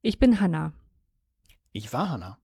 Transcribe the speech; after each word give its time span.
Ich 0.00 0.18
bin 0.20 0.40
Hanna. 0.40 0.72
Ich 1.72 1.92
war 1.92 2.10
Hanna. 2.10 2.38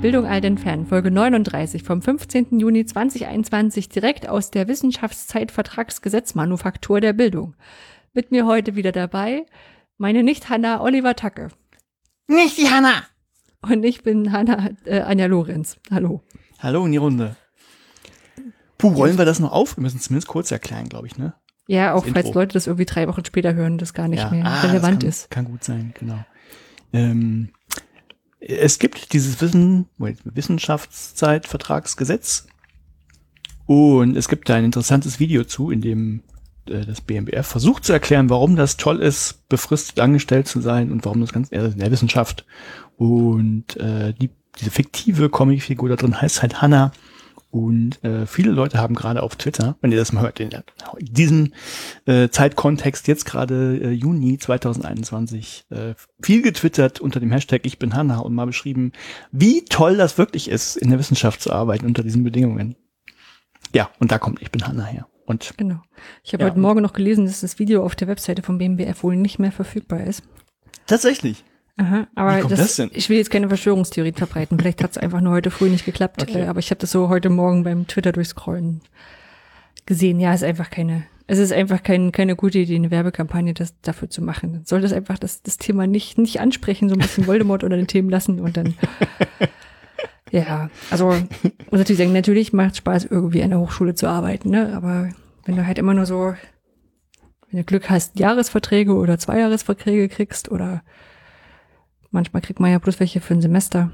Bildung 0.00 0.26
all 0.26 0.40
den 0.40 0.58
Fan, 0.58 0.86
Folge 0.86 1.10
39 1.10 1.82
vom 1.82 2.00
15. 2.00 2.60
Juni 2.60 2.86
2021 2.86 3.88
direkt 3.88 4.28
aus 4.28 4.52
der 4.52 4.68
Wissenschaftszeitvertragsgesetzmanufaktur 4.68 7.00
der 7.00 7.14
Bildung. 7.14 7.56
Mit 8.12 8.30
mir 8.30 8.46
heute 8.46 8.76
wieder 8.76 8.92
dabei 8.92 9.44
meine 9.96 10.22
Nicht-Hanna 10.22 10.82
Oliver 10.82 11.16
Tacke. 11.16 11.48
Nicht 12.28 12.58
die 12.58 12.70
Hanna! 12.70 13.02
Und 13.60 13.82
ich 13.82 14.04
bin 14.04 14.30
Hanna 14.30 14.70
äh, 14.84 15.00
Anja 15.00 15.26
Lorenz. 15.26 15.78
Hallo. 15.90 16.22
Hallo 16.60 16.86
in 16.86 16.92
die 16.92 16.98
Runde. 16.98 17.34
Puh, 18.78 18.90
rollen 18.90 19.18
wir 19.18 19.24
das 19.24 19.40
noch 19.40 19.50
auf? 19.50 19.76
Wir 19.76 19.82
müssen 19.82 19.96
es 19.96 20.04
zumindest 20.04 20.28
kurz 20.28 20.52
erklären, 20.52 20.88
glaube 20.88 21.08
ich, 21.08 21.18
ne? 21.18 21.34
Ja, 21.66 21.94
auch 21.94 22.04
Das 22.04 22.12
falls 22.12 22.26
Intro. 22.26 22.38
Leute 22.38 22.52
das 22.52 22.68
irgendwie 22.68 22.86
drei 22.86 23.08
Wochen 23.08 23.24
später 23.24 23.52
hören, 23.54 23.78
das 23.78 23.94
gar 23.94 24.06
nicht 24.06 24.22
ja. 24.22 24.30
mehr 24.30 24.46
ah, 24.46 24.60
relevant 24.60 25.02
das 25.02 25.02
kann, 25.02 25.08
ist. 25.08 25.30
Kann 25.30 25.46
gut 25.46 25.64
sein, 25.64 25.92
genau. 25.98 26.24
Ähm, 26.92 27.48
es 28.40 28.78
gibt 28.78 29.12
dieses 29.12 29.40
Wissen, 29.40 29.86
Wissenschaftszeitvertragsgesetz. 29.98 32.46
Und 33.66 34.16
es 34.16 34.28
gibt 34.28 34.48
da 34.48 34.54
ein 34.54 34.64
interessantes 34.64 35.18
Video 35.20 35.44
zu, 35.44 35.70
in 35.70 35.82
dem 35.82 36.22
äh, 36.66 36.86
das 36.86 37.00
BMBF 37.00 37.46
versucht 37.46 37.84
zu 37.84 37.92
erklären, 37.92 38.30
warum 38.30 38.56
das 38.56 38.76
toll 38.76 39.00
ist, 39.00 39.48
befristet 39.48 40.00
angestellt 40.00 40.48
zu 40.48 40.60
sein 40.60 40.90
und 40.90 41.04
warum 41.04 41.20
das 41.20 41.32
ganz 41.32 41.52
äh, 41.52 41.66
in 41.66 41.78
der 41.78 41.90
Wissenschaft. 41.90 42.46
Und 42.96 43.76
äh, 43.76 44.14
die, 44.14 44.30
diese 44.58 44.70
fiktive 44.70 45.28
Comicfigur 45.28 45.88
da 45.88 45.96
drin 45.96 46.20
heißt 46.20 46.42
halt 46.42 46.62
Hannah 46.62 46.92
und 47.50 48.02
äh, 48.04 48.26
viele 48.26 48.50
Leute 48.50 48.78
haben 48.78 48.94
gerade 48.94 49.22
auf 49.22 49.36
Twitter, 49.36 49.76
wenn 49.80 49.90
ihr 49.90 49.98
das 49.98 50.12
mal 50.12 50.22
hört, 50.22 50.38
in, 50.38 50.50
diesem 51.00 51.54
äh, 52.04 52.28
Zeitkontext, 52.28 53.08
jetzt 53.08 53.24
gerade 53.24 53.78
äh, 53.82 53.90
Juni 53.90 54.36
2021, 54.38 55.66
äh, 55.70 55.94
viel 56.22 56.42
getwittert 56.42 57.00
unter 57.00 57.20
dem 57.20 57.32
Hashtag 57.32 57.62
Ich 57.64 57.78
bin 57.78 57.94
Hanna 57.94 58.18
und 58.18 58.34
mal 58.34 58.46
beschrieben, 58.46 58.92
wie 59.32 59.64
toll 59.64 59.96
das 59.96 60.18
wirklich 60.18 60.48
ist, 60.50 60.76
in 60.76 60.90
der 60.90 60.98
Wissenschaft 60.98 61.40
zu 61.40 61.50
arbeiten 61.50 61.86
unter 61.86 62.02
diesen 62.02 62.22
Bedingungen. 62.22 62.76
Ja, 63.74 63.90
und 63.98 64.12
da 64.12 64.18
kommt 64.18 64.42
Ich 64.42 64.50
bin 64.50 64.66
Hanna 64.66 64.84
her. 64.84 65.06
Und 65.24 65.54
Genau. 65.56 65.82
Ich 66.24 66.32
habe 66.32 66.44
Ja, 66.44 66.50
heute 66.50 66.60
Morgen 66.60 66.82
noch 66.82 66.92
gelesen, 66.92 67.26
dass 67.26 67.40
das 67.40 67.58
Video 67.58 67.82
auf 67.84 67.94
der 67.94 68.08
Webseite 68.08 68.42
vom 68.42 68.58
BMBF 68.58 69.02
wohl 69.02 69.16
nicht 69.16 69.38
mehr 69.38 69.52
verfügbar 69.52 70.04
ist. 70.04 70.22
tatsächlich. 70.86 71.44
Aha, 71.78 72.08
aber 72.16 72.42
das, 72.48 72.76
das 72.76 72.90
ich 72.92 73.08
will 73.08 73.18
jetzt 73.18 73.30
keine 73.30 73.46
Verschwörungstheorie 73.46 74.12
verbreiten. 74.12 74.58
Vielleicht 74.58 74.82
hat 74.82 74.90
es 74.90 74.98
einfach 74.98 75.20
nur 75.20 75.32
heute 75.32 75.52
früh 75.52 75.70
nicht 75.70 75.84
geklappt. 75.84 76.20
Okay. 76.22 76.42
Äh, 76.42 76.46
aber 76.46 76.58
ich 76.58 76.70
habe 76.70 76.80
das 76.80 76.90
so 76.90 77.08
heute 77.08 77.30
Morgen 77.30 77.62
beim 77.62 77.86
Twitter 77.86 78.10
durchscrollen 78.10 78.80
gesehen. 79.86 80.18
Ja, 80.18 80.34
ist 80.34 80.42
einfach 80.42 80.70
keine, 80.70 81.04
es 81.28 81.38
ist 81.38 81.52
einfach 81.52 81.84
kein, 81.84 82.10
keine 82.10 82.34
gute 82.34 82.58
Idee, 82.58 82.74
eine 82.74 82.90
Werbekampagne 82.90 83.54
das, 83.54 83.80
dafür 83.80 84.10
zu 84.10 84.22
machen. 84.22 84.54
Dann 84.54 84.64
sollte 84.64 84.86
es 84.86 84.92
einfach 84.92 85.18
das, 85.18 85.42
das 85.42 85.56
Thema 85.56 85.86
nicht, 85.86 86.18
nicht 86.18 86.40
ansprechen, 86.40 86.88
so 86.88 86.96
ein 86.96 87.00
bisschen 87.00 87.28
Voldemort 87.28 87.62
unter 87.62 87.76
den 87.76 87.86
Themen 87.86 88.10
lassen 88.10 88.40
und 88.40 88.56
dann, 88.56 88.74
ja, 90.32 90.70
also, 90.90 91.10
muss 91.10 91.78
natürlich 91.78 91.98
sagen, 91.98 92.12
natürlich 92.12 92.52
macht 92.52 92.72
es 92.72 92.78
Spaß, 92.78 93.04
irgendwie 93.04 93.42
an 93.44 93.50
der 93.50 93.60
Hochschule 93.60 93.94
zu 93.94 94.08
arbeiten, 94.08 94.50
ne, 94.50 94.74
aber 94.74 95.10
wenn 95.44 95.54
du 95.54 95.64
halt 95.64 95.78
immer 95.78 95.94
nur 95.94 96.06
so, 96.06 96.34
wenn 97.50 97.60
du 97.60 97.64
Glück 97.64 97.88
hast, 97.88 98.18
Jahresverträge 98.18 98.94
oder 98.94 99.18
Zweijahresverträge 99.18 100.08
kriegst 100.08 100.50
oder 100.50 100.82
manchmal 102.10 102.42
kriegt 102.42 102.60
man 102.60 102.70
ja 102.70 102.78
bloß 102.78 103.00
welche 103.00 103.20
für 103.20 103.34
ein 103.34 103.42
Semester. 103.42 103.90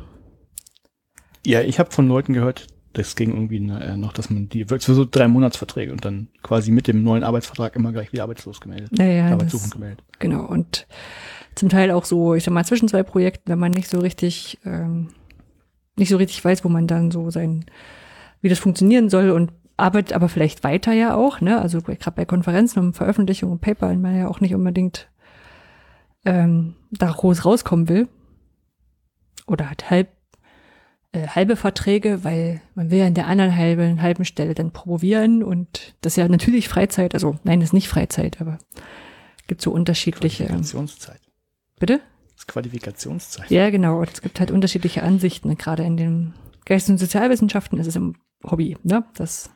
Ja, 1.47 1.61
ich 1.61 1.79
habe 1.79 1.91
von 1.91 2.09
Leuten 2.09 2.33
gehört, 2.33 2.67
das 2.95 3.17
ging 3.17 3.31
irgendwie 3.31 3.57
äh, 3.57 3.97
noch, 3.97 4.13
dass 4.13 4.31
man 4.31 4.49
die, 4.49 4.65
für 4.65 4.79
so 4.79 5.05
drei 5.05 5.29
Monatsverträge 5.29 5.93
und 5.93 6.05
dann 6.05 6.29
quasi 6.43 6.71
mit 6.71 6.87
dem 6.87 7.03
neuen 7.03 7.25
Arbeitsvertrag 7.25 7.77
immer 7.77 7.93
gleich 7.93 8.13
wieder 8.13 8.23
arbeitslos 8.23 8.61
gemeldet. 8.61 8.93
Naja, 8.93 9.27
Arbeitssuchend 9.27 9.67
das, 9.67 9.73
gemeldet. 9.73 10.05
genau. 10.19 10.47
Und 10.47 10.87
zum 11.55 11.69
Teil 11.69 11.91
auch 11.91 12.05
so, 12.05 12.35
ich 12.35 12.45
sag 12.45 12.55
mal, 12.55 12.65
zwischen 12.65 12.89
zwei 12.89 13.03
Projekten, 13.03 13.51
wenn 13.51 13.59
man 13.59 13.73
nicht 13.73 13.89
so 13.89 13.99
richtig, 13.99 14.59
ähm, 14.65 15.09
nicht 15.97 16.09
so 16.09 16.17
richtig 16.17 16.45
weiß, 16.45 16.65
wo 16.65 16.69
man 16.69 16.87
dann 16.87 17.11
so 17.11 17.31
sein, 17.31 17.67
wie 18.41 18.49
das 18.49 18.59
funktionieren 18.59 19.11
soll 19.11 19.31
und 19.31 19.53
arbeitet 19.77 20.15
aber 20.15 20.29
vielleicht 20.29 20.63
weiter 20.65 20.93
ja 20.93 21.15
auch, 21.15 21.41
ne? 21.41 21.61
Also 21.61 21.81
gerade 21.81 22.13
bei 22.13 22.25
Konferenzen 22.25 22.79
und 22.79 22.93
Veröffentlichungen 22.95 23.55
und 23.55 23.61
Paper, 23.61 23.93
man 23.95 24.17
ja 24.17 24.29
auch 24.29 24.41
nicht 24.41 24.55
unbedingt 24.55 25.09
ähm, 26.25 26.75
da 26.91 27.11
groß 27.11 27.45
rauskommen 27.45 27.89
will. 27.89 28.09
Oder 29.47 29.71
hat 29.71 29.91
halb 29.91 30.09
äh, 31.13 31.29
halbe 31.29 31.57
Verträge, 31.57 32.25
weil 32.25 32.61
man 32.75 32.91
will 32.91 32.99
ja 32.99 33.07
in 33.07 33.15
der 33.15 33.29
anderen 33.29 33.55
halben, 33.55 34.03
halben 34.03 34.25
Stelle 34.25 34.55
dann 34.55 34.73
promovieren 34.73 35.43
und 35.43 35.95
das 36.01 36.15
ist 36.15 36.17
ja 36.17 36.29
natürlich 36.29 36.69
Freizeit, 36.69 37.15
also 37.15 37.39
nein, 37.45 37.61
das 37.61 37.69
ist 37.69 37.73
nicht 37.73 37.89
Freizeit, 37.89 38.41
aber 38.41 38.59
gibt 39.47 39.63
so 39.63 39.71
unterschiedliche. 39.71 40.47
Qualifikationszeit. 40.47 41.21
Bitte? 41.79 42.01
Das 42.35 42.47
Qualifikationszeit. 42.47 43.51
Ja, 43.51 43.71
genau. 43.71 44.01
Und 44.01 44.11
es 44.13 44.23
gibt 44.23 44.41
halt 44.41 44.51
unterschiedliche 44.51 45.03
Ansichten. 45.03 45.57
Gerade 45.57 45.85
in 45.85 45.97
den 45.97 46.35
Geist- 46.65 46.89
und 46.89 46.99
Sozialwissenschaften 46.99 47.79
ist 47.79 47.87
es 47.87 47.97
im 47.97 48.17
Hobby, 48.45 48.77
ne? 48.83 49.05
Das 49.15 49.51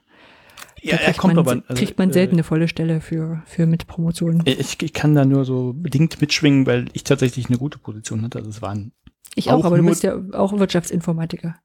Ja, 0.83 0.97
da 0.97 1.03
er 1.03 1.15
kommt 1.15 1.35
man, 1.35 1.47
aber. 1.47 1.63
also, 1.69 1.75
kriegt 1.85 1.99
man 1.99 2.11
äh, 2.11 2.13
selten 2.13 2.35
eine 2.35 2.45
volle 2.45 2.69
Stelle 2.69 3.01
für, 3.01 3.43
für 3.47 3.67
mit 3.67 3.87
Promotionen. 3.87 4.43
Ich, 4.47 4.81
ich 4.83 4.93
kann 4.93 5.15
da 5.15 5.25
nur 5.25 5.45
so 5.45 5.73
bedingt 5.75 6.21
mitschwingen, 6.21 6.67
weil 6.67 6.87
ich 6.93 7.05
tatsächlich 7.05 7.49
eine 7.49 7.59
gute 7.59 7.79
Position 7.79 8.23
hatte. 8.23 8.39
Also 8.39 8.51
es 8.51 8.63
waren 8.63 8.93
Ich 9.35 9.51
auch, 9.51 9.61
auch 9.61 9.65
aber 9.65 9.79
du 9.79 9.85
bist 9.87 10.03
ja 10.03 10.17
auch 10.33 10.59
Wirtschaftsinformatiker. 10.59 11.57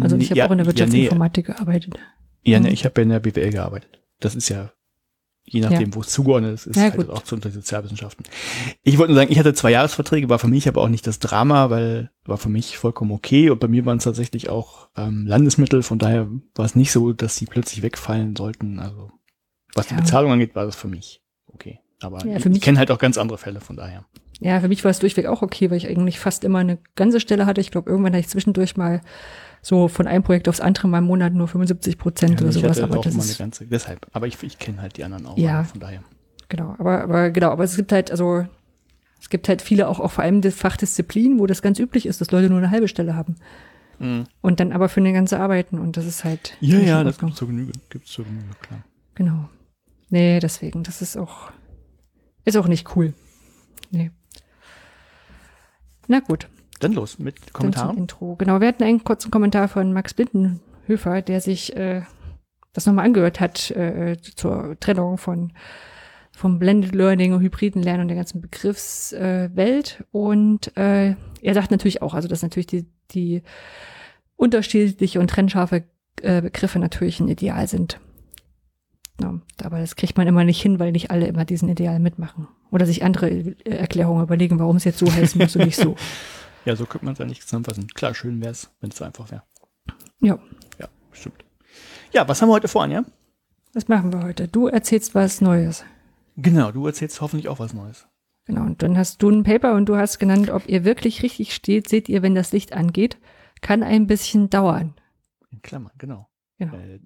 Also 0.00 0.16
ich 0.16 0.30
habe 0.30 0.38
ja, 0.38 0.46
auch 0.46 0.50
in 0.52 0.58
der 0.58 0.66
ja, 0.66 0.72
nee, 0.72 0.78
Wirtschaftsinformatik 0.78 1.46
gearbeitet. 1.46 1.94
ja, 2.42 2.58
nee, 2.60 2.68
Mhm. 2.68 2.72
ich 2.72 2.84
habe 2.84 3.00
ja 3.00 3.02
in 3.02 3.08
der 3.10 3.20
BWL 3.20 3.50
gearbeitet. 3.50 4.02
Das 4.20 4.34
ist 4.34 4.48
ja, 4.48 4.72
je 5.48 5.60
nachdem, 5.60 5.94
wo 5.94 6.00
es 6.00 6.08
zugeordnet 6.08 6.54
ist, 6.54 6.66
ist 6.66 6.76
Ja, 6.76 6.90
halt 6.92 7.08
auch 7.08 7.22
zu 7.22 7.36
unter 7.36 7.50
Sozialwissenschaften. 7.50 8.26
Ich 8.82 8.98
wollte 8.98 9.12
nur 9.12 9.20
sagen, 9.20 9.32
ich 9.32 9.38
hatte 9.38 9.54
zwei 9.54 9.70
Jahresverträge, 9.70 10.28
war 10.28 10.38
für 10.38 10.48
mich 10.48 10.68
aber 10.68 10.82
auch 10.82 10.88
nicht 10.88 11.06
das 11.06 11.18
Drama, 11.18 11.70
weil 11.70 12.10
war 12.24 12.36
für 12.36 12.48
mich 12.48 12.76
vollkommen 12.76 13.12
okay. 13.12 13.50
Und 13.50 13.60
bei 13.60 13.68
mir 13.68 13.86
waren 13.86 13.98
es 13.98 14.04
tatsächlich 14.04 14.48
auch 14.50 14.88
ähm, 14.96 15.26
Landesmittel, 15.26 15.82
von 15.82 15.98
daher 15.98 16.28
war 16.54 16.64
es 16.64 16.74
nicht 16.74 16.92
so, 16.92 17.12
dass 17.12 17.36
sie 17.36 17.46
plötzlich 17.46 17.82
wegfallen 17.82 18.34
sollten. 18.36 18.78
Also 18.80 19.10
was 19.74 19.88
Ja. 19.90 19.96
die 19.96 20.02
Bezahlung 20.02 20.32
angeht, 20.32 20.54
war 20.54 20.66
das 20.66 20.76
für 20.76 20.88
mich 20.88 21.22
okay. 21.52 21.78
Aber 22.02 22.26
Ja, 22.26 22.36
ich, 22.36 22.44
ich 22.46 22.60
kenne 22.60 22.78
halt 22.78 22.90
auch 22.90 22.98
ganz 22.98 23.16
andere 23.16 23.38
Fälle, 23.38 23.60
von 23.60 23.76
daher. 23.76 24.04
Ja, 24.40 24.60
für 24.60 24.68
mich 24.68 24.84
war 24.84 24.90
es 24.90 24.98
durchweg 24.98 25.26
auch 25.26 25.40
okay, 25.40 25.70
weil 25.70 25.78
ich 25.78 25.88
eigentlich 25.88 26.18
fast 26.18 26.44
immer 26.44 26.58
eine 26.58 26.78
ganze 26.94 27.20
Stelle 27.20 27.46
hatte. 27.46 27.60
Ich 27.62 27.70
glaube, 27.70 27.88
irgendwann 27.88 28.12
hatte 28.12 28.20
ich 28.20 28.28
zwischendurch 28.28 28.76
mal 28.76 29.00
so 29.66 29.88
von 29.88 30.06
einem 30.06 30.22
Projekt 30.22 30.48
aufs 30.48 30.60
andere 30.60 30.86
mal 30.86 30.98
im 30.98 31.04
Monat 31.06 31.32
nur 31.32 31.48
75 31.48 31.98
Prozent 31.98 32.40
oder 32.40 32.50
ich 32.50 32.54
sowas. 32.54 32.78
Aber 32.78 33.00
das 33.00 33.16
ist, 33.16 33.36
ganze, 33.36 33.66
deshalb. 33.66 34.06
Aber 34.12 34.28
ich, 34.28 34.40
ich 34.44 34.60
kenne 34.60 34.80
halt 34.80 34.96
die 34.96 35.02
anderen 35.02 35.26
auch. 35.26 35.36
Ja. 35.36 35.58
also 35.58 35.72
von 35.72 35.80
daher. 35.80 36.04
genau, 36.48 36.76
aber, 36.78 37.02
aber 37.02 37.30
genau, 37.30 37.50
aber 37.50 37.64
es 37.64 37.74
gibt 37.74 37.90
halt, 37.90 38.12
also 38.12 38.46
es 39.20 39.28
gibt 39.28 39.48
halt 39.48 39.62
viele 39.62 39.88
auch, 39.88 39.98
auch 39.98 40.12
vor 40.12 40.22
allem 40.22 40.40
die 40.40 40.52
Fachdisziplinen, 40.52 41.40
wo 41.40 41.46
das 41.46 41.62
ganz 41.62 41.80
üblich 41.80 42.06
ist, 42.06 42.20
dass 42.20 42.30
Leute 42.30 42.48
nur 42.48 42.58
eine 42.58 42.70
halbe 42.70 42.86
Stelle 42.86 43.16
haben. 43.16 43.34
Und 43.98 44.60
dann 44.60 44.70
aber 44.70 44.88
für 44.88 45.00
eine 45.00 45.12
ganze 45.12 45.40
arbeiten 45.40 45.80
und 45.80 45.96
das 45.96 46.06
ist 46.06 46.22
halt. 46.22 46.56
Ja, 46.60 46.78
ja, 46.78 47.02
das 47.02 47.18
gibt's 47.18 47.34
zur 47.34 47.48
Genüge. 47.48 47.72
Gibt's 47.90 48.12
zur 48.12 48.24
Genüge, 48.24 48.54
klar. 48.60 48.84
Genau. 49.16 49.48
Nee, 50.10 50.38
deswegen, 50.38 50.84
das 50.84 51.02
ist 51.02 51.16
auch, 51.16 51.50
ist 52.44 52.56
auch 52.56 52.68
nicht 52.68 52.94
cool. 52.94 53.14
Nee. 53.90 54.12
Na 56.06 56.20
gut, 56.20 56.46
Dann 56.80 56.92
los 56.92 57.18
mit 57.18 57.52
Kommentaren. 57.52 57.96
Intro. 57.96 58.36
Genau, 58.36 58.60
wir 58.60 58.68
hatten 58.68 58.82
einen 58.82 59.04
kurzen 59.04 59.30
Kommentar 59.30 59.68
von 59.68 59.92
Max 59.92 60.14
Blindenhöfer, 60.14 61.22
der 61.22 61.40
sich 61.40 61.74
äh, 61.76 62.02
das 62.72 62.86
nochmal 62.86 63.06
angehört 63.06 63.40
hat 63.40 63.70
äh, 63.70 64.16
zur 64.20 64.76
Trennung 64.80 65.18
von 65.18 65.52
vom 66.36 66.58
Blended 66.58 66.94
Learning 66.94 67.32
und 67.32 67.40
hybriden 67.40 67.82
Lernen 67.82 68.02
und 68.02 68.08
der 68.08 68.16
ganzen 68.18 68.42
Begriffswelt. 68.42 70.00
Äh, 70.00 70.04
und 70.12 70.76
äh, 70.76 71.14
er 71.40 71.54
sagt 71.54 71.70
natürlich 71.70 72.02
auch, 72.02 72.12
also 72.12 72.28
dass 72.28 72.42
natürlich 72.42 72.66
die, 72.66 72.84
die 73.10 73.42
unterschiedliche 74.36 75.18
und 75.18 75.30
trennscharfe 75.30 75.84
äh, 76.20 76.42
Begriffe 76.42 76.78
natürlich 76.78 77.20
ein 77.20 77.28
Ideal 77.28 77.66
sind. 77.68 78.00
Ja, 79.18 79.40
aber 79.64 79.78
das 79.78 79.96
kriegt 79.96 80.18
man 80.18 80.26
immer 80.26 80.44
nicht 80.44 80.60
hin, 80.60 80.78
weil 80.78 80.92
nicht 80.92 81.10
alle 81.10 81.26
immer 81.26 81.46
diesen 81.46 81.70
Ideal 81.70 82.00
mitmachen. 82.00 82.48
Oder 82.70 82.84
sich 82.84 83.02
andere 83.02 83.30
äh, 83.30 83.54
Erklärungen 83.64 84.22
überlegen, 84.22 84.58
warum 84.58 84.76
es 84.76 84.84
jetzt 84.84 84.98
so 84.98 85.10
heißen 85.10 85.40
muss 85.40 85.56
und 85.56 85.64
nicht 85.64 85.76
so. 85.76 85.96
Ja, 86.66 86.76
so 86.76 86.84
könnte 86.84 87.04
man 87.04 87.12
es 87.12 87.18
ja 87.18 87.24
nicht 87.24 87.42
zusammenfassen. 87.42 87.86
Klar, 87.88 88.14
schön 88.14 88.40
wäre 88.40 88.50
es, 88.50 88.70
wenn 88.80 88.90
es 88.90 88.96
so 88.96 89.04
einfach 89.04 89.30
wäre. 89.30 89.44
Ja, 90.20 90.38
Ja, 90.78 90.88
stimmt. 91.12 91.44
Ja, 92.12 92.26
was 92.28 92.42
haben 92.42 92.48
wir 92.48 92.54
heute 92.54 92.68
vor, 92.68 92.82
Anja? 92.82 93.04
was 93.72 93.88
machen 93.88 94.12
wir 94.12 94.22
heute? 94.22 94.48
Du 94.48 94.66
erzählst 94.68 95.14
was 95.14 95.40
Neues. 95.42 95.84
Genau, 96.36 96.72
du 96.72 96.86
erzählst 96.86 97.20
hoffentlich 97.20 97.48
auch 97.48 97.58
was 97.58 97.74
Neues. 97.74 98.06
Genau, 98.46 98.62
und 98.62 98.82
dann 98.82 98.96
hast 98.96 99.22
du 99.22 99.28
ein 99.30 99.42
Paper 99.42 99.74
und 99.74 99.86
du 99.88 99.96
hast 99.96 100.18
genannt, 100.18 100.50
ob 100.50 100.66
ihr 100.68 100.84
wirklich 100.84 101.22
richtig 101.22 101.54
steht, 101.54 101.88
seht 101.88 102.08
ihr, 102.08 102.22
wenn 102.22 102.34
das 102.34 102.52
Licht 102.52 102.72
angeht. 102.72 103.18
kann 103.60 103.82
ein 103.82 104.06
bisschen 104.06 104.50
dauern. 104.50 104.94
In 105.50 105.62
Klammern, 105.62 105.92
genau. 105.98 106.28
Genau. 106.58 106.74
Äh, 106.74 107.00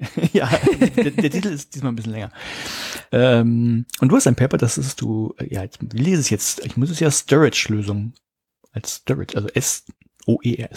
ja, 0.32 0.48
der, 0.96 1.10
der 1.10 1.30
Titel 1.30 1.48
ist 1.48 1.74
diesmal 1.74 1.92
ein 1.92 1.96
bisschen 1.96 2.12
länger. 2.12 2.30
Ähm, 3.12 3.84
und 4.00 4.08
du 4.08 4.16
hast 4.16 4.26
ein 4.26 4.36
Paper, 4.36 4.56
das 4.56 4.78
ist 4.78 5.00
du, 5.00 5.34
äh, 5.38 5.52
ja, 5.52 5.62
jetzt, 5.62 5.78
wie 5.80 5.98
lese 5.98 6.20
ich 6.20 6.26
es 6.26 6.30
jetzt? 6.30 6.64
Ich 6.64 6.76
muss 6.76 6.90
es 6.90 7.00
ja 7.00 7.10
Storage-Lösung 7.10 8.12
als 8.72 8.96
Storage, 8.96 9.36
also 9.36 9.48
S-O-E-R, 9.48 10.68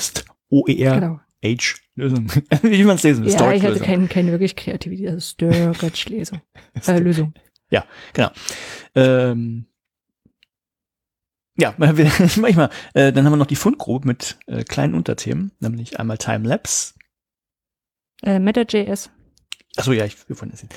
O-E-R, 0.50 1.00
Genau. 1.00 1.20
H-Lösung. 1.44 2.32
wie 2.62 2.84
man 2.84 2.96
es 2.96 3.04
lesen 3.04 3.24
will, 3.26 3.32
Ja, 3.32 3.36
ich 3.36 3.42
hatte 3.42 3.76
Storage-Lösung. 3.76 3.86
kein, 3.86 4.10
keine 4.10 4.32
wirklich 4.32 4.56
Kreativität, 4.56 5.10
also 5.10 5.20
Storage-Lesung. 5.20 6.42
Äh, 6.88 7.00
Lösung. 7.00 7.34
Genau. 8.14 8.30
Ähm, 8.96 9.66
ja, 11.58 11.74
manchmal. 11.78 12.70
Äh, 12.94 13.12
dann 13.14 13.26
haben 13.26 13.34
wir 13.34 13.38
noch 13.38 13.46
die 13.46 13.56
Fundgrube 13.56 14.08
mit 14.08 14.38
äh, 14.48 14.64
kleinen 14.64 14.94
Unterthemen, 14.94 15.52
nämlich 15.60 16.00
einmal 16.00 16.18
Timelapse. 16.18 16.94
Äh, 18.24 18.40
Meta.js. 18.40 19.10
Achso, 19.78 19.94
ja, 19.94 20.06
ich 20.06 20.18
wir 20.30 20.40
wollen 20.40 20.52
das 20.52 20.60
sehen. 20.62 20.70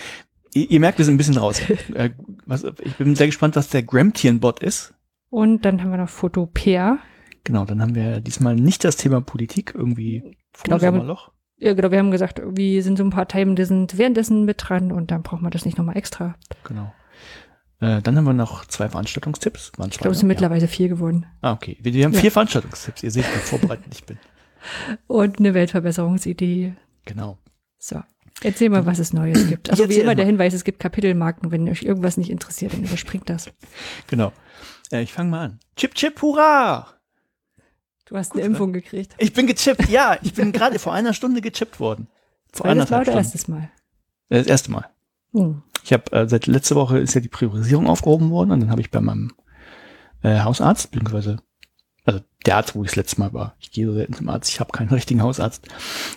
Ihr, 0.55 0.71
ihr 0.71 0.81
merkt, 0.81 0.99
wir 0.99 1.05
sind 1.05 1.15
ein 1.15 1.19
bisschen 1.19 1.37
raus. 1.39 1.61
äh, 1.95 2.11
was, 2.47 2.65
ich 2.83 2.95
bin 2.97 3.17
sehr 3.17 3.27
gespannt, 3.27 3.57
was 3.57 3.69
der 3.69 3.83
Gramtian-Bot 3.83 4.61
ist. 4.61 4.94
Und 5.35 5.65
dann 5.65 5.83
haben 5.83 5.91
wir 5.91 5.97
noch 5.97 6.09
Photopea. 6.09 6.99
Genau, 7.43 7.65
dann 7.65 7.83
haben 7.83 7.97
wir 7.97 8.21
diesmal 8.21 8.55
nicht 8.55 8.85
das 8.85 8.95
Thema 8.95 9.21
Politik, 9.21 9.73
irgendwie 9.75 10.37
Genau, 10.63 10.81
wir 10.81 10.87
haben-. 10.87 11.17
Ja, 11.57 11.75
genau, 11.75 11.91
wir 11.91 11.99
haben 11.99 12.13
gesagt, 12.13 12.41
wir 12.47 12.83
sind 12.85 12.99
so 12.99 13.03
ein 13.03 13.11
paar 13.11 13.27
Themen, 13.27 13.57
die 13.57 13.65
sind 13.65 13.99
währenddessen 13.99 14.45
mit 14.45 14.59
dran 14.61 14.93
und 14.93 15.11
dann 15.11 15.25
brauchen 15.25 15.43
wir 15.43 15.51
das 15.51 15.65
nicht 15.65 15.77
nochmal 15.77 15.97
extra. 15.97 16.37
Genau. 16.63 16.95
Äh, 17.81 18.01
dann 18.01 18.17
haben 18.17 18.27
wir 18.27 18.33
noch 18.33 18.65
zwei 18.67 18.89
Veranstaltungstipps. 18.89 19.73
Waren 19.77 19.91
Ich 19.91 19.99
glaube, 19.99 20.13
es 20.13 20.21
sind 20.21 20.29
ja. 20.29 20.35
mittlerweile 20.35 20.69
vier 20.69 20.89
geworden. 20.89 21.27
Ah, 21.41 21.53
okay. 21.53 21.79
Wir, 21.81 21.93
wir 21.93 22.05
haben 22.05 22.13
Ja. 22.13 22.21
vier 22.21 22.31
Veranstaltungstipps. 22.31 23.03
Ihr 23.03 23.11
seht, 23.11 23.25
wie 23.25 23.39
vorbereitet 23.39 23.87
ich 23.93 24.05
bin. 24.05 24.19
Und 25.09 25.41
eine 25.41 25.53
Weltverbesserungsidee. 25.53 26.75
Genau. 27.07 27.39
So. 27.79 28.01
Erzähl 28.41 28.71
mal, 28.71 28.87
was 28.87 29.01
es 29.01 29.13
Neues 29.13 29.49
gibt. 29.49 29.69
Also 29.73 29.89
wie 29.89 29.95
immer 29.99 30.15
der. 30.15 30.27
Hinweis, 30.27 30.55
es 30.55 30.63
gibt 30.63 30.79
Kapitelmarken. 30.79 31.51
Wenn 31.51 31.69
euch 31.69 31.83
irgendwas 31.83 32.19
nicht 32.19 32.31
interessiert, 32.31 32.73
dann 32.73 32.85
überspringt 32.85 33.29
das. 33.29 33.51
Genau. 34.07 34.33
Äh, 34.93 35.03
ich 35.03 35.13
fange 35.13 35.31
mal 35.31 35.45
an. 35.47 35.61
Chip, 35.77 35.95
chip, 35.95 36.21
hurra! 36.23 36.89
Du 38.07 38.17
hast 38.17 38.33
eine 38.33 38.43
Impfung 38.43 38.73
gekriegt. 38.73 39.15
Ich 39.19 39.33
bin 39.33 39.47
gechippt, 39.47 39.89
ja. 39.89 40.19
Ich 40.23 40.35
bin 40.35 40.53
gerade 40.53 40.79
vor 40.79 40.93
einer 40.93 41.15
Stunde 41.15 41.41
gechippt 41.41 41.81
worden. 41.81 42.09
Vor 42.53 42.67
Zweites 42.67 42.91
Mal 42.91 42.97
oder 42.97 43.05
Stunden. 43.05 43.19
erstes 43.19 43.49
Mal? 43.49 43.71
Äh, 44.29 44.39
Das 44.39 44.47
erste 44.47 44.71
Mal. 44.71 44.91
Hm. 45.33 45.63
Ich 45.83 45.93
habe 45.93 46.13
äh, 46.13 46.29
seit 46.29 46.47
letzter 46.47 46.77
Woche 46.77 46.99
ist 46.99 47.15
ja 47.15 47.21
die 47.21 47.29
Priorisierung 47.29 47.87
aufgehoben 47.89 48.31
worden 48.31 48.51
und 48.53 48.61
dann 48.61 48.71
habe 48.71 48.81
ich 48.81 48.91
bei 48.91 49.01
meinem 49.01 49.33
äh, 50.23 50.41
Hausarzt, 50.41 50.91
beziehungsweise 50.91 51.39
also 52.05 52.21
der 52.45 52.57
Arzt, 52.57 52.75
wo 52.75 52.83
ich 52.85 52.91
das 52.91 52.97
letzte 52.97 53.21
Mal 53.21 53.33
war, 53.33 53.57
ich 53.59 53.71
gehe 53.71 53.87
so 53.87 53.95
selten 53.95 54.13
zum 54.13 54.29
Arzt, 54.29 54.51
ich 54.51 54.61
habe 54.61 54.73
keinen 54.73 54.89
richtigen 54.91 55.23
Hausarzt, 55.23 55.67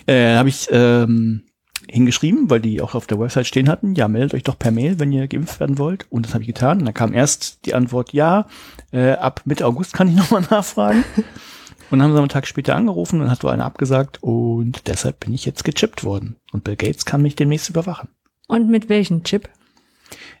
äh, 0.06 0.36
habe 0.36 0.48
ich 0.50 0.68
ähm, 0.70 1.44
hingeschrieben, 1.90 2.50
weil 2.50 2.60
die 2.60 2.80
auch 2.80 2.94
auf 2.94 3.06
der 3.06 3.18
Website 3.18 3.46
stehen 3.46 3.68
hatten, 3.68 3.94
ja, 3.94 4.08
meldet 4.08 4.34
euch 4.34 4.42
doch 4.42 4.58
per 4.58 4.70
Mail, 4.70 4.98
wenn 4.98 5.12
ihr 5.12 5.28
geimpft 5.28 5.60
werden 5.60 5.78
wollt. 5.78 6.06
Und 6.10 6.26
das 6.26 6.34
habe 6.34 6.42
ich 6.42 6.48
getan. 6.48 6.78
Und 6.78 6.84
dann 6.84 6.94
kam 6.94 7.14
erst 7.14 7.66
die 7.66 7.74
Antwort, 7.74 8.12
ja, 8.12 8.46
äh, 8.92 9.12
ab 9.12 9.42
Mitte 9.44 9.66
August 9.66 9.92
kann 9.92 10.08
ich 10.08 10.14
nochmal 10.16 10.42
nachfragen. 10.50 11.04
Und 11.90 11.98
dann 11.98 12.02
haben 12.02 12.12
sie 12.12 12.18
einen 12.18 12.28
Tag 12.28 12.46
später 12.46 12.76
angerufen 12.76 13.20
und 13.20 13.30
hat 13.30 13.40
so 13.40 13.48
einer 13.48 13.64
abgesagt 13.64 14.22
und 14.22 14.86
deshalb 14.88 15.20
bin 15.20 15.32
ich 15.32 15.46
jetzt 15.46 15.64
gechippt 15.64 16.04
worden. 16.04 16.36
Und 16.52 16.64
Bill 16.64 16.76
Gates 16.76 17.06
kann 17.06 17.22
mich 17.22 17.34
demnächst 17.34 17.70
überwachen. 17.70 18.08
Und 18.46 18.68
mit 18.68 18.88
welchem 18.88 19.22
Chip? 19.24 19.48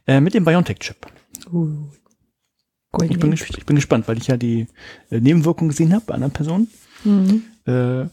Äh, 0.06 0.20
mit 0.20 0.34
dem 0.34 0.44
BioNTech-Chip. 0.44 1.06
Uh. 1.52 1.88
Ich 3.02 3.18
bin, 3.18 3.32
ich 3.32 3.66
bin 3.66 3.76
gespannt, 3.76 4.08
weil 4.08 4.18
ich 4.18 4.26
ja 4.26 4.36
die 4.36 4.66
äh, 5.10 5.20
Nebenwirkungen 5.20 5.68
gesehen 5.70 5.92
habe 5.92 6.04
bei 6.06 6.14
anderen 6.14 6.32
Personen. 6.32 6.68
Mhm. 7.04 7.42
Äh. 7.66 8.06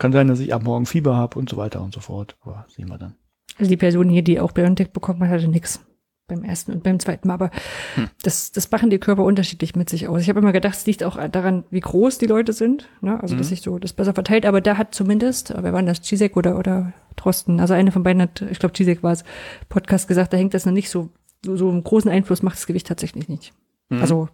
Kann 0.00 0.12
sein, 0.12 0.26
dass 0.26 0.40
ich 0.40 0.52
ab 0.52 0.64
morgen 0.64 0.86
Fieber 0.86 1.14
habe 1.14 1.38
und 1.38 1.48
so 1.48 1.56
weiter 1.56 1.80
und 1.82 1.94
so 1.94 2.00
fort. 2.00 2.36
Aber 2.40 2.66
sehen 2.68 2.88
wir 2.88 2.98
dann. 2.98 3.14
Also 3.58 3.68
die 3.70 3.76
Person 3.76 4.08
hier, 4.08 4.22
die 4.22 4.40
auch 4.40 4.50
BioNTech 4.52 4.90
bekommen 4.90 5.20
hat, 5.22 5.28
hatte 5.30 5.46
nix 5.46 5.80
beim 6.26 6.42
ersten 6.44 6.72
und 6.72 6.82
beim 6.82 6.98
zweiten 7.00 7.28
Mal. 7.28 7.34
Aber 7.34 7.50
Hm. 7.96 8.08
das, 8.22 8.50
das 8.52 8.70
machen 8.70 8.88
die 8.90 8.98
Körper 8.98 9.24
unterschiedlich 9.24 9.74
mit 9.76 9.90
sich 9.90 10.08
aus. 10.08 10.22
Ich 10.22 10.28
habe 10.28 10.38
immer 10.40 10.52
gedacht, 10.52 10.74
es 10.74 10.86
liegt 10.86 11.04
auch 11.04 11.16
daran, 11.28 11.64
wie 11.70 11.80
groß 11.80 12.18
die 12.18 12.26
Leute 12.26 12.52
sind. 12.52 12.88
Ne? 13.00 13.20
Also, 13.20 13.36
dass 13.36 13.46
Mhm. 13.46 13.50
sich 13.50 13.62
so 13.62 13.78
das 13.78 13.92
besser 13.92 14.14
verteilt. 14.14 14.46
Aber 14.46 14.60
da 14.60 14.78
hat 14.78 14.94
zumindest, 14.94 15.50
wer 15.54 15.72
war 15.72 15.80
denn 15.80 15.86
das, 15.86 16.00
Gisek 16.02 16.36
oder, 16.36 16.56
oder 16.58 16.92
Drosten, 17.16 17.60
also 17.60 17.74
eine 17.74 17.92
von 17.92 18.02
beiden 18.02 18.22
hat, 18.22 18.42
ich 18.50 18.58
glaube, 18.58 18.72
Gisek 18.72 19.02
war 19.02 19.12
es, 19.12 19.24
Podcast 19.68 20.08
gesagt, 20.08 20.32
da 20.32 20.36
hängt 20.38 20.54
das 20.54 20.64
noch 20.66 20.72
nicht 20.72 20.88
so, 20.88 21.10
so, 21.44 21.56
so 21.56 21.68
einen 21.68 21.84
großen 21.84 22.10
Einfluss 22.10 22.42
macht 22.42 22.56
das 22.56 22.66
Gewicht 22.66 22.86
tatsächlich 22.86 23.28
nicht. 23.28 23.52
Mhm. 23.90 24.00
Also 24.00 24.28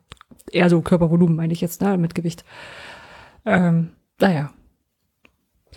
eher 0.53 0.69
so 0.71 0.81
Körpervolumen 0.83 1.35
meine 1.35 1.53
ich 1.55 1.61
jetzt, 1.63 1.81
ne, 1.81 1.97
mit 1.99 2.15
Gewicht. 2.15 2.45
Ähm, 3.45 3.91
naja. 4.21 4.51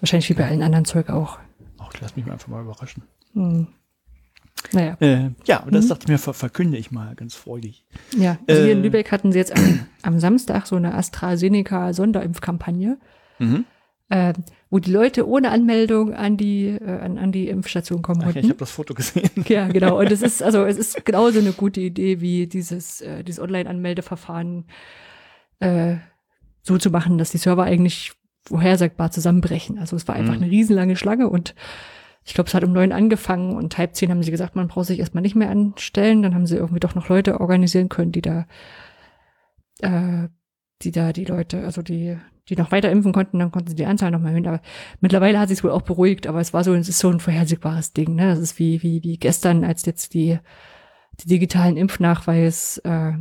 Wahrscheinlich 0.01 0.29
wie 0.29 0.33
bei 0.33 0.47
allen 0.47 0.63
anderen 0.63 0.85
Zeug 0.85 1.09
auch. 1.09 1.37
Ach, 1.79 1.91
ich 1.93 2.01
lass 2.01 2.15
mich 2.15 2.25
mal 2.25 2.33
einfach 2.33 2.47
mal 2.47 2.63
überraschen. 2.63 3.03
Hm. 3.33 3.67
Naja, 4.73 4.97
Äh, 4.99 5.29
ja, 5.45 5.61
und 5.63 5.73
das 5.73 5.85
Mhm. 5.85 5.89
dachte 5.89 6.03
ich 6.03 6.07
mir, 6.09 6.17
ver 6.17 6.33
verkünde 6.33 6.77
ich 6.77 6.91
mal 6.91 7.15
ganz 7.15 7.33
freudig. 7.35 7.85
ja. 8.17 8.37
Also 8.47 8.63
hier 8.63 8.73
in 8.73 8.79
Äh. 8.79 8.81
Lübeck 8.81 9.11
hatten 9.11 9.31
sie 9.31 9.39
jetzt 9.39 9.55
am, 9.55 9.79
am 10.01 10.19
Samstag 10.19 10.65
so 10.67 10.75
eine 10.75 10.93
AstraZeneca-Sonderimpfkampagne, 10.95 12.97
Mhm. 13.39 13.63
äh, 14.09 14.33
wo 14.69 14.79
die 14.79 14.91
Leute 14.91 15.27
ohne 15.27 15.51
Anmeldung 15.51 16.13
an 16.13 16.35
die, 16.35 16.67
äh, 16.67 16.99
an, 16.99 17.17
an 17.17 17.31
die 17.31 17.47
Impfstation 17.47 18.01
kommen 18.01 18.19
Ach, 18.21 18.25
ja, 18.25 18.29
ich 18.31 18.35
konnten. 18.35 18.49
habe 18.49 18.59
das 18.59 18.71
Foto 18.71 18.93
gesehen. 18.93 19.29
Ja, 19.47 19.67
genau. 19.69 19.97
Und 19.99 20.11
es 20.11 20.21
ist, 20.21 20.43
also 20.43 20.65
es 20.65 20.77
ist 20.77 21.05
genauso 21.05 21.39
eine 21.39 21.53
gute 21.53 21.79
Idee, 21.79 22.19
wie 22.21 22.47
dieses, 22.47 22.99
äh, 23.01 23.23
dieses 23.23 23.41
Online-Anmeldeverfahren 23.41 24.65
äh, 25.59 25.95
so 26.63 26.77
zu 26.77 26.89
machen, 26.89 27.17
dass 27.17 27.31
die 27.31 27.37
Server 27.37 27.63
eigentlich 27.63 28.11
vorhersagbar 28.49 29.11
zusammenbrechen. 29.11 29.79
Also 29.79 29.95
es 29.95 30.07
war 30.07 30.15
einfach 30.15 30.35
Mhm. 30.35 30.43
eine 30.43 30.51
riesenlange 30.51 30.95
Schlange 30.95 31.29
und 31.29 31.55
ich 32.25 32.33
glaube, 32.33 32.47
es 32.47 32.53
hat 32.53 32.63
um 32.63 32.73
neun 32.73 32.91
angefangen 32.91 33.55
und 33.55 33.77
halb 33.77 33.95
zehn 33.95 34.11
haben 34.11 34.21
sie 34.21 34.29
gesagt, 34.31 34.55
man 34.55 34.67
braucht 34.67 34.87
sich 34.87 34.99
erstmal 34.99 35.21
nicht 35.21 35.35
mehr 35.35 35.49
anstellen. 35.49 36.21
Dann 36.21 36.35
haben 36.35 36.45
sie 36.45 36.57
irgendwie 36.57 36.79
doch 36.81 36.93
noch 36.93 37.09
Leute 37.09 37.39
organisieren 37.39 37.89
können, 37.89 38.11
die 38.11 38.21
da, 38.21 38.45
äh, 39.81 40.27
die 40.81 40.91
da 40.91 41.13
die 41.13 41.25
Leute, 41.25 41.63
also 41.63 41.81
die, 41.81 42.17
die 42.49 42.55
noch 42.55 42.71
weiter 42.71 42.91
impfen 42.91 43.13
konnten, 43.13 43.39
dann 43.39 43.51
konnten 43.51 43.69
sie 43.69 43.75
die 43.75 43.85
Anzahl 43.85 44.11
noch 44.11 44.19
mal 44.19 44.29
erhöhen. 44.29 44.47
Aber 44.47 44.61
mittlerweile 45.01 45.39
hat 45.39 45.49
sich 45.49 45.63
wohl 45.63 45.71
auch 45.71 45.81
beruhigt, 45.81 46.27
aber 46.27 46.39
es 46.39 46.53
war 46.53 46.63
so, 46.63 46.73
es 46.73 46.89
ist 46.89 46.99
so 46.99 47.09
ein 47.09 47.19
vorhersehbares 47.19 47.93
Ding. 47.93 48.15
Ne? 48.15 48.27
Das 48.27 48.39
ist 48.39 48.59
wie, 48.59 48.83
wie, 48.83 49.01
wie 49.03 49.17
gestern, 49.17 49.63
als 49.63 49.85
jetzt 49.85 50.13
die, 50.13 50.39
die 51.21 51.27
digitalen 51.27 51.77
Impfnachweis 51.77 52.79
äh, 52.79 53.13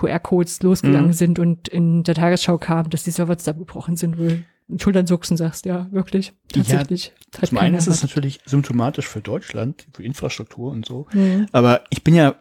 QR-Codes 0.00 0.62
losgegangen 0.62 1.08
Mhm. 1.08 1.12
sind 1.14 1.38
und 1.38 1.68
in 1.68 2.02
der 2.04 2.14
Tagesschau 2.14 2.58
kam, 2.58 2.90
dass 2.90 3.04
die 3.04 3.10
Server 3.10 3.36
zusammengebrochen 3.38 3.96
sind, 3.96 4.18
wohl 4.18 4.44
mit 4.68 4.80
Schultern 4.82 5.06
zucksen 5.06 5.36
sagst, 5.36 5.66
ja, 5.66 5.88
wirklich, 5.90 6.28
Ja, 6.54 6.62
tatsächlich. 6.62 7.12
Hat 7.36 7.48
Zum 7.48 7.58
einen 7.58 7.74
ist 7.74 7.88
es 7.88 8.02
natürlich 8.02 8.40
symptomatisch 8.46 9.08
für 9.08 9.20
Deutschland, 9.20 9.86
für 9.92 10.02
Infrastruktur 10.04 10.70
und 10.70 10.86
so. 10.86 11.06
Mhm. 11.12 11.46
Aber 11.52 11.82
ich 11.90 12.04
bin 12.04 12.14
ja 12.14 12.36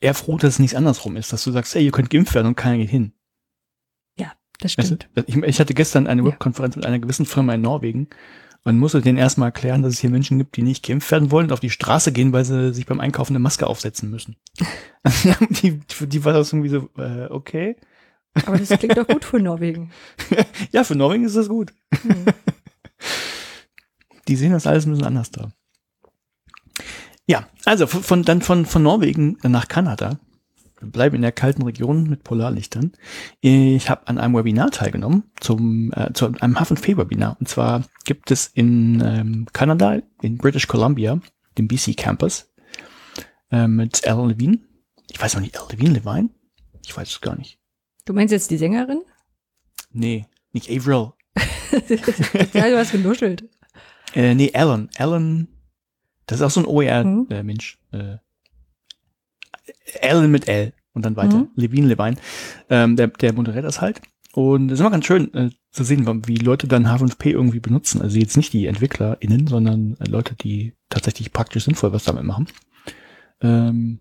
eher 0.00 0.14
froh, 0.14 0.36
dass 0.38 0.54
es 0.54 0.58
nicht 0.58 0.76
andersrum 0.76 1.16
ist, 1.16 1.32
dass 1.32 1.44
du 1.44 1.50
sagst, 1.52 1.76
ey, 1.76 1.84
ihr 1.84 1.92
könnt 1.92 2.10
geimpft 2.10 2.34
werden 2.34 2.46
und 2.48 2.56
keiner 2.56 2.78
geht 2.78 2.90
hin. 2.90 3.12
Das 4.60 4.78
Weißt 4.78 4.86
stimmt. 4.86 5.08
du? 5.16 5.24
Ich, 5.26 5.34
ich 5.36 5.58
hatte 5.60 5.74
gestern 5.74 6.06
eine 6.06 6.22
Ja. 6.22 6.28
Webkonferenz 6.28 6.76
mit 6.76 6.86
einer 6.86 7.00
gewissen 7.00 7.26
Firma 7.26 7.54
in 7.54 7.60
Norwegen 7.60 8.06
und 8.64 8.78
musste 8.78 9.02
denen 9.02 9.18
erstmal 9.18 9.48
erklären, 9.48 9.82
dass 9.82 9.94
es 9.94 10.00
hier 10.00 10.10
Menschen 10.10 10.38
gibt, 10.38 10.56
die 10.56 10.62
nicht 10.62 10.84
geimpft 10.84 11.10
werden 11.10 11.30
wollen 11.30 11.46
und 11.46 11.52
auf 11.52 11.60
die 11.60 11.70
Straße 11.70 12.12
gehen, 12.12 12.32
weil 12.32 12.44
sie 12.44 12.72
sich 12.72 12.86
beim 12.86 13.00
Einkaufen 13.00 13.32
eine 13.32 13.38
Maske 13.38 13.66
aufsetzen 13.66 14.10
müssen. 14.10 14.36
die, 15.50 15.80
für 15.88 16.06
die 16.06 16.24
war 16.24 16.32
das 16.32 16.52
irgendwie 16.52 16.70
so, 16.70 16.88
äh, 16.96 17.26
okay. 17.30 17.76
Aber 18.46 18.58
das 18.58 18.70
klingt 18.70 18.96
doch 18.96 19.06
gut 19.06 19.24
für 19.24 19.38
Norwegen. 19.38 19.92
Ja, 20.72 20.82
für 20.82 20.96
Norwegen 20.96 21.24
ist 21.24 21.36
das 21.36 21.48
gut. 21.48 21.72
Mhm. 22.02 22.24
Die 24.26 24.36
sehen 24.36 24.52
das 24.52 24.66
alles 24.66 24.86
ein 24.86 24.90
bisschen 24.90 25.06
anders 25.06 25.30
da. 25.30 25.52
Ja, 27.26 27.48
also 27.64 27.86
von 27.86 28.22
dann 28.24 28.42
von, 28.42 28.66
von 28.66 28.82
Norwegen 28.82 29.38
nach 29.42 29.68
Kanada. 29.68 30.18
Wir 30.84 30.92
bleiben 30.92 31.16
in 31.16 31.22
der 31.22 31.32
kalten 31.32 31.62
Region 31.62 32.10
mit 32.10 32.24
Polarlichtern. 32.24 32.92
Ich 33.40 33.88
habe 33.88 34.06
an 34.06 34.18
einem 34.18 34.34
Webinar 34.34 34.70
teilgenommen, 34.70 35.24
zum, 35.40 35.92
äh, 35.96 36.12
zu 36.12 36.26
einem 36.26 36.56
H5P-Webinar. 36.56 37.38
Und 37.40 37.48
zwar 37.48 37.84
gibt 38.04 38.30
es 38.30 38.48
in 38.48 39.02
ähm, 39.04 39.46
Kanada, 39.54 40.02
in 40.20 40.36
British 40.36 40.66
Columbia, 40.66 41.20
den 41.56 41.68
BC 41.68 41.96
Campus, 41.96 42.52
äh, 43.50 43.66
mit 43.66 44.06
Alan 44.06 44.28
Levine. 44.28 44.58
Ich 45.10 45.20
weiß 45.20 45.34
noch 45.34 45.40
nicht, 45.40 45.56
Alan 45.56 45.70
Levine, 45.70 45.94
Levine? 45.94 46.30
Ich 46.84 46.94
weiß 46.94 47.08
es 47.08 47.20
gar 47.22 47.36
nicht. 47.36 47.58
Du 48.04 48.12
meinst 48.12 48.32
jetzt 48.32 48.50
die 48.50 48.58
Sängerin? 48.58 49.00
Nee, 49.90 50.26
nicht 50.52 50.70
Avril. 50.70 51.12
ja, 52.52 52.68
du 52.68 52.78
hast 52.78 52.92
genuschelt. 52.92 53.48
Äh, 54.14 54.34
nee, 54.34 54.50
Alan. 54.52 54.90
Alan, 54.98 55.48
das 56.26 56.40
ist 56.40 56.44
auch 56.44 56.50
so 56.50 56.60
ein. 56.60 56.66
OER-Mensch. 56.66 57.78
Äh, 57.90 58.16
Alan 60.00 60.30
mit 60.30 60.48
L 60.48 60.72
und 60.92 61.04
dann 61.04 61.16
weiter. 61.16 61.38
Mhm. 61.38 61.48
Levine, 61.56 61.88
Levine. 61.88 62.16
Ähm, 62.70 62.96
der, 62.96 63.08
der 63.08 63.32
moderiert 63.32 63.64
das 63.64 63.80
halt. 63.80 64.00
Und 64.32 64.70
es 64.70 64.74
ist 64.74 64.80
immer 64.80 64.90
ganz 64.90 65.06
schön 65.06 65.32
äh, 65.34 65.50
zu 65.70 65.84
sehen, 65.84 66.22
wie 66.26 66.36
Leute 66.36 66.66
dann 66.66 66.86
H5P 66.86 67.30
irgendwie 67.30 67.60
benutzen. 67.60 68.02
Also 68.02 68.18
jetzt 68.18 68.36
nicht 68.36 68.52
die 68.52 68.66
EntwicklerInnen, 68.66 69.46
sondern 69.46 69.96
äh, 70.00 70.08
Leute, 70.08 70.34
die 70.34 70.74
tatsächlich 70.88 71.32
praktisch 71.32 71.64
sinnvoll 71.64 71.92
was 71.92 72.04
damit 72.04 72.24
machen. 72.24 72.48
Ähm, 73.40 74.00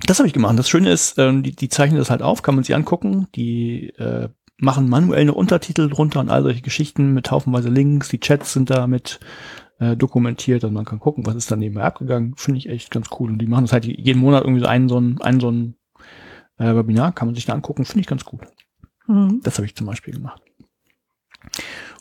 das 0.00 0.18
habe 0.18 0.26
ich 0.26 0.34
gemacht. 0.34 0.58
Das 0.58 0.68
Schöne 0.68 0.90
ist, 0.90 1.18
ähm, 1.18 1.42
die, 1.42 1.54
die 1.54 1.68
zeichnen 1.68 1.98
das 1.98 2.10
halt 2.10 2.22
auf, 2.22 2.42
kann 2.42 2.56
man 2.56 2.64
sich 2.64 2.74
angucken. 2.74 3.28
Die 3.34 3.88
äh, 3.96 4.28
machen 4.58 4.88
manuell 4.88 5.22
eine 5.22 5.34
Untertitel 5.34 5.88
drunter 5.88 6.20
und 6.20 6.30
all 6.30 6.42
solche 6.42 6.62
Geschichten 6.62 7.12
mit 7.14 7.30
haufenweise 7.30 7.70
Links. 7.70 8.08
Die 8.08 8.20
Chats 8.20 8.52
sind 8.52 8.70
da 8.70 8.86
mit 8.86 9.20
äh, 9.78 9.96
dokumentiert 9.96 10.64
und 10.64 10.72
man 10.72 10.84
kann 10.84 11.00
gucken, 11.00 11.26
was 11.26 11.34
ist 11.34 11.50
dann 11.50 11.58
nebenbei 11.58 11.82
abgegangen. 11.82 12.34
Finde 12.36 12.58
ich 12.58 12.68
echt 12.68 12.90
ganz 12.90 13.08
cool. 13.18 13.30
Und 13.30 13.38
die 13.38 13.46
machen 13.46 13.64
das 13.64 13.72
halt 13.72 13.84
jeden 13.84 14.20
Monat 14.20 14.44
irgendwie 14.44 14.60
so 14.60 14.66
einen 14.66 14.88
so 14.88 15.00
ein, 15.00 15.20
einen 15.20 15.40
so 15.40 15.50
ein 15.50 15.74
äh, 16.58 16.74
Webinar, 16.74 17.12
kann 17.12 17.28
man 17.28 17.34
sich 17.34 17.46
da 17.46 17.52
angucken, 17.52 17.84
finde 17.84 18.00
ich 18.00 18.06
ganz 18.06 18.24
gut. 18.24 18.40
Mhm. 19.06 19.40
Das 19.42 19.56
habe 19.58 19.66
ich 19.66 19.74
zum 19.74 19.86
Beispiel 19.86 20.14
gemacht. 20.14 20.42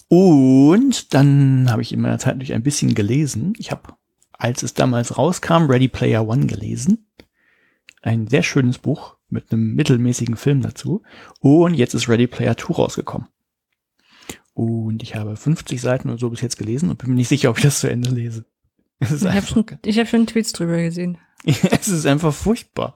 Und 0.08 1.14
dann 1.14 1.72
habe 1.72 1.82
ich 1.82 1.92
in 1.92 2.02
meiner 2.02 2.20
Zeit 2.20 2.36
natürlich 2.36 2.54
ein 2.54 2.64
bisschen 2.64 2.94
gelesen. 2.94 3.54
Ich 3.58 3.72
habe, 3.72 3.94
als 4.34 4.64
es 4.64 4.74
damals 4.74 5.18
rauskam, 5.18 5.66
Ready 5.70 5.88
Player 5.88 6.28
One 6.28 6.46
gelesen. 6.46 7.08
Ein 8.02 8.28
sehr 8.28 8.44
schönes 8.44 8.78
Buch 8.78 9.18
mit 9.30 9.52
einem 9.52 9.74
mittelmäßigen 9.74 10.36
Film 10.36 10.62
dazu. 10.62 11.02
Und 11.40 11.74
jetzt 11.74 11.94
ist 11.94 12.10
Ready 12.10 12.28
Player 12.28 12.56
2 12.56 12.74
rausgekommen. 12.74 13.28
Und 14.54 15.02
ich 15.02 15.16
habe 15.16 15.36
50 15.36 15.82
Seiten 15.82 16.10
oder 16.10 16.20
so 16.20 16.30
bis 16.30 16.42
jetzt 16.42 16.58
gelesen 16.58 16.90
und 16.90 17.00
bin 17.00 17.10
mir 17.10 17.16
nicht 17.16 17.28
sicher, 17.28 17.50
ob 17.50 17.58
ich 17.58 17.64
das 17.64 17.80
zu 17.80 17.90
Ende 17.90 18.10
lese. 18.10 18.46
ich 19.00 19.10
habe 19.10 19.46
schon, 19.46 19.66
hab 19.66 20.08
schon 20.08 20.28
Tweets 20.28 20.54
drüber 20.54 20.78
gesehen. 20.78 21.18
es 21.46 21.88
ist 21.88 22.06
einfach 22.06 22.34
furchtbar. 22.34 22.96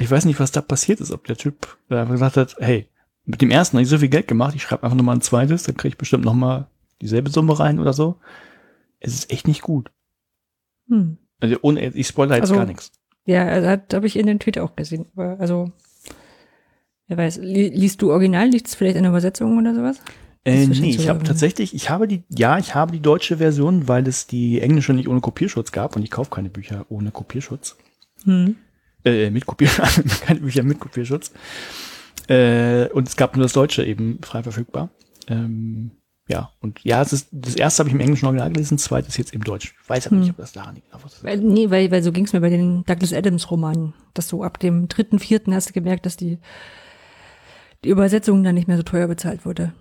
Ich 0.00 0.10
weiß 0.10 0.24
nicht, 0.24 0.40
was 0.40 0.52
da 0.52 0.60
passiert 0.60 1.00
ist, 1.00 1.10
ob 1.10 1.26
der 1.26 1.36
Typ 1.36 1.76
einfach 1.88 2.12
gesagt 2.12 2.36
hat, 2.36 2.56
hey, 2.58 2.88
mit 3.24 3.40
dem 3.40 3.50
ersten 3.50 3.76
habe 3.76 3.82
ich 3.82 3.88
so 3.88 3.98
viel 3.98 4.08
Geld 4.08 4.28
gemacht, 4.28 4.54
ich 4.54 4.62
schreibe 4.62 4.82
einfach 4.84 4.96
nochmal 4.96 5.16
ein 5.16 5.22
zweites, 5.22 5.64
dann 5.64 5.76
kriege 5.76 5.92
ich 5.92 5.98
bestimmt 5.98 6.24
nochmal 6.24 6.68
dieselbe 7.00 7.30
Summe 7.30 7.58
rein 7.58 7.78
oder 7.78 7.92
so. 7.92 8.20
Es 9.00 9.14
ist 9.14 9.30
echt 9.30 9.48
nicht 9.48 9.62
gut. 9.62 9.90
Hm. 10.88 11.18
Also 11.40 11.56
ohne, 11.62 11.88
ich 11.88 12.06
spoilere 12.06 12.36
jetzt 12.36 12.44
also, 12.44 12.56
gar 12.56 12.66
nichts. 12.66 12.92
Ja, 13.26 13.46
also, 13.46 13.68
habe 13.68 14.06
ich 14.06 14.16
in 14.16 14.26
den 14.26 14.38
Tweet 14.38 14.58
auch 14.58 14.76
gesehen. 14.76 15.06
Also, 15.16 15.72
wer 17.06 17.16
weiß, 17.16 17.38
liest 17.38 18.02
du 18.02 18.12
Original, 18.12 18.48
liest 18.48 18.68
es 18.68 18.74
vielleicht 18.74 18.96
in 18.96 19.02
der 19.02 19.10
Übersetzung 19.10 19.58
oder 19.58 19.74
sowas? 19.74 20.00
Äh, 20.44 20.66
nee, 20.66 20.90
ich 20.90 21.08
habe 21.08 21.24
tatsächlich, 21.24 21.74
ich 21.74 21.88
habe 21.88 22.06
die, 22.06 22.22
ja, 22.28 22.58
ich 22.58 22.74
habe 22.74 22.92
die 22.92 23.00
deutsche 23.00 23.38
Version, 23.38 23.88
weil 23.88 24.06
es 24.06 24.26
die 24.26 24.60
englische 24.60 24.92
nicht 24.92 25.08
ohne 25.08 25.20
Kopierschutz 25.20 25.72
gab 25.72 25.96
und 25.96 26.02
ich 26.02 26.10
kaufe 26.10 26.30
keine 26.30 26.50
Bücher 26.50 26.84
ohne 26.90 27.10
Kopierschutz. 27.10 27.76
Hm. 28.24 28.56
Äh, 29.04 29.30
mit 29.30 29.46
Kopierschutz, 29.46 30.20
keine 30.20 30.40
Bücher 30.40 30.62
mit 30.62 30.80
Kopierschutz. 30.80 31.32
Äh, 32.28 32.88
und 32.88 33.08
es 33.08 33.16
gab 33.16 33.36
nur 33.36 33.44
das 33.44 33.54
Deutsche 33.54 33.84
eben 33.84 34.18
frei 34.22 34.42
verfügbar. 34.42 34.90
Ähm, 35.28 35.92
ja, 36.28 36.50
und 36.60 36.82
ja, 36.84 37.00
es 37.00 37.14
ist, 37.14 37.28
das 37.32 37.54
erste 37.54 37.80
habe 37.80 37.88
ich 37.88 37.94
im 37.94 38.00
englischen 38.00 38.26
Original 38.26 38.50
gelesen, 38.50 38.76
das 38.76 38.84
zweite 38.84 39.08
ist 39.08 39.16
jetzt 39.16 39.32
im 39.32 39.44
Deutsch. 39.44 39.74
Ich 39.82 39.88
weiß 39.88 40.06
aber 40.06 40.16
hm. 40.16 40.20
nicht, 40.20 40.30
ob 40.30 40.36
das 40.36 40.52
daran 40.52 40.74
liegt. 40.74 40.88
Weil, 41.22 41.38
nee, 41.38 41.70
weil, 41.70 41.90
weil 41.90 42.02
so 42.02 42.12
ging 42.12 42.26
es 42.26 42.34
mir 42.34 42.40
bei 42.40 42.50
den 42.50 42.84
Douglas 42.84 43.14
Adams 43.14 43.50
Romanen, 43.50 43.94
dass 44.12 44.28
du 44.28 44.42
ab 44.42 44.58
dem 44.58 44.88
dritten, 44.88 45.18
vierten 45.18 45.54
hast 45.54 45.70
du 45.70 45.72
gemerkt, 45.72 46.04
dass 46.04 46.18
die, 46.18 46.38
die 47.82 47.88
Übersetzung 47.88 48.44
dann 48.44 48.54
nicht 48.54 48.68
mehr 48.68 48.76
so 48.76 48.82
teuer 48.82 49.08
bezahlt 49.08 49.46
wurde. 49.46 49.72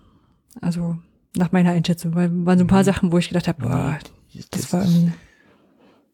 Also 0.61 0.97
nach 1.35 1.51
meiner 1.51 1.71
Einschätzung, 1.71 2.15
weil 2.15 2.29
waren 2.45 2.57
so 2.57 2.63
ein 2.63 2.67
paar 2.67 2.81
mhm. 2.81 2.85
Sachen, 2.85 3.11
wo 3.11 3.17
ich 3.17 3.29
gedacht 3.29 3.47
habe, 3.47 3.61
boah, 3.61 3.99
das, 4.33 4.49
das 4.49 4.73
war 4.73 4.83
irgendwie. 4.83 5.13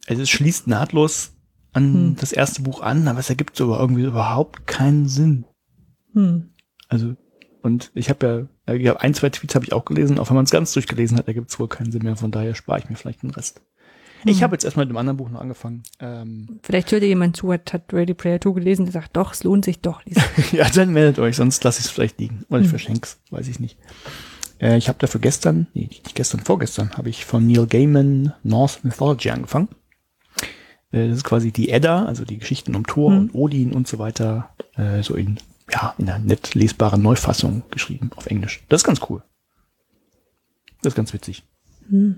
Also 0.07 0.21
es 0.23 0.29
schließt 0.29 0.67
nahtlos 0.67 1.33
an 1.71 1.93
hm. 1.93 2.15
das 2.19 2.31
erste 2.31 2.63
Buch 2.63 2.81
an, 2.81 3.07
aber 3.07 3.19
es 3.19 3.29
ergibt 3.29 3.55
so 3.55 3.75
irgendwie 3.75 4.03
überhaupt 4.03 4.65
keinen 4.65 5.07
Sinn. 5.07 5.45
Hm. 6.13 6.49
Also, 6.87 7.15
und 7.61 7.91
ich 7.93 8.09
habe 8.09 8.49
ja, 8.67 8.73
ich 8.73 8.87
hab 8.87 8.97
ein, 8.97 9.13
zwei 9.13 9.29
Tweets 9.29 9.53
habe 9.53 9.65
ich 9.65 9.73
auch 9.73 9.85
gelesen, 9.85 10.17
auch 10.17 10.29
wenn 10.29 10.35
man 10.35 10.45
es 10.45 10.51
ganz 10.51 10.73
durchgelesen 10.73 11.17
hat, 11.17 11.27
ergibt 11.27 11.51
es 11.51 11.59
wohl 11.59 11.67
keinen 11.67 11.91
Sinn 11.91 12.03
mehr, 12.03 12.15
von 12.15 12.31
daher 12.31 12.55
spare 12.55 12.79
ich 12.79 12.89
mir 12.89 12.95
vielleicht 12.95 13.21
den 13.21 13.29
Rest. 13.29 13.61
Hm. 14.21 14.31
Ich 14.31 14.43
habe 14.43 14.55
jetzt 14.55 14.65
erstmal 14.65 14.85
mit 14.85 14.91
dem 14.91 14.97
anderen 14.97 15.17
Buch 15.17 15.29
noch 15.29 15.41
angefangen. 15.41 15.83
Ähm, 15.99 16.59
Vielleicht 16.63 16.91
hört 16.91 17.03
ihr 17.03 17.07
jemand 17.07 17.37
zu, 17.37 17.53
hat, 17.53 17.71
hat 17.73 17.93
Ready 17.93 18.13
Player 18.13 18.41
2 18.41 18.51
gelesen, 18.51 18.85
der 18.85 18.93
sagt, 18.93 19.15
doch, 19.15 19.33
es 19.33 19.43
lohnt 19.43 19.65
sich 19.65 19.79
doch. 19.79 20.01
ja, 20.51 20.69
dann 20.69 20.91
meldet 20.91 21.19
euch, 21.19 21.35
sonst 21.35 21.63
lasse 21.63 21.79
ich 21.79 21.85
es 21.85 21.91
vielleicht 21.91 22.19
liegen. 22.19 22.45
Oder 22.49 22.59
ich 22.59 22.65
hm. 22.65 22.71
verschenke 22.71 23.01
es, 23.03 23.19
weiß 23.31 23.47
ich 23.47 23.59
nicht. 23.59 23.77
Äh, 24.59 24.77
ich 24.77 24.89
habe 24.89 24.99
dafür 24.99 25.21
gestern, 25.21 25.67
nee, 25.73 25.87
nicht 25.87 26.15
gestern, 26.15 26.41
vorgestern, 26.41 26.91
habe 26.97 27.09
ich 27.09 27.25
von 27.25 27.47
Neil 27.47 27.67
Gaiman 27.67 28.33
North 28.43 28.83
Mythology 28.83 29.29
angefangen. 29.29 29.69
Äh, 30.91 31.07
das 31.07 31.17
ist 31.17 31.23
quasi 31.23 31.51
die 31.51 31.69
Edda, 31.69 32.05
also 32.05 32.25
die 32.25 32.37
Geschichten 32.37 32.75
um 32.75 32.85
Thor 32.85 33.11
hm. 33.11 33.19
und 33.19 33.35
Odin 33.35 33.73
und 33.73 33.87
so 33.87 33.99
weiter, 33.99 34.49
äh, 34.75 35.01
so 35.01 35.15
in, 35.15 35.37
ja, 35.71 35.93
in 35.97 36.09
einer 36.09 36.19
nett 36.19 36.55
lesbaren 36.55 37.01
Neufassung 37.01 37.63
geschrieben 37.71 38.11
auf 38.15 38.27
Englisch. 38.27 38.63
Das 38.69 38.81
ist 38.81 38.85
ganz 38.85 38.99
cool. 39.09 39.23
Das 40.81 40.91
ist 40.91 40.95
ganz 40.95 41.13
witzig. 41.13 41.43
Hm. 41.89 42.17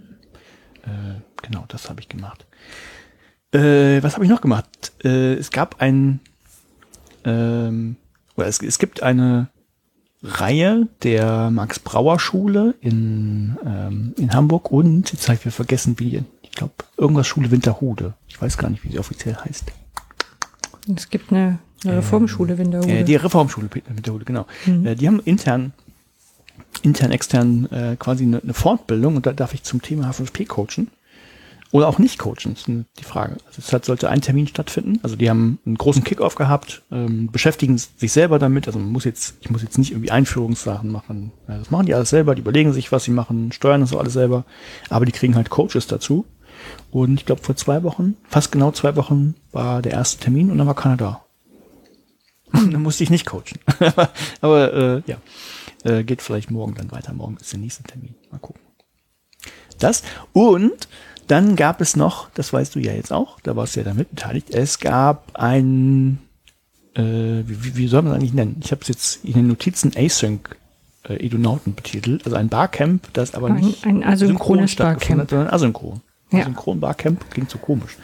Äh, 0.84 1.22
genau, 1.42 1.66
das 1.68 1.90
habe 1.90 2.02
ich 2.02 2.10
gemacht. 2.10 2.46
Äh, 3.54 4.02
was 4.02 4.16
habe 4.16 4.26
ich 4.26 4.32
noch 4.32 4.42
gemacht? 4.42 4.94
Äh, 5.04 5.34
es 5.34 5.52
gab 5.52 5.82
ein, 5.82 6.20
ähm, 7.26 7.98
oder 8.36 8.48
es, 8.48 8.62
es 8.62 8.80
gibt 8.80 9.04
eine 9.04 9.50
Reihe 10.24 10.88
der 11.04 11.50
Max 11.50 11.80
Brauer 11.80 12.20
Schule 12.20 12.76
in, 12.80 13.58
ähm, 13.66 14.14
in 14.18 14.34
Hamburg 14.34 14.72
und 14.72 15.12
jetzt 15.12 15.28
habe 15.28 15.40
ich 15.44 15.54
vergessen, 15.54 15.96
wie, 15.98 16.24
ich 16.44 16.52
glaube, 16.52 16.74
irgendwas 16.98 17.28
Schule 17.28 17.50
Winterhude. 17.52 18.14
Ich 18.28 18.40
weiß 18.42 18.58
gar 18.58 18.70
nicht, 18.70 18.84
wie 18.84 18.92
sie 18.92 19.00
offiziell 19.00 19.36
heißt. 19.36 19.72
Es 20.96 21.10
gibt 21.10 21.32
eine, 21.32 21.60
eine 21.84 21.98
Reformschule 21.98 22.58
Winterhude. 22.58 23.00
Äh, 23.00 23.04
die 23.04 23.16
Reformschule 23.16 23.70
Winterhude, 23.74 24.26
genau. 24.26 24.46
Mhm. 24.66 24.86
Äh, 24.86 24.96
die 24.96 25.08
haben 25.08 25.20
intern, 25.22 25.74
intern, 26.82 27.12
extern 27.12 27.66
äh, 27.72 27.96
quasi 27.98 28.24
eine, 28.24 28.42
eine 28.42 28.54
Fortbildung 28.54 29.16
und 29.16 29.26
da 29.26 29.34
darf 29.34 29.54
ich 29.54 29.64
zum 29.64 29.82
Thema 29.82 30.10
H5P 30.10 30.48
coachen. 30.48 30.90
Oder 31.72 31.88
auch 31.88 32.00
nicht 32.00 32.20
coachen, 32.20 32.52
ist 32.52 32.68
die 32.68 33.04
Frage. 33.04 33.38
Also 33.48 33.62
es 33.62 33.86
sollte 33.86 34.10
ein 34.10 34.20
Termin 34.20 34.46
stattfinden. 34.46 35.00
Also 35.04 35.16
die 35.16 35.30
haben 35.30 35.58
einen 35.66 35.78
großen 35.78 36.04
Kickoff 36.04 36.36
gehabt, 36.36 36.82
ähm, 36.92 37.32
beschäftigen 37.32 37.78
sich 37.78 38.12
selber 38.12 38.40
damit. 38.40 38.68
Also 38.68 38.78
man 38.78 38.90
muss 38.90 39.06
jetzt, 39.06 39.36
ich 39.40 39.50
muss 39.50 39.62
jetzt 39.62 39.78
nicht 39.78 39.92
irgendwie 39.92 40.12
Einführungssachen 40.12 40.92
machen. 40.92 41.32
Das 41.48 41.72
machen 41.72 41.86
die 41.86 41.94
alles 41.94 42.10
selber, 42.10 42.36
die 42.36 42.42
überlegen 42.42 42.74
sich, 42.74 42.92
was 42.92 43.06
sie 43.06 43.12
machen, 43.12 43.54
steuern 43.54 43.80
das 43.80 43.96
alles 43.96 44.12
selber. 44.12 44.44
Aber 44.90 45.06
die 45.06 45.14
kriegen 45.14 45.36
halt 45.36 45.50
Coaches 45.50 45.88
dazu. 45.88 46.26
Und 46.92 47.14
ich 47.14 47.26
glaube, 47.26 47.42
vor 47.42 47.56
zwei 47.56 47.84
Wochen, 47.84 48.18
fast 48.28 48.52
genau 48.52 48.72
zwei 48.72 48.98
Wochen, 48.98 49.36
war 49.54 49.82
der 49.82 49.94
erste 49.94 50.22
Termin 50.22 50.52
und 50.52 50.58
dann 50.58 50.68
war 50.68 50.76
keiner 50.76 50.98
da. 50.98 51.22
dann 52.52 52.82
musste 52.82 53.04
ich 53.04 53.10
nicht 53.10 53.26
coachen. 53.26 53.60
Aber 54.42 54.74
äh, 54.74 55.02
ja, 55.06 55.18
äh, 55.84 56.04
geht 56.04 56.22
vielleicht 56.22 56.52
morgen 56.52 56.76
dann 56.76 56.92
weiter. 56.92 57.14
Morgen 57.14 57.38
ist 57.38 57.52
der 57.52 57.60
nächste 57.60 57.84
Termin. 57.84 58.16
Mal 58.32 58.40
gucken. 58.40 58.62
Das 59.80 60.04
und 60.34 60.88
dann 61.28 61.56
gab 61.56 61.82
es 61.82 61.96
noch, 61.96 62.30
das 62.34 62.52
weißt 62.52 62.76
du 62.76 62.80
ja 62.80 62.94
jetzt 62.94 63.14
auch, 63.14 63.40
da 63.40 63.56
warst 63.56 63.76
du 63.76 63.80
ja 63.80 63.86
damit 63.86 64.10
beteiligt, 64.10 64.50
es 64.54 64.80
gab 64.80 65.32
ein, 65.36 66.20
äh, 66.94 67.02
wie, 67.02 67.78
wie 67.78 67.88
soll 67.88 68.02
man 68.02 68.12
es 68.12 68.18
eigentlich 68.18 68.34
nennen? 68.34 68.60
Ich 68.64 68.72
habe 68.72 68.82
es 68.82 68.90
jetzt 68.90 69.24
in 69.24 69.34
den 69.34 69.48
Notizen 69.48 69.94
Async 69.96 70.58
äh, 71.08 71.26
Edonauten 71.26 71.74
betitelt, 71.74 72.26
also 72.26 72.36
ein 72.36 72.50
Barcamp, 72.50 73.14
das 73.14 73.34
aber 73.34 73.50
nicht 73.50 73.86
ein, 73.86 74.04
ein 74.04 74.10
asynchrones 74.12 74.76
Barcamp, 74.76 75.30
sondern 75.30 75.48
asynchron. 75.48 76.02
Ja. 76.32 76.42
Asynchron 76.42 76.80
Barcamp 76.80 77.32
klingt 77.32 77.50
so 77.50 77.58
komisch. 77.58 77.98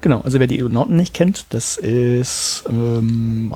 Genau, 0.00 0.20
also 0.22 0.40
wer 0.40 0.46
die 0.46 0.58
Edonauten 0.58 0.96
nicht 0.96 1.14
kennt, 1.14 1.46
das 1.50 1.76
ist 1.76 2.64
ähm, 2.68 3.54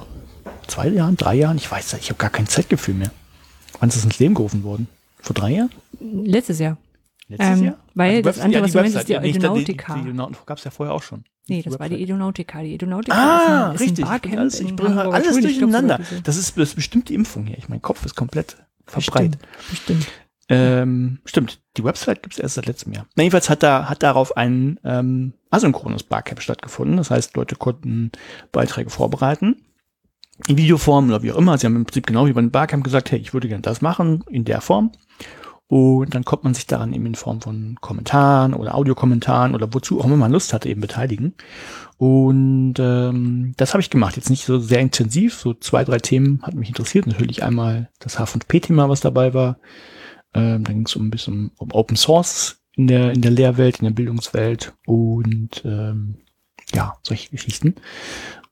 zwei 0.69 0.89
Jahren, 0.89 1.17
drei 1.17 1.35
Jahren, 1.35 1.57
ich 1.57 1.71
weiß, 1.71 1.95
ich 1.95 2.11
habe 2.11 2.19
gar 2.19 2.31
kein 2.31 2.47
Zeitgefühl 2.47 2.95
mehr. 2.95 3.11
Wann 3.85 3.91
ist 3.91 3.99
das 3.99 4.05
ins 4.07 4.19
Leben 4.19 4.33
gerufen 4.33 4.63
worden? 4.65 4.89
Vor 5.21 5.35
drei 5.35 5.57
Jahren? 5.57 5.71
Letztes 6.01 6.59
Jahr. 6.59 6.79
Letztes 7.29 7.59
ähm, 7.59 7.65
Jahr? 7.67 7.77
Weil 7.93 8.17
also 8.17 8.23
das 8.23 8.41
andere, 8.41 8.61
ja, 8.61 8.65
was 8.65 8.73
du 8.73 8.79
meinst, 8.79 8.97
ist 8.97 9.09
die 9.11 9.13
Edonautica. 9.13 9.95
Die, 9.97 10.05
die, 10.05 10.13
die 10.13 10.37
gab 10.47 10.57
es 10.57 10.65
ja 10.65 10.71
vorher 10.71 10.95
auch 10.95 11.03
schon. 11.03 11.25
Nee, 11.49 11.61
das 11.61 11.79
war 11.79 11.91
die 11.91 12.03
Edonautica. 12.03 12.63
Die 12.63 12.77
Edonautica 12.77 13.15
ah, 13.15 13.43
ist 13.45 13.51
ein, 13.51 13.75
ist 13.75 13.81
richtig. 13.83 14.05
Ein 14.07 14.09
Barcamp 14.09 14.39
alles, 14.39 14.61
ich 14.61 14.75
bringe 14.75 15.03
alles 15.03 15.39
durcheinander. 15.39 15.99
Das 15.99 16.39
ist, 16.39 16.57
das 16.57 16.69
ist 16.69 16.77
bestimmt 16.77 17.11
die 17.11 17.15
Impfung 17.15 17.45
hier. 17.45 17.59
Ich 17.59 17.69
mein 17.69 17.83
Kopf 17.83 18.07
ist 18.07 18.15
komplett 18.15 18.57
verbreitet. 18.87 19.39
Bestimmt. 19.69 19.99
bestimmt. 19.99 20.07
Ähm, 20.49 21.19
stimmt, 21.27 21.61
die 21.77 21.85
Website 21.85 22.23
gibt 22.23 22.37
es 22.37 22.39
erst 22.39 22.55
seit 22.55 22.65
letztem 22.65 22.95
Jahr. 22.95 23.05
Na, 23.17 23.23
jedenfalls 23.23 23.51
hat 23.51 23.63
da 23.63 23.91
hat 23.91 24.03
darauf 24.03 24.35
ein 24.39 24.81
ähm, 24.83 25.35
asynchrones 25.51 26.05
Barcamp 26.05 26.41
stattgefunden. 26.41 26.97
Das 26.97 27.11
heißt, 27.11 27.37
Leute 27.37 27.57
konnten 27.57 28.13
Beiträge 28.51 28.89
vorbereiten 28.89 29.57
in 30.47 30.57
Videoform 30.57 31.09
oder 31.09 31.23
wie 31.23 31.33
auch 31.33 31.39
immer. 31.39 31.57
Sie 31.59 31.67
haben 31.67 31.77
im 31.77 31.85
Prinzip 31.85 32.07
genau 32.07 32.27
wie 32.27 32.33
beim 32.33 32.51
Barcamp 32.51 32.85
gesagt, 32.85 33.11
hey, 33.11 33.19
ich 33.19 33.33
würde 33.33 33.49
gerne 33.49 33.63
das 33.63 33.81
machen 33.81 34.25
in 34.29 34.45
der 34.45 34.61
Form. 34.61 34.93
Und 35.67 36.15
dann 36.15 36.25
kommt 36.25 36.45
man 36.45 36.55
sich 36.55 36.67
daran 36.67 36.93
eben 36.93 37.07
in 37.07 37.15
Form 37.15 37.41
von 37.41 37.77
Kommentaren 37.81 38.53
oder 38.53 38.75
Audiokommentaren 38.75 39.55
oder 39.55 39.73
wozu 39.73 39.99
auch 39.99 40.05
immer 40.05 40.17
man 40.17 40.33
Lust 40.33 40.53
hatte, 40.53 40.69
eben 40.69 40.81
beteiligen. 40.81 41.35
Und 41.97 42.75
ähm, 42.79 43.55
das 43.57 43.73
habe 43.73 43.81
ich 43.81 43.91
gemacht. 43.91 44.17
Jetzt 44.17 44.31
nicht 44.31 44.45
so 44.45 44.59
sehr 44.59 44.81
intensiv, 44.81 45.35
so 45.35 45.55
zwei, 45.55 45.85
drei 45.85 45.99
Themen 45.99 46.43
hat 46.43 46.55
mich 46.55 46.69
interessiert. 46.69 47.07
Natürlich 47.07 47.43
einmal 47.43 47.91
das 47.99 48.19
H5P-Thema, 48.19 48.89
was 48.89 49.01
dabei 49.01 49.33
war. 49.33 49.59
Ähm, 50.35 50.65
dann 50.65 50.75
ging 50.75 50.87
es 50.87 50.97
um 50.97 51.07
ein 51.07 51.11
bisschen 51.11 51.53
um 51.57 51.73
Open 51.73 51.97
Source 51.97 52.59
in 52.77 52.87
der, 52.87 53.13
in 53.13 53.23
der 53.23 53.31
Lehrwelt, 53.31 53.79
in 53.79 53.85
der 53.85 53.93
Bildungswelt 53.93 54.75
und 54.87 55.63
ähm, 55.65 56.17
ja, 56.75 56.95
solche 57.03 57.31
Geschichten. 57.31 57.77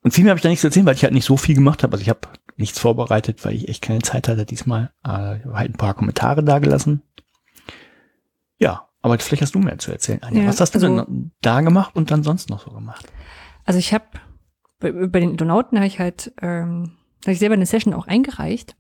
Und 0.02 0.12
viel 0.12 0.24
mehr 0.24 0.32
habe 0.32 0.38
ich 0.38 0.42
da 0.42 0.48
nicht 0.48 0.60
zu 0.60 0.66
erzählen, 0.66 0.86
weil 0.86 0.94
ich 0.94 1.04
halt 1.04 1.14
nicht 1.14 1.24
so 1.24 1.36
viel 1.36 1.54
gemacht 1.54 1.82
habe. 1.82 1.92
Also 1.92 2.02
ich 2.02 2.08
habe 2.08 2.20
nichts 2.56 2.78
vorbereitet, 2.78 3.44
weil 3.44 3.54
ich 3.54 3.68
echt 3.68 3.82
keine 3.82 4.02
Zeit 4.02 4.28
hatte 4.28 4.44
diesmal. 4.44 4.92
Äh, 5.04 5.08
halt 5.52 5.70
ein 5.70 5.78
paar 5.78 5.94
Kommentare 5.94 6.42
dagelassen. 6.42 7.02
Ja, 8.58 8.88
aber 9.00 9.18
vielleicht 9.18 9.42
hast 9.42 9.54
du 9.54 9.58
mehr 9.60 9.78
zu 9.78 9.92
erzählen. 9.92 10.22
Anja. 10.22 10.42
Ja, 10.42 10.48
Was 10.48 10.60
hast 10.60 10.74
du 10.74 10.78
also, 10.78 11.04
denn 11.04 11.32
da 11.40 11.60
gemacht 11.60 11.94
und 11.94 12.10
dann 12.10 12.22
sonst 12.22 12.50
noch 12.50 12.64
so 12.64 12.70
gemacht? 12.72 13.06
Also 13.64 13.78
ich 13.78 13.94
habe 13.94 14.04
bei, 14.80 14.90
den 15.20 15.36
Donauten 15.36 15.78
habe 15.78 15.86
ich 15.86 16.00
halt 16.00 16.32
ähm, 16.42 16.96
habe 17.24 17.32
ich 17.32 17.38
selber 17.38 17.54
eine 17.54 17.66
Session 17.66 17.94
auch 17.94 18.06
eingereicht. 18.08 18.76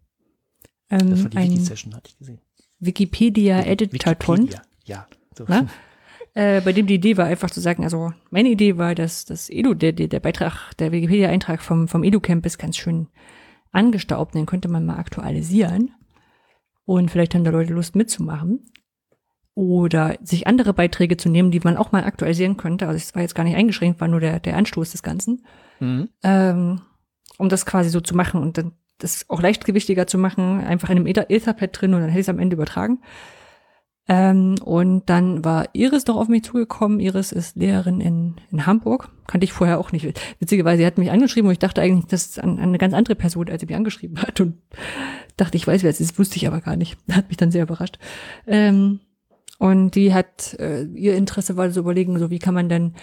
Ähm, 0.90 1.10
Das 1.10 1.22
war 1.22 1.30
die 1.30 1.36
ein 1.38 1.50
Wiki-Session, 1.50 1.94
hatte 1.94 2.10
ich 2.10 2.18
gesehen. 2.18 2.40
Wikipedia 2.80 3.62
Editathon. 3.64 4.38
Wikipedia, 4.48 4.62
Ja. 4.84 5.06
So. 5.38 5.44
Na? 5.46 5.66
Äh, 6.34 6.60
bei 6.62 6.72
dem 6.72 6.86
die 6.86 6.94
Idee 6.94 7.16
war 7.18 7.26
einfach 7.26 7.50
zu 7.50 7.60
sagen, 7.60 7.84
also 7.84 8.12
meine 8.30 8.48
Idee 8.48 8.78
war, 8.78 8.94
dass 8.94 9.24
das 9.26 9.50
Edu, 9.50 9.74
der, 9.74 9.92
der, 9.92 10.08
der 10.08 10.20
Beitrag, 10.20 10.72
der 10.78 10.90
Wikipedia-Eintrag 10.92 11.60
vom, 11.62 11.88
vom 11.88 12.04
Edu-Camp 12.04 12.46
ist 12.46 12.58
ganz 12.58 12.76
schön 12.78 13.08
angestaubt, 13.70 14.34
den 14.34 14.46
könnte 14.46 14.68
man 14.68 14.86
mal 14.86 14.96
aktualisieren 14.98 15.90
und 16.84 17.10
vielleicht 17.10 17.34
haben 17.34 17.44
da 17.44 17.50
Leute 17.50 17.74
Lust 17.74 17.94
mitzumachen 17.96 18.70
oder 19.54 20.16
sich 20.22 20.46
andere 20.46 20.72
Beiträge 20.72 21.18
zu 21.18 21.28
nehmen, 21.28 21.50
die 21.50 21.60
man 21.60 21.76
auch 21.76 21.92
mal 21.92 22.04
aktualisieren 22.04 22.56
könnte. 22.56 22.86
Also 22.86 22.96
es 22.96 23.14
war 23.14 23.20
jetzt 23.22 23.34
gar 23.34 23.44
nicht 23.44 23.56
eingeschränkt, 23.56 24.00
war 24.00 24.08
nur 24.08 24.20
der, 24.20 24.40
der 24.40 24.56
Anstoß 24.56 24.92
des 24.92 25.02
Ganzen, 25.02 25.44
Mhm. 25.80 26.08
ähm, 26.22 26.80
um 27.38 27.48
das 27.48 27.66
quasi 27.66 27.90
so 27.90 28.00
zu 28.00 28.14
machen 28.16 28.40
und 28.40 28.56
dann 28.56 28.72
das 28.98 29.28
auch 29.28 29.42
leichtgewichtiger 29.42 30.06
zu 30.06 30.16
machen, 30.16 30.60
einfach 30.60 30.88
in 30.90 30.96
einem 30.96 31.06
Ether- 31.06 31.28
Etherpad 31.28 31.70
drin 31.72 31.92
und 31.92 32.00
dann 32.00 32.08
hätte 32.10 32.20
ich 32.20 32.24
es 32.26 32.28
am 32.30 32.38
Ende 32.38 32.54
übertragen. 32.54 33.00
Ähm, 34.08 34.56
und 34.64 35.08
dann 35.08 35.44
war 35.44 35.68
Iris 35.74 36.04
doch 36.04 36.16
auf 36.16 36.28
mich 36.28 36.42
zugekommen. 36.42 36.98
Iris 36.98 37.30
ist 37.30 37.56
Lehrerin 37.56 38.00
in, 38.00 38.36
in 38.50 38.66
Hamburg. 38.66 39.10
Kannte 39.26 39.44
ich 39.44 39.52
vorher 39.52 39.78
auch 39.78 39.92
nicht. 39.92 40.20
Witzigerweise, 40.40 40.78
sie 40.78 40.86
hat 40.86 40.98
mich 40.98 41.10
angeschrieben 41.10 41.48
und 41.48 41.52
ich 41.52 41.60
dachte 41.60 41.80
eigentlich, 41.80 42.06
das 42.06 42.26
ist 42.26 42.40
an, 42.40 42.58
an 42.58 42.64
eine 42.64 42.78
ganz 42.78 42.94
andere 42.94 43.14
Person, 43.14 43.48
als 43.48 43.60
sie 43.60 43.66
mich 43.66 43.76
angeschrieben 43.76 44.20
hat. 44.20 44.40
Und 44.40 44.58
dachte, 45.36 45.56
ich 45.56 45.66
weiß, 45.66 45.82
wer 45.84 45.90
es 45.90 46.00
ist, 46.00 46.18
wusste 46.18 46.36
ich 46.36 46.46
aber 46.46 46.60
gar 46.60 46.76
nicht. 46.76 46.98
Hat 47.10 47.28
mich 47.28 47.36
dann 47.36 47.52
sehr 47.52 47.62
überrascht. 47.62 47.98
Ähm, 48.46 49.00
und 49.58 49.94
die 49.94 50.12
hat, 50.12 50.54
äh, 50.58 50.82
ihr 50.86 51.14
Interesse 51.14 51.56
war 51.56 51.70
so 51.70 51.78
überlegen, 51.78 52.18
so 52.18 52.30
wie 52.30 52.40
kann 52.40 52.54
man 52.54 52.68
denn 52.68 52.94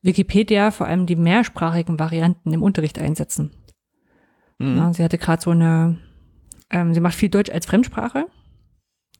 Wikipedia, 0.00 0.70
vor 0.70 0.86
allem 0.86 1.04
die 1.04 1.16
mehrsprachigen 1.16 1.98
Varianten 1.98 2.54
im 2.54 2.62
Unterricht 2.62 2.98
einsetzen. 2.98 3.50
Mhm. 4.58 4.76
Ja, 4.78 4.92
sie 4.94 5.04
hatte 5.04 5.18
gerade 5.18 5.42
so 5.42 5.50
eine, 5.50 5.98
ähm, 6.70 6.94
sie 6.94 7.00
macht 7.00 7.14
viel 7.14 7.28
Deutsch 7.28 7.50
als 7.50 7.66
Fremdsprache 7.66 8.24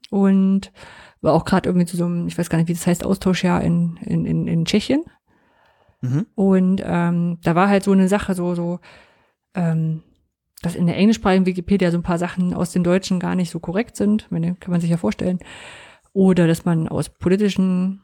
und 0.09 0.73
war 1.21 1.35
auch 1.35 1.45
gerade 1.45 1.69
irgendwie 1.69 1.87
zu 1.87 1.97
so 1.97 2.05
einem, 2.05 2.27
ich 2.27 2.39
weiß 2.39 2.51
gar 2.51 2.59
nicht, 2.59 2.69
wie 2.69 2.75
das 2.75 2.87
heißt, 2.87 3.05
Austauschjahr 3.05 3.63
in, 3.63 3.99
in, 4.05 4.25
in, 4.25 4.47
in 4.47 4.65
Tschechien. 4.65 5.05
Mhm. 6.01 6.27
Und 6.35 6.83
ähm, 6.85 7.39
da 7.43 7.55
war 7.55 7.69
halt 7.69 7.83
so 7.83 7.93
eine 7.93 8.09
Sache, 8.09 8.35
so, 8.35 8.55
so, 8.55 8.81
ähm, 9.55 10.03
dass 10.63 10.75
in 10.75 10.87
der 10.87 10.97
englischsprachigen 10.97 11.47
Wikipedia 11.47 11.91
so 11.91 11.99
ein 11.99 12.03
paar 12.03 12.19
Sachen 12.19 12.55
aus 12.55 12.73
dem 12.73 12.85
Deutschen 12.85 13.21
gar 13.21 13.35
nicht 13.35 13.51
so 13.51 13.61
korrekt 13.61 13.97
sind, 13.97 14.31
meine, 14.31 14.55
kann 14.57 14.71
man 14.71 14.81
sich 14.81 14.91
ja 14.91 14.97
vorstellen. 14.97 15.39
Oder 16.13 16.47
dass 16.47 16.65
man 16.65 16.89
aus 16.89 17.09
politischen 17.09 18.01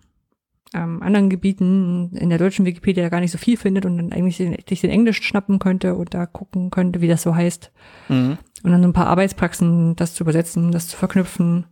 ähm, 0.72 1.02
anderen 1.02 1.30
Gebieten 1.30 2.16
in 2.16 2.28
der 2.28 2.38
deutschen 2.38 2.64
Wikipedia 2.64 3.08
gar 3.08 3.20
nicht 3.20 3.30
so 3.30 3.38
viel 3.38 3.56
findet 3.56 3.86
und 3.86 3.96
dann 3.96 4.12
eigentlich 4.12 4.36
den, 4.36 4.56
sich 4.68 4.80
den 4.80 4.90
Englisch 4.90 5.22
schnappen 5.22 5.58
könnte 5.58 5.94
und 5.94 6.14
da 6.14 6.26
gucken 6.26 6.70
könnte, 6.70 7.00
wie 7.00 7.08
das 7.08 7.22
so 7.22 7.34
heißt. 7.34 7.72
Mhm. 8.08 8.38
Und 8.62 8.70
dann 8.70 8.82
so 8.82 8.88
ein 8.88 8.94
paar 8.94 9.06
Arbeitspraxen, 9.06 9.94
das 9.96 10.14
zu 10.14 10.24
übersetzen, 10.24 10.72
das 10.72 10.88
zu 10.88 10.96
verknüpfen, 10.96 11.66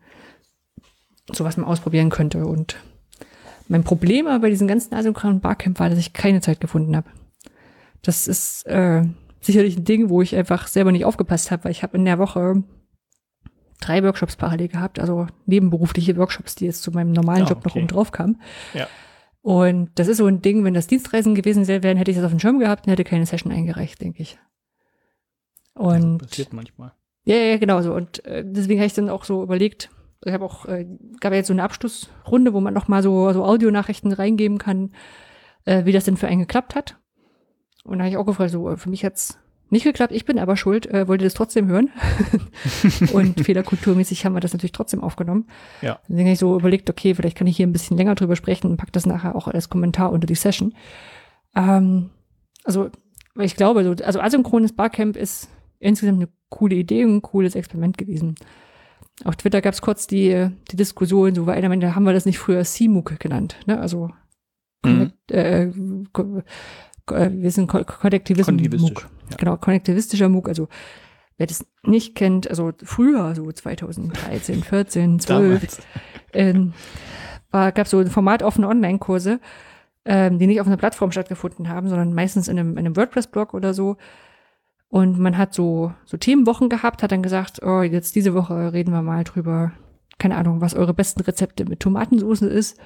so 1.31 1.45
was 1.45 1.57
man 1.57 1.67
ausprobieren 1.67 2.11
könnte. 2.11 2.47
Und 2.47 2.77
mein 3.69 3.85
Problem 3.85 4.27
aber 4.27 4.41
bei 4.41 4.51
diesen 4.51 4.69
ganzen 4.69 4.95
asynchronen 4.95 5.41
Barcamp 5.41 5.79
war, 5.79 5.89
dass 5.91 5.99
ich 5.99 6.13
keine 6.13 6.41
Zeit 6.41 6.61
gefunden 6.61 6.97
habe. 6.97 7.09
Das 8.03 8.27
ist 8.27 8.67
äh, 8.67 9.05
sicherlich 9.41 9.77
ein 9.77 9.85
Ding, 9.85 10.09
wo 10.09 10.23
ich 10.23 10.35
einfach 10.35 10.67
selber 10.67 10.91
nicht 10.93 11.05
aufgepasst 11.05 11.51
habe, 11.51 11.65
weil 11.65 11.71
ich 11.73 11.83
habe 11.83 11.97
in 11.97 12.05
der 12.05 12.19
Woche 12.19 12.63
drei 13.81 14.03
Workshops 14.05 14.37
parallel 14.37 14.69
gehabt, 14.69 14.99
also 15.01 15.27
nebenberufliche 15.47 16.17
Workshops, 16.17 16.55
die 16.55 16.67
jetzt 16.67 16.83
zu 16.83 16.91
meinem 16.93 17.13
normalen 17.13 17.45
Ah, 17.45 17.49
Job 17.49 17.65
noch 17.65 17.73
okay. 17.73 17.81
oben 17.81 17.89
drauf 17.89 18.13
kamen. 18.13 18.41
Ja. 18.75 18.87
Und 19.41 19.91
das 19.97 20.07
ist 20.07 20.19
so 20.19 20.27
ein 20.27 20.41
Ding, 20.41 20.63
wenn 20.65 20.75
das 20.75 20.87
Dienstreisen 20.87 21.35
gewesen 21.35 21.67
wären, 21.67 21.97
hätte 21.97 22.11
ich 22.13 22.17
das 22.17 22.25
auf 22.25 22.31
dem 22.31 22.39
Schirm 22.39 22.61
gehabt 22.61 22.87
und 22.87 22.93
hätte 22.93 23.03
keine 23.03 23.27
Session 23.27 23.51
eingereicht, 23.53 24.01
denke 24.01 24.23
ich. 24.23 24.39
Und 25.75 26.19
Passiert 26.19 26.53
manchmal. 26.53 26.93
ja, 27.25 27.35
ja, 27.35 27.57
genau 27.57 27.83
so. 27.83 27.93
Und 27.95 28.25
äh, 28.25 28.45
deswegen 28.47 28.79
habe 28.79 28.87
ich 28.87 28.95
dann 28.95 29.09
auch 29.09 29.25
so 29.25 29.43
überlegt, 29.43 29.91
ich 30.25 30.33
habe 30.33 30.45
auch, 30.45 30.67
äh, 30.67 30.87
gab 31.21 31.33
ja 31.33 31.39
jetzt 31.39 31.49
so 31.49 31.53
eine 31.53 31.63
Abschlussrunde, 31.63 32.53
wo 32.53 32.61
man 32.61 32.75
noch 32.75 32.89
mal 32.89 33.03
so, 33.03 33.33
so 33.33 33.45
Audionachrichten 33.45 34.13
reingeben 34.13 34.59
kann, 34.59 34.93
äh, 35.65 35.85
wie 35.85 35.93
das 35.93 36.05
denn 36.05 36.17
für 36.17 36.29
einen 36.29 36.41
geklappt 36.41 36.75
hat. 36.75 36.99
Und 37.85 37.99
da 37.99 38.05
habe 38.05 38.11
ich 38.11 38.17
auch 38.17 38.27
gefragt, 38.27 38.51
so, 38.51 38.69
äh, 38.71 38.77
für 38.77 38.91
mich 38.91 39.05
hat's 39.05 39.39
nicht 39.71 39.85
geklappt, 39.85 40.13
ich 40.13 40.27
bin 40.27 40.39
aber 40.39 40.57
schuld, 40.59 40.87
äh, 40.87 41.09
wollte 41.09 41.25
das 41.25 41.33
trotzdem 41.33 41.67
hören. 41.67 41.91
und 43.15 43.41
fehlerkulturmäßig 43.41 44.25
haben 44.25 44.35
wir 44.35 44.41
das 44.41 44.53
natürlich 44.53 44.73
trotzdem 44.73 45.03
aufgenommen. 45.03 45.49
Ja. 45.81 45.99
Deswegen 46.03 46.27
habe 46.27 46.35
ich 46.35 46.39
so 46.39 46.59
überlegt, 46.59 46.91
okay, 46.91 47.15
vielleicht 47.15 47.39
kann 47.39 47.47
ich 47.47 47.57
hier 47.57 47.67
ein 47.67 47.73
bisschen 47.73 47.97
länger 47.97 48.15
drüber 48.15 48.37
sprechen 48.37 48.71
und 48.71 48.77
pack 48.77 48.93
das 48.93 49.07
nachher 49.07 49.35
auch 49.35 49.49
als 49.49 49.71
Kommentar 49.71 50.13
unter 50.13 50.27
die 50.27 50.35
Session. 50.35 50.75
Ähm, 51.57 52.11
also, 52.65 52.91
weil 53.35 53.47
ich 53.47 53.57
glaube, 53.57 53.83
so, 53.83 54.05
also 54.05 54.21
asynchrones 54.21 54.75
Barcamp 54.75 55.17
ist 55.17 55.49
insgesamt 55.79 56.19
eine 56.19 56.29
coole 56.51 56.75
Idee 56.75 57.07
und 57.07 57.17
ein 57.17 57.23
cooles 57.23 57.55
Experiment 57.55 57.97
gewesen. 57.97 58.35
Auf 59.25 59.37
Twitter 59.37 59.61
gab 59.61 59.75
es 59.75 59.83
kurz 59.83 60.07
die, 60.07 60.49
die 60.71 60.77
Diskussion, 60.77 61.35
so 61.35 61.47
war 61.47 61.55
einer 61.55 61.69
meinte, 61.69 61.95
haben 61.95 62.05
wir 62.05 62.13
das 62.13 62.27
nicht 62.27 62.39
früher 62.39 62.65
CMOOC 62.65 63.19
genannt, 63.21 63.57
ne? 63.67 63.81
Also 63.81 64.11
Mhm. 64.85 65.13
Äh, 65.31 65.69
ko- 66.13 66.43
äh, 67.15 67.31
wir 67.33 67.51
sind 67.53 67.69
Ko- 67.69 67.85
MOOC. 68.91 69.09
ja. 69.31 69.37
Genau, 69.37 69.57
kollektivistischer 69.57 70.29
MOOC. 70.29 70.49
Also 70.49 70.69
wer 71.39 71.47
das 71.47 71.65
nicht 71.85 72.17
kennt, 72.17 72.51
also 72.51 72.73
früher, 72.83 73.35
so 73.37 73.53
2013, 73.53 74.65
14, 74.65 75.21
12, 75.21 75.61
Damals. 75.61 75.79
ähm, 76.33 76.73
gab 77.53 77.79
es 77.79 77.91
so 77.91 78.05
formatoffene 78.07 78.67
Online-Kurse, 78.67 79.39
ähm, 80.05 80.41
die 80.41 80.49
nicht 80.49 80.61
auf 80.61 80.67
einer 80.67 80.77
Plattform 80.79 81.13
stattgefunden 81.13 81.69
haben, 81.69 81.89
sondern 81.89 82.13
meistens 82.13 82.49
in 82.49 82.59
einem, 82.59 82.73
in 82.73 82.79
einem 82.79 82.97
WordPress-Blog 82.97 83.55
oder 83.55 83.75
so. 83.75 83.97
Und 84.93 85.19
man 85.19 85.39
hat 85.39 85.55
so, 85.55 85.95
so 86.05 86.19
Themenwochen 86.19 86.69
gehabt, 86.69 87.03
hat 87.03 87.13
dann 87.13 87.23
gesagt, 87.23 87.63
oh, 87.63 87.81
jetzt 87.81 88.15
diese 88.15 88.35
Woche 88.35 88.75
reden 88.75 88.93
wir 88.93 89.01
mal 89.01 89.25
drüber, 89.25 89.73
keine 90.19 90.37
Ahnung, 90.37 90.61
was 90.61 90.75
eure 90.75 90.93
besten 90.93 91.23
Rezepte 91.23 91.65
mit 91.65 91.81
Tomatensauce 91.81 92.43
ist. 92.43 92.79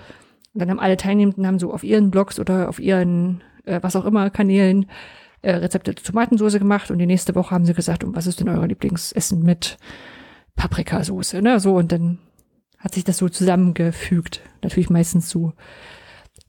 Und 0.55 0.61
dann 0.61 0.71
haben 0.71 0.79
alle 0.79 0.97
Teilnehmenden 0.97 1.45
haben 1.49 1.59
so 1.59 1.73
auf 1.73 1.83
ihren 1.83 2.13
Blogs 2.13 2.39
oder 2.39 2.69
auf 2.69 2.79
ihren, 2.79 3.43
äh, 3.65 3.81
was 3.83 3.97
auch 3.97 4.05
immer, 4.05 4.31
Kanälen 4.31 4.87
äh, 5.43 5.57
Rezepte 5.57 5.97
zur 5.97 6.05
Tomatensauce 6.05 6.61
gemacht. 6.61 6.93
Und 6.93 6.99
die 6.99 7.07
nächste 7.07 7.35
Woche 7.35 7.51
haben 7.51 7.67
sie 7.67 7.75
gesagt, 7.75 8.05
und 8.05 8.15
was 8.15 8.29
ist 8.29 8.39
denn 8.39 8.49
euer 8.49 8.69
Lieblingsessen 8.69 9.43
mit 9.43 9.77
Paprikasauce, 10.55 11.33
ne? 11.33 11.59
So, 11.59 11.75
und 11.75 11.91
dann 11.91 12.19
hat 12.79 12.95
sich 12.95 13.03
das 13.03 13.19
so 13.19 13.29
zusammengefügt. 13.29 14.43
Natürlich 14.63 14.91
meistens 14.91 15.29
zu 15.29 15.55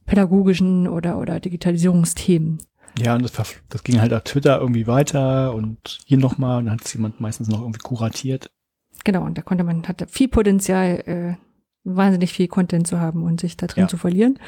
pädagogischen 0.06 0.88
oder, 0.88 1.18
oder 1.18 1.40
Digitalisierungsthemen. 1.40 2.60
Ja, 3.00 3.16
und 3.16 3.24
das, 3.24 3.32
das 3.70 3.84
ging 3.84 4.00
halt 4.02 4.14
auf 4.14 4.24
Twitter 4.24 4.60
irgendwie 4.60 4.88
weiter 4.88 5.54
und 5.54 6.00
hier 6.06 6.18
nochmal, 6.18 6.60
und 6.60 6.66
dann 6.66 6.76
hat 6.76 6.86
es 6.86 6.94
jemand 6.94 7.20
meistens 7.22 7.48
noch 7.48 7.62
irgendwie 7.62 7.80
kuratiert. 7.80 8.50
Genau, 9.04 9.24
und 9.24 9.38
da 9.38 9.42
konnte 9.42 9.64
man, 9.64 9.88
hatte 9.88 10.08
viel 10.08 10.28
Potenzial, 10.28 11.04
äh, 11.06 11.36
wahnsinnig 11.84 12.34
viel 12.34 12.48
Content 12.48 12.88
zu 12.88 13.00
haben 13.00 13.24
und 13.24 13.40
sich 13.40 13.56
da 13.58 13.68
drin 13.68 13.84
Ja. 13.84 13.88
zu 13.88 13.98
verlieren. 13.98 14.40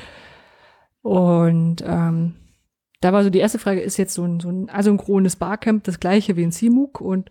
Und 1.01 1.83
ähm, 1.85 2.35
da 3.01 3.13
war 3.13 3.23
so 3.23 3.29
die 3.29 3.39
erste 3.39 3.59
Frage, 3.59 3.79
ist 3.79 3.97
jetzt 3.97 4.13
so 4.13 4.23
ein, 4.25 4.39
so 4.39 4.49
ein 4.49 4.69
asynchrones 4.69 5.35
Barcamp 5.37 5.83
das 5.85 5.99
gleiche 5.99 6.35
wie 6.35 6.43
ein 6.43 6.51
CMOOC? 6.51 6.99
Und 6.99 7.29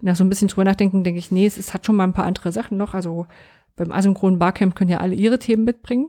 nach 0.00 0.16
so 0.16 0.24
ein 0.24 0.28
bisschen 0.28 0.48
drüber 0.48 0.64
nachdenken, 0.64 1.04
denke 1.04 1.18
ich, 1.20 1.30
nee, 1.30 1.46
es, 1.46 1.58
es 1.58 1.72
hat 1.74 1.86
schon 1.86 1.94
mal 1.96 2.04
ein 2.04 2.12
paar 2.14 2.24
andere 2.24 2.50
Sachen 2.52 2.76
noch. 2.78 2.94
Also 2.94 3.26
beim 3.76 3.92
asynchronen 3.92 4.38
Barcamp 4.38 4.74
können 4.74 4.90
ja 4.90 4.98
alle 4.98 5.14
ihre 5.14 5.38
Themen 5.38 5.64
mitbringen. 5.64 6.08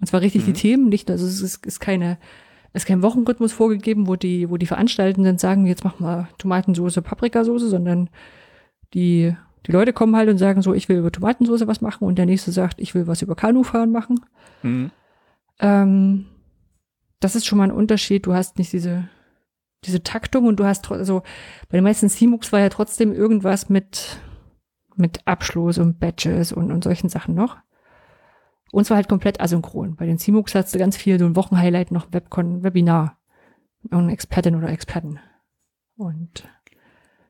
Und 0.00 0.06
zwar 0.06 0.22
richtig 0.22 0.44
die 0.44 0.52
Mhm. 0.52 0.54
Themen, 0.56 0.88
nicht, 0.88 1.10
also 1.10 1.26
es 1.26 1.42
ist, 1.42 1.66
ist 1.66 1.80
keine, 1.80 2.16
ist 2.72 2.86
kein 2.86 3.02
Wochenrhythmus 3.02 3.52
vorgegeben, 3.52 4.06
wo 4.06 4.16
die, 4.16 4.48
wo 4.48 4.56
die 4.56 4.66
Veranstaltenden 4.66 5.38
sagen, 5.38 5.66
jetzt 5.66 5.84
machen 5.84 6.04
wir 6.04 6.28
Tomatensoße, 6.38 7.02
Paprikasauce, 7.02 7.62
sondern 7.62 8.10
die, 8.94 9.34
die 9.66 9.72
Leute 9.72 9.92
kommen 9.92 10.16
halt 10.16 10.28
und 10.28 10.38
sagen 10.38 10.62
so, 10.62 10.72
ich 10.72 10.88
will 10.88 10.98
über 10.98 11.10
Tomatensauce 11.10 11.66
was 11.66 11.80
machen 11.80 12.04
und 12.04 12.16
der 12.16 12.26
nächste 12.26 12.52
sagt, 12.52 12.80
ich 12.80 12.94
will 12.94 13.06
was 13.06 13.22
über 13.22 13.34
Kanufahren 13.34 13.90
machen. 13.90 14.20
Mhm. 14.62 14.90
Ähm, 15.58 16.26
das 17.18 17.36
ist 17.36 17.46
schon 17.46 17.58
mal 17.58 17.64
ein 17.64 17.72
Unterschied. 17.72 18.26
Du 18.26 18.34
hast 18.34 18.58
nicht 18.58 18.72
diese, 18.72 19.08
diese 19.84 20.02
Taktung 20.02 20.46
und 20.46 20.56
du 20.58 20.64
hast, 20.64 20.90
also 20.90 21.22
bei 21.68 21.78
den 21.78 21.84
meisten 21.84 22.08
CMOOCs 22.08 22.52
war 22.52 22.60
ja 22.60 22.68
trotzdem 22.68 23.12
irgendwas 23.12 23.68
mit, 23.68 24.18
mit 24.96 25.26
Abschluss 25.26 25.78
und 25.78 25.98
Badges 25.98 26.52
und, 26.52 26.70
und 26.70 26.84
solchen 26.84 27.08
Sachen 27.08 27.34
noch. 27.34 27.56
Und 28.72 28.84
zwar 28.84 28.96
halt 28.96 29.08
komplett 29.08 29.40
asynchron. 29.40 29.96
Bei 29.96 30.06
den 30.06 30.18
CMOOCs 30.18 30.54
hast 30.54 30.74
du 30.74 30.78
ganz 30.78 30.96
viel, 30.96 31.18
so 31.18 31.26
ein 31.26 31.36
Wochenhighlight, 31.36 31.90
noch 31.90 32.12
Webcon, 32.12 32.62
Webinar. 32.62 33.18
Irgendeine 33.84 34.12
Expertin 34.12 34.56
oder 34.56 34.68
Experten. 34.68 35.18
Und 35.96 36.48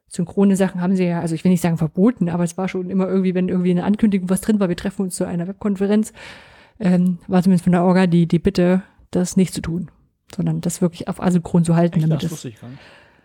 synchrone 0.09 0.57
Sachen 0.57 0.81
haben 0.81 0.97
sie 0.97 1.05
ja, 1.05 1.21
also 1.21 1.35
ich 1.35 1.45
will 1.45 1.53
nicht 1.53 1.61
sagen 1.61 1.79
verboten, 1.79 2.29
aber 2.29 2.45
es 2.45 2.59
war 2.59 2.69
schon 2.69 2.91
immer 2.91 3.09
irgendwie, 3.09 3.35
wenn 3.35 3.49
irgendwie 3.49 3.71
eine 3.71 3.85
Ankündigung 3.85 4.29
was 4.29 4.41
drin 4.41 4.59
war, 4.59 4.69
wir 4.69 4.77
treffen 4.77 5.03
uns 5.03 5.15
zu 5.15 5.25
einer 5.25 5.47
Webkonferenz, 5.47 6.13
ähm, 6.81 7.19
war 7.29 7.43
zumindest 7.43 7.65
von 7.65 7.73
der 7.73 7.85
Orga 7.85 8.09
die, 8.09 8.27
die 8.27 8.41
Bitte, 8.41 8.83
das 9.13 9.37
nicht 9.37 9.55
zu 9.55 9.61
tun, 9.61 9.91
sondern 10.35 10.61
das 10.61 10.83
wirklich 10.83 11.07
auf 11.09 11.23
asynchron 11.23 11.65
zu 11.65 11.77
halten, 11.77 12.01
Echt, 12.01 12.05
damit 12.05 12.23
das 12.25 12.45
es 12.45 12.53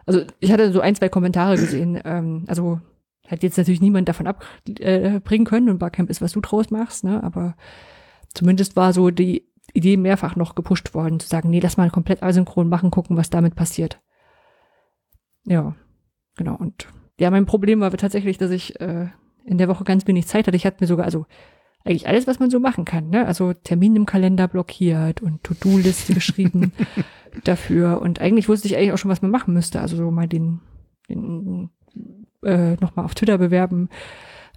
also 0.05 0.21
ich 0.39 0.51
hatte 0.51 0.71
so 0.71 0.81
ein, 0.81 0.95
zwei 0.95 1.09
Kommentare 1.09 1.55
gesehen. 1.55 1.99
Ähm, 2.03 2.45
also 2.47 2.79
hat 3.27 3.41
jetzt 3.41 3.57
natürlich 3.57 3.81
niemand 3.81 4.07
davon 4.07 4.27
abbringen 4.27 5.47
äh, 5.47 5.49
können 5.49 5.69
und 5.69 5.79
Barcamp 5.79 6.09
ist, 6.09 6.21
was 6.21 6.33
du 6.33 6.41
draus 6.41 6.69
machst, 6.69 7.03
ne? 7.03 7.23
Aber 7.23 7.55
zumindest 8.35 8.75
war 8.75 8.93
so 8.93 9.09
die 9.09 9.47
Idee 9.73 9.97
mehrfach 9.97 10.35
noch 10.35 10.55
gepusht 10.55 10.93
worden, 10.93 11.19
zu 11.19 11.27
sagen, 11.27 11.49
nee, 11.49 11.59
lass 11.59 11.77
mal 11.77 11.89
komplett 11.89 12.21
asynchron 12.21 12.69
machen, 12.69 12.91
gucken, 12.91 13.17
was 13.17 13.29
damit 13.29 13.55
passiert. 13.55 13.99
Ja, 15.45 15.75
genau. 16.35 16.55
Und 16.55 16.87
ja, 17.19 17.31
mein 17.31 17.45
Problem 17.45 17.79
war 17.79 17.91
tatsächlich, 17.91 18.37
dass 18.37 18.51
ich 18.51 18.79
äh, 18.79 19.07
in 19.45 19.57
der 19.57 19.67
Woche 19.67 19.83
ganz 19.83 20.07
wenig 20.07 20.27
Zeit 20.27 20.47
hatte. 20.47 20.55
Ich 20.57 20.65
hatte 20.65 20.77
mir 20.81 20.87
sogar, 20.87 21.05
also 21.05 21.25
eigentlich 21.83 22.07
alles, 22.07 22.25
was 22.25 22.39
man 22.39 22.49
so 22.49 22.59
machen 22.59 22.83
kann, 22.83 23.09
ne? 23.09 23.27
Also 23.27 23.53
Termin 23.53 23.95
im 23.95 24.07
Kalender 24.07 24.47
blockiert 24.47 25.21
und 25.21 25.43
To-Do-Liste 25.43 26.13
geschrieben 26.13 26.73
dafür. 27.43 28.01
Und 28.01 28.19
eigentlich 28.19 28.49
wusste 28.49 28.67
ich 28.67 28.75
eigentlich 28.75 28.91
auch 28.91 28.97
schon, 28.97 29.11
was 29.11 29.21
man 29.21 29.31
machen 29.31 29.53
müsste. 29.53 29.81
Also 29.81 29.95
so 29.95 30.09
mal 30.09 30.27
den, 30.27 30.61
den 31.09 31.69
äh, 32.43 32.75
nochmal 32.81 33.05
auf 33.05 33.13
Twitter 33.13 33.37
bewerben, 33.37 33.89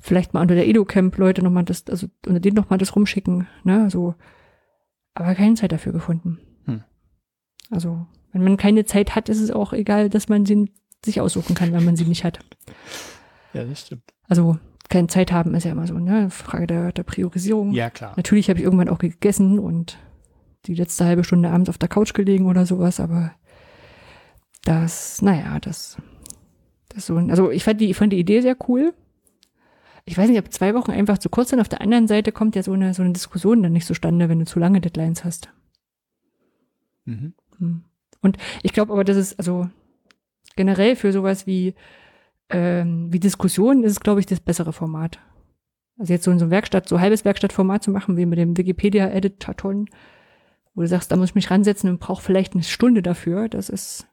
vielleicht 0.00 0.34
mal 0.34 0.42
unter 0.42 0.54
der 0.54 0.66
Edo-Camp 0.66 1.16
Leute 1.16 1.42
nochmal 1.42 1.64
das, 1.64 1.86
also 1.88 2.08
unter 2.26 2.40
denen 2.40 2.56
nochmal 2.56 2.78
das 2.78 2.94
rumschicken, 2.94 3.46
ne? 3.64 3.90
So, 3.90 4.14
aber 5.14 5.34
keine 5.34 5.54
Zeit 5.54 5.72
dafür 5.72 5.92
gefunden. 5.92 6.38
Hm. 6.64 6.84
Also, 7.70 8.06
wenn 8.32 8.44
man 8.44 8.56
keine 8.56 8.84
Zeit 8.84 9.14
hat, 9.14 9.28
ist 9.28 9.40
es 9.40 9.50
auch 9.50 9.72
egal, 9.72 10.08
dass 10.08 10.28
man 10.28 10.46
sie 10.46 10.70
sich 11.04 11.20
aussuchen 11.20 11.54
kann, 11.54 11.72
wenn 11.72 11.84
man 11.84 11.96
sie 11.96 12.04
nicht 12.04 12.24
hat. 12.24 12.40
Ja, 13.52 13.64
das 13.64 13.80
stimmt. 13.82 14.02
Also, 14.28 14.58
keine 14.88 15.08
Zeit 15.08 15.32
haben 15.32 15.54
ist 15.54 15.64
ja 15.64 15.72
immer 15.72 15.86
so, 15.86 15.98
ne? 15.98 16.30
Frage 16.30 16.66
der, 16.66 16.92
der 16.92 17.02
Priorisierung. 17.02 17.72
Ja, 17.72 17.90
klar. 17.90 18.14
Natürlich 18.16 18.48
habe 18.48 18.58
ich 18.58 18.64
irgendwann 18.64 18.88
auch 18.88 18.98
gegessen 18.98 19.58
und 19.58 19.98
die 20.66 20.74
letzte 20.74 21.04
halbe 21.04 21.24
Stunde 21.24 21.50
abends 21.50 21.70
auf 21.70 21.78
der 21.78 21.88
Couch 21.88 22.14
gelegen 22.14 22.46
oder 22.46 22.66
sowas, 22.66 23.00
aber 23.00 23.32
das, 24.64 25.22
naja, 25.22 25.58
das, 25.60 25.96
das 26.88 27.06
so, 27.06 27.16
also 27.16 27.50
ich 27.50 27.64
fand 27.64 27.80
die, 27.80 27.90
ich 27.90 27.96
fand 27.96 28.12
die 28.12 28.18
Idee 28.18 28.40
sehr 28.40 28.56
cool. 28.68 28.92
Ich 30.08 30.16
weiß 30.16 30.30
nicht, 30.30 30.38
ob 30.38 30.50
zwei 30.50 30.74
Wochen 30.74 30.90
einfach 30.90 31.18
zu 31.18 31.28
kurz 31.28 31.50
sind. 31.50 31.60
Auf 31.60 31.68
der 31.68 31.82
anderen 31.82 32.08
Seite 32.08 32.32
kommt 32.32 32.56
ja 32.56 32.62
so 32.62 32.72
eine, 32.72 32.94
so 32.94 33.02
eine 33.02 33.12
Diskussion 33.12 33.62
dann 33.62 33.74
nicht 33.74 33.86
zustande, 33.86 34.30
wenn 34.30 34.38
du 34.38 34.46
zu 34.46 34.58
lange 34.58 34.80
Deadlines 34.80 35.22
hast. 35.22 35.50
Mhm. 37.04 37.34
Hm. 37.58 37.84
Und 38.22 38.38
ich 38.62 38.72
glaube 38.72 38.94
aber, 38.94 39.04
das 39.04 39.18
ist, 39.18 39.38
also 39.38 39.68
generell 40.56 40.96
für 40.96 41.12
sowas 41.12 41.46
wie, 41.46 41.74
ähm, 42.48 43.12
wie 43.12 43.20
Diskussion 43.20 43.84
ist 43.84 43.92
es, 43.92 44.00
glaube 44.00 44.20
ich, 44.20 44.26
das 44.26 44.40
bessere 44.40 44.72
Format. 44.72 45.18
Also 45.98 46.14
jetzt 46.14 46.24
so 46.24 46.30
in 46.30 46.38
so 46.38 46.46
ein 46.46 46.50
Werkstatt, 46.50 46.88
so 46.88 47.00
halbes 47.00 47.26
Werkstattformat 47.26 47.82
zu 47.82 47.90
machen, 47.90 48.16
wie 48.16 48.24
mit 48.24 48.38
dem 48.38 48.56
Wikipedia-Editaton, 48.56 49.90
wo 50.74 50.80
du 50.80 50.88
sagst, 50.88 51.12
da 51.12 51.16
muss 51.16 51.30
ich 51.30 51.34
mich 51.34 51.50
ransetzen 51.50 51.90
und 51.90 52.00
brauche 52.00 52.22
vielleicht 52.22 52.54
eine 52.54 52.62
Stunde 52.62 53.02
dafür, 53.02 53.50
das 53.50 53.68
ist, 53.68 54.07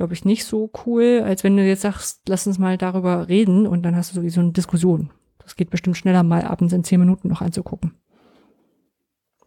glaube 0.00 0.14
ich, 0.14 0.24
nicht 0.24 0.46
so 0.46 0.70
cool, 0.86 1.22
als 1.22 1.44
wenn 1.44 1.56
du 1.56 1.62
jetzt 1.62 1.82
sagst, 1.82 2.22
lass 2.26 2.46
uns 2.46 2.58
mal 2.58 2.78
darüber 2.78 3.28
reden 3.28 3.66
und 3.66 3.82
dann 3.82 3.94
hast 3.94 4.10
du 4.10 4.14
sowieso 4.14 4.40
eine 4.40 4.52
Diskussion. 4.52 5.10
Das 5.38 5.56
geht 5.56 5.68
bestimmt 5.68 5.98
schneller 5.98 6.22
mal 6.22 6.42
abends 6.42 6.72
in 6.72 6.84
zehn 6.84 6.98
Minuten 6.98 7.28
noch 7.28 7.42
anzugucken. 7.42 7.92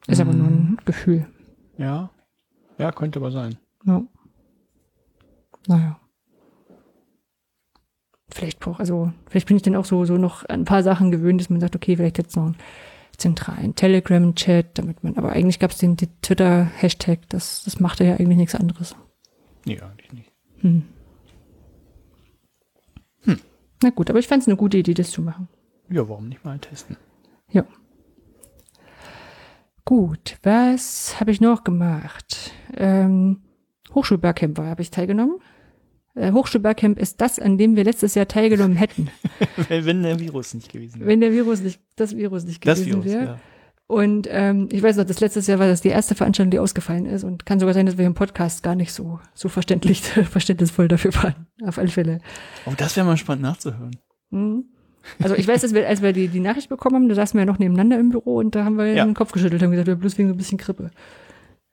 Ist 0.06 0.20
mm. 0.20 0.22
aber 0.22 0.34
nur 0.34 0.48
ein 0.48 0.70
mhm. 0.70 0.78
Gefühl. 0.86 1.26
Ja. 1.78 2.12
Ja, 2.78 2.92
könnte 2.92 3.20
aber 3.20 3.32
sein. 3.32 3.58
Ja. 3.84 4.04
Naja 5.68 6.00
vielleicht 8.34 8.60
braucht, 8.60 8.80
also 8.80 9.12
vielleicht 9.30 9.48
bin 9.48 9.58
ich 9.58 9.64
dann 9.64 9.76
auch 9.76 9.86
so, 9.86 10.06
so 10.06 10.18
noch 10.18 10.44
ein 10.46 10.66
paar 10.66 10.84
Sachen 10.84 11.12
gewöhnt, 11.12 11.40
dass 11.40 11.50
man 11.50 11.60
sagt, 11.60 11.76
okay, 11.76 11.96
vielleicht 11.96 12.18
jetzt 12.18 12.36
noch 12.36 12.46
einen 12.46 12.58
zentralen 13.18 13.76
Telegram-Chat, 13.76 14.78
damit 14.78 15.04
man, 15.04 15.18
aber 15.18 15.32
eigentlich 15.32 15.60
gab 15.60 15.72
es 15.72 15.78
den, 15.78 15.96
den 15.96 16.10
Twitter-Hashtag, 16.22 17.30
das, 17.30 17.64
das 17.64 17.80
machte 17.80 18.04
ja 18.04 18.14
eigentlich 18.16 18.38
nichts 18.38 18.56
anderes. 18.56 18.96
Nee, 19.66 19.80
eigentlich 19.80 20.12
nicht. 20.14 20.33
Hm. 20.64 20.84
Hm. 23.22 23.40
Na 23.84 23.90
gut, 23.92 24.10
aber 24.10 24.20
ich 24.20 24.28
fand 24.28 24.42
es 24.42 24.48
eine 24.48 24.58
gute 24.58 24.78
Idee, 24.78 24.94
das 24.94 25.12
zu 25.12 25.22
machen. 25.22 25.48
Ja, 25.90 26.10
warum 26.10 26.30
nicht 26.30 26.44
mal 26.44 26.58
testen? 26.60 26.98
Ja. 27.52 27.66
Gut, 29.86 30.38
was 30.42 31.20
habe 31.20 31.32
ich 31.32 31.42
noch 31.42 31.64
gemacht? 31.64 32.52
Ähm, 32.76 33.44
Hochschulbergcamp 33.94 34.58
war, 34.58 34.68
habe 34.68 34.82
ich 34.82 34.90
teilgenommen 34.90 35.40
äh, 36.16 36.32
Hochschulbergcamp 36.32 37.00
ist 37.00 37.22
das, 37.22 37.40
an 37.40 37.58
dem 37.58 37.76
wir 37.76 37.84
letztes 37.84 38.16
Jahr 38.16 38.28
teilgenommen 38.28 38.78
hätten. 38.78 39.10
Wenn 39.70 40.04
der 40.04 40.20
Virus 40.20 40.54
nicht 40.54 40.72
gewesen 40.72 41.00
wäre. 41.00 41.10
Wenn 41.10 41.22
der 41.22 41.32
Virus 41.32 41.62
nicht, 41.62 41.82
das 41.96 42.16
Virus 42.16 42.46
nicht 42.46 42.66
das 42.66 42.80
gewesen 42.80 43.04
wäre. 43.04 43.26
Ja. 43.26 43.40
Und 43.94 44.28
ähm, 44.32 44.70
ich 44.72 44.82
weiß 44.82 44.98
noch, 44.98 45.06
das 45.06 45.20
letztes 45.20 45.46
Jahr 45.46 45.60
war 45.60 45.68
das 45.68 45.82
die 45.82 45.90
erste 45.90 46.16
Veranstaltung, 46.16 46.50
die 46.50 46.58
ausgefallen 46.58 47.06
ist 47.06 47.24
und 47.24 47.46
kann 47.46 47.60
sogar 47.60 47.76
sein, 47.76 47.86
dass 47.86 47.96
wir 47.96 48.08
im 48.08 48.16
Podcast 48.16 48.64
gar 48.64 48.74
nicht 48.74 48.92
so 48.92 49.20
so 49.36 49.50
verständlich, 49.50 50.02
verständnisvoll 50.32 50.88
dafür 50.88 51.14
waren. 51.14 51.46
Auf 51.64 51.78
alle 51.78 51.90
Fälle. 51.90 52.20
Oh, 52.66 52.74
das 52.76 52.98
wäre 52.98 53.06
mal 53.06 53.18
spannend 53.18 53.44
nachzuhören. 53.44 53.96
Mhm. 54.32 54.66
Also 55.22 55.36
ich 55.36 55.48
weiß, 55.48 55.62
dass 55.62 55.76
wir, 55.76 55.88
als 55.88 56.02
wir 56.02 56.12
die, 56.12 56.28
die 56.28 56.40
Nachricht 56.40 56.70
bekommen 56.70 56.96
haben, 56.96 57.08
da 57.10 57.14
saßen 57.14 57.38
wir 57.38 57.42
ja 57.42 57.46
noch 57.46 57.60
nebeneinander 57.60 58.00
im 58.00 58.10
Büro 58.10 58.38
und 58.38 58.56
da 58.56 58.66
haben 58.66 58.80
wir 58.80 58.88
ja. 58.88 59.06
den 59.06 59.14
Kopf 59.14 59.32
geschüttelt 59.32 59.62
und 59.62 59.70
gesagt, 59.70 59.88
wir 59.88 59.96
bloß 59.96 60.18
wegen 60.18 60.30
so 60.30 60.34
ein 60.34 60.38
bisschen 60.38 60.58
Krippe. 60.58 60.90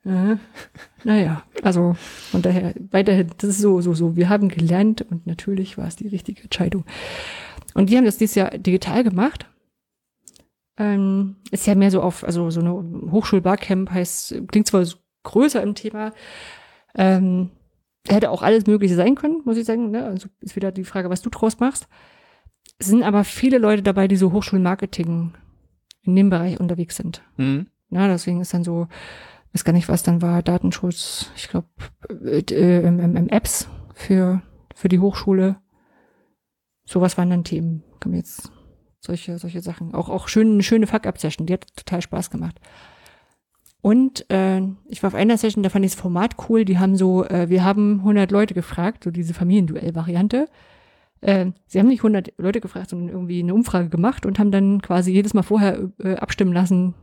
Ja. 0.04 0.38
Naja, 1.04 1.42
also 1.62 1.96
von 2.30 2.42
daher 2.42 2.74
weiterhin, 2.90 3.30
das 3.38 3.48
ist 3.48 3.60
so, 3.60 3.80
so, 3.80 3.94
so. 3.94 4.14
Wir 4.14 4.28
haben 4.28 4.48
gelernt 4.50 5.00
und 5.02 5.26
natürlich 5.26 5.78
war 5.78 5.86
es 5.86 5.96
die 5.96 6.08
richtige 6.08 6.42
Entscheidung. 6.42 6.84
Und 7.72 7.88
die 7.88 7.96
haben 7.96 8.04
das 8.04 8.18
dieses 8.18 8.34
Jahr 8.34 8.50
digital 8.50 9.04
gemacht. 9.04 9.46
Ähm, 10.80 11.36
ist 11.50 11.66
ja 11.66 11.74
mehr 11.74 11.90
so 11.90 12.00
auf, 12.00 12.24
also 12.24 12.50
so 12.50 12.60
eine 12.60 12.72
Hochschulbarcamp 13.12 13.90
heißt, 13.90 14.42
klingt 14.48 14.66
zwar 14.66 14.84
größer 15.24 15.62
im 15.62 15.74
Thema, 15.74 16.12
ähm, 16.94 17.50
hätte 18.08 18.30
auch 18.30 18.42
alles 18.42 18.66
Mögliche 18.66 18.94
sein 18.94 19.14
können, 19.14 19.42
muss 19.44 19.58
ich 19.58 19.66
sagen. 19.66 19.90
Ne? 19.90 20.04
Also 20.04 20.28
ist 20.40 20.56
wieder 20.56 20.72
die 20.72 20.84
Frage, 20.84 21.10
was 21.10 21.22
du 21.22 21.28
draus 21.28 21.60
machst. 21.60 21.86
Es 22.78 22.86
sind 22.86 23.02
aber 23.02 23.24
viele 23.24 23.58
Leute 23.58 23.82
dabei, 23.82 24.08
die 24.08 24.16
so 24.16 24.32
Hochschulmarketing 24.32 25.34
in 26.02 26.16
dem 26.16 26.30
Bereich 26.30 26.58
unterwegs 26.58 26.96
sind. 26.96 27.22
Mhm. 27.36 27.66
Ja, 27.90 28.08
deswegen 28.08 28.40
ist 28.40 28.54
dann 28.54 28.64
so 28.64 28.88
weiß 29.52 29.64
gar 29.64 29.72
nicht, 29.72 29.88
was 29.88 30.02
dann 30.02 30.22
war, 30.22 30.42
Datenschutz, 30.42 31.30
ich 31.36 31.48
glaube, 31.48 31.68
äh, 32.24 32.80
im, 32.80 33.00
im, 33.00 33.16
im 33.16 33.28
Apps 33.28 33.68
für, 33.94 34.42
für 34.74 34.88
die 34.88 35.00
Hochschule. 35.00 35.56
Sowas 36.84 37.18
waren 37.18 37.30
dann 37.30 37.44
Themen. 37.44 37.82
Kommen 38.00 38.14
jetzt 38.14 38.50
solche, 39.00 39.38
solche 39.38 39.62
Sachen. 39.62 39.94
Auch, 39.94 40.08
auch 40.08 40.28
schön, 40.28 40.52
eine 40.52 40.62
schöne 40.62 40.86
Fuck-Up-Session, 40.86 41.46
die 41.46 41.54
hat 41.54 41.66
total 41.76 42.02
Spaß 42.02 42.30
gemacht. 42.30 42.60
Und 43.82 44.28
äh, 44.30 44.60
ich 44.88 45.02
war 45.02 45.08
auf 45.08 45.14
einer 45.14 45.38
Session, 45.38 45.62
da 45.62 45.70
fand 45.70 45.84
ich 45.84 45.92
das 45.92 46.00
Format 46.00 46.36
cool. 46.48 46.64
Die 46.64 46.78
haben 46.78 46.96
so, 46.96 47.24
äh, 47.24 47.48
wir 47.48 47.64
haben 47.64 48.00
100 48.00 48.30
Leute 48.30 48.54
gefragt, 48.54 49.04
so 49.04 49.10
diese 49.10 49.32
Familienduell-Variante. 49.32 50.48
Äh, 51.22 51.52
sie 51.66 51.78
haben 51.78 51.88
nicht 51.88 52.00
100 52.00 52.34
Leute 52.36 52.60
gefragt, 52.60 52.90
sondern 52.90 53.08
irgendwie 53.08 53.42
eine 53.42 53.54
Umfrage 53.54 53.88
gemacht 53.88 54.26
und 54.26 54.38
haben 54.38 54.50
dann 54.50 54.82
quasi 54.82 55.12
jedes 55.12 55.32
Mal 55.32 55.42
vorher 55.42 55.90
äh, 55.98 56.16
abstimmen 56.16 56.52
lassen, 56.52 56.94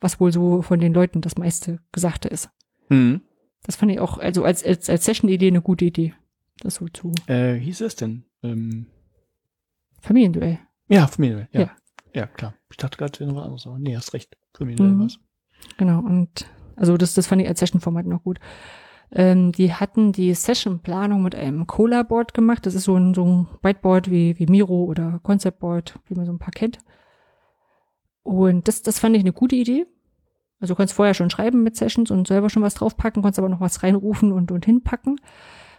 was 0.00 0.20
wohl 0.20 0.32
so 0.32 0.62
von 0.62 0.80
den 0.80 0.94
Leuten 0.94 1.20
das 1.20 1.36
meiste 1.36 1.80
Gesagte 1.92 2.28
ist. 2.28 2.50
Mhm. 2.88 3.20
Das 3.64 3.76
fand 3.76 3.92
ich 3.92 4.00
auch, 4.00 4.18
also 4.18 4.42
als, 4.44 4.64
als, 4.64 4.88
als 4.90 5.04
Session-Idee 5.04 5.48
eine 5.48 5.62
gute 5.62 5.84
Idee. 5.84 6.14
Das 6.60 6.76
so 6.76 6.88
zu. 6.88 7.12
Äh, 7.26 7.54
hieß 7.54 7.82
es 7.82 7.96
denn? 7.96 8.24
Ähm 8.42 8.86
Familienduell. 10.00 10.58
Ja, 10.92 11.06
Familienduell, 11.06 11.48
ja. 11.52 11.60
ja. 11.60 11.70
Ja, 12.14 12.26
klar. 12.26 12.54
Ich 12.70 12.76
dachte 12.76 12.98
gerade, 12.98 13.18
wäre 13.18 13.30
noch 13.30 13.36
was 13.36 13.44
anderes, 13.44 13.66
aber 13.66 13.78
nee, 13.78 13.96
hast 13.96 14.12
recht. 14.12 14.36
Familienduell 14.54 14.92
mhm. 14.92 15.04
was. 15.04 15.18
Genau, 15.78 16.00
und 16.00 16.46
also 16.76 16.96
das, 16.96 17.14
das 17.14 17.26
fand 17.26 17.40
ich 17.40 17.48
als 17.48 17.60
Session-Format 17.60 18.06
noch 18.06 18.22
gut. 18.22 18.38
Ähm, 19.10 19.52
die 19.52 19.72
hatten 19.72 20.12
die 20.12 20.34
Session-Planung 20.34 21.22
mit 21.22 21.34
einem 21.34 21.66
Cola-Board 21.66 22.34
gemacht. 22.34 22.66
Das 22.66 22.74
ist 22.74 22.84
so 22.84 22.96
ein, 22.96 23.14
so 23.14 23.24
ein 23.24 23.48
Whiteboard 23.62 24.10
wie, 24.10 24.38
wie 24.38 24.46
Miro 24.46 24.84
oder 24.84 25.20
Concept-Board, 25.22 25.98
wie 26.06 26.14
man 26.14 26.26
so 26.26 26.32
ein 26.32 26.38
paar 26.38 26.52
kennt. 26.52 26.78
Und 28.22 28.68
das, 28.68 28.82
das 28.82 28.98
fand 28.98 29.16
ich 29.16 29.22
eine 29.22 29.32
gute 29.32 29.56
Idee. 29.56 29.86
Also 30.60 30.74
du 30.74 30.78
kannst 30.78 30.94
vorher 30.94 31.14
schon 31.14 31.30
schreiben 31.30 31.62
mit 31.62 31.76
Sessions 31.76 32.10
und 32.10 32.26
selber 32.28 32.50
schon 32.50 32.62
was 32.62 32.74
draufpacken, 32.74 33.22
kannst 33.22 33.38
aber 33.38 33.48
noch 33.48 33.60
was 33.60 33.82
reinrufen 33.82 34.32
und, 34.32 34.52
und 34.52 34.64
hinpacken. 34.64 35.20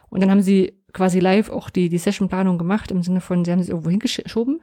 Und 0.09 0.21
dann 0.21 0.29
haben 0.29 0.41
sie 0.41 0.83
quasi 0.91 1.19
live 1.19 1.49
auch 1.49 1.69
die, 1.69 1.89
die 1.89 1.97
Sessionplanung 1.97 2.57
gemacht, 2.57 2.91
im 2.91 3.01
Sinne 3.01 3.21
von, 3.21 3.45
sie 3.45 3.51
haben 3.51 3.63
sie 3.63 3.71
irgendwo 3.71 3.89
hingeschoben. 3.89 4.61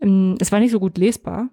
Ähm, 0.00 0.36
es 0.40 0.52
war 0.52 0.60
nicht 0.60 0.72
so 0.72 0.80
gut 0.80 0.98
lesbar, 0.98 1.50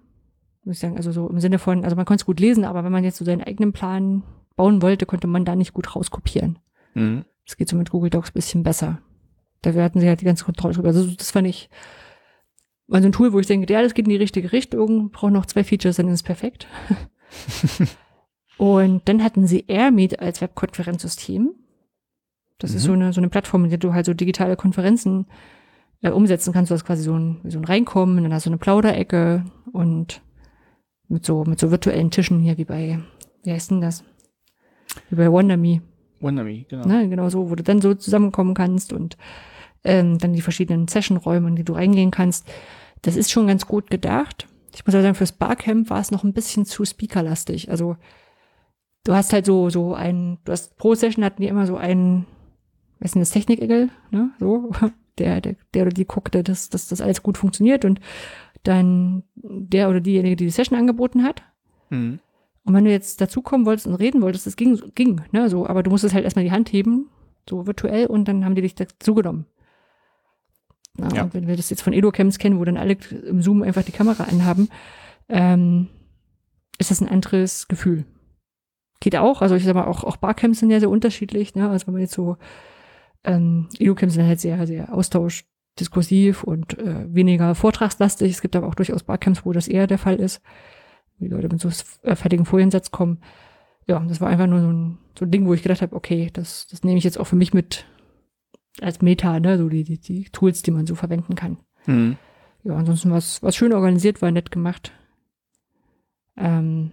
muss 0.64 0.76
ich 0.76 0.80
sagen. 0.80 0.96
Also 0.96 1.12
so 1.12 1.28
im 1.28 1.40
Sinne 1.40 1.58
von, 1.58 1.84
also 1.84 1.96
man 1.96 2.04
konnte 2.04 2.22
es 2.22 2.26
gut 2.26 2.40
lesen, 2.40 2.64
aber 2.64 2.84
wenn 2.84 2.92
man 2.92 3.04
jetzt 3.04 3.18
so 3.18 3.24
seinen 3.24 3.42
eigenen 3.42 3.72
Plan 3.72 4.22
bauen 4.56 4.82
wollte, 4.82 5.06
konnte 5.06 5.26
man 5.26 5.44
da 5.44 5.56
nicht 5.56 5.72
gut 5.72 5.94
rauskopieren. 5.94 6.58
Mhm. 6.94 7.24
Das 7.46 7.56
geht 7.56 7.68
so 7.68 7.76
mit 7.76 7.90
Google 7.90 8.10
Docs 8.10 8.30
bisschen 8.30 8.62
besser. 8.62 9.00
Da 9.62 9.72
hatten 9.74 10.00
sie 10.00 10.08
halt 10.08 10.20
die 10.20 10.24
ganze 10.24 10.44
Kontrolle 10.44 10.74
drüber. 10.74 10.88
Also 10.88 11.10
das 11.10 11.30
fand 11.30 11.46
ich, 11.46 11.70
also 12.90 13.08
ein 13.08 13.12
Tool, 13.12 13.32
wo 13.32 13.38
ich 13.38 13.46
denke, 13.46 13.72
ja, 13.72 13.82
das 13.82 13.94
geht 13.94 14.06
in 14.06 14.10
die 14.10 14.16
richtige 14.16 14.52
Richtung, 14.52 15.10
braucht 15.10 15.32
noch 15.32 15.46
zwei 15.46 15.64
Features, 15.64 15.96
dann 15.96 16.08
ist 16.08 16.14
es 16.14 16.22
perfekt. 16.22 16.66
und 18.58 19.08
dann 19.08 19.22
hatten 19.22 19.46
sie 19.46 19.64
AirMeet 19.68 20.20
als 20.20 20.40
Webkonferenzsystem. 20.40 21.50
Das 22.58 22.70
mhm. 22.70 22.76
ist 22.76 22.82
so 22.82 22.92
eine, 22.92 23.12
so 23.12 23.20
eine 23.20 23.28
Plattform, 23.28 23.64
in 23.64 23.70
der 23.70 23.78
du 23.78 23.94
halt 23.94 24.06
so 24.06 24.14
digitale 24.14 24.56
Konferenzen 24.56 25.26
äh, 26.02 26.10
umsetzen 26.10 26.52
kannst. 26.52 26.70
Du 26.70 26.74
hast 26.74 26.84
quasi 26.84 27.02
so 27.02 27.16
ein, 27.16 27.40
so 27.48 27.58
ein 27.58 27.64
Reinkommen, 27.64 28.18
und 28.18 28.24
dann 28.24 28.34
hast 28.34 28.46
du 28.46 28.50
eine 28.50 28.58
Plauderecke 28.58 29.44
und 29.72 30.20
mit 31.08 31.24
so, 31.24 31.44
mit 31.44 31.58
so 31.58 31.70
virtuellen 31.70 32.10
Tischen 32.10 32.40
hier, 32.40 32.58
wie 32.58 32.64
bei, 32.64 32.98
wie 33.44 33.52
heißt 33.52 33.70
denn 33.70 33.80
das? 33.80 34.04
Wie 35.10 35.16
bei 35.16 35.30
WonderMe. 35.30 35.80
WonderMe, 36.20 36.64
genau. 36.68 36.86
Ne, 36.86 37.08
genau 37.08 37.28
so, 37.28 37.50
wo 37.50 37.54
du 37.54 37.62
dann 37.62 37.80
so 37.80 37.94
zusammenkommen 37.94 38.54
kannst 38.54 38.92
und 38.92 39.16
ähm, 39.84 40.18
dann 40.18 40.32
die 40.32 40.42
verschiedenen 40.42 40.88
Sessionräume, 40.88 41.48
in 41.48 41.56
die 41.56 41.64
du 41.64 41.72
reingehen 41.72 42.10
kannst. 42.10 42.48
Das 43.02 43.16
ist 43.16 43.30
schon 43.30 43.46
ganz 43.46 43.66
gut 43.66 43.90
gedacht. 43.90 44.46
Ich 44.74 44.86
muss 44.86 44.94
aber 44.94 45.02
sagen, 45.02 45.14
fürs 45.14 45.32
Barcamp 45.32 45.90
war 45.90 46.00
es 46.00 46.10
noch 46.10 46.24
ein 46.24 46.32
bisschen 46.32 46.64
zu 46.64 46.84
speakerlastig. 46.84 47.70
Also 47.70 47.96
du 49.04 49.12
hast 49.12 49.32
halt 49.32 49.44
so, 49.44 49.70
so 49.70 49.94
ein, 49.94 50.38
du 50.44 50.52
hast 50.52 50.76
pro 50.76 50.94
Session 50.94 51.24
hatten 51.24 51.42
die 51.42 51.48
immer 51.48 51.66
so 51.66 51.76
einen, 51.76 52.26
weiß 53.02 53.14
nicht, 53.14 53.22
das 53.22 53.30
Technik-Engel, 53.30 53.90
ne, 54.10 54.30
so, 54.38 54.70
der, 55.18 55.40
der, 55.40 55.56
der 55.74 55.82
oder 55.82 55.92
die 55.92 56.06
guckte, 56.06 56.42
dass, 56.42 56.68
dass 56.68 56.88
das 56.88 57.00
alles 57.00 57.22
gut 57.22 57.38
funktioniert 57.38 57.84
und 57.84 58.00
dann 58.62 59.24
der 59.34 59.90
oder 59.90 60.00
diejenige, 60.00 60.36
die 60.36 60.44
die 60.44 60.50
Session 60.50 60.78
angeboten 60.78 61.24
hat. 61.24 61.42
Mhm. 61.90 62.20
Und 62.64 62.74
wenn 62.74 62.84
du 62.84 62.90
jetzt 62.90 63.20
dazukommen 63.20 63.66
wolltest 63.66 63.88
und 63.88 63.94
reden 63.94 64.22
wolltest, 64.22 64.46
das 64.46 64.56
ging, 64.56 64.80
ging, 64.94 65.20
ne, 65.32 65.48
so, 65.48 65.66
aber 65.66 65.82
du 65.82 65.90
musstest 65.90 66.14
halt 66.14 66.24
erstmal 66.24 66.44
die 66.44 66.52
Hand 66.52 66.72
heben, 66.72 67.10
so 67.48 67.66
virtuell, 67.66 68.06
und 68.06 68.26
dann 68.26 68.44
haben 68.44 68.54
die 68.54 68.62
dich 68.62 68.76
dazu 68.76 69.14
genommen. 69.14 69.46
Ja, 70.98 71.08
Ja. 71.12 71.22
Und 71.24 71.34
wenn 71.34 71.48
wir 71.48 71.56
das 71.56 71.70
jetzt 71.70 71.82
von 71.82 71.92
Edo-Camps 71.92 72.38
kennen, 72.38 72.58
wo 72.58 72.64
dann 72.64 72.76
alle 72.76 72.96
im 73.26 73.42
Zoom 73.42 73.62
einfach 73.62 73.82
die 73.82 73.92
Kamera 73.92 74.24
anhaben, 74.24 74.68
ähm, 75.28 75.88
ist 76.78 76.90
das 76.90 77.00
ein 77.00 77.08
anderes 77.08 77.66
Gefühl. 77.66 78.04
Geht 79.00 79.16
auch, 79.16 79.42
also 79.42 79.56
ich 79.56 79.64
sag 79.64 79.74
mal, 79.74 79.86
auch, 79.86 80.04
auch 80.04 80.16
Barcamps 80.16 80.60
sind 80.60 80.70
ja 80.70 80.78
sehr 80.78 80.90
unterschiedlich, 80.90 81.56
ne, 81.56 81.68
also 81.68 81.86
wenn 81.86 81.94
man 81.94 82.02
jetzt 82.02 82.14
so, 82.14 82.36
ähm, 83.24 83.68
Edo-Camps 83.78 84.14
sind 84.14 84.26
halt 84.26 84.40
sehr, 84.40 84.66
sehr 84.66 84.92
Austausch, 84.92 85.44
diskursiv 85.78 86.44
und 86.44 86.78
äh, 86.78 87.06
weniger 87.12 87.54
vortragslastig. 87.54 88.30
Es 88.30 88.42
gibt 88.42 88.56
aber 88.56 88.66
auch 88.66 88.74
durchaus 88.74 89.04
Barcamps, 89.04 89.46
wo 89.46 89.52
das 89.52 89.68
eher 89.68 89.86
der 89.86 89.98
Fall 89.98 90.16
ist. 90.16 90.42
Die 91.18 91.28
Leute 91.28 91.48
mit 91.48 91.60
so 91.60 91.70
äh, 92.02 92.14
fertigen 92.14 92.44
Foliensatz 92.44 92.90
kommen. 92.90 93.20
Ja, 93.86 94.00
das 94.00 94.20
war 94.20 94.28
einfach 94.28 94.46
nur 94.46 94.60
so 94.60 94.68
ein, 94.68 94.98
so 95.18 95.24
ein 95.24 95.30
Ding, 95.30 95.46
wo 95.46 95.54
ich 95.54 95.62
gedacht 95.62 95.82
habe, 95.82 95.96
okay, 95.96 96.30
das, 96.32 96.66
das 96.68 96.84
nehme 96.84 96.98
ich 96.98 97.04
jetzt 97.04 97.18
auch 97.18 97.26
für 97.26 97.36
mich 97.36 97.54
mit 97.54 97.86
als 98.80 99.02
Meta, 99.02 99.38
ne, 99.40 99.58
so 99.58 99.68
die, 99.68 99.84
die, 99.84 99.98
die 99.98 100.24
Tools, 100.24 100.62
die 100.62 100.70
man 100.70 100.86
so 100.86 100.94
verwenden 100.94 101.34
kann. 101.34 101.58
Mhm. 101.86 102.16
Ja, 102.64 102.76
ansonsten 102.76 103.10
war 103.10 103.18
es 103.18 103.56
schön 103.56 103.72
organisiert, 103.72 104.22
war 104.22 104.30
nett 104.30 104.50
gemacht. 104.50 104.92
Ähm, 106.36 106.92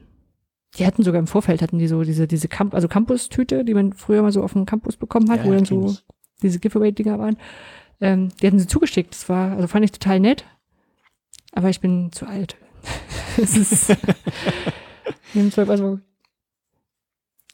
die 0.77 0.85
hatten 0.85 1.03
sogar 1.03 1.19
im 1.19 1.27
Vorfeld, 1.27 1.61
hatten 1.61 1.79
die 1.79 1.87
so 1.87 2.03
diese, 2.03 2.27
diese 2.27 2.47
Camp 2.47 2.73
also 2.73 2.87
Campus-Tüte, 2.87 3.63
die 3.63 3.73
man 3.73 3.93
früher 3.93 4.21
mal 4.21 4.31
so 4.31 4.43
auf 4.43 4.53
dem 4.53 4.65
Campus 4.65 4.97
bekommen 4.97 5.29
hat, 5.29 5.39
Ja, 5.39 5.45
wo 5.45 5.51
dann 5.51 5.65
so. 5.65 5.95
Diese 6.41 6.59
Giveaway-Dinger 6.59 7.19
waren. 7.19 7.37
Ähm, 8.01 8.29
die 8.41 8.47
hatten 8.47 8.59
sie 8.59 8.67
zugeschickt. 8.67 9.13
Das 9.13 9.29
war, 9.29 9.51
also 9.53 9.67
fand 9.67 9.85
ich 9.85 9.91
total 9.91 10.19
nett. 10.19 10.45
Aber 11.53 11.69
ich 11.69 11.81
bin 11.81 12.11
zu 12.11 12.25
alt. 12.25 12.57
Es 13.37 13.55
ist, 13.55 13.95
also, 15.57 15.99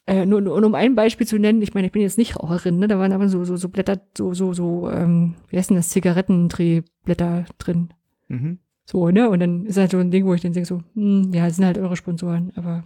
äh, 0.07 0.25
nur, 0.25 0.41
nur 0.41 0.63
um 0.63 0.75
ein 0.75 0.95
Beispiel 0.95 1.25
zu 1.25 1.39
nennen, 1.39 1.61
ich 1.61 1.73
meine, 1.73 1.87
ich 1.87 1.93
bin 1.93 2.01
jetzt 2.01 2.17
nicht 2.17 2.37
Raucherin, 2.37 2.77
ne? 2.77 2.87
Da 2.87 2.99
waren 2.99 3.11
aber 3.11 3.27
so, 3.27 3.43
so, 3.43 3.57
so 3.57 3.69
Blätter, 3.69 3.99
so, 4.15 4.33
so, 4.33 4.53
so, 4.53 4.89
ähm, 4.89 5.35
wie 5.49 5.57
heißt 5.57 5.69
denn 5.69 5.77
das, 5.77 5.89
Zigarettendrehblätter 5.89 7.45
drin. 7.57 7.89
Mhm. 8.27 8.59
So, 8.85 9.09
ne? 9.09 9.29
Und 9.29 9.39
dann 9.39 9.65
ist 9.65 9.77
halt 9.77 9.91
so 9.91 9.97
ein 9.97 10.11
Ding, 10.11 10.25
wo 10.25 10.33
ich 10.33 10.41
dann 10.41 10.53
denke 10.53 10.67
so, 10.67 10.81
hm, 10.93 11.31
ja, 11.33 11.45
das 11.45 11.55
sind 11.55 11.65
halt 11.65 11.79
eure 11.79 11.95
Sponsoren, 11.95 12.51
aber 12.55 12.83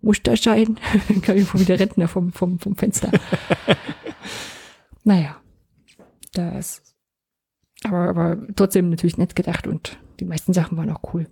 muss 0.00 0.22
das 0.22 0.42
sein? 0.44 0.78
dann 1.08 1.20
kam 1.20 1.36
irgendwo 1.36 1.58
wieder 1.60 1.78
Rentner 1.78 2.08
vom, 2.08 2.32
vom, 2.32 2.58
vom 2.58 2.74
Fenster. 2.74 3.10
Naja, 5.04 5.40
das, 6.32 6.94
aber, 7.84 8.08
aber 8.08 8.38
trotzdem 8.56 8.90
natürlich 8.90 9.18
nett 9.18 9.34
gedacht 9.36 9.66
und 9.66 9.98
die 10.20 10.24
meisten 10.24 10.52
Sachen 10.52 10.76
waren 10.76 10.90
auch 10.90 11.14
cool. 11.14 11.26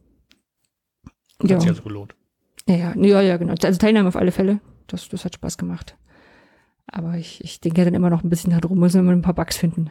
Hat 1.40 1.50
Ja, 1.50 1.60
sich 1.60 1.68
also 1.68 1.82
gelohnt. 1.82 2.14
ja, 2.66 2.76
ja, 2.76 2.94
ja, 2.96 3.20
ja, 3.20 3.36
genau. 3.36 3.54
Also 3.62 3.78
Teilnahme 3.78 4.08
auf 4.08 4.16
alle 4.16 4.32
Fälle. 4.32 4.60
Das, 4.86 5.08
das 5.08 5.24
hat 5.24 5.34
Spaß 5.34 5.58
gemacht. 5.58 5.96
Aber 6.86 7.16
ich, 7.16 7.44
ich 7.44 7.60
denke 7.60 7.80
ja 7.80 7.84
dann 7.84 7.94
immer 7.94 8.08
noch 8.10 8.24
ein 8.24 8.30
bisschen 8.30 8.58
darum, 8.58 8.78
müssen 8.78 9.04
wir 9.04 9.12
ein 9.12 9.20
paar 9.22 9.34
Bugs 9.34 9.56
finden. 9.58 9.90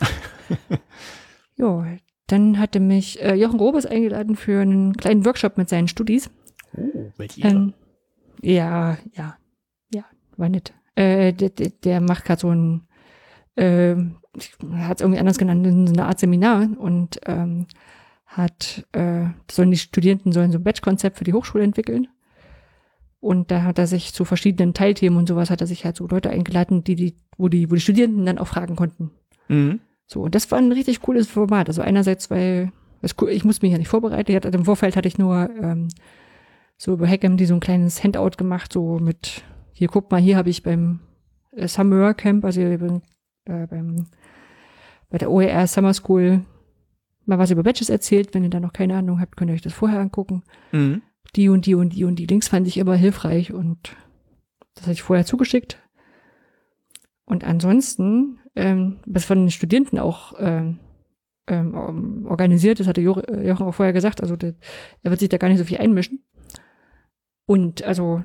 jo, 1.56 1.84
dann 2.26 2.58
hatte 2.58 2.80
mich 2.80 3.22
äh, 3.22 3.34
Jochen 3.34 3.60
Robes 3.60 3.86
eingeladen 3.86 4.36
für 4.36 4.60
einen 4.60 4.96
kleinen 4.96 5.24
Workshop 5.24 5.56
mit 5.56 5.68
seinen 5.68 5.88
Studis. 5.88 6.30
Oh, 6.76 7.10
welche 7.16 7.40
Ähm, 7.42 7.74
ja, 8.42 8.98
ja, 9.12 9.36
ja, 9.92 10.04
war 10.36 10.48
nett. 10.48 10.74
Äh, 10.94 11.32
der, 11.32 11.50
der, 11.50 12.00
macht 12.00 12.24
gerade 12.24 12.40
so 12.40 12.50
ein, 12.50 12.86
äh, 13.56 13.96
hat 14.76 14.98
es 14.98 15.00
irgendwie 15.00 15.20
anders 15.20 15.38
genannt, 15.38 15.64
so 15.88 15.92
eine 15.92 16.06
Art 16.06 16.18
Seminar 16.18 16.68
und 16.78 17.20
ähm, 17.26 17.66
hat, 18.26 18.86
äh, 18.92 19.26
sollen 19.50 19.70
die 19.70 19.78
Studierenden 19.78 20.32
sollen 20.32 20.52
so 20.52 20.58
ein 20.58 20.64
Batch-Konzept 20.64 21.18
für 21.18 21.24
die 21.24 21.32
Hochschule 21.32 21.64
entwickeln. 21.64 22.08
Und 23.18 23.50
da 23.50 23.64
hat 23.64 23.78
er 23.78 23.86
sich 23.86 24.14
zu 24.14 24.24
verschiedenen 24.24 24.72
Teilthemen 24.72 25.18
und 25.18 25.28
sowas 25.28 25.50
hat 25.50 25.60
er 25.60 25.66
sich 25.66 25.84
halt 25.84 25.96
so 25.96 26.06
Leute 26.06 26.30
eingeladen, 26.30 26.84
die, 26.84 26.94
die, 26.94 27.16
wo 27.36 27.48
die, 27.48 27.70
wo 27.70 27.74
die 27.74 27.80
Studierenden 27.80 28.24
dann 28.24 28.38
auch 28.38 28.46
fragen 28.46 28.76
konnten. 28.76 29.10
Mhm. 29.48 29.80
So, 30.06 30.22
und 30.22 30.34
das 30.34 30.50
war 30.50 30.58
ein 30.58 30.72
richtig 30.72 31.02
cooles 31.02 31.28
Format. 31.28 31.68
Also 31.68 31.82
einerseits, 31.82 32.30
weil 32.30 32.72
cool- 33.20 33.28
ich 33.30 33.44
musste 33.44 33.66
mich 33.66 33.72
ja 33.72 33.78
nicht 33.78 33.88
vorbereiten. 33.88 34.30
Ich 34.30 34.36
hatte, 34.36 34.48
im 34.48 34.64
Vorfeld 34.64 34.96
hatte 34.96 35.08
ich 35.08 35.18
nur 35.18 35.50
ähm, 35.60 35.88
so 36.78 36.94
über 36.94 37.06
Hackam 37.06 37.38
so 37.38 37.54
ein 37.54 37.60
kleines 37.60 38.02
Handout 38.02 38.36
gemacht, 38.38 38.72
so 38.72 38.98
mit, 38.98 39.44
hier 39.80 39.88
guck 39.88 40.10
mal, 40.10 40.20
hier 40.20 40.36
habe 40.36 40.50
ich 40.50 40.62
beim 40.62 41.00
äh, 41.52 41.66
Summer 41.66 42.12
Camp, 42.12 42.44
also 42.44 42.60
beim, 42.60 43.00
äh, 43.46 43.66
beim 43.66 44.08
bei 45.08 45.16
der 45.16 45.30
OER 45.30 45.66
Summer 45.66 45.94
School 45.94 46.44
mal 47.24 47.38
was 47.38 47.50
über 47.50 47.62
Badges 47.62 47.88
erzählt. 47.88 48.34
Wenn 48.34 48.44
ihr 48.44 48.50
da 48.50 48.60
noch 48.60 48.74
keine 48.74 48.94
Ahnung 48.94 49.20
habt, 49.22 49.38
könnt 49.38 49.50
ihr 49.50 49.54
euch 49.54 49.62
das 49.62 49.72
vorher 49.72 49.98
angucken. 50.00 50.42
Mhm. 50.72 51.00
Die 51.34 51.48
und 51.48 51.64
die 51.64 51.74
und 51.74 51.94
die 51.94 52.04
und 52.04 52.16
die 52.16 52.26
Links 52.26 52.48
fand 52.48 52.66
ich 52.66 52.76
immer 52.76 52.94
hilfreich 52.94 53.54
und 53.54 53.96
das 54.74 54.82
hatte 54.82 54.92
ich 54.92 55.02
vorher 55.02 55.24
zugeschickt. 55.24 55.78
Und 57.24 57.42
ansonsten, 57.42 58.38
ähm, 58.54 58.98
was 59.06 59.24
von 59.24 59.38
den 59.38 59.50
Studenten 59.50 59.98
auch 59.98 60.34
ähm, 60.38 60.78
ähm, 61.46 62.26
organisiert 62.28 62.80
ist, 62.80 62.86
hatte 62.86 63.00
Jo- 63.00 63.20
äh, 63.20 63.48
Jochen 63.48 63.66
auch 63.66 63.74
vorher 63.74 63.94
gesagt, 63.94 64.20
also 64.20 64.36
der, 64.36 64.56
er 65.02 65.10
wird 65.10 65.20
sich 65.20 65.30
da 65.30 65.38
gar 65.38 65.48
nicht 65.48 65.58
so 65.58 65.64
viel 65.64 65.78
einmischen. 65.78 66.22
Und 67.46 67.82
also, 67.82 68.24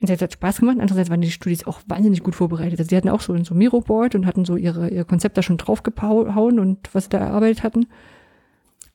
einerseits 0.00 0.22
hat 0.22 0.32
Spaß 0.32 0.60
gemacht, 0.60 0.78
andererseits 0.80 1.10
waren 1.10 1.20
die 1.20 1.30
Studis 1.30 1.66
auch 1.66 1.80
wahnsinnig 1.86 2.22
gut 2.22 2.34
vorbereitet. 2.34 2.78
Also 2.78 2.88
die 2.88 2.96
hatten 2.96 3.08
auch 3.08 3.20
so 3.20 3.32
ein 3.32 3.44
so 3.44 3.54
Miro-Board 3.54 4.14
und 4.14 4.26
hatten 4.26 4.44
so 4.44 4.56
ihre, 4.56 4.88
ihr 4.88 5.04
Konzept 5.04 5.36
da 5.36 5.42
schon 5.42 5.58
draufgehauen 5.58 6.58
und 6.58 6.94
was 6.94 7.04
sie 7.04 7.10
da 7.10 7.18
erarbeitet 7.18 7.62
hatten. 7.62 7.86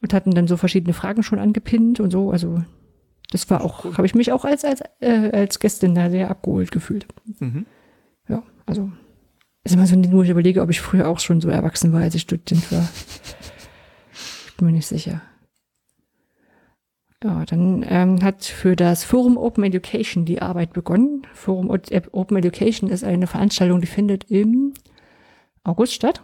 Und 0.02 0.13
hatten 0.13 0.32
dann 0.32 0.48
so 0.48 0.58
verschiedene 0.58 0.94
Fragen 0.94 1.24
schon 1.24 1.39
angepinnt 1.39 2.00
und 2.00 2.12
so. 2.12 2.32
Also 2.32 2.63
das 3.32 3.50
war 3.50 3.63
auch, 3.63 3.86
habe 3.98 4.06
ich 4.06 4.15
mich 4.15 4.32
auch 4.32 4.46
als, 4.46 4.65
als, 4.65 4.82
äh, 5.00 5.32
als 5.32 5.60
Gästin 5.60 5.96
da 5.96 6.10
sehr 6.10 6.30
abgeholt 6.30 6.72
gefühlt. 6.72 7.08
Mhm. 7.39 7.65
Ja, 8.28 8.44
also 8.65 8.91
ist 9.63 9.74
immer 9.74 9.88
so 9.88 9.96
ein 9.96 10.04
Ding, 10.04 10.12
wo 10.12 10.22
ich 10.22 10.30
überlege, 10.30 10.62
ob 10.62 10.70
ich 10.70 10.82
früher 10.82 11.08
auch 11.08 11.20
schon 11.20 11.41
so 11.41 11.50
erwachsen 11.50 11.91
war, 11.91 12.02
als 12.02 12.15
ich 12.15 12.22
Student 12.22 12.72
war. 12.72 12.88
Ich 14.48 14.58
bin 14.58 14.68
mir 14.68 14.74
nicht 14.74 14.88
sicher. 14.88 15.22
Ja, 17.23 17.45
dann 17.45 17.86
ähm, 17.88 18.23
hat 18.23 18.43
für 18.43 18.75
das 18.75 19.04
Forum 19.04 19.38
Open 19.38 19.63
Education 19.63 20.25
die 20.25 20.41
Arbeit 20.41 20.73
begonnen. 20.73 21.25
Forum 21.34 21.71
äh, 21.89 22.01
Open 22.12 22.38
Education 22.38 22.89
ist 22.89 23.04
eine 23.04 23.28
Veranstaltung, 23.28 23.82
die 23.82 23.88
findet 23.88 24.30
im 24.30 24.73
August 25.63 25.93
statt. 25.93 26.21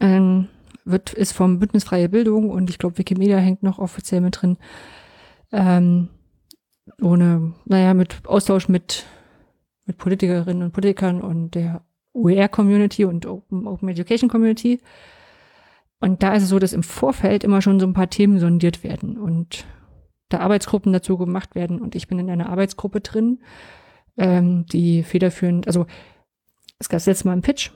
Ähm, 0.00 0.48
wird, 0.84 1.12
ist 1.12 1.32
vom 1.32 1.58
Bündnis 1.58 1.84
Freie 1.84 2.08
Bildung 2.08 2.50
und 2.50 2.70
ich 2.70 2.78
glaube 2.78 2.98
Wikimedia 2.98 3.38
hängt 3.38 3.62
noch 3.62 3.78
offiziell 3.78 4.20
mit 4.20 4.40
drin. 4.40 4.56
Ähm, 5.50 6.08
ohne, 7.00 7.54
naja, 7.64 7.94
mit 7.94 8.26
Austausch 8.26 8.68
mit 8.68 9.06
mit 9.86 9.98
Politikerinnen 9.98 10.62
und 10.62 10.72
Politikern 10.72 11.20
und 11.20 11.54
der 11.54 11.82
OER-Community 12.12 13.04
und 13.04 13.26
Open, 13.26 13.66
Open 13.66 13.88
Education 13.88 14.28
Community. 14.28 14.80
Und 16.02 16.24
da 16.24 16.34
ist 16.34 16.42
es 16.42 16.48
so, 16.48 16.58
dass 16.58 16.72
im 16.72 16.82
Vorfeld 16.82 17.44
immer 17.44 17.62
schon 17.62 17.78
so 17.78 17.86
ein 17.86 17.92
paar 17.92 18.10
Themen 18.10 18.40
sondiert 18.40 18.82
werden 18.82 19.16
und 19.16 19.64
da 20.30 20.40
Arbeitsgruppen 20.40 20.92
dazu 20.92 21.16
gemacht 21.16 21.54
werden. 21.54 21.80
Und 21.80 21.94
ich 21.94 22.08
bin 22.08 22.18
in 22.18 22.28
einer 22.28 22.48
Arbeitsgruppe 22.48 23.00
drin, 23.00 23.38
ähm, 24.16 24.66
die 24.66 25.04
federführend, 25.04 25.68
also 25.68 25.86
es 26.80 26.88
gab 26.88 26.96
das 26.96 27.06
letzte 27.06 27.28
Mal 27.28 27.34
einen 27.34 27.42
Pitch. 27.42 27.70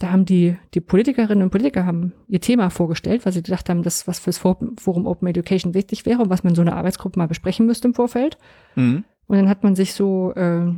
Da 0.00 0.10
haben 0.10 0.24
die, 0.24 0.56
die 0.74 0.80
Politikerinnen 0.80 1.44
und 1.44 1.50
Politiker 1.50 1.86
haben 1.86 2.12
ihr 2.26 2.40
Thema 2.40 2.70
vorgestellt, 2.70 3.24
weil 3.24 3.32
sie 3.32 3.42
gedacht 3.44 3.68
haben, 3.68 3.84
das, 3.84 4.08
was 4.08 4.18
fürs 4.18 4.38
Forum 4.38 5.06
Open 5.06 5.28
Education 5.28 5.72
wichtig 5.72 6.06
wäre 6.06 6.22
und 6.22 6.28
was 6.28 6.42
man 6.42 6.50
in 6.50 6.56
so 6.56 6.62
einer 6.62 6.74
Arbeitsgruppe 6.74 7.20
mal 7.20 7.28
besprechen 7.28 7.66
müsste 7.66 7.86
im 7.86 7.94
Vorfeld. 7.94 8.36
Mhm. 8.74 9.04
Und 9.28 9.36
dann 9.36 9.48
hat 9.48 9.62
man 9.62 9.76
sich 9.76 9.94
so 9.94 10.32
äh, 10.34 10.72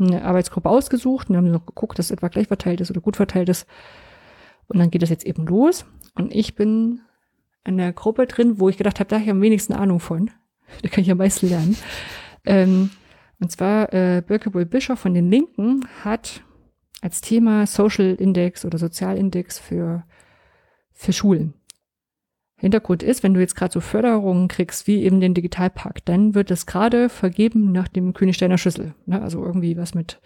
eine 0.00 0.24
Arbeitsgruppe 0.24 0.68
ausgesucht 0.68 1.30
und 1.30 1.36
haben 1.36 1.52
noch 1.52 1.66
geguckt, 1.66 2.00
dass 2.00 2.06
es 2.06 2.10
etwa 2.10 2.26
gleich 2.26 2.48
verteilt 2.48 2.80
ist 2.80 2.90
oder 2.90 3.00
gut 3.00 3.14
verteilt 3.14 3.48
ist. 3.48 3.68
Und 4.66 4.80
dann 4.80 4.90
geht 4.90 5.02
das 5.02 5.10
jetzt 5.10 5.24
eben 5.24 5.46
los. 5.46 5.84
Und 6.14 6.34
ich 6.34 6.54
bin 6.54 7.00
in 7.64 7.76
der 7.76 7.92
Gruppe 7.92 8.26
drin, 8.26 8.58
wo 8.58 8.68
ich 8.68 8.76
gedacht 8.76 9.00
habe, 9.00 9.08
da 9.08 9.16
habe 9.16 9.24
ich 9.24 9.30
am 9.30 9.40
wenigsten 9.40 9.72
Ahnung 9.72 10.00
von. 10.00 10.30
Da 10.82 10.88
kann 10.88 11.02
ich 11.04 11.10
am 11.10 11.18
meisten 11.18 11.50
lernen. 11.50 11.76
Ähm, 12.46 12.90
und 13.38 13.52
zwar 13.52 13.92
äh, 13.92 14.22
Birkebull 14.26 14.64
Bischof 14.64 14.98
von 14.98 15.12
den 15.12 15.30
Linken 15.30 15.84
hat 16.02 16.42
als 17.02 17.20
Thema 17.20 17.66
Social 17.66 18.14
Index 18.14 18.64
oder 18.64 18.78
Sozialindex 18.78 19.58
für, 19.58 20.04
für 20.92 21.12
Schulen. 21.12 21.52
Hintergrund 22.56 23.02
ist, 23.02 23.24
wenn 23.24 23.34
du 23.34 23.40
jetzt 23.40 23.56
gerade 23.56 23.72
so 23.72 23.80
Förderungen 23.80 24.46
kriegst, 24.46 24.86
wie 24.86 25.02
eben 25.02 25.20
den 25.20 25.34
Digitalpakt, 25.34 26.08
dann 26.08 26.36
wird 26.36 26.50
es 26.52 26.64
gerade 26.64 27.08
vergeben 27.08 27.72
nach 27.72 27.88
dem 27.88 28.14
Königsteiner 28.14 28.56
Schlüssel. 28.56 28.94
Ne? 29.04 29.20
Also 29.20 29.44
irgendwie 29.44 29.76
was 29.76 29.94
mit 29.94 30.20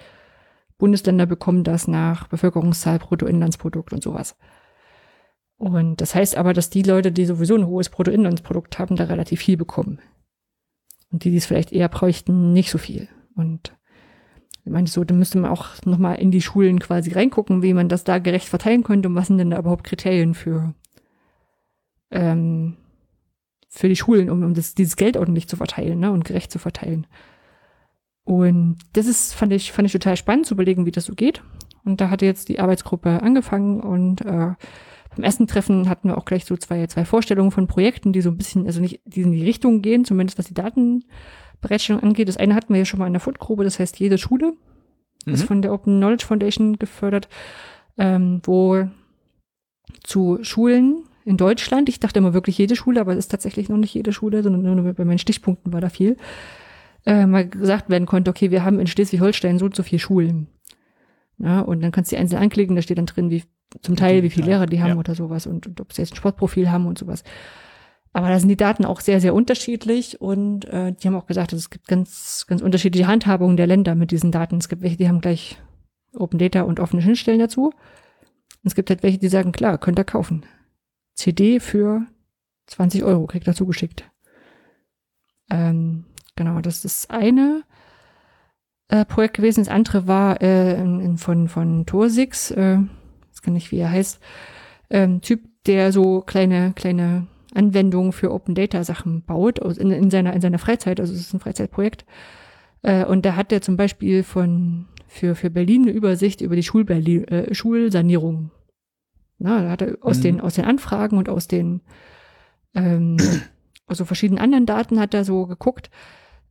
Bundesländer 0.76 1.24
bekommen 1.24 1.64
das 1.64 1.88
nach 1.88 2.28
Bevölkerungszahl, 2.28 2.98
Bruttoinlandsprodukt 2.98 3.94
und 3.94 4.02
sowas. 4.02 4.36
Und 5.58 6.00
das 6.02 6.14
heißt 6.14 6.36
aber, 6.36 6.52
dass 6.52 6.70
die 6.70 6.82
Leute, 6.82 7.12
die 7.12 7.24
sowieso 7.24 7.54
ein 7.54 7.66
hohes 7.66 7.88
Bruttoinlandsprodukt 7.88 8.78
haben, 8.78 8.96
da 8.96 9.04
relativ 9.04 9.40
viel 9.40 9.56
bekommen. 9.56 10.00
Und 11.10 11.24
die, 11.24 11.30
die 11.30 11.38
es 11.38 11.46
vielleicht 11.46 11.72
eher 11.72 11.88
bräuchten, 11.88 12.52
nicht 12.52 12.70
so 12.70 12.78
viel. 12.78 13.08
Und 13.36 13.76
Ich 14.64 14.72
meine, 14.72 14.88
so, 14.88 15.04
dann 15.04 15.18
müsste 15.18 15.38
man 15.38 15.50
auch 15.50 15.68
nochmal 15.84 16.16
in 16.16 16.32
die 16.32 16.42
Schulen 16.42 16.80
quasi 16.80 17.12
reingucken, 17.12 17.62
wie 17.62 17.72
man 17.72 17.88
das 17.88 18.02
da 18.02 18.18
gerecht 18.18 18.48
verteilen 18.48 18.82
könnte 18.82 19.08
und 19.08 19.14
was 19.14 19.28
sind 19.28 19.38
denn 19.38 19.50
da 19.50 19.58
überhaupt 19.60 19.84
Kriterien 19.84 20.34
für, 20.34 20.74
ähm, 22.10 22.76
für 23.68 23.88
die 23.88 23.96
Schulen, 23.96 24.28
um, 24.28 24.42
um 24.42 24.54
das, 24.54 24.74
dieses 24.74 24.96
Geld 24.96 25.16
ordentlich 25.16 25.48
zu 25.48 25.56
verteilen 25.56 26.00
ne, 26.00 26.10
und 26.10 26.24
gerecht 26.24 26.50
zu 26.50 26.58
verteilen. 26.58 27.06
Und 28.24 28.78
das 28.94 29.06
ist, 29.06 29.34
fand 29.34 29.52
ich, 29.52 29.70
fand 29.70 29.86
ich 29.86 29.92
total 29.92 30.16
spannend 30.16 30.46
zu 30.46 30.54
überlegen, 30.54 30.84
wie 30.84 30.90
das 30.90 31.04
so 31.04 31.14
geht. 31.14 31.44
Und 31.84 32.00
da 32.00 32.10
hatte 32.10 32.26
jetzt 32.26 32.48
die 32.48 32.58
Arbeitsgruppe 32.58 33.22
angefangen 33.22 33.80
und 33.80 34.22
äh, 34.22 34.54
beim 35.16 35.24
ersten 35.24 35.46
Treffen 35.46 35.88
hatten 35.88 36.08
wir 36.08 36.18
auch 36.18 36.24
gleich 36.24 36.44
so 36.44 36.56
zwei, 36.56 36.86
zwei 36.86 37.04
Vorstellungen 37.04 37.50
von 37.50 37.66
Projekten, 37.66 38.12
die 38.12 38.20
so 38.20 38.30
ein 38.30 38.36
bisschen, 38.36 38.66
also 38.66 38.80
nicht, 38.80 39.00
die 39.04 39.22
in 39.22 39.32
die 39.32 39.44
Richtung 39.44 39.82
gehen, 39.82 40.04
zumindest 40.04 40.38
was 40.38 40.46
die 40.46 40.54
Datenbereitstellung 40.54 42.02
angeht. 42.02 42.28
Das 42.28 42.36
eine 42.36 42.54
hatten 42.54 42.72
wir 42.72 42.78
ja 42.78 42.84
schon 42.84 43.00
mal 43.00 43.06
in 43.06 43.14
der 43.14 43.20
Fundgrube, 43.20 43.64
das 43.64 43.78
heißt 43.78 43.98
jede 43.98 44.18
Schule 44.18 44.52
mhm. 45.26 45.34
ist 45.34 45.44
von 45.44 45.60
der 45.60 45.72
Open 45.72 45.98
Knowledge 45.98 46.24
Foundation 46.24 46.78
gefördert, 46.78 47.28
ähm, 47.98 48.40
wo 48.44 48.88
zu 50.02 50.38
Schulen 50.42 51.04
in 51.24 51.36
Deutschland, 51.36 51.88
ich 51.88 52.00
dachte 52.00 52.18
immer 52.18 52.34
wirklich 52.34 52.56
jede 52.56 52.76
Schule, 52.76 53.00
aber 53.00 53.12
es 53.12 53.18
ist 53.18 53.28
tatsächlich 53.28 53.68
noch 53.68 53.76
nicht 53.76 53.94
jede 53.94 54.12
Schule, 54.12 54.42
sondern 54.42 54.76
nur 54.76 54.92
bei 54.94 55.04
meinen 55.04 55.18
Stichpunkten 55.18 55.72
war 55.72 55.80
da 55.80 55.88
viel, 55.88 56.16
äh, 57.04 57.26
mal 57.26 57.48
gesagt 57.48 57.90
werden 57.90 58.06
konnte, 58.06 58.30
okay, 58.30 58.50
wir 58.50 58.64
haben 58.64 58.78
in 58.78 58.86
Schleswig-Holstein 58.86 59.58
so 59.58 59.64
und 59.66 59.76
so 59.76 59.82
viele 59.82 59.98
Schulen. 59.98 60.46
Ja, 61.38 61.60
und 61.60 61.82
dann 61.82 61.92
kannst 61.92 62.10
du 62.10 62.16
die 62.16 62.20
einzeln 62.20 62.40
anklicken, 62.40 62.76
da 62.76 62.82
steht 62.82 62.98
dann 62.98 63.06
drin, 63.06 63.30
wie 63.30 63.42
zum 63.82 63.96
Teil, 63.96 64.22
wie 64.22 64.30
viele 64.30 64.46
Lehrer 64.46 64.66
die 64.66 64.80
haben 64.82 64.90
ja. 64.90 64.96
oder 64.96 65.14
sowas 65.14 65.46
und, 65.46 65.66
und 65.66 65.80
ob 65.80 65.92
sie 65.92 66.02
jetzt 66.02 66.12
ein 66.12 66.16
Sportprofil 66.16 66.70
haben 66.70 66.86
und 66.86 66.98
sowas. 66.98 67.22
Aber 68.12 68.28
da 68.28 68.38
sind 68.38 68.48
die 68.48 68.56
Daten 68.56 68.86
auch 68.86 69.00
sehr, 69.00 69.20
sehr 69.20 69.34
unterschiedlich 69.34 70.20
und 70.20 70.64
äh, 70.66 70.92
die 70.92 71.06
haben 71.06 71.16
auch 71.16 71.26
gesagt, 71.26 71.52
es 71.52 71.68
gibt 71.68 71.86
ganz, 71.86 72.46
ganz 72.48 72.62
unterschiedliche 72.62 73.06
Handhabungen 73.06 73.58
der 73.58 73.66
Länder 73.66 73.94
mit 73.94 74.10
diesen 74.10 74.32
Daten. 74.32 74.56
Es 74.56 74.70
gibt 74.70 74.82
welche, 74.82 74.96
die 74.96 75.08
haben 75.08 75.20
gleich 75.20 75.58
Open 76.14 76.38
Data 76.38 76.62
und 76.62 76.80
offene 76.80 77.02
Schnittstellen 77.02 77.40
dazu. 77.40 77.66
Und 77.66 77.74
es 78.64 78.74
gibt 78.74 78.88
halt 78.88 79.02
welche, 79.02 79.18
die 79.18 79.28
sagen, 79.28 79.52
klar, 79.52 79.76
könnt 79.78 79.98
ihr 79.98 80.04
kaufen. 80.04 80.46
CD 81.14 81.60
für 81.60 82.06
20 82.66 83.04
Euro 83.04 83.26
kriegt 83.26 83.46
er 83.46 83.54
zugeschickt. 83.54 84.10
Ähm, 85.50 86.06
genau, 86.36 86.60
das 86.60 86.84
ist 86.84 87.10
eine 87.10 87.64
äh, 88.88 89.04
Projekt 89.04 89.36
gewesen. 89.36 89.60
Das 89.60 89.68
andere 89.68 90.06
war 90.06 90.40
äh, 90.40 90.80
in, 90.80 91.00
in, 91.00 91.18
von, 91.18 91.48
von 91.48 91.86
Torsix, 91.86 92.50
äh, 92.50 92.78
kann 93.46 93.54
nicht, 93.54 93.70
wie 93.70 93.78
er 93.78 93.90
heißt, 93.90 94.18
ähm, 94.90 95.20
Typ, 95.20 95.40
der 95.66 95.92
so 95.92 96.20
kleine, 96.20 96.72
kleine 96.74 97.28
Anwendungen 97.54 98.12
für 98.12 98.32
Open 98.32 98.56
Data 98.56 98.82
Sachen 98.82 99.22
baut 99.22 99.60
in, 99.60 99.90
in, 99.90 100.10
seiner, 100.10 100.32
in 100.32 100.40
seiner 100.40 100.58
Freizeit. 100.58 100.98
Also 101.00 101.14
es 101.14 101.20
ist 101.20 101.32
ein 101.32 101.40
Freizeitprojekt. 101.40 102.04
Äh, 102.82 103.04
und 103.04 103.24
da 103.24 103.36
hat 103.36 103.52
er 103.52 103.62
zum 103.62 103.76
Beispiel 103.76 104.24
von, 104.24 104.86
für, 105.06 105.36
für 105.36 105.48
Berlin 105.48 105.82
eine 105.82 105.92
Übersicht 105.92 106.40
über 106.40 106.56
die 106.56 106.64
Schulberlin, 106.64 107.24
äh, 107.28 107.54
Schulsanierung. 107.54 108.50
Na, 109.38 109.62
da 109.62 109.70
hat 109.70 109.82
er 109.82 109.96
aus, 110.00 110.18
mhm. 110.18 110.22
den, 110.22 110.40
aus 110.40 110.54
den 110.54 110.64
Anfragen 110.64 111.18
und 111.18 111.28
aus 111.28 111.46
den 111.46 111.82
ähm, 112.74 113.16
aus 113.86 113.98
so 113.98 114.04
verschiedenen 114.04 114.42
anderen 114.42 114.66
Daten 114.66 114.98
hat 114.98 115.14
er 115.14 115.24
so 115.24 115.46
geguckt, 115.46 115.90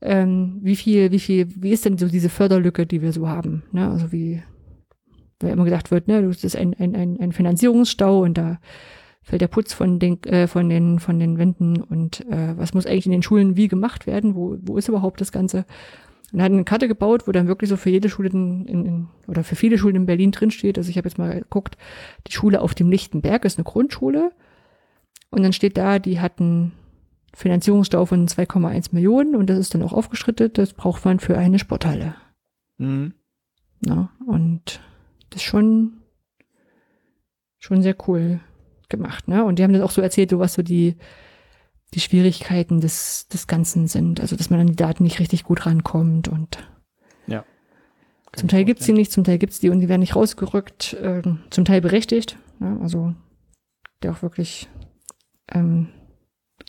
ähm, 0.02 0.60
wie 0.62 0.78
viel, 0.78 1.12
wie 1.12 1.20
viel, 1.20 1.48
wie 1.62 1.72
ist 1.72 1.84
denn 1.84 1.98
so 1.98 2.08
diese 2.08 2.30
Förderlücke, 2.30 2.86
die 2.86 3.02
wir 3.02 3.12
so 3.12 3.28
haben? 3.28 3.64
Ne? 3.74 3.90
Also 3.90 4.12
wie, 4.12 4.42
weil 5.40 5.52
immer 5.52 5.66
gesagt 5.66 5.92
wird, 5.92 6.08
ne, 6.08 6.22
das 6.28 6.44
ist 6.44 6.56
ein, 6.56 6.74
ein, 6.76 6.96
ein, 6.96 7.20
ein 7.20 7.32
Finanzierungsstau 7.32 8.22
und 8.22 8.38
da 8.38 8.60
fällt 9.22 9.42
der 9.42 9.48
Putz 9.48 9.74
von 9.74 10.00
den, 10.00 10.22
äh, 10.24 10.48
von 10.48 10.70
den, 10.70 11.00
von 11.00 11.20
den 11.20 11.38
Wänden 11.38 11.82
und 11.82 12.26
äh, 12.30 12.58
was 12.58 12.74
muss 12.74 12.86
eigentlich 12.86 13.08
in 13.08 13.12
den 13.12 13.24
Schulen 13.24 13.58
wie 13.58 13.68
gemacht 13.68 14.08
werden? 14.08 14.36
Wo, 14.36 14.58
wo 14.62 14.78
ist 14.78 14.88
überhaupt 14.88 15.20
das 15.20 15.32
Ganze? 15.32 15.66
Und 16.32 16.40
er 16.40 16.46
hat 16.46 16.52
eine 16.52 16.64
Karte 16.64 16.88
gebaut, 16.88 17.28
wo 17.28 17.32
dann 17.32 17.48
wirklich 17.48 17.70
so 17.70 17.78
für 17.78 17.90
jede 17.90 18.10
Schule 18.10 18.30
in, 18.30 18.66
in, 18.66 19.08
oder 19.28 19.44
für 19.44 19.56
viele 19.56 19.78
Schulen 19.78 19.96
in 19.96 20.06
Berlin 20.06 20.32
drinsteht. 20.32 20.78
Also 20.78 20.90
ich 20.90 20.98
habe 20.98 21.08
jetzt 21.08 21.18
mal 21.18 21.40
geguckt, 21.40 21.78
die 22.28 22.34
Schule 22.34 22.62
auf 22.62 22.74
dem 22.74 22.90
Lichtenberg 22.90 23.46
ist 23.46 23.58
eine 23.58 23.64
Grundschule. 23.64 24.32
Und 25.30 25.44
dann 25.44 25.54
steht 25.54 25.78
da, 25.78 26.00
die 26.00 26.20
hatten 26.20 26.74
Finanzierungsstau 27.34 28.06
von 28.06 28.28
2,1 28.28 28.90
Millionen 28.92 29.36
und 29.36 29.50
das 29.50 29.60
ist 29.60 29.74
dann 29.74 29.84
auch 29.84 29.94
aufgeschrittet. 29.94 30.58
Das 30.58 30.74
braucht 30.74 31.06
man 31.06 31.20
für 31.20 31.38
eine 31.38 31.60
Sporthalle. 31.60 32.16
Mhm. 32.78 33.14
Na, 33.86 34.10
und 34.26 34.62
das 34.72 34.80
ist 35.36 35.44
schon, 35.44 36.02
schon 37.60 37.82
sehr 37.82 37.96
cool 38.08 38.40
gemacht. 38.90 39.28
Ne? 39.28 39.44
Und 39.44 39.60
die 39.60 39.64
haben 39.64 39.74
das 39.74 39.82
auch 39.82 39.92
so 39.92 40.02
erzählt, 40.02 40.30
so 40.30 40.40
was 40.40 40.54
so 40.54 40.62
die, 40.62 40.96
die 41.94 42.00
Schwierigkeiten 42.00 42.82
des, 42.82 43.28
des 43.28 43.48
Ganzen 43.48 43.88
sind. 43.88 44.20
Also, 44.20 44.36
dass 44.36 44.50
man 44.50 44.60
an 44.60 44.68
die 44.68 44.76
Daten 44.76 45.04
nicht 45.04 45.20
richtig 45.20 45.44
gut 45.44 45.66
rankommt 45.66 46.28
und 46.28 46.70
ja. 47.28 47.44
Zum 48.34 48.50
Teil 48.50 48.66
gibt's 48.66 48.86
die 48.86 48.94
nicht, 48.94 49.12
zum 49.12 49.24
Teil 49.24 49.38
gibt's 49.38 49.60
die 49.60 49.70
und 49.70 49.80
die 49.80 49.88
werden 49.88 50.02
nicht 50.02 50.16
rausgerückt, 50.16 50.94
äh, 50.94 51.22
zum 51.50 51.66
Teil 51.66 51.82
berechtigt. 51.82 52.38
Ne? 52.60 52.78
Also, 52.82 53.14
der 54.04 54.12
auch 54.12 54.22
wirklich 54.22 54.70
ähm, 55.52 55.90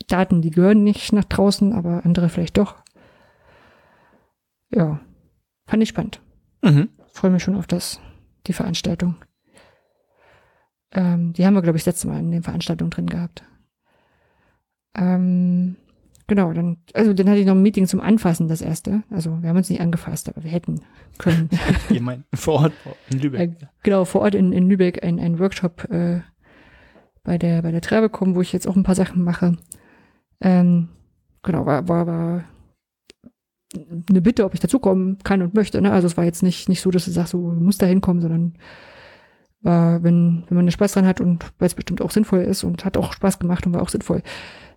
Daten, 0.07 0.41
die 0.41 0.51
gehören 0.51 0.83
nicht 0.83 1.11
nach 1.13 1.25
draußen, 1.25 1.73
aber 1.73 2.05
andere 2.05 2.29
vielleicht 2.29 2.57
doch. 2.57 2.75
Ja, 4.69 4.99
fand 5.65 5.83
ich 5.83 5.89
spannend. 5.89 6.21
Mhm. 6.61 6.89
Freue 7.13 7.31
mich 7.31 7.43
schon 7.43 7.55
auf 7.55 7.67
das, 7.67 7.99
die 8.47 8.53
Veranstaltung. 8.53 9.15
Ähm, 10.91 11.33
die 11.33 11.45
haben 11.45 11.53
wir, 11.53 11.61
glaube 11.61 11.77
ich, 11.77 11.83
das 11.83 11.95
letzte 11.95 12.07
Mal 12.07 12.19
in 12.19 12.31
den 12.31 12.43
Veranstaltungen 12.43 12.91
drin 12.91 13.07
gehabt. 13.07 13.43
Ähm, 14.95 15.75
genau, 16.27 16.53
dann, 16.53 16.77
also 16.93 17.13
dann 17.13 17.29
hatte 17.29 17.39
ich 17.39 17.45
noch 17.45 17.55
ein 17.55 17.61
Meeting 17.61 17.87
zum 17.87 17.99
Anfassen, 17.99 18.47
das 18.47 18.61
erste. 18.61 19.03
Also 19.09 19.41
wir 19.41 19.49
haben 19.49 19.57
uns 19.57 19.69
nicht 19.69 19.81
angefasst, 19.81 20.29
aber 20.29 20.43
wir 20.43 20.51
hätten 20.51 20.81
können. 21.17 21.49
Ihr 21.89 22.01
meint 22.01 22.25
vor 22.33 22.61
Ort 22.61 22.73
in 23.09 23.19
Lübeck. 23.19 23.41
Äh, 23.41 23.67
genau, 23.83 24.05
vor 24.05 24.21
Ort 24.21 24.35
in, 24.35 24.51
in 24.53 24.69
Lübeck 24.69 25.03
ein, 25.03 25.19
ein 25.19 25.39
Workshop 25.39 25.89
äh, 25.91 26.21
bei 27.23 27.37
der 27.37 27.61
bei 27.61 27.71
der 27.71 27.81
Trebecom, 27.81 28.35
wo 28.35 28.41
ich 28.41 28.53
jetzt 28.53 28.67
auch 28.67 28.75
ein 28.75 28.83
paar 28.83 28.95
Sachen 28.95 29.23
mache. 29.23 29.57
Ähm, 30.39 30.89
genau, 31.43 31.65
war, 31.65 31.87
war, 31.87 32.07
war 32.07 32.43
eine 33.75 34.21
Bitte, 34.21 34.45
ob 34.45 34.53
ich 34.53 34.59
dazukommen 34.59 35.17
kann 35.23 35.41
und 35.41 35.53
möchte. 35.53 35.81
Ne? 35.81 35.91
Also 35.91 36.07
es 36.07 36.17
war 36.17 36.23
jetzt 36.23 36.43
nicht, 36.43 36.69
nicht 36.69 36.81
so, 36.81 36.91
dass 36.91 37.05
du 37.05 37.11
sagst, 37.11 37.31
so, 37.31 37.51
du 37.51 37.59
musst 37.59 37.81
da 37.81 37.85
hinkommen, 37.85 38.21
sondern 38.21 38.57
war, 39.61 40.03
wenn, 40.03 40.45
wenn 40.47 40.57
man 40.57 40.71
Spaß 40.71 40.93
dran 40.93 41.07
hat 41.07 41.19
und 41.19 41.45
weil 41.59 41.67
es 41.67 41.75
bestimmt 41.75 42.01
auch 42.01 42.11
sinnvoll 42.11 42.41
ist 42.41 42.63
und 42.63 42.85
hat 42.85 42.97
auch 42.97 43.13
Spaß 43.13 43.39
gemacht 43.39 43.65
und 43.65 43.73
war 43.73 43.81
auch 43.81 43.89
sinnvoll. 43.89 44.23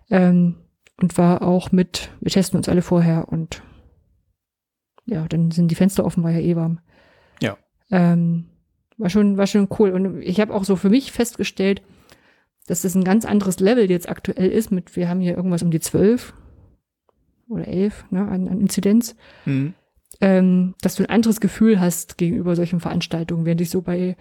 Ähm, 0.09 0.55
und 1.01 1.17
war 1.17 1.41
auch 1.41 1.71
mit, 1.71 2.11
wir 2.19 2.31
testen 2.31 2.57
uns 2.57 2.69
alle 2.69 2.81
vorher 2.81 3.29
und 3.29 3.63
ja, 5.05 5.27
dann 5.27 5.51
sind 5.51 5.69
die 5.69 5.75
Fenster 5.75 6.05
offen, 6.05 6.23
war 6.23 6.31
ja 6.31 6.39
eh 6.39 6.55
warm. 6.55 6.79
Ja. 7.41 7.57
Ähm, 7.89 8.49
war 8.97 9.09
schon, 9.09 9.37
war 9.37 9.47
schon 9.47 9.67
cool. 9.79 9.91
Und 9.91 10.21
ich 10.21 10.39
habe 10.39 10.53
auch 10.53 10.63
so 10.63 10.75
für 10.75 10.89
mich 10.89 11.11
festgestellt, 11.11 11.81
dass 12.67 12.83
das 12.83 12.93
ein 12.95 13.03
ganz 13.03 13.25
anderes 13.25 13.59
Level 13.59 13.89
jetzt 13.89 14.07
aktuell 14.07 14.49
ist 14.49 14.71
mit, 14.71 14.95
wir 14.95 15.09
haben 15.09 15.19
hier 15.19 15.35
irgendwas 15.35 15.63
um 15.63 15.71
die 15.71 15.79
zwölf 15.79 16.33
oder 17.51 17.67
elf 17.67 18.05
ne, 18.09 18.27
an, 18.27 18.47
an 18.47 18.61
Inzidenz, 18.61 19.15
mhm. 19.45 19.73
ähm, 20.19 20.75
dass 20.81 20.95
du 20.95 21.03
ein 21.03 21.09
anderes 21.09 21.39
Gefühl 21.39 21.79
hast 21.79 22.17
gegenüber 22.17 22.55
solchen 22.55 22.79
Veranstaltungen, 22.79 23.45
während 23.45 23.61
ich 23.61 23.69
so 23.69 23.81
bei 23.81 24.15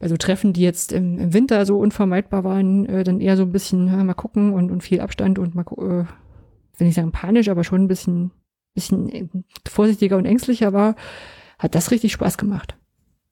bei 0.00 0.08
so 0.08 0.16
Treffen, 0.16 0.52
die 0.54 0.62
jetzt 0.62 0.92
im, 0.92 1.18
im 1.18 1.34
Winter 1.34 1.64
so 1.66 1.78
unvermeidbar 1.78 2.42
waren, 2.42 2.86
äh, 2.86 3.04
dann 3.04 3.20
eher 3.20 3.36
so 3.36 3.42
ein 3.42 3.52
bisschen 3.52 3.86
ja, 3.86 4.02
mal 4.02 4.14
gucken 4.14 4.52
und, 4.54 4.70
und 4.70 4.82
viel 4.82 5.00
Abstand 5.00 5.38
und 5.38 5.54
mal, 5.54 5.66
äh, 5.72 6.06
will 6.78 6.86
nicht 6.86 6.94
sagen 6.94 7.12
panisch, 7.12 7.48
aber 7.48 7.64
schon 7.64 7.84
ein 7.84 7.88
bisschen, 7.88 8.30
bisschen 8.74 9.44
vorsichtiger 9.68 10.16
und 10.16 10.24
ängstlicher 10.24 10.72
war, 10.72 10.96
hat 11.58 11.74
das 11.74 11.90
richtig 11.90 12.12
Spaß 12.12 12.38
gemacht. 12.38 12.76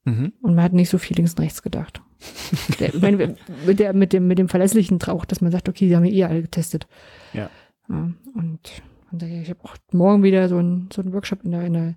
Mhm. 0.05 0.35
Und 0.43 0.55
man 0.55 0.63
hat 0.63 0.75
nicht 0.75 0.91
so 0.91 0.99
viel 0.99 1.17
links 1.17 1.33
und 1.33 1.41
rechts 1.41 1.63
gedacht. 1.63 2.03
der, 2.81 2.95
meine, 3.01 3.37
mit, 3.65 3.79
der, 3.79 3.95
mit, 3.95 4.13
dem, 4.13 4.27
mit 4.27 4.39
dem 4.39 4.51
verlässlichen 4.51 4.99
Trauch, 4.99 5.25
dass 5.25 5.41
man 5.41 5.51
sagt, 5.51 5.71
okay, 5.71 5.89
die 5.89 5.97
haben 5.97 6.05
ja 6.05 6.13
eh 6.13 6.25
alle 6.25 6.43
getestet. 6.43 6.87
Ja. 7.33 7.49
ja 7.89 8.11
und, 8.35 8.83
und 9.11 9.23
ich 9.23 9.51
habe 9.51 9.61
auch 9.65 9.77
morgen 9.93 10.23
wieder 10.23 10.49
so 10.49 10.59
einen 10.59 10.89
so 10.93 11.03
einen 11.03 11.13
Workshop 11.13 11.45
in 11.45 11.53
der, 11.53 11.63
in, 11.63 11.73
der, 11.73 11.95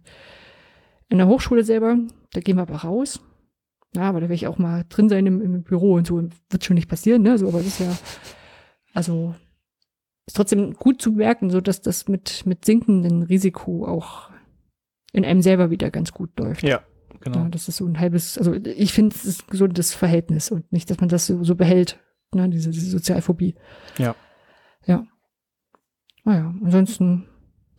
in 1.10 1.17
der 1.17 1.28
Hochschule 1.28 1.63
selber. 1.63 1.97
Da 2.34 2.39
gehen 2.39 2.58
wir 2.58 2.63
aber 2.63 2.78
raus. 2.78 3.19
Ja, 3.95 4.04
aber 4.04 4.22
da 4.22 4.26
werde 4.26 4.36
ich 4.36 4.47
auch 4.47 4.57
mal 4.57 4.86
drin 4.88 5.09
sein 5.09 5.26
im, 5.26 5.41
im 5.41 5.64
Büro 5.64 5.95
und 5.95 6.07
so. 6.07 6.22
Wird 6.49 6.64
schon 6.64 6.76
nicht 6.76 6.88
passieren, 6.88 7.24
ne? 7.24 7.38
So, 7.38 7.47
aber 7.49 7.57
das 7.57 7.68
ist 7.68 7.80
ja, 7.80 7.97
also 8.93 9.36
ist 10.28 10.36
trotzdem 10.36 10.74
gut 10.74 11.01
zu 11.01 11.12
merken, 11.12 11.49
so 11.49 11.59
dass 11.59 11.82
das 11.82 12.07
mit, 12.07 12.45
mit 12.45 12.64
sinkendem 12.64 13.24
Risiko 13.24 13.86
auch 13.86 14.30
in 15.12 15.26
einem 15.26 15.41
selber 15.41 15.70
wieder 15.72 15.91
ganz 15.91 16.14
gut 16.14 16.39
läuft. 16.39 16.64
Ja, 16.64 16.82
genau. 17.20 17.39
Ja, 17.39 17.49
das 17.49 17.68
ist 17.68 17.78
so 17.78 17.86
ein 17.86 17.99
halbes, 17.99 18.38
also 18.38 18.53
ich 18.53 18.93
finde, 18.93 19.16
es 19.16 19.26
ist 19.26 19.43
so 19.51 19.68
das 19.68 19.93
Verhältnis 19.93 20.51
und 20.51 20.72
nicht, 20.72 20.89
dass 20.89 20.99
man 20.99 21.09
das 21.09 21.28
so, 21.28 21.43
so 21.43 21.55
behält, 21.55 21.99
ne, 22.34 22.47
diese, 22.49 22.70
diese 22.70 22.89
Sozialphobie. 22.89 23.55
Ja. 23.97 24.16
Ja. 24.86 25.05
Naja, 26.24 26.53
ansonsten 26.63 27.28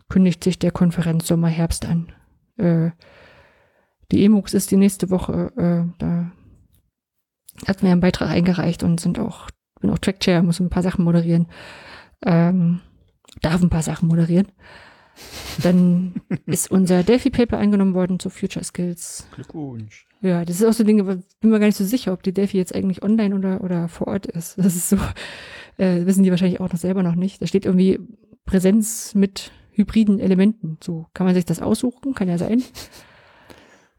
kündigt 0.08 0.42
sich 0.44 0.58
der 0.58 0.70
Konferenz 0.70 1.26
Sommer, 1.26 1.48
Herbst 1.48 1.86
an. 1.86 2.12
Äh, 2.56 2.90
die 4.10 4.24
EMUX 4.24 4.52
ist 4.52 4.70
die 4.70 4.76
nächste 4.76 5.10
Woche, 5.10 5.52
äh, 5.56 5.90
da 5.98 6.32
hatten 7.66 7.82
wir 7.82 7.92
einen 7.92 8.00
Beitrag 8.00 8.28
eingereicht 8.28 8.82
und 8.82 9.00
sind 9.00 9.18
auch, 9.18 9.48
bin 9.80 9.90
auch 9.90 9.98
Trackchair, 9.98 10.42
muss 10.42 10.60
ein 10.60 10.70
paar 10.70 10.82
Sachen 10.82 11.04
moderieren, 11.04 11.46
ähm, 12.24 12.80
darf 13.40 13.62
ein 13.62 13.70
paar 13.70 13.82
Sachen 13.82 14.08
moderieren. 14.08 14.48
Dann 15.62 16.14
ist 16.46 16.70
unser 16.70 17.02
Delphi-Paper 17.02 17.56
eingenommen 17.56 17.94
worden 17.94 18.18
zu 18.18 18.30
Future 18.30 18.64
Skills. 18.64 19.26
Glückwunsch. 19.34 20.06
Ja, 20.20 20.44
das 20.44 20.60
ist 20.60 20.66
auch 20.66 20.72
so 20.72 20.84
Dinge, 20.84 21.04
bin 21.04 21.50
mir 21.50 21.58
gar 21.58 21.66
nicht 21.66 21.76
so 21.76 21.84
sicher, 21.84 22.12
ob 22.12 22.22
die 22.22 22.32
Delphi 22.32 22.56
jetzt 22.56 22.74
eigentlich 22.74 23.02
online 23.02 23.34
oder, 23.34 23.62
oder 23.62 23.88
vor 23.88 24.08
Ort 24.08 24.26
ist. 24.26 24.58
Das 24.58 24.76
ist 24.76 24.88
so, 24.88 24.96
äh, 25.78 26.06
wissen 26.06 26.22
die 26.22 26.30
wahrscheinlich 26.30 26.60
auch 26.60 26.70
noch 26.70 26.78
selber 26.78 27.02
noch 27.02 27.14
nicht. 27.14 27.42
Da 27.42 27.46
steht 27.46 27.64
irgendwie 27.64 27.98
Präsenz 28.44 29.14
mit 29.14 29.52
hybriden 29.70 30.20
Elementen. 30.20 30.78
So 30.82 31.06
kann 31.14 31.26
man 31.26 31.34
sich 31.34 31.44
das 31.44 31.62
aussuchen, 31.62 32.14
kann 32.14 32.28
ja 32.28 32.38
sein. 32.38 32.62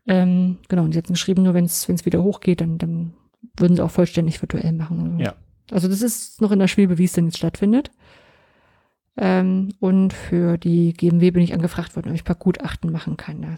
Ähm, 0.05 0.57
genau, 0.67 0.83
und 0.83 0.91
sie 0.91 0.97
hat 0.97 1.07
geschrieben, 1.07 1.43
nur 1.43 1.53
wenn 1.53 1.65
es 1.65 1.87
wieder 1.87 2.23
hochgeht, 2.23 2.61
dann, 2.61 2.77
dann 2.77 3.13
würden 3.57 3.75
sie 3.77 3.81
auch 3.81 3.91
vollständig 3.91 4.41
virtuell 4.41 4.73
machen. 4.73 5.19
Ja. 5.19 5.35
Also 5.71 5.87
das 5.87 6.01
ist 6.01 6.41
noch 6.41 6.51
in 6.51 6.59
der 6.59 6.67
Schwebe, 6.67 6.97
wie 6.97 7.05
es 7.05 7.13
denn 7.13 7.25
jetzt 7.25 7.37
stattfindet. 7.37 7.91
Ähm, 9.15 9.69
und 9.79 10.11
für 10.11 10.57
die 10.57 10.93
GMW 10.93 11.31
bin 11.31 11.43
ich 11.43 11.53
angefragt 11.53 11.95
worden, 11.95 12.09
ob 12.09 12.15
ich 12.15 12.21
ein 12.21 12.25
paar 12.25 12.35
Gutachten 12.35 12.91
machen 12.91 13.15
kann. 13.15 13.41
Da 13.41 13.57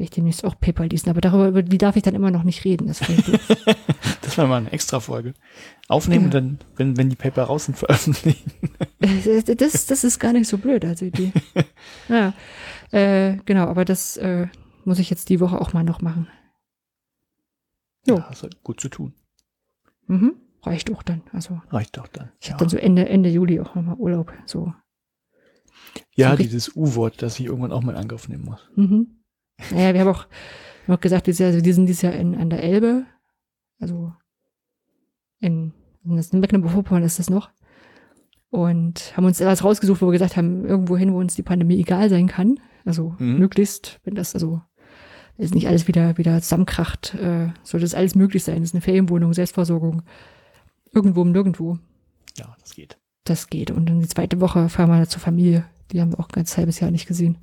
will 0.00 0.04
ich 0.04 0.10
demnächst 0.10 0.44
auch 0.44 0.58
Paper 0.58 0.86
lesen. 0.86 1.10
Aber 1.10 1.20
darüber, 1.20 1.48
über 1.48 1.62
die 1.62 1.76
darf 1.76 1.94
ich 1.94 2.02
dann 2.02 2.14
immer 2.14 2.30
noch 2.30 2.42
nicht 2.42 2.64
reden. 2.64 2.88
Das, 2.88 3.00
das 4.22 4.38
war 4.38 4.46
mal 4.46 4.56
eine 4.56 4.72
extra 4.72 4.98
Folge. 4.98 5.34
Aufnehmen 5.88 6.24
ja. 6.24 6.30
dann, 6.30 6.58
wenn, 6.76 6.96
wenn 6.96 7.10
die 7.10 7.16
Paper 7.16 7.44
raus 7.44 7.66
sind, 7.66 7.76
veröffentlichen. 7.76 8.50
das, 9.58 9.86
das 9.86 10.04
ist 10.04 10.18
gar 10.18 10.32
nicht 10.32 10.48
so 10.48 10.56
blöd 10.56 10.86
als 10.86 11.02
Idee. 11.02 11.32
ja, 12.08 12.32
äh, 12.92 13.36
genau, 13.44 13.66
aber 13.66 13.84
das 13.84 14.16
äh, 14.16 14.48
muss 14.86 14.98
ich 14.98 15.10
jetzt 15.10 15.28
die 15.28 15.38
Woche 15.38 15.60
auch 15.60 15.74
mal 15.74 15.84
noch 15.84 16.00
machen. 16.00 16.28
Jo. 18.06 18.16
Ja, 18.16 18.30
hast 18.30 18.42
halt 18.42 18.62
gut 18.62 18.80
zu 18.80 18.88
tun. 18.88 19.12
Mhm. 20.06 20.32
Reicht 20.62 20.90
auch 20.90 21.02
dann. 21.02 21.20
Also 21.34 21.60
reicht 21.68 21.98
doch 21.98 22.08
dann. 22.08 22.32
Ich 22.40 22.46
ja. 22.46 22.54
habe 22.54 22.60
dann 22.60 22.70
so 22.70 22.78
Ende, 22.78 23.06
Ende 23.06 23.28
Juli 23.28 23.60
auch 23.60 23.74
nochmal 23.74 23.96
Urlaub. 23.96 24.32
So. 24.46 24.72
Ja, 26.14 26.30
so 26.30 26.36
dieses 26.38 26.74
U-Wort, 26.74 27.20
das 27.20 27.38
ich 27.38 27.46
irgendwann 27.46 27.72
auch 27.72 27.82
mal 27.82 27.92
in 27.92 27.98
Angriff 27.98 28.28
nehmen 28.28 28.44
muss. 28.44 28.66
Mhm. 28.76 29.19
Naja, 29.70 29.94
wir 29.94 30.00
haben 30.00 30.08
auch, 30.08 30.26
wir 30.26 30.88
haben 30.88 30.98
auch 30.98 31.00
gesagt, 31.00 31.26
dieses 31.26 31.38
Jahr, 31.38 31.48
also 31.48 31.60
die 31.60 31.72
sind 31.72 31.86
dieses 31.86 32.02
Jahr 32.02 32.14
in, 32.14 32.34
an 32.34 32.50
der 32.50 32.62
Elbe. 32.62 33.04
Also 33.78 34.12
in, 35.40 35.72
in 36.04 36.14
Mecklenburg-Vorpommern 36.14 37.02
ist 37.02 37.18
das 37.18 37.30
noch. 37.30 37.50
Und 38.50 39.16
haben 39.16 39.24
uns 39.24 39.40
etwas 39.40 39.62
rausgesucht, 39.62 40.02
wo 40.02 40.06
wir 40.06 40.12
gesagt 40.12 40.36
haben, 40.36 40.66
irgendwo 40.66 40.96
hin, 40.96 41.12
wo 41.12 41.18
uns 41.18 41.34
die 41.34 41.42
Pandemie 41.42 41.78
egal 41.78 42.10
sein 42.10 42.26
kann. 42.26 42.58
Also 42.84 43.14
mhm. 43.18 43.38
möglichst, 43.38 44.00
wenn 44.04 44.14
das 44.14 44.34
also 44.34 44.60
ist 45.36 45.54
nicht 45.54 45.68
alles 45.68 45.88
wieder, 45.88 46.18
wieder 46.18 46.40
zusammenkracht, 46.42 47.14
äh, 47.14 47.48
sollte 47.62 47.84
das 47.84 47.94
alles 47.94 48.14
möglich 48.14 48.44
sein. 48.44 48.56
Das 48.56 48.70
ist 48.70 48.74
eine 48.74 48.82
Ferienwohnung, 48.82 49.32
Selbstversorgung. 49.32 50.02
Irgendwo 50.92 51.22
im 51.22 51.32
Nirgendwo. 51.32 51.78
Ja, 52.36 52.54
das 52.60 52.74
geht. 52.74 52.98
Das 53.24 53.48
geht. 53.48 53.70
Und 53.70 53.88
dann 53.88 54.00
die 54.00 54.08
zweite 54.08 54.40
Woche 54.40 54.68
fahren 54.68 54.90
wir 54.90 55.08
zur 55.08 55.20
Familie. 55.20 55.64
Die 55.92 56.00
haben 56.00 56.12
wir 56.12 56.20
auch 56.20 56.28
ein 56.28 56.32
ganz 56.32 56.56
halbes 56.56 56.80
Jahr 56.80 56.90
nicht 56.90 57.06
gesehen. 57.06 57.38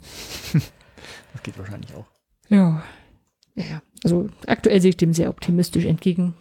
das 1.37 1.43
geht 1.43 1.57
wahrscheinlich 1.57 1.93
auch. 1.93 2.07
Ja. 2.49 2.83
Ja, 3.55 3.81
also 4.03 4.29
aktuell 4.45 4.81
sehe 4.81 4.89
ich 4.89 4.97
dem 4.97 5.13
sehr 5.13 5.29
optimistisch 5.29 5.85
entgegen 5.85 6.35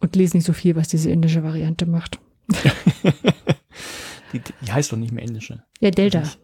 und 0.00 0.16
lese 0.16 0.36
nicht 0.36 0.46
so 0.46 0.52
viel, 0.52 0.74
was 0.74 0.88
diese 0.88 1.10
indische 1.10 1.44
Variante 1.44 1.86
macht. 1.86 2.18
die, 4.32 4.40
die, 4.40 4.72
heißt 4.72 4.90
doch 4.90 4.96
nicht 4.96 5.12
mehr 5.12 5.24
indische. 5.24 5.62
Ja, 5.80 5.90
Delta. 5.92 6.22
Ist, 6.22 6.38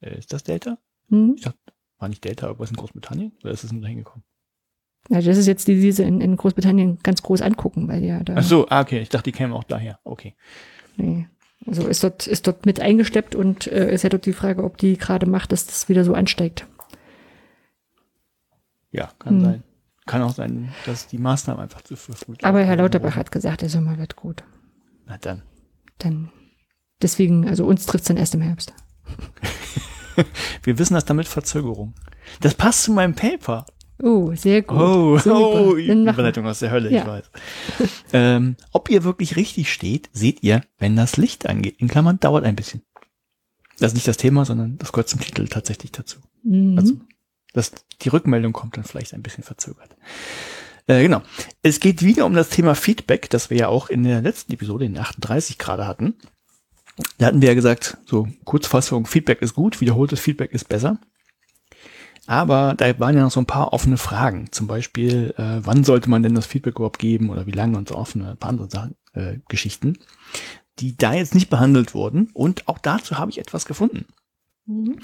äh, 0.00 0.18
ist 0.18 0.32
das 0.32 0.44
Delta? 0.44 0.78
Hm? 1.08 1.34
Ich 1.36 1.42
dachte, 1.42 1.58
war 1.98 2.08
nicht 2.08 2.24
Delta 2.24 2.46
irgendwas 2.46 2.70
in 2.70 2.76
Großbritannien? 2.76 3.32
Oder 3.42 3.52
ist 3.52 3.64
es 3.64 3.72
nur 3.72 3.82
da 3.82 3.88
hingekommen? 3.88 4.24
Also 5.10 5.28
das 5.28 5.38
ist 5.38 5.48
jetzt 5.48 5.66
die, 5.66 5.80
die 5.80 5.90
sie 5.90 6.04
in, 6.04 6.20
in 6.20 6.36
Großbritannien 6.36 7.00
ganz 7.02 7.22
groß 7.22 7.42
angucken, 7.42 7.88
weil 7.88 8.04
ja 8.04 8.22
da. 8.22 8.36
Ach 8.36 8.44
so, 8.44 8.68
ah, 8.68 8.82
okay. 8.82 9.00
Ich 9.00 9.08
dachte, 9.08 9.24
die 9.24 9.36
kämen 9.36 9.52
auch 9.52 9.64
daher. 9.64 9.98
Okay. 10.04 10.36
Nee. 10.96 11.26
Also 11.66 11.86
ist 11.86 12.04
dort, 12.04 12.26
ist 12.26 12.46
dort 12.46 12.66
mit 12.66 12.80
eingesteppt 12.80 13.34
und 13.34 13.66
äh, 13.66 13.92
ist 13.92 14.02
ja 14.02 14.10
dort 14.10 14.26
die 14.26 14.32
Frage, 14.32 14.62
ob 14.64 14.78
die 14.78 14.96
gerade 14.96 15.26
macht, 15.26 15.52
dass 15.52 15.66
das 15.66 15.88
wieder 15.88 16.04
so 16.04 16.14
ansteigt. 16.14 16.66
Ja, 18.92 19.10
kann 19.18 19.36
hm. 19.36 19.44
sein. 19.44 19.62
Kann 20.06 20.22
auch 20.22 20.34
sein, 20.34 20.72
dass 20.84 21.06
die 21.06 21.18
Maßnahmen 21.18 21.62
einfach 21.62 21.82
zu 21.82 21.96
früh 21.96 22.12
Aber 22.42 22.62
Herr 22.62 22.76
Lauterbach 22.76 23.16
hat 23.16 23.30
gesagt, 23.30 23.62
der 23.62 23.68
Sommer 23.68 23.98
wird 23.98 24.16
gut. 24.16 24.42
Na 25.06 25.16
dann. 25.18 25.42
Dann. 25.98 26.30
Deswegen, 27.00 27.48
also 27.48 27.64
uns 27.64 27.86
trifft 27.86 28.02
es 28.02 28.08
dann 28.08 28.16
erst 28.16 28.34
im 28.34 28.40
Herbst. 28.40 28.72
Wir 30.62 30.78
wissen 30.78 30.94
das 30.94 31.04
damit 31.04 31.26
Verzögerung. 31.26 31.94
Das 32.40 32.54
passt 32.54 32.84
zu 32.84 32.92
meinem 32.92 33.14
Paper. 33.14 33.64
Oh, 34.02 34.34
sehr 34.34 34.62
gut. 34.62 34.78
Oh, 34.78 35.18
oh 35.24 35.76
Überleitung 35.76 36.46
aus 36.46 36.58
der 36.58 36.72
Hölle, 36.72 36.90
ja. 36.90 37.00
ich 37.00 37.06
weiß. 37.06 37.30
ähm, 38.12 38.56
ob 38.72 38.90
ihr 38.90 39.04
wirklich 39.04 39.36
richtig 39.36 39.72
steht, 39.72 40.10
seht 40.12 40.42
ihr, 40.42 40.62
wenn 40.78 40.96
das 40.96 41.16
Licht 41.16 41.48
angeht. 41.48 41.76
In 41.78 41.88
Klammern 41.88 42.18
dauert 42.18 42.44
ein 42.44 42.56
bisschen. 42.56 42.82
Das 43.78 43.92
ist 43.92 43.94
nicht 43.94 44.08
das 44.08 44.16
Thema, 44.16 44.44
sondern 44.44 44.76
das 44.78 44.92
gehört 44.92 45.08
zum 45.08 45.20
Titel 45.20 45.46
tatsächlich 45.46 45.92
dazu. 45.92 46.18
Mhm. 46.42 46.76
Also, 46.78 46.94
dass 47.52 47.72
die 48.00 48.08
Rückmeldung 48.08 48.52
kommt 48.52 48.76
dann 48.76 48.84
vielleicht 48.84 49.14
ein 49.14 49.22
bisschen 49.22 49.44
verzögert. 49.44 49.96
Äh, 50.86 51.02
genau. 51.02 51.22
Es 51.62 51.80
geht 51.80 52.02
wieder 52.02 52.26
um 52.26 52.34
das 52.34 52.48
Thema 52.48 52.74
Feedback, 52.74 53.30
das 53.30 53.50
wir 53.50 53.56
ja 53.56 53.68
auch 53.68 53.88
in 53.88 54.02
der 54.02 54.20
letzten 54.20 54.52
Episode, 54.52 54.84
in 54.84 54.98
38 54.98 55.58
gerade 55.58 55.86
hatten. 55.86 56.14
Da 57.18 57.26
hatten 57.26 57.40
wir 57.40 57.48
ja 57.48 57.54
gesagt, 57.54 57.96
so 58.04 58.28
Kurzfassung, 58.44 59.06
Feedback 59.06 59.40
ist 59.42 59.54
gut, 59.54 59.80
wiederholtes 59.80 60.20
Feedback 60.20 60.52
ist 60.52 60.68
besser. 60.68 60.98
Aber 62.26 62.74
da 62.76 62.98
waren 63.00 63.16
ja 63.16 63.22
noch 63.22 63.30
so 63.30 63.40
ein 63.40 63.46
paar 63.46 63.72
offene 63.72 63.96
Fragen. 63.96 64.52
Zum 64.52 64.66
Beispiel, 64.66 65.34
äh, 65.36 65.64
wann 65.64 65.84
sollte 65.84 66.08
man 66.08 66.22
denn 66.22 66.34
das 66.34 66.46
Feedback 66.46 66.76
überhaupt 66.76 66.98
geben 66.98 67.30
oder 67.30 67.46
wie 67.46 67.52
lange 67.52 67.76
und 67.76 67.88
so 67.88 67.96
offene, 67.96 68.32
ein 68.32 68.36
paar 68.36 68.50
andere 68.50 68.70
Sachen, 68.70 68.94
äh, 69.14 69.38
Geschichten, 69.48 69.98
die 70.78 70.96
da 70.96 71.14
jetzt 71.14 71.34
nicht 71.34 71.50
behandelt 71.50 71.94
wurden. 71.94 72.30
Und 72.32 72.68
auch 72.68 72.78
dazu 72.78 73.18
habe 73.18 73.30
ich 73.30 73.38
etwas 73.38 73.64
gefunden. 73.64 74.06
Mhm. 74.66 74.98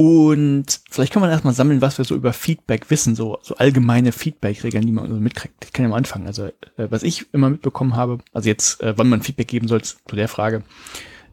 Und 0.00 0.80
vielleicht 0.88 1.12
kann 1.12 1.22
man 1.22 1.30
erstmal 1.30 1.54
sammeln, 1.54 1.80
was 1.80 1.98
wir 1.98 2.04
so 2.04 2.14
über 2.14 2.32
Feedback 2.32 2.88
wissen, 2.88 3.16
so, 3.16 3.40
so 3.42 3.56
allgemeine 3.56 4.12
Feedback-Regeln, 4.12 4.86
die 4.86 4.92
man 4.92 5.08
so 5.08 5.16
mitkriegt. 5.16 5.64
Ich 5.64 5.72
kann 5.72 5.82
ja 5.82 5.88
mal 5.88 5.96
anfangen. 5.96 6.28
Also, 6.28 6.44
äh, 6.44 6.52
was 6.88 7.02
ich 7.02 7.26
immer 7.34 7.50
mitbekommen 7.50 7.96
habe, 7.96 8.18
also 8.32 8.48
jetzt, 8.48 8.80
äh, 8.80 8.96
wann 8.96 9.08
man 9.08 9.22
Feedback 9.22 9.48
geben 9.48 9.66
soll, 9.66 9.82
zu 9.82 9.96
der 10.12 10.28
Frage, 10.28 10.62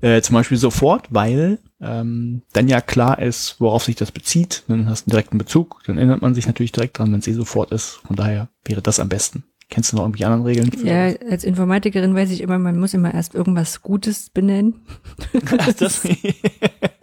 äh, 0.02 0.20
zum 0.24 0.34
Beispiel 0.34 0.58
sofort, 0.58 1.10
weil 1.12 1.60
ähm, 1.80 2.42
dann 2.54 2.68
ja 2.68 2.82
klar 2.82 3.22
ist, 3.22 3.58
worauf 3.60 3.84
sich 3.84 3.98
das 3.98 4.12
bezieht. 4.12 4.64
Dann 4.68 4.90
hast 4.90 5.06
du 5.06 5.10
einen 5.10 5.12
direkten 5.12 5.38
Bezug, 5.38 5.84
dann 5.86 6.00
erinnert 6.00 6.24
man 6.24 6.34
sich 6.34 6.48
natürlich 6.48 6.72
direkt 6.72 6.98
dran, 6.98 7.12
wenn 7.12 7.20
es 7.20 7.28
eh 7.28 7.34
sofort 7.34 7.72
ist. 7.72 8.00
Von 8.08 8.16
daher 8.16 8.50
wäre 8.64 8.82
das 8.82 9.00
am 9.00 9.10
besten. 9.10 9.44
Kennst 9.70 9.92
du 9.92 9.98
noch 9.98 10.06
irgendwie 10.06 10.26
anderen 10.26 10.44
Regeln? 10.44 10.72
ja, 10.84 11.14
als 11.30 11.44
Informatikerin 11.44 12.16
weiß 12.16 12.32
ich 12.32 12.42
immer, 12.42 12.58
man 12.58 12.80
muss 12.80 12.96
immer 12.96 13.14
erst 13.14 13.36
irgendwas 13.36 13.84
Gutes 13.84 14.32
benennen. 14.32 14.86
Ach, 15.46 15.58
das, 15.58 15.76
das, 15.76 16.02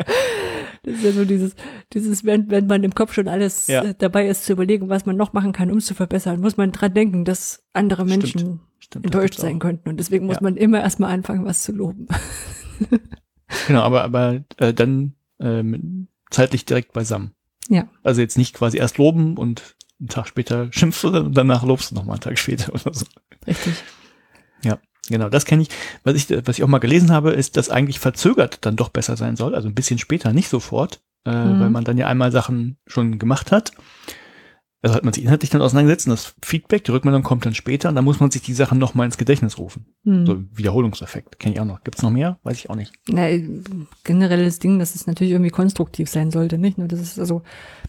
ist 0.84 1.04
ja 1.04 1.12
so 1.12 1.24
dieses, 1.24 1.54
dieses, 1.92 2.24
wenn, 2.24 2.50
wenn 2.50 2.66
man 2.66 2.82
im 2.82 2.94
Kopf 2.94 3.12
schon 3.12 3.28
alles 3.28 3.68
ja. 3.68 3.84
Äh, 3.84 3.94
dabei 3.96 4.28
ist 4.28 4.44
zu 4.44 4.52
überlegen, 4.52 4.88
was 4.88 5.06
man 5.06 5.16
noch 5.16 5.32
machen 5.32 5.52
kann, 5.52 5.70
um 5.70 5.78
es 5.78 5.86
zu 5.86 5.94
verbessern, 5.94 6.40
muss 6.40 6.56
man 6.56 6.72
dran 6.72 6.92
denken, 6.92 7.24
dass 7.24 7.62
andere 7.72 8.04
Menschen 8.04 8.40
Stimmt. 8.40 8.60
Stimmt, 8.78 9.04
enttäuscht 9.06 9.38
sein 9.38 9.58
könnten. 9.60 9.88
Und 9.88 9.98
deswegen 9.98 10.26
muss 10.26 10.36
ja. 10.36 10.42
man 10.42 10.56
immer 10.56 10.80
erstmal 10.80 11.12
anfangen, 11.12 11.44
was 11.44 11.62
zu 11.62 11.72
loben. 11.72 12.08
genau, 13.68 13.82
aber, 13.82 14.02
aber 14.02 14.42
äh, 14.56 14.74
dann 14.74 15.14
äh, 15.38 15.62
zeitlich 16.30 16.64
direkt 16.64 16.92
beisammen. 16.92 17.32
Ja. 17.68 17.88
Also 18.02 18.20
jetzt 18.20 18.36
nicht 18.36 18.54
quasi 18.54 18.78
erst 18.78 18.98
loben 18.98 19.36
und 19.36 19.76
einen 20.00 20.08
Tag 20.08 20.26
später 20.26 20.72
schimpfst 20.72 21.04
du 21.04 21.08
und 21.08 21.36
danach 21.36 21.64
lobst 21.64 21.92
du 21.92 21.94
nochmal 21.94 22.14
einen 22.14 22.22
Tag 22.22 22.38
später 22.38 22.72
oder 22.74 22.92
so. 22.92 23.06
Richtig. 23.46 23.74
Ja, 24.64 24.78
genau, 25.08 25.28
das 25.28 25.44
kenne 25.44 25.62
ich. 25.62 25.68
Was 26.04 26.14
ich, 26.14 26.30
was 26.46 26.58
ich 26.58 26.64
auch 26.64 26.68
mal 26.68 26.78
gelesen 26.78 27.10
habe, 27.10 27.32
ist, 27.32 27.56
dass 27.56 27.70
eigentlich 27.70 27.98
verzögert 27.98 28.58
dann 28.62 28.76
doch 28.76 28.88
besser 28.88 29.16
sein 29.16 29.36
soll, 29.36 29.54
also 29.54 29.68
ein 29.68 29.74
bisschen 29.74 29.98
später, 29.98 30.32
nicht 30.32 30.48
sofort, 30.48 31.00
äh, 31.24 31.30
mhm. 31.30 31.60
weil 31.60 31.70
man 31.70 31.84
dann 31.84 31.98
ja 31.98 32.06
einmal 32.06 32.32
Sachen 32.32 32.78
schon 32.86 33.18
gemacht 33.18 33.52
hat 33.52 33.72
also 34.82 34.96
hat 34.96 35.04
man 35.04 35.12
sich 35.14 35.22
inhaltlich 35.22 35.50
dann 35.50 35.62
auseinandergesetzt 35.62 36.08
und 36.08 36.10
das 36.10 36.34
Feedback, 36.42 36.82
die 36.82 36.90
Rückmeldung 36.90 37.22
kommt 37.22 37.46
dann 37.46 37.54
später 37.54 37.88
und 37.88 37.94
dann 37.94 38.04
muss 38.04 38.18
man 38.18 38.32
sich 38.32 38.42
die 38.42 38.52
Sachen 38.52 38.78
nochmal 38.78 39.06
ins 39.06 39.16
Gedächtnis 39.16 39.56
rufen. 39.56 39.86
Hm. 40.04 40.26
So 40.26 40.42
Wiederholungseffekt, 40.52 41.38
kenne 41.38 41.54
ich 41.54 41.60
auch 41.60 41.64
noch. 41.64 41.84
Gibt's 41.84 42.02
noch 42.02 42.10
mehr? 42.10 42.38
Weiß 42.42 42.58
ich 42.58 42.68
auch 42.68 42.74
nicht. 42.74 42.92
Na, 43.08 43.28
generelles 44.02 44.58
Ding, 44.58 44.80
dass 44.80 44.96
es 44.96 45.06
natürlich 45.06 45.32
irgendwie 45.32 45.52
konstruktiv 45.52 46.10
sein 46.10 46.32
sollte, 46.32 46.58
nicht? 46.58 46.78
Nur 46.78 46.88
das 46.88 47.00
ist 47.00 47.20
also 47.20 47.42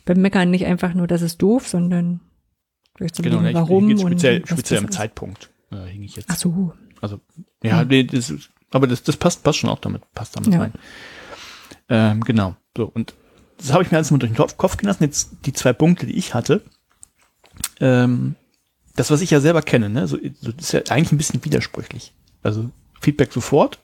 beim 0.05 0.21
Meckern 0.21 0.51
nicht 0.51 0.67
einfach 0.67 0.93
nur, 0.93 1.07
das 1.07 1.23
ist 1.23 1.41
doof, 1.41 1.67
sondern 1.67 2.19
vielleicht 2.95 3.15
so 3.15 3.23
genau, 3.23 3.41
ne, 3.41 3.55
warum 3.55 3.89
ich, 3.89 3.95
ich 3.95 4.01
speziell, 4.01 4.41
und 4.41 4.49
speziell 4.49 4.81
im 4.83 4.91
Zeitpunkt 4.91 5.49
äh, 5.71 5.87
hing 5.87 6.03
ich 6.03 6.15
jetzt. 6.15 6.29
Ach 6.29 6.37
so. 6.37 6.73
Also 7.03 7.19
ja, 7.61 7.81
hm. 7.81 7.87
nee, 7.89 8.03
das, 8.05 8.33
aber 8.71 8.87
das, 8.87 9.03
das 9.03 9.17
passt, 9.17 9.43
passt 9.43 9.59
schon 9.59 9.69
auch 9.69 9.79
damit, 9.79 10.01
passt 10.13 10.35
damit 10.37 10.53
ja. 10.53 10.59
rein. 10.59 10.73
Ähm, 11.89 12.21
genau. 12.21 12.55
So 12.75 12.85
und 12.85 13.13
das 13.57 13.73
habe 13.73 13.83
ich 13.83 13.91
mir 13.91 13.97
alles 13.97 14.09
mal 14.09 14.17
durch 14.17 14.31
den 14.31 14.47
Kopf 14.57 14.77
gelassen. 14.77 15.03
Jetzt 15.03 15.31
die 15.45 15.53
zwei 15.53 15.73
Punkte, 15.73 16.05
die 16.05 16.17
ich 16.17 16.33
hatte 16.33 16.61
ähm, 17.79 18.35
das, 18.95 19.11
was 19.11 19.21
ich 19.21 19.31
ja 19.31 19.39
selber 19.39 19.61
kenne, 19.61 19.89
ne, 19.89 20.07
so, 20.07 20.17
so 20.39 20.51
das 20.51 20.65
ist 20.65 20.71
ja 20.71 20.81
eigentlich 20.89 21.11
ein 21.11 21.17
bisschen 21.17 21.43
widersprüchlich. 21.43 22.13
Also 22.43 22.69
Feedback 23.01 23.33
sofort 23.33 23.79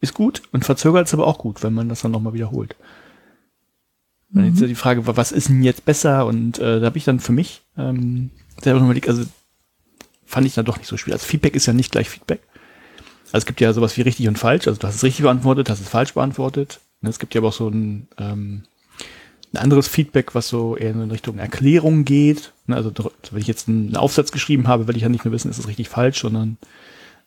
ist 0.00 0.14
gut 0.14 0.42
und 0.52 0.64
verzögert 0.64 1.06
ist 1.06 1.14
aber 1.14 1.26
auch 1.26 1.38
gut, 1.38 1.62
wenn 1.62 1.74
man 1.74 1.88
das 1.88 2.02
dann 2.02 2.12
nochmal 2.12 2.34
wiederholt. 2.34 2.76
Mhm. 4.30 4.42
Dann 4.42 4.54
ja 4.54 4.66
die 4.66 4.74
Frage, 4.74 5.06
was 5.06 5.32
ist 5.32 5.48
denn 5.48 5.62
jetzt 5.62 5.84
besser? 5.84 6.26
Und 6.26 6.58
äh, 6.58 6.80
da 6.80 6.86
habe 6.86 6.98
ich 6.98 7.04
dann 7.04 7.20
für 7.20 7.32
mich 7.32 7.62
ähm, 7.76 8.30
selber 8.62 8.80
nochmal 8.80 9.00
also 9.06 9.24
fand 10.28 10.46
ich 10.46 10.54
dann 10.54 10.66
doch 10.66 10.76
nicht 10.76 10.86
so 10.86 10.96
schwierig. 10.96 11.20
Also 11.20 11.26
Feedback 11.26 11.56
ist 11.56 11.66
ja 11.66 11.72
nicht 11.72 11.90
gleich 11.90 12.08
Feedback. 12.08 12.42
Also 13.32 13.38
es 13.38 13.46
gibt 13.46 13.60
ja 13.60 13.72
sowas 13.72 13.96
wie 13.96 14.02
richtig 14.02 14.28
und 14.28 14.38
falsch. 14.38 14.68
Also 14.68 14.78
du 14.78 14.86
hast 14.86 14.96
es 14.96 15.02
richtig 15.02 15.22
beantwortet, 15.22 15.70
hast 15.70 15.80
es 15.80 15.88
falsch 15.88 16.14
beantwortet. 16.14 16.80
Ne, 17.00 17.08
es 17.08 17.18
gibt 17.18 17.34
ja 17.34 17.40
aber 17.40 17.48
auch 17.48 17.54
so 17.54 17.68
ein, 17.68 18.08
ähm, 18.18 18.64
ein 19.52 19.56
anderes 19.56 19.88
Feedback, 19.88 20.34
was 20.34 20.48
so 20.48 20.76
eher 20.76 20.90
in 20.90 21.10
Richtung 21.10 21.38
Erklärung 21.38 22.04
geht. 22.04 22.52
Ne, 22.66 22.76
also 22.76 22.92
wenn 23.30 23.40
ich 23.40 23.46
jetzt 23.46 23.68
einen 23.68 23.96
Aufsatz 23.96 24.30
geschrieben 24.30 24.68
habe, 24.68 24.86
will 24.86 24.96
ich 24.96 25.02
ja 25.02 25.08
nicht 25.08 25.24
nur 25.24 25.32
wissen, 25.32 25.50
ist 25.50 25.58
das 25.58 25.68
richtig 25.68 25.88
falsch, 25.88 26.20
sondern 26.20 26.58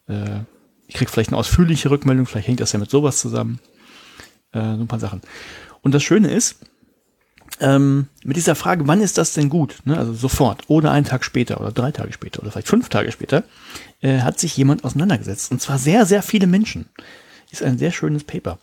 äh, 0.07 0.41
ich 0.87 0.95
kriege 0.95 1.09
vielleicht 1.09 1.31
eine 1.31 1.37
ausführliche 1.37 1.89
Rückmeldung, 1.89 2.27
vielleicht 2.27 2.47
hängt 2.47 2.59
das 2.59 2.71
ja 2.71 2.79
mit 2.79 2.91
sowas 2.91 3.19
zusammen. 3.19 3.59
Äh, 4.51 4.59
so 4.59 4.81
ein 4.81 4.87
paar 4.87 4.99
Sachen. 4.99 5.21
Und 5.81 5.95
das 5.95 6.03
Schöne 6.03 6.31
ist, 6.31 6.59
ähm, 7.61 8.07
mit 8.23 8.37
dieser 8.37 8.55
Frage, 8.55 8.87
wann 8.87 9.01
ist 9.01 9.17
das 9.17 9.33
denn 9.33 9.49
gut? 9.49 9.77
Ne? 9.85 9.97
Also 9.97 10.13
sofort 10.13 10.63
oder 10.67 10.91
einen 10.91 11.05
Tag 11.05 11.23
später 11.23 11.61
oder 11.61 11.71
drei 11.71 11.91
Tage 11.91 12.11
später 12.11 12.41
oder 12.41 12.51
vielleicht 12.51 12.67
fünf 12.67 12.89
Tage 12.89 13.11
später, 13.11 13.43
äh, 14.01 14.19
hat 14.19 14.39
sich 14.39 14.57
jemand 14.57 14.83
auseinandergesetzt. 14.83 15.51
Und 15.51 15.61
zwar 15.61 15.77
sehr, 15.77 16.05
sehr 16.05 16.23
viele 16.23 16.47
Menschen. 16.47 16.89
Ist 17.51 17.63
ein 17.63 17.77
sehr 17.77 17.91
schönes 17.91 18.23
Paper. 18.23 18.59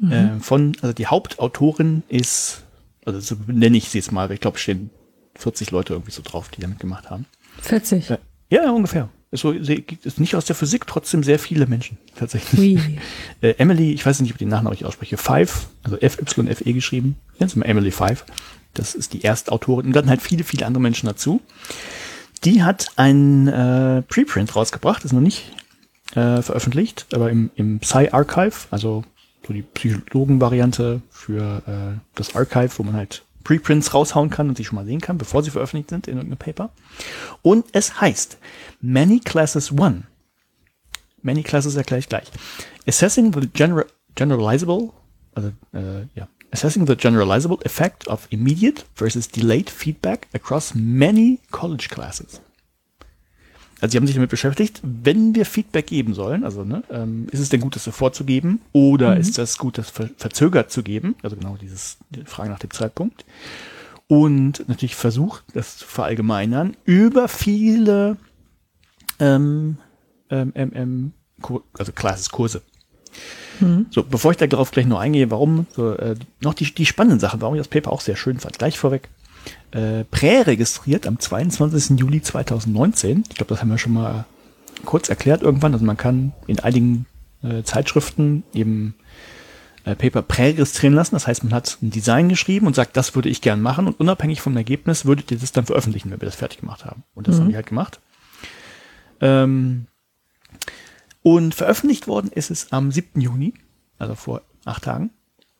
Mhm. 0.00 0.12
Äh, 0.12 0.40
von, 0.40 0.76
also 0.82 0.92
die 0.92 1.06
Hauptautorin 1.06 2.02
ist, 2.08 2.64
also 3.04 3.20
so 3.20 3.36
nenne 3.46 3.76
ich 3.76 3.88
sie 3.88 3.98
jetzt 3.98 4.12
mal, 4.12 4.30
ich 4.32 4.40
glaube, 4.40 4.58
stehen 4.58 4.90
40 5.36 5.70
Leute 5.70 5.92
irgendwie 5.94 6.12
so 6.12 6.22
drauf, 6.22 6.48
die 6.48 6.60
damit 6.60 6.80
gemacht 6.80 7.10
haben. 7.10 7.26
40? 7.62 8.10
Äh, 8.10 8.18
ja, 8.50 8.70
ungefähr. 8.70 9.08
So, 9.34 9.52
ist 9.52 10.20
nicht 10.20 10.34
aus 10.36 10.44
der 10.44 10.56
Physik, 10.56 10.86
trotzdem 10.86 11.22
sehr 11.22 11.38
viele 11.38 11.66
Menschen 11.66 11.98
tatsächlich. 12.16 12.78
äh, 13.40 13.54
Emily, 13.58 13.92
ich 13.92 14.04
weiß 14.04 14.20
nicht, 14.20 14.30
ob 14.30 14.36
ich 14.36 14.38
den 14.38 14.48
Nachnamen 14.48 14.70
richtig 14.70 14.86
ausspreche, 14.86 15.16
Five, 15.16 15.68
also 15.82 15.98
F-Y-F-E 15.98 16.72
geschrieben. 16.72 17.16
Jetzt 17.38 17.56
mal 17.56 17.66
Emily 17.66 17.90
Five. 17.90 18.24
Das 18.74 18.94
ist 18.94 19.12
die 19.12 19.24
Erstautorin. 19.24 19.86
Und 19.86 19.92
dann 19.92 20.08
halt 20.08 20.22
viele, 20.22 20.44
viele 20.44 20.66
andere 20.66 20.82
Menschen 20.82 21.06
dazu. 21.06 21.40
Die 22.44 22.62
hat 22.62 22.88
ein 22.96 23.48
äh, 23.48 24.02
Preprint 24.02 24.54
rausgebracht, 24.54 25.04
ist 25.04 25.12
noch 25.12 25.20
nicht 25.20 25.44
äh, 26.14 26.42
veröffentlicht, 26.42 27.06
aber 27.12 27.30
im, 27.30 27.50
im 27.56 27.80
Psy-Archive, 27.80 28.66
also 28.70 29.04
so 29.46 29.52
die 29.52 29.62
Psychologen-Variante 29.62 31.02
für 31.10 31.62
äh, 31.66 31.98
das 32.14 32.34
Archive, 32.34 32.70
wo 32.76 32.82
man 32.82 32.94
halt 32.94 33.24
Preprints 33.44 33.94
raushauen 33.94 34.30
kann 34.30 34.48
und 34.48 34.56
sie 34.56 34.64
schon 34.64 34.76
mal 34.76 34.86
sehen 34.86 35.00
kann, 35.00 35.18
bevor 35.18 35.42
sie 35.42 35.50
veröffentlicht 35.50 35.90
sind 35.90 36.08
in 36.08 36.16
irgendeinem 36.16 36.38
Paper. 36.38 36.70
Und 37.42 37.66
es 37.72 38.00
heißt 38.00 38.38
Many 38.80 39.20
Classes 39.20 39.70
One. 39.70 40.04
Many 41.22 41.42
Classes 41.42 41.76
erkläre 41.76 42.00
ich 42.00 42.08
gleich. 42.08 42.30
Assessing 42.86 43.32
the 43.32 43.48
general, 43.48 43.86
generalizable, 44.14 44.90
also 45.34 45.48
äh, 45.72 46.06
ja, 46.14 46.28
assessing 46.52 46.86
the 46.86 46.96
generalizable 46.96 47.58
effect 47.64 48.08
of 48.08 48.26
immediate 48.30 48.84
versus 48.94 49.28
delayed 49.28 49.70
feedback 49.70 50.28
across 50.34 50.74
many 50.74 51.40
college 51.50 51.88
classes. 51.88 52.40
Also 53.80 53.92
sie 53.92 53.98
haben 53.98 54.06
sich 54.06 54.14
damit 54.14 54.30
beschäftigt, 54.30 54.80
wenn 54.82 55.34
wir 55.34 55.44
Feedback 55.44 55.86
geben 55.86 56.14
sollen, 56.14 56.44
also 56.44 56.64
ne, 56.64 56.82
ähm, 56.90 57.26
ist 57.30 57.40
es 57.40 57.48
denn 57.48 57.60
gut, 57.60 57.76
das 57.76 57.84
sofort 57.84 58.14
zu 58.14 58.24
geben 58.24 58.60
oder 58.72 59.14
mhm. 59.14 59.20
ist 59.20 59.36
das 59.36 59.58
gut, 59.58 59.78
das 59.78 59.90
ver 59.90 60.10
verzögert 60.16 60.70
zu 60.70 60.82
geben? 60.82 61.16
Also 61.22 61.36
genau 61.36 61.56
dieses 61.60 61.98
die 62.10 62.24
Frage 62.24 62.50
nach 62.50 62.58
dem 62.58 62.70
Zeitpunkt. 62.70 63.24
Und 64.06 64.68
natürlich 64.68 64.94
versucht, 64.94 65.44
das 65.54 65.78
zu 65.78 65.86
verallgemeinern, 65.86 66.76
über 66.84 67.28
viele 67.28 68.16
ähm, 69.18 69.78
ähm, 70.30 70.52
ähm, 70.54 71.12
also 71.78 71.92
Classes-Kurse. 71.92 72.62
Mhm. 73.60 73.86
So, 73.90 74.02
bevor 74.02 74.32
ich 74.32 74.36
darauf 74.36 74.70
gleich 74.70 74.86
noch 74.86 74.98
eingehe, 74.98 75.30
warum, 75.30 75.66
so, 75.74 75.92
äh, 75.92 76.16
noch 76.40 76.54
die, 76.54 76.72
die 76.74 76.86
spannenden 76.86 77.20
Sachen, 77.20 77.40
warum 77.40 77.54
ich 77.54 77.60
das 77.60 77.68
Paper 77.68 77.92
auch 77.92 78.00
sehr 78.00 78.16
schön 78.16 78.38
fand, 78.38 78.58
gleich 78.58 78.78
vorweg 78.78 79.08
äh, 79.74 80.04
präregistriert 80.04 81.06
am 81.06 81.18
22. 81.18 81.98
Juli 81.98 82.22
2019. 82.22 83.24
Ich 83.28 83.36
glaube, 83.36 83.48
das 83.48 83.60
haben 83.60 83.70
wir 83.70 83.78
schon 83.78 83.92
mal 83.92 84.24
kurz 84.84 85.08
erklärt 85.08 85.42
irgendwann. 85.42 85.72
Also 85.72 85.84
man 85.84 85.96
kann 85.96 86.32
in 86.46 86.60
einigen 86.60 87.06
äh, 87.42 87.64
Zeitschriften 87.64 88.44
eben 88.54 88.94
äh, 89.84 89.96
Paper 89.96 90.22
präregistrieren 90.22 90.94
lassen. 90.94 91.16
Das 91.16 91.26
heißt, 91.26 91.42
man 91.42 91.52
hat 91.52 91.78
ein 91.82 91.90
Design 91.90 92.28
geschrieben 92.28 92.68
und 92.68 92.76
sagt, 92.76 92.96
das 92.96 93.16
würde 93.16 93.28
ich 93.28 93.40
gern 93.40 93.60
machen 93.60 93.88
und 93.88 93.98
unabhängig 93.98 94.40
vom 94.40 94.56
Ergebnis 94.56 95.06
würdet 95.06 95.32
ihr 95.32 95.38
das 95.38 95.50
dann 95.50 95.66
veröffentlichen, 95.66 96.10
wenn 96.10 96.20
wir 96.20 96.26
das 96.26 96.36
fertig 96.36 96.60
gemacht 96.60 96.84
haben. 96.84 97.02
Und 97.14 97.26
das 97.26 97.36
mhm. 97.36 97.40
haben 97.40 97.48
wir 97.48 97.56
halt 97.56 97.66
gemacht. 97.66 98.00
Ähm, 99.20 99.86
und 101.22 101.54
veröffentlicht 101.54 102.06
worden 102.06 102.30
ist 102.32 102.52
es 102.52 102.70
am 102.70 102.92
7. 102.92 103.20
Juni, 103.20 103.54
also 103.98 104.14
vor 104.14 104.42
acht 104.64 104.84
Tagen. 104.84 105.10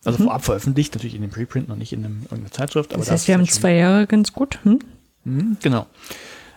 Also 0.04 0.18
mhm. 0.18 0.26
vorab 0.26 0.44
veröffentlicht, 0.44 0.94
natürlich 0.94 1.14
in 1.14 1.22
dem 1.22 1.30
Preprint, 1.30 1.68
noch 1.68 1.76
nicht 1.76 1.92
in 1.92 2.04
einem, 2.04 2.22
irgendeiner 2.22 2.52
Zeitschrift. 2.52 2.92
Aber 2.92 3.00
das 3.00 3.10
heißt, 3.10 3.28
wir 3.28 3.34
haben 3.34 3.46
zwei 3.46 3.74
Jahre 3.74 4.06
ganz 4.06 4.32
gut. 4.32 4.58
Hm? 4.62 4.78
Mhm, 5.24 5.56
genau. 5.62 5.86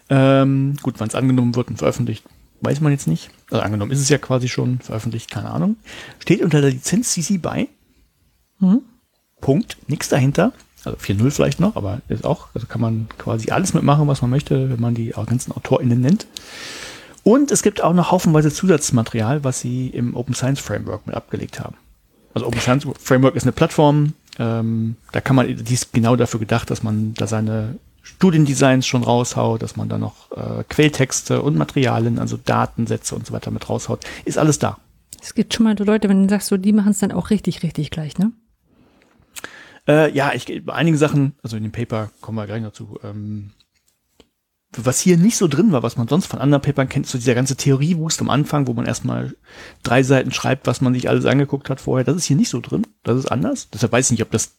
Ähm, 0.10 0.76
gut, 0.82 0.96
wann 1.00 1.08
es 1.08 1.16
angenommen 1.16 1.56
wird 1.56 1.70
und 1.70 1.78
veröffentlicht, 1.78 2.24
weiß 2.62 2.82
man 2.82 2.92
jetzt 2.92 3.08
nicht. 3.08 3.30
Also 3.52 3.64
angenommen 3.64 3.92
ist 3.92 4.00
es 4.00 4.10
ja 4.10 4.18
quasi 4.18 4.48
schon 4.48 4.80
veröffentlicht, 4.80 5.32
keine 5.32 5.52
Ahnung. 5.52 5.78
Steht 6.20 6.42
unter 6.42 6.62
der 6.62 6.72
Lizenz 6.72 7.12
CC 7.14 7.38
BY. 7.38 7.70
Mhm. 8.60 8.82
Punkt. 9.42 9.78
Nichts 9.88 10.10
dahinter. 10.10 10.54
Also 10.84 10.98
4.0 10.98 11.32
vielleicht 11.32 11.60
noch, 11.60 11.76
aber 11.76 12.02
ist 12.08 12.24
auch, 12.24 12.48
also 12.54 12.68
kann 12.68 12.82
man 12.82 13.08
quasi 13.18 13.52
alles 13.52 13.74
mitmachen, 13.74 14.08
was 14.08 14.22
man 14.22 14.32
möchte, 14.32 14.70
wenn 14.70 14.80
man 14.80 14.96
die 14.96 15.10
ganzen 15.26 15.52
AutorInnen 15.52 16.00
nennt. 16.00 16.28
Und 17.24 17.52
es 17.52 17.62
gibt 17.62 17.84
auch 17.84 17.94
noch 17.94 18.12
haufenweise 18.12 18.52
Zusatzmaterial, 18.52 19.44
was 19.44 19.60
sie 19.60 19.88
im 19.88 20.16
Open 20.16 20.34
Science 20.34 20.62
Framework 20.62 21.06
mit 21.06 21.16
abgelegt 21.16 21.60
haben. 21.60 21.76
Also 22.34 22.48
Open 22.48 22.62
Science 22.62 22.88
Framework 23.00 23.36
ist 23.36 23.44
eine 23.44 23.52
Plattform, 23.52 24.14
ähm, 24.40 24.96
da 25.12 25.22
kann 25.22 25.36
man, 25.36 25.48
die 25.48 25.74
ist 25.74 25.94
genau 25.94 26.16
dafür 26.16 26.40
gedacht, 26.40 26.70
dass 26.70 26.84
man 26.84 27.14
da 27.16 27.28
seine 27.28 27.80
Studiendesigns 28.04 28.88
schon 28.88 29.04
raushaut, 29.04 29.62
dass 29.62 29.76
man 29.76 29.90
da 29.90 29.98
noch 29.98 30.32
äh, 30.32 30.64
Quelltexte 30.70 31.42
und 31.42 31.58
Materialien, 31.58 32.20
also 32.20 32.38
Datensätze 32.38 33.16
und 33.16 33.26
so 33.26 33.34
weiter 33.34 33.52
mit 33.52 33.68
raushaut. 33.68 34.06
Ist 34.26 34.38
alles 34.38 34.60
da. 34.60 34.78
Es 35.22 35.34
gibt 35.34 35.54
schon 35.54 35.64
mal 35.66 35.78
Leute, 35.78 36.08
wenn 36.08 36.24
du 36.24 36.30
sagst, 36.30 36.48
so, 36.48 36.58
die 36.58 36.74
machen 36.74 36.92
es 36.92 37.00
dann 37.00 37.12
auch 37.12 37.32
richtig, 37.32 37.64
richtig 37.64 37.92
gleich, 37.92 38.18
ne? 38.18 38.32
Äh, 39.88 40.12
ja, 40.12 40.34
ich 40.34 40.66
bei 40.66 40.74
einigen 40.74 40.98
Sachen, 40.98 41.34
also 41.44 41.58
in 41.58 41.64
dem 41.64 41.72
Paper 41.72 42.12
kommen 42.22 42.38
wir 42.38 42.46
gleich 42.46 42.62
dazu, 42.62 43.00
ähm, 43.04 43.52
was 44.86 45.00
hier 45.00 45.18
nicht 45.18 45.38
so 45.38 45.48
drin 45.48 45.72
war, 45.72 45.84
was 45.84 45.98
man 45.98 46.08
sonst 46.08 46.28
von 46.28 46.40
anderen 46.40 46.62
Papern 46.62 46.90
kennt, 46.90 47.08
so 47.08 47.18
dieser 47.18 47.36
ganze 47.36 47.56
Theoriewust 47.56 48.22
am 48.22 48.30
Anfang, 48.30 48.68
wo 48.68 48.74
man 48.74 48.86
erstmal 48.86 49.36
drei 49.84 50.04
Seiten 50.04 50.32
schreibt, 50.32 50.68
was 50.68 50.82
man 50.82 50.94
sich 50.94 51.10
alles 51.10 51.26
angeguckt 51.26 51.70
hat 51.70 51.82
vorher, 51.82 52.04
das 52.04 52.16
ist 52.16 52.26
hier 52.26 52.36
nicht 52.36 52.50
so 52.50 52.60
drin. 52.62 52.86
Das 53.04 53.18
ist 53.18 53.32
anders. 53.32 53.70
Deshalb 53.70 53.92
weiß 53.92 54.08
ich 54.08 54.12
nicht, 54.12 54.24
ob 54.24 54.32
das 54.32 54.58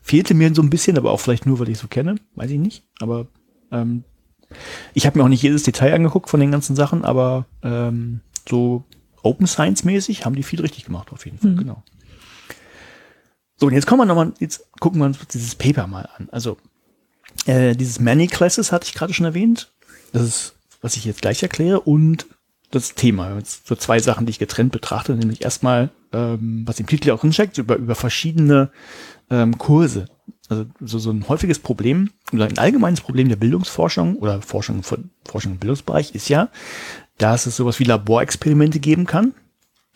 fehlte 0.00 0.34
mir 0.34 0.54
so 0.54 0.62
ein 0.62 0.70
bisschen, 0.70 0.98
aber 0.98 1.12
auch 1.12 1.20
vielleicht 1.20 1.46
nur, 1.46 1.58
weil 1.60 1.68
ich 1.68 1.78
so 1.78 1.88
kenne, 1.88 2.16
weiß 2.34 2.50
ich 2.50 2.58
nicht. 2.58 2.84
Aber 3.00 3.28
ähm, 3.70 4.04
ich 4.94 5.06
habe 5.06 5.18
mir 5.18 5.24
auch 5.24 5.28
nicht 5.28 5.42
jedes 5.42 5.62
Detail 5.62 5.94
angeguckt 5.94 6.28
von 6.28 6.40
den 6.40 6.50
ganzen 6.50 6.76
Sachen, 6.76 7.04
aber 7.04 7.46
ähm, 7.62 8.20
so 8.48 8.84
Open 9.22 9.46
Science 9.46 9.84
mäßig 9.84 10.24
haben 10.24 10.34
die 10.34 10.42
viel 10.42 10.60
richtig 10.60 10.84
gemacht, 10.84 11.12
auf 11.12 11.24
jeden 11.24 11.38
Fall, 11.38 11.52
mhm. 11.52 11.58
genau. 11.58 11.82
So, 13.56 13.66
und 13.68 13.74
jetzt 13.74 13.86
kommen 13.86 14.00
wir 14.00 14.06
nochmal, 14.06 14.32
jetzt 14.40 14.68
gucken 14.80 15.00
wir 15.00 15.06
uns 15.06 15.18
dieses 15.28 15.54
Paper 15.54 15.86
mal 15.86 16.08
an. 16.16 16.28
Also 16.32 16.56
äh, 17.46 17.74
dieses 17.74 18.00
Many 18.00 18.26
Classes 18.26 18.72
hatte 18.72 18.86
ich 18.86 18.94
gerade 18.94 19.14
schon 19.14 19.26
erwähnt. 19.26 19.72
Das 20.12 20.22
ist, 20.22 20.54
was 20.80 20.96
ich 20.96 21.04
jetzt 21.04 21.22
gleich 21.22 21.42
erkläre. 21.42 21.80
Und 21.80 22.26
das 22.72 22.94
Thema. 22.94 23.38
So 23.64 23.76
zwei 23.76 24.00
Sachen, 24.00 24.26
die 24.26 24.30
ich 24.30 24.38
getrennt 24.38 24.72
betrachte. 24.72 25.14
Nämlich 25.14 25.42
erstmal, 25.42 25.90
ähm, 26.12 26.62
was 26.66 26.80
im 26.80 26.86
Titel 26.86 27.10
auch 27.10 27.20
drinsteckt, 27.20 27.58
über, 27.58 27.76
über 27.76 27.94
verschiedene 27.94 28.70
ähm, 29.30 29.58
Kurse. 29.58 30.06
Also 30.48 30.66
so, 30.80 30.98
so 30.98 31.10
ein 31.10 31.28
häufiges 31.28 31.58
Problem 31.58 32.10
oder 32.32 32.46
ein 32.46 32.58
allgemeines 32.58 33.00
Problem 33.00 33.28
der 33.28 33.36
Bildungsforschung 33.36 34.16
oder 34.16 34.42
Forschung 34.42 34.82
von 34.82 35.10
Forschung 35.24 35.52
im 35.52 35.58
Bildungsbereich 35.58 36.14
ist 36.14 36.28
ja, 36.28 36.48
dass 37.16 37.46
es 37.46 37.56
sowas 37.56 37.78
wie 37.78 37.84
Laborexperimente 37.84 38.80
geben 38.80 39.06
kann. 39.06 39.34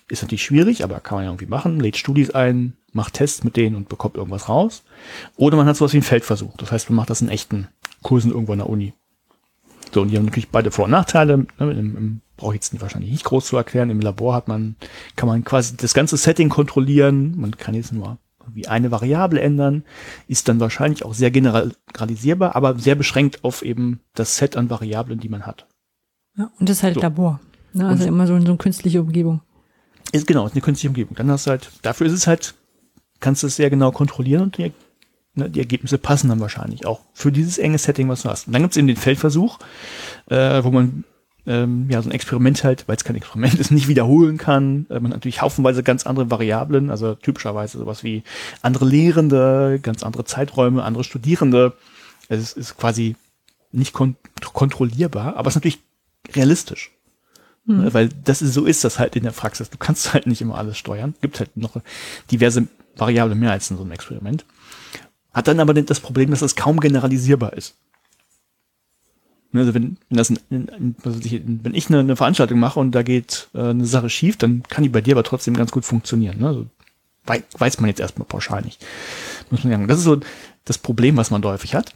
Ist 0.08 0.22
natürlich 0.22 0.44
schwierig, 0.44 0.84
aber 0.84 1.00
kann 1.00 1.16
man 1.16 1.24
ja 1.24 1.30
irgendwie 1.30 1.46
machen. 1.46 1.80
Lädt 1.80 1.96
Studis 1.96 2.30
ein, 2.30 2.74
macht 2.96 3.14
Tests 3.14 3.44
mit 3.44 3.56
denen 3.56 3.76
und 3.76 3.88
bekommt 3.88 4.16
irgendwas 4.16 4.48
raus. 4.48 4.82
Oder 5.36 5.56
man 5.56 5.66
hat 5.66 5.76
sowas 5.76 5.92
wie 5.92 5.98
einen 5.98 6.02
Feldversuch. 6.02 6.56
Das 6.56 6.72
heißt, 6.72 6.90
man 6.90 6.96
macht 6.96 7.10
das 7.10 7.20
in 7.20 7.28
echten 7.28 7.68
Kursen 8.02 8.32
irgendwo 8.32 8.52
an 8.52 8.58
der 8.58 8.68
Uni. 8.68 8.92
So, 9.94 10.02
und 10.02 10.08
die 10.08 10.16
haben 10.16 10.24
natürlich 10.24 10.50
beide 10.50 10.70
Vor- 10.72 10.86
und 10.86 10.90
Nachteile. 10.90 11.46
Ne, 11.58 12.20
Brauche 12.36 12.54
ich 12.54 12.62
jetzt 12.62 12.80
wahrscheinlich 12.80 13.12
nicht 13.12 13.24
groß 13.24 13.46
zu 13.46 13.56
erklären. 13.56 13.88
Im 13.88 14.00
Labor 14.00 14.34
hat 14.34 14.48
man, 14.48 14.76
kann 15.14 15.28
man 15.28 15.44
quasi 15.44 15.76
das 15.76 15.94
ganze 15.94 16.16
Setting 16.16 16.48
kontrollieren. 16.48 17.34
Man 17.38 17.56
kann 17.56 17.74
jetzt 17.74 17.92
nur 17.92 18.18
wie 18.52 18.68
eine 18.68 18.90
Variable 18.90 19.40
ändern, 19.40 19.84
ist 20.28 20.48
dann 20.48 20.60
wahrscheinlich 20.60 21.04
auch 21.04 21.14
sehr 21.14 21.30
generalisierbar, 21.30 22.54
aber 22.54 22.78
sehr 22.78 22.94
beschränkt 22.94 23.42
auf 23.42 23.62
eben 23.62 24.00
das 24.14 24.36
Set 24.36 24.56
an 24.56 24.70
Variablen, 24.70 25.18
die 25.18 25.28
man 25.28 25.46
hat. 25.46 25.66
Ja, 26.36 26.50
und 26.58 26.68
das 26.68 26.78
ist 26.78 26.82
halt 26.82 26.94
so. 26.94 27.00
Labor. 27.00 27.40
Ne? 27.72 27.88
Also 27.88 28.04
und 28.04 28.08
immer 28.08 28.26
so 28.26 28.36
in 28.36 28.42
so 28.42 28.48
eine 28.48 28.58
künstliche 28.58 29.00
Umgebung. 29.00 29.40
Ist 30.12 30.26
genau, 30.26 30.46
ist 30.46 30.52
eine 30.52 30.60
künstliche 30.60 30.88
Umgebung. 30.88 31.16
Dann 31.16 31.30
hast 31.30 31.46
du 31.46 31.50
halt, 31.50 31.70
dafür 31.82 32.06
ist 32.06 32.12
es 32.12 32.26
halt 32.26 32.54
kannst 33.20 33.42
du 33.42 33.46
es 33.46 33.56
sehr 33.56 33.70
genau 33.70 33.92
kontrollieren 33.92 34.42
und 34.42 34.58
die, 34.58 34.72
ne, 35.34 35.50
die 35.50 35.60
Ergebnisse 35.60 35.98
passen 35.98 36.28
dann 36.28 36.40
wahrscheinlich 36.40 36.86
auch 36.86 37.00
für 37.12 37.32
dieses 37.32 37.58
enge 37.58 37.78
Setting, 37.78 38.08
was 38.08 38.22
du 38.22 38.28
hast. 38.28 38.46
Und 38.46 38.52
dann 38.52 38.62
gibt 38.62 38.72
es 38.72 38.76
eben 38.76 38.86
den 38.86 38.96
Feldversuch, 38.96 39.58
äh, 40.28 40.62
wo 40.62 40.70
man 40.70 41.04
ähm, 41.46 41.86
ja 41.90 42.02
so 42.02 42.08
ein 42.08 42.12
Experiment 42.12 42.64
halt, 42.64 42.88
weil 42.88 42.96
es 42.96 43.04
kein 43.04 43.16
Experiment 43.16 43.54
ist, 43.54 43.70
nicht 43.70 43.88
wiederholen 43.88 44.36
kann. 44.36 44.86
Äh, 44.90 45.00
man 45.00 45.10
natürlich 45.10 45.42
haufenweise 45.42 45.82
ganz 45.82 46.06
andere 46.06 46.30
Variablen, 46.30 46.90
also 46.90 47.14
typischerweise 47.14 47.78
sowas 47.78 48.04
wie 48.04 48.22
andere 48.62 48.84
Lehrende, 48.84 49.78
ganz 49.82 50.02
andere 50.02 50.24
Zeiträume, 50.24 50.82
andere 50.82 51.04
Studierende. 51.04 51.74
Es 52.28 52.52
ist 52.52 52.76
quasi 52.76 53.16
nicht 53.72 53.92
kon 53.92 54.16
kontrollierbar, 54.52 55.36
aber 55.36 55.48
es 55.48 55.52
ist 55.52 55.56
natürlich 55.56 55.80
realistisch. 56.34 56.95
Mhm. 57.66 57.92
Weil 57.92 58.08
das 58.08 58.42
ist, 58.42 58.54
so 58.54 58.64
ist 58.64 58.84
das 58.84 58.98
halt 58.98 59.16
in 59.16 59.24
der 59.24 59.32
Praxis. 59.32 59.70
Du 59.70 59.76
kannst 59.76 60.14
halt 60.14 60.26
nicht 60.26 60.40
immer 60.40 60.56
alles 60.56 60.78
steuern. 60.78 61.14
Gibt 61.20 61.40
halt 61.40 61.56
noch 61.56 61.76
diverse 62.30 62.68
Variable 62.96 63.34
mehr 63.34 63.50
als 63.50 63.70
in 63.70 63.76
so 63.76 63.82
einem 63.82 63.92
Experiment. 63.92 64.44
Hat 65.32 65.48
dann 65.48 65.60
aber 65.60 65.74
das 65.74 66.00
Problem, 66.00 66.30
dass 66.30 66.40
das 66.40 66.56
kaum 66.56 66.80
generalisierbar 66.80 67.52
ist. 67.52 67.76
Ne, 69.52 69.60
also 69.60 69.74
wenn, 69.74 69.98
wenn, 70.08 70.16
das 70.16 70.30
ein, 70.30 70.96
ich, 71.22 71.42
wenn 71.44 71.74
ich 71.74 71.88
eine, 71.88 72.00
eine, 72.00 72.16
Veranstaltung 72.16 72.58
mache 72.58 72.80
und 72.80 72.92
da 72.92 73.02
geht 73.02 73.48
äh, 73.54 73.70
eine 73.70 73.86
Sache 73.86 74.10
schief, 74.10 74.36
dann 74.36 74.62
kann 74.64 74.82
die 74.82 74.88
bei 74.88 75.00
dir 75.00 75.14
aber 75.14 75.24
trotzdem 75.24 75.54
ganz 75.54 75.70
gut 75.70 75.84
funktionieren. 75.84 76.38
Ne? 76.38 76.48
Also, 76.48 76.66
weiß 77.58 77.80
man 77.80 77.88
jetzt 77.88 78.00
erstmal 78.00 78.26
pauschal 78.26 78.62
nicht. 78.62 78.84
Muss 79.50 79.64
man 79.64 79.72
sagen. 79.72 79.88
Das 79.88 79.98
ist 79.98 80.04
so 80.04 80.20
das 80.64 80.78
Problem, 80.78 81.16
was 81.16 81.30
man 81.30 81.42
da 81.42 81.50
häufig 81.50 81.74
hat. 81.74 81.94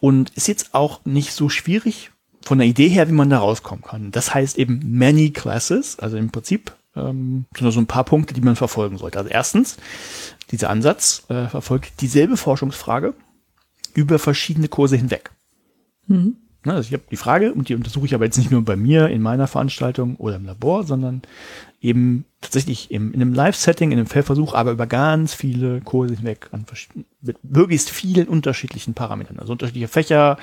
Und 0.00 0.30
ist 0.30 0.48
jetzt 0.48 0.74
auch 0.74 1.04
nicht 1.04 1.32
so 1.32 1.48
schwierig 1.48 2.10
von 2.42 2.58
der 2.58 2.66
Idee 2.66 2.88
her, 2.88 3.08
wie 3.08 3.12
man 3.12 3.30
da 3.30 3.38
rauskommen 3.38 3.84
kann. 3.84 4.10
Das 4.12 4.34
heißt 4.34 4.58
eben 4.58 4.80
many 4.84 5.30
classes, 5.30 5.98
also 5.98 6.16
im 6.16 6.30
Prinzip 6.30 6.72
ähm, 6.96 7.46
sind 7.54 7.66
da 7.66 7.70
so 7.70 7.80
ein 7.80 7.86
paar 7.86 8.04
Punkte, 8.04 8.34
die 8.34 8.40
man 8.40 8.56
verfolgen 8.56 8.98
sollte. 8.98 9.18
Also 9.18 9.30
erstens, 9.30 9.76
dieser 10.50 10.70
Ansatz 10.70 11.24
äh, 11.28 11.46
verfolgt 11.46 12.00
dieselbe 12.00 12.36
Forschungsfrage 12.36 13.14
über 13.94 14.18
verschiedene 14.18 14.68
Kurse 14.68 14.96
hinweg. 14.96 15.30
Mhm. 16.06 16.36
Also 16.64 16.88
ich 16.88 16.92
habe 16.92 17.04
die 17.10 17.16
Frage, 17.16 17.54
und 17.54 17.68
die 17.68 17.74
untersuche 17.74 18.04
ich 18.06 18.14
aber 18.14 18.26
jetzt 18.26 18.36
nicht 18.36 18.50
nur 18.50 18.62
bei 18.62 18.76
mir 18.76 19.08
in 19.08 19.22
meiner 19.22 19.46
Veranstaltung 19.46 20.16
oder 20.16 20.36
im 20.36 20.44
Labor, 20.44 20.84
sondern 20.84 21.22
eben 21.80 22.24
tatsächlich 22.40 22.90
im, 22.90 23.12
in 23.12 23.22
einem 23.22 23.34
Live-Setting, 23.34 23.90
in 23.90 23.98
einem 23.98 24.06
Feldversuch, 24.06 24.54
aber 24.54 24.72
über 24.72 24.86
ganz 24.86 25.34
viele 25.34 25.80
Kurse 25.80 26.14
hinweg 26.14 26.48
an 26.52 26.66
mit 27.22 27.36
möglichst 27.42 27.90
vielen 27.90 28.28
unterschiedlichen 28.28 28.94
Parametern. 28.94 29.38
Also 29.38 29.52
unterschiedliche 29.52 29.88
Fächer, 29.88 30.36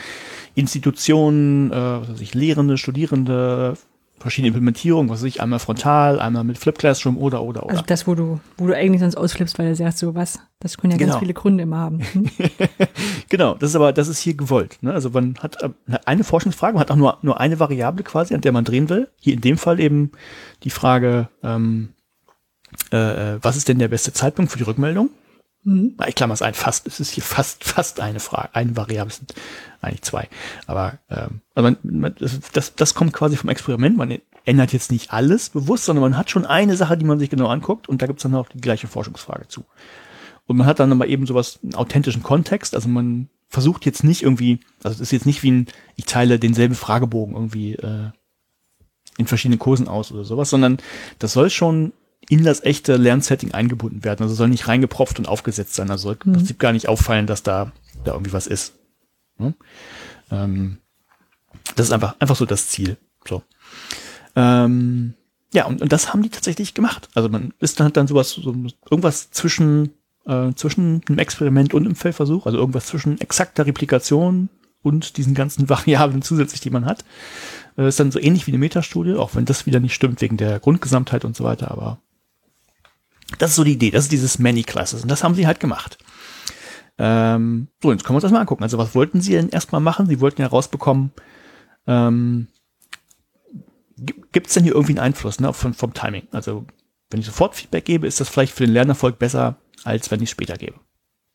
Institutionen, 0.56 1.72
äh, 1.72 1.76
was 1.76 2.10
weiß 2.10 2.22
ich, 2.22 2.34
Lehrende, 2.34 2.78
Studierende, 2.78 3.78
verschiedene 4.20 4.48
Implementierungen, 4.48 5.10
was 5.10 5.20
weiß 5.20 5.28
ich, 5.28 5.42
einmal 5.42 5.60
frontal, 5.60 6.20
einmal 6.20 6.44
mit 6.44 6.58
Flip 6.58 6.78
Classroom 6.78 7.18
oder, 7.18 7.44
oder, 7.44 7.64
oder. 7.64 7.72
Also 7.72 7.84
das, 7.86 8.08
wo 8.08 8.16
du, 8.16 8.40
wo 8.58 8.68
du 8.68 8.76
eigentlich 8.76 9.02
sonst 9.02 9.16
ausflippst, 9.16 9.60
weil 9.60 9.70
du 9.70 9.76
sagst, 9.76 10.00
so 10.00 10.16
was, 10.16 10.40
das 10.60 10.78
können 10.78 10.92
ja 10.92 10.98
genau. 10.98 11.12
ganz 11.12 11.20
viele 11.20 11.34
Gründe 11.34 11.64
immer 11.64 11.78
haben. 11.78 12.02
Hm? 12.14 12.30
genau, 13.30 13.56
das 13.56 13.72
ist 13.72 13.76
aber, 13.76 13.94
das 13.94 14.08
ist 14.08 14.20
hier 14.20 14.34
gewollt. 14.34 14.80
Ne? 14.82 14.94
Also 14.94 15.12
man 15.12 15.36
hat 15.40 15.62
äh, 15.62 15.70
eine 16.06 16.24
Forschungsfrage, 16.24 16.74
man 16.74 16.82
hat 16.82 16.92
auch 16.92 16.96
nur, 16.96 17.20
nur 17.22 17.40
eine 17.40 17.60
Variable 17.60 18.04
quasi, 18.04 18.34
an 18.34 18.42
der 18.42 18.52
man 18.52 18.66
drehen 18.66 18.90
will. 18.90 19.10
Hier 19.20 19.34
in 19.34 19.42
dem 19.42 19.58
Fall 19.58 19.80
eben 19.80 20.12
die 20.64 20.72
Frage, 20.72 21.30
ähm, 21.44 21.90
äh, 22.92 23.36
äh 23.36 23.40
was 23.42 23.56
ist 23.56 23.68
denn 23.68 23.80
der 23.80 23.88
beste 23.88 24.14
Zeitpunkt 24.14 24.52
für 24.52 24.58
die 24.58 24.66
Rückmeldung? 24.66 25.10
Mhm. 25.64 25.98
Ich 26.08 26.16
klammer 26.16 26.34
es 26.34 26.42
ein, 26.42 26.54
fast, 26.54 26.88
es 26.88 27.00
ist 27.00 27.12
hier 27.12 27.24
fast, 27.24 27.64
fast 27.64 28.00
eine 28.00 28.20
Frage, 28.20 28.50
eine 28.54 28.76
Variable, 28.76 29.12
sind 29.12 29.34
eigentlich 29.82 30.04
zwei. 30.04 30.30
Aber 30.66 31.00
ähm, 31.10 31.42
also 31.56 31.70
man, 31.70 31.78
man, 31.84 32.16
das, 32.54 32.76
das 32.76 32.94
kommt 32.94 33.14
quasi 33.14 33.36
vom 33.36 33.50
Experiment. 33.50 33.98
Man 33.98 34.18
ändert 34.46 34.74
jetzt 34.74 34.92
nicht 34.92 35.12
alles 35.12 35.50
bewusst, 35.50 35.86
sondern 35.86 36.04
man 36.04 36.18
hat 36.18 36.30
schon 36.30 36.46
eine 36.46 36.78
Sache, 36.78 36.98
die 36.98 37.06
man 37.06 37.20
sich 37.20 37.30
genau 37.30 37.48
anguckt 37.48 37.90
und 37.90 38.02
da 38.02 38.08
gibt's 38.08 38.24
dann 38.24 38.36
auch 38.36 38.48
die 38.50 38.62
gleiche 38.62 38.88
Forschungsfrage 38.88 39.48
zu. 39.48 39.66
Und 40.46 40.58
man 40.58 40.66
hat 40.66 40.80
dann 40.80 40.92
aber 40.92 41.08
eben 41.08 41.26
sowas, 41.26 41.60
einen 41.62 41.76
authentischen 41.76 42.24
Kontext, 42.24 42.74
also 42.74 42.88
man 42.88 43.30
versucht 43.50 43.86
jetzt 43.86 44.04
nicht 44.04 44.24
irgendwie, 44.24 44.62
also 44.84 44.96
es 44.96 45.02
ist 45.02 45.12
jetzt 45.12 45.26
nicht 45.26 45.44
wie 45.44 45.52
ein, 45.52 45.68
ich 45.96 46.06
teile 46.06 46.40
denselben 46.40 46.76
Fragebogen 46.76 47.36
irgendwie 47.36 47.74
äh, 47.74 48.12
in 49.18 49.28
verschiedenen 49.28 49.60
Kursen 49.60 49.88
aus 49.88 50.12
oder 50.12 50.24
sowas, 50.24 50.50
sondern 50.50 50.78
das 51.20 51.34
soll 51.34 51.50
schon 51.50 51.92
in 52.30 52.44
das 52.44 52.64
echte 52.64 52.98
Lernsetting 52.98 53.54
eingebunden 53.54 54.04
werden. 54.04 54.24
Also 54.24 54.36
soll 54.36 54.50
nicht 54.50 54.68
reingepropft 54.68 55.20
und 55.20 55.28
aufgesetzt 55.28 55.76
sein. 55.76 55.90
Also 55.90 56.10
soll 56.10 56.18
im 56.26 56.32
mhm. 56.32 56.36
Prinzip 56.36 56.60
gar 56.60 56.74
nicht 56.74 56.90
auffallen, 56.90 57.28
dass 57.28 57.44
da, 57.44 57.72
da 58.04 58.14
irgendwie 58.14 58.34
was 58.34 58.48
ist. 58.48 58.74
Hm? 59.38 59.54
Ähm, 60.32 60.78
das 61.76 61.88
ist 61.88 61.94
einfach, 61.94 62.16
einfach 62.20 62.36
so 62.36 62.46
das 62.46 62.68
Ziel. 62.70 62.98
So. 63.28 63.44
Ähm, 64.36 65.14
ja, 65.54 65.66
und, 65.66 65.82
und 65.82 65.92
das 65.92 66.14
haben 66.14 66.22
die 66.22 66.30
tatsächlich 66.30 66.74
gemacht. 66.74 67.10
Also 67.14 67.30
man 67.30 67.54
ist 67.60 67.80
dann, 67.80 67.94
dann 67.94 68.08
sowas, 68.08 68.32
so 68.32 68.54
irgendwas 68.90 69.32
zwischen, 69.32 69.94
äh, 70.26 70.54
zwischen 70.54 71.02
einem 71.08 71.20
Experiment 71.20 71.74
und 71.74 71.86
einem 71.86 71.96
Feldversuch, 71.96 72.46
also 72.46 72.58
irgendwas 72.58 72.88
zwischen 72.88 73.20
exakter 73.22 73.66
Replikation 73.66 74.50
und 74.84 75.18
diesen 75.18 75.34
ganzen 75.34 75.70
Variablen 75.70 76.22
zusätzlich, 76.22 76.62
die 76.62 76.70
man 76.70 76.86
hat. 76.86 77.06
Äh, 77.78 77.88
ist 77.88 78.00
dann 78.00 78.12
so 78.12 78.20
ähnlich 78.20 78.48
wie 78.48 78.52
eine 78.52 78.60
Metastudie, 78.60 79.16
auch 79.16 79.36
wenn 79.36 79.46
das 79.46 79.66
wieder 79.66 79.80
nicht 79.80 79.94
stimmt 79.94 80.20
wegen 80.22 80.38
der 80.38 80.60
Grundgesamtheit 80.60 81.24
und 81.24 81.36
so 81.36 81.44
weiter, 81.46 81.72
aber 81.72 82.00
das 83.40 83.52
ist 83.52 83.56
so 83.56 83.64
die 83.64 83.74
Idee, 83.74 83.92
das 83.92 84.06
ist 84.06 84.12
dieses 84.12 84.40
Many 84.40 84.64
Classes 84.64 85.04
und 85.04 85.10
das 85.10 85.24
haben 85.24 85.36
sie 85.36 85.48
halt 85.48 85.60
gemacht. 85.60 85.98
Ähm, 86.98 87.68
so, 87.82 87.92
jetzt 87.92 88.04
können 88.04 88.14
wir 88.14 88.18
uns 88.18 88.24
das 88.24 88.32
mal 88.32 88.40
angucken. 88.40 88.64
Also 88.64 88.78
was 88.78 88.96
wollten 88.96 89.22
sie 89.22 89.34
denn 89.34 89.50
erstmal 89.50 89.82
machen? 89.82 90.08
Sie 90.08 90.20
wollten 90.20 90.42
ja 90.42 90.48
rausbekommen, 90.48 91.12
ähm, 91.86 92.48
gibt 94.32 94.48
es 94.48 94.54
denn 94.54 94.64
hier 94.64 94.74
irgendwie 94.74 94.94
einen 94.94 95.06
Einfluss 95.06 95.40
ne, 95.40 95.54
vom, 95.54 95.74
vom 95.74 95.94
Timing? 95.94 96.28
Also 96.32 96.66
wenn 97.10 97.20
ich 97.20 97.26
sofort 97.26 97.56
Feedback 97.56 97.86
gebe, 97.86 98.08
ist 98.08 98.20
das 98.20 98.30
vielleicht 98.30 98.54
für 98.54 98.66
den 98.66 98.74
Lernerfolg 98.74 99.20
besser, 99.20 99.58
als 99.84 100.12
wenn 100.12 100.22
ich 100.22 100.30
später 100.30 100.58
gebe. 100.58 100.80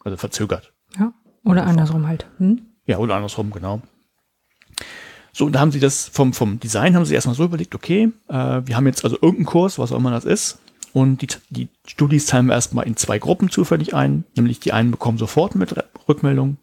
Also 0.04 0.16
verzögert. 0.16 0.72
Ja, 0.98 1.12
oder 1.44 1.64
andersrum 1.64 2.06
halt. 2.06 2.26
Hm? 2.38 2.66
Ja, 2.86 2.98
oder 2.98 3.16
andersrum, 3.16 3.50
genau. 3.50 3.82
So, 5.32 5.46
und 5.46 5.52
da 5.52 5.60
haben 5.60 5.72
sie 5.72 5.80
das 5.80 6.08
vom, 6.08 6.32
vom 6.32 6.60
Design 6.60 6.94
haben 6.94 7.04
sie 7.04 7.14
erstmal 7.14 7.34
so 7.34 7.44
überlegt, 7.44 7.74
okay, 7.74 8.12
äh, 8.28 8.60
wir 8.64 8.76
haben 8.76 8.86
jetzt 8.86 9.04
also 9.04 9.16
irgendeinen 9.16 9.46
Kurs, 9.46 9.78
was 9.78 9.92
auch 9.92 9.96
immer 9.96 10.10
das 10.10 10.24
ist, 10.24 10.58
und 10.92 11.22
die, 11.22 11.28
die 11.50 11.68
Studis 11.86 12.26
teilen 12.26 12.46
wir 12.46 12.54
erstmal 12.54 12.86
in 12.86 12.96
zwei 12.96 13.18
Gruppen 13.18 13.50
zufällig 13.50 13.94
ein, 13.94 14.24
nämlich 14.36 14.60
die 14.60 14.72
einen 14.72 14.90
bekommen 14.90 15.18
sofort 15.18 15.54
mit 15.54 15.74
Rückmeldung. 16.08 16.58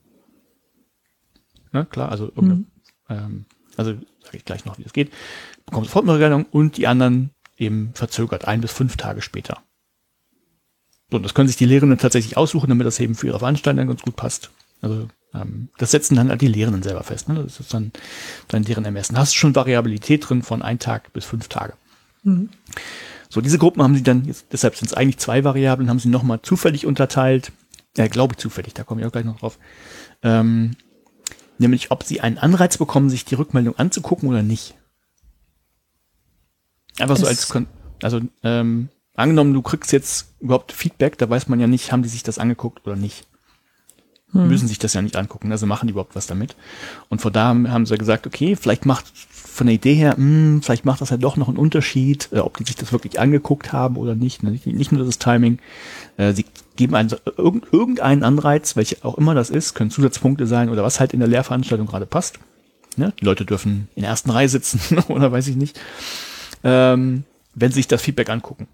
Na, 1.71 1.85
klar, 1.85 2.09
also 2.09 2.31
mhm. 2.35 2.67
ähm, 3.09 3.45
also 3.77 3.91
sage 4.23 4.37
ich 4.37 4.45
gleich 4.45 4.65
noch, 4.65 4.77
wie 4.77 4.83
das 4.83 4.93
geht, 4.93 5.11
bekommen 5.65 5.85
sofort 5.85 6.05
eine 6.05 6.13
Rückmeldung 6.13 6.45
und 6.51 6.77
die 6.77 6.87
anderen 6.87 7.31
eben 7.57 7.91
verzögert, 7.93 8.45
ein 8.45 8.61
bis 8.61 8.71
fünf 8.71 8.97
Tage 8.97 9.21
später. 9.21 9.61
So, 11.09 11.17
und 11.17 11.23
das 11.23 11.33
können 11.33 11.47
sich 11.47 11.57
die 11.57 11.65
Lehrenden 11.65 11.97
tatsächlich 11.97 12.37
aussuchen, 12.37 12.69
damit 12.69 12.85
das 12.85 12.99
eben 12.99 13.15
für 13.15 13.27
ihre 13.27 13.39
Veranstaltung 13.39 13.87
ganz 13.87 14.01
gut 14.01 14.15
passt. 14.15 14.51
Also 14.81 15.07
ähm, 15.33 15.69
das 15.77 15.91
setzen 15.91 16.15
dann 16.15 16.29
halt 16.29 16.41
die 16.41 16.47
Lehrenden 16.47 16.83
selber 16.83 17.03
fest. 17.03 17.29
Ne? 17.29 17.35
Das 17.35 17.59
ist 17.59 17.73
dann, 17.73 17.91
dann 18.47 18.63
deren 18.63 18.85
Ermessen. 18.85 19.15
Da 19.15 19.21
hast 19.21 19.33
du 19.33 19.37
schon 19.37 19.55
Variabilität 19.55 20.29
drin 20.29 20.43
von 20.43 20.61
ein 20.61 20.79
Tag 20.79 21.11
bis 21.13 21.25
fünf 21.25 21.47
Tage. 21.47 21.73
Mhm. 22.23 22.49
So, 23.29 23.41
diese 23.41 23.59
Gruppen 23.59 23.83
haben 23.83 23.95
sie 23.95 24.01
dann, 24.01 24.25
jetzt, 24.25 24.47
deshalb 24.51 24.75
sind 24.75 24.87
es 24.87 24.93
eigentlich 24.93 25.19
zwei 25.19 25.43
Variablen, 25.43 25.89
haben 25.89 25.99
sie 25.99 26.09
nochmal 26.09 26.41
zufällig 26.41 26.87
unterteilt. 26.87 27.51
Ja, 27.95 28.07
glaube 28.07 28.33
ich 28.33 28.39
zufällig, 28.39 28.73
da 28.73 28.83
komme 28.83 29.01
ich 29.01 29.07
auch 29.07 29.11
gleich 29.11 29.25
noch 29.25 29.39
drauf. 29.39 29.59
Ähm, 30.23 30.75
nämlich, 31.59 31.91
ob 31.91 32.03
sie 32.03 32.21
einen 32.21 32.39
Anreiz 32.39 32.77
bekommen, 32.77 33.09
sich 33.09 33.25
die 33.25 33.35
Rückmeldung 33.35 33.77
anzugucken 33.77 34.29
oder 34.29 34.41
nicht. 34.41 34.75
Einfach 36.97 37.17
so 37.17 37.27
als, 37.27 37.49
Kon 37.49 37.67
also 38.01 38.19
ähm, 38.43 38.89
angenommen, 39.15 39.53
du 39.53 39.61
kriegst 39.61 39.91
jetzt 39.91 40.33
überhaupt 40.39 40.71
Feedback, 40.71 41.17
da 41.17 41.29
weiß 41.29 41.47
man 41.49 41.59
ja 41.59 41.67
nicht, 41.67 41.91
haben 41.91 42.03
die 42.03 42.09
sich 42.09 42.23
das 42.23 42.39
angeguckt 42.39 42.85
oder 42.87 42.95
nicht. 42.95 43.27
Hm. 44.31 44.47
Müssen 44.47 44.67
sich 44.67 44.77
das 44.77 44.93
ja 44.93 45.01
nicht 45.01 45.15
angucken, 45.15 45.51
also 45.51 45.65
machen 45.65 45.87
die 45.87 45.91
überhaupt 45.91 46.15
was 46.15 46.27
damit. 46.27 46.55
Und 47.09 47.19
von 47.19 47.33
da 47.33 47.47
haben 47.47 47.85
sie 47.85 47.97
gesagt, 47.97 48.27
okay, 48.27 48.55
vielleicht 48.55 48.85
macht 48.85 49.05
von 49.59 49.67
der 49.67 49.75
Idee 49.75 49.95
her, 49.95 50.15
mh, 50.17 50.17
hm, 50.17 50.61
vielleicht 50.61 50.85
macht 50.85 51.01
das 51.01 51.09
ja 51.09 51.17
doch 51.17 51.35
noch 51.35 51.47
einen 51.47 51.57
Unterschied, 51.57 52.29
äh, 52.31 52.39
ob 52.39 52.57
die 52.57 52.63
sich 52.63 52.75
das 52.75 52.91
wirklich 52.91 53.19
angeguckt 53.19 53.73
haben 53.73 53.97
oder 53.97 54.15
nicht. 54.15 54.43
Ne? 54.43 54.51
Nicht, 54.63 54.91
nur 54.91 55.03
das 55.03 55.19
Timing. 55.19 55.59
Äh, 56.17 56.33
sie 56.33 56.45
geben 56.75 56.95
einen, 56.95 57.09
irgend, 57.37 57.65
irgendeinen 57.73 58.23
Anreiz, 58.23 58.75
welcher 58.75 59.03
auch 59.03 59.17
immer 59.17 59.33
das 59.33 59.49
ist, 59.49 59.73
können 59.73 59.89
Zusatzpunkte 59.89 60.47
sein 60.47 60.69
oder 60.69 60.83
was 60.83 60.99
halt 60.99 61.13
in 61.13 61.19
der 61.19 61.27
Lehrveranstaltung 61.27 61.87
gerade 61.87 62.05
passt. 62.05 62.39
Ne? 62.95 63.13
Die 63.19 63.25
Leute 63.25 63.45
dürfen 63.45 63.89
in 63.95 64.03
der 64.03 64.11
ersten 64.11 64.29
Reihe 64.29 64.49
sitzen 64.49 64.79
oder 65.07 65.31
weiß 65.31 65.47
ich 65.47 65.55
nicht. 65.55 65.79
Ähm, 66.63 67.23
wenn 67.55 67.71
sie 67.71 67.77
sich 67.77 67.87
das 67.87 68.01
Feedback 68.01 68.29
angucken. 68.29 68.67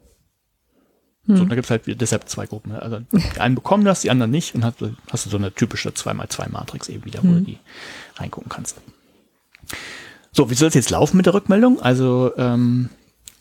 Hm. 1.28 1.38
So, 1.38 1.45
da 1.45 1.55
gibt's 1.55 1.71
halt 1.71 1.84
deshalb 2.01 2.30
zwei 2.30 2.45
Gruppen. 2.45 2.73
Ne? 2.73 2.82
Also 2.82 2.99
die 3.11 3.39
einen 3.39 3.55
bekommen 3.55 3.84
das, 3.86 4.01
die 4.01 4.11
anderen 4.11 4.32
nicht 4.32 4.55
und 4.55 4.63
hast, 4.63 4.78
hast 5.11 5.26
du 5.26 5.30
so 5.30 5.38
eine 5.38 5.53
typische 5.53 5.89
2x2-Matrix 5.89 6.89
eben 6.89 7.05
wieder, 7.05 7.19
wo 7.23 7.30
hm. 7.30 7.39
du 7.39 7.41
die 7.41 7.57
reingucken 8.17 8.49
kannst. 8.49 8.78
So, 10.32 10.49
wie 10.49 10.55
soll 10.55 10.67
es 10.67 10.73
jetzt 10.73 10.89
laufen 10.89 11.17
mit 11.17 11.26
der 11.26 11.34
Rückmeldung? 11.34 11.82
Also 11.82 12.32
ähm, 12.38 12.89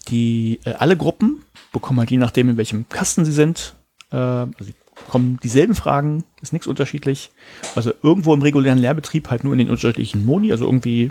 die 0.08 0.60
äh, 0.64 0.74
alle 0.74 0.96
Gruppen 0.96 1.42
bekommen 1.72 1.98
halt 1.98 2.10
je 2.10 2.18
nachdem, 2.18 2.48
in 2.48 2.56
welchem 2.56 2.88
Kasten 2.88 3.24
sie 3.24 3.32
sind, 3.32 3.74
äh, 4.12 4.16
also 4.16 4.52
sie 4.60 4.74
bekommen 4.94 5.38
dieselben 5.42 5.74
Fragen, 5.74 6.24
ist 6.40 6.52
nichts 6.52 6.68
unterschiedlich. 6.68 7.30
Also 7.74 7.92
irgendwo 8.02 8.32
im 8.32 8.42
regulären 8.42 8.78
Lehrbetrieb 8.78 9.28
halt 9.30 9.44
nur 9.44 9.52
in 9.52 9.58
den 9.58 9.70
unterschiedlichen 9.70 10.24
Moni, 10.24 10.52
also 10.52 10.64
irgendwie 10.64 11.10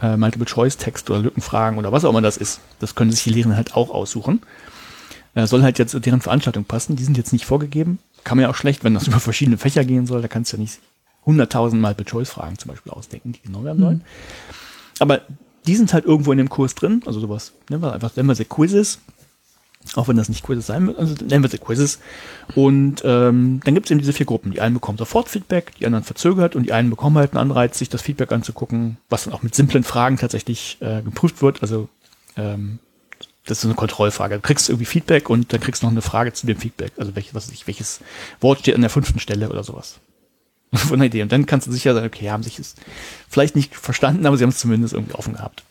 äh, 0.00 0.16
Multiple-Choice-Text 0.16 1.10
oder 1.10 1.20
Lückenfragen 1.20 1.78
oder 1.78 1.92
was 1.92 2.04
auch 2.04 2.10
immer 2.10 2.22
das 2.22 2.36
ist. 2.36 2.60
Das 2.78 2.94
können 2.94 3.10
sich 3.10 3.24
die 3.24 3.30
Lehrenden 3.30 3.56
halt 3.56 3.74
auch 3.74 3.90
aussuchen. 3.90 4.40
Äh, 5.34 5.46
soll 5.46 5.62
halt 5.62 5.78
jetzt 5.78 5.94
deren 6.04 6.20
Veranstaltung 6.20 6.64
passen. 6.64 6.96
Die 6.96 7.04
sind 7.04 7.16
jetzt 7.16 7.32
nicht 7.32 7.44
vorgegeben. 7.44 7.98
Kann 8.22 8.36
man 8.36 8.44
ja 8.44 8.50
auch 8.50 8.54
schlecht, 8.54 8.84
wenn 8.84 8.94
das 8.94 9.06
über 9.08 9.20
verschiedene 9.20 9.58
Fächer 9.58 9.84
gehen 9.84 10.06
soll. 10.06 10.22
Da 10.22 10.28
kannst 10.28 10.52
du 10.52 10.56
ja 10.56 10.62
nicht 10.62 10.78
100.000 11.26 11.76
Multiple-Choice-Fragen 11.76 12.58
zum 12.58 12.70
Beispiel 12.70 12.92
ausdenken, 12.92 13.32
die 13.32 13.42
genommen 13.42 13.64
werden 13.64 13.80
sollen. 13.80 13.96
Mhm. 13.96 14.02
Aber 15.00 15.22
die 15.66 15.76
sind 15.76 15.92
halt 15.92 16.04
irgendwo 16.04 16.32
in 16.32 16.38
dem 16.38 16.48
Kurs 16.48 16.74
drin. 16.74 17.02
Also 17.06 17.20
sowas, 17.20 17.52
nennen 17.68 17.82
wir 17.82 17.92
einfach, 17.92 18.14
nennen 18.16 18.28
wir 18.28 18.34
sie 18.34 18.44
Quizzes. 18.44 19.00
Auch 19.96 20.08
wenn 20.08 20.16
das 20.16 20.30
nicht 20.30 20.42
Quizzes 20.42 20.66
sein 20.66 20.86
wird, 20.86 20.98
also 20.98 21.14
nennen 21.26 21.42
wir 21.42 21.50
sie 21.50 21.58
Quizzes. 21.58 21.98
Und 22.54 23.02
ähm, 23.04 23.60
dann 23.64 23.74
gibt 23.74 23.86
es 23.86 23.90
eben 23.90 24.00
diese 24.00 24.14
vier 24.14 24.24
Gruppen. 24.24 24.50
Die 24.50 24.60
einen 24.60 24.74
bekommen 24.74 24.96
sofort 24.96 25.28
Feedback, 25.28 25.74
die 25.78 25.84
anderen 25.84 26.04
verzögert 26.04 26.56
und 26.56 26.64
die 26.64 26.72
einen 26.72 26.88
bekommen 26.88 27.18
halt 27.18 27.32
einen 27.32 27.50
Anreiz, 27.50 27.78
sich 27.78 27.90
das 27.90 28.00
Feedback 28.00 28.32
anzugucken, 28.32 28.96
was 29.10 29.24
dann 29.24 29.34
auch 29.34 29.42
mit 29.42 29.54
simplen 29.54 29.84
Fragen 29.84 30.16
tatsächlich 30.16 30.78
äh, 30.80 31.02
geprüft 31.02 31.42
wird. 31.42 31.60
Also 31.60 31.88
ähm, 32.36 32.78
das 33.46 33.58
ist 33.58 33.64
eine 33.64 33.74
Kontrollfrage. 33.74 34.36
Du 34.36 34.40
kriegst 34.40 34.68
irgendwie 34.68 34.86
Feedback 34.86 35.28
und 35.28 35.52
dann 35.52 35.60
kriegst 35.60 35.82
du 35.82 35.86
noch 35.86 35.92
eine 35.92 36.02
Frage 36.02 36.32
zu 36.32 36.46
dem 36.46 36.56
Feedback. 36.56 36.92
Also 36.96 37.14
welches, 37.14 37.34
was 37.34 37.50
ich, 37.50 37.66
welches 37.66 38.00
Wort 38.40 38.60
steht 38.60 38.74
an 38.74 38.80
der 38.80 38.90
fünften 38.90 39.20
Stelle 39.20 39.50
oder 39.50 39.62
sowas. 39.62 40.00
Von 40.74 40.98
der 40.98 41.06
Idee. 41.06 41.22
Und 41.22 41.30
dann 41.30 41.46
kannst 41.46 41.66
du 41.66 41.72
sicher 41.72 41.94
sein, 41.94 42.04
okay, 42.04 42.30
haben 42.30 42.42
sich 42.42 42.58
es 42.58 42.74
vielleicht 43.28 43.54
nicht 43.54 43.74
verstanden, 43.74 44.26
aber 44.26 44.36
sie 44.36 44.44
haben 44.44 44.50
es 44.50 44.58
zumindest 44.58 44.94
irgendwie 44.94 45.14
offen 45.14 45.34
gehabt. 45.34 45.62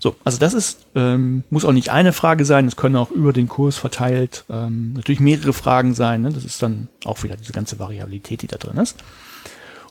So, 0.00 0.14
also 0.22 0.38
das 0.38 0.54
ist, 0.54 0.86
ähm, 0.94 1.42
muss 1.50 1.64
auch 1.64 1.72
nicht 1.72 1.90
eine 1.90 2.12
Frage 2.12 2.44
sein, 2.44 2.68
es 2.68 2.76
können 2.76 2.94
auch 2.94 3.10
über 3.10 3.32
den 3.32 3.48
Kurs 3.48 3.76
verteilt 3.76 4.44
ähm, 4.48 4.92
natürlich 4.92 5.18
mehrere 5.18 5.52
Fragen 5.52 5.94
sein. 5.94 6.22
Ne? 6.22 6.32
Das 6.32 6.44
ist 6.44 6.62
dann 6.62 6.88
auch 7.04 7.24
wieder 7.24 7.36
diese 7.36 7.52
ganze 7.52 7.80
Variabilität, 7.80 8.42
die 8.42 8.46
da 8.46 8.58
drin 8.58 8.76
ist. 8.76 8.96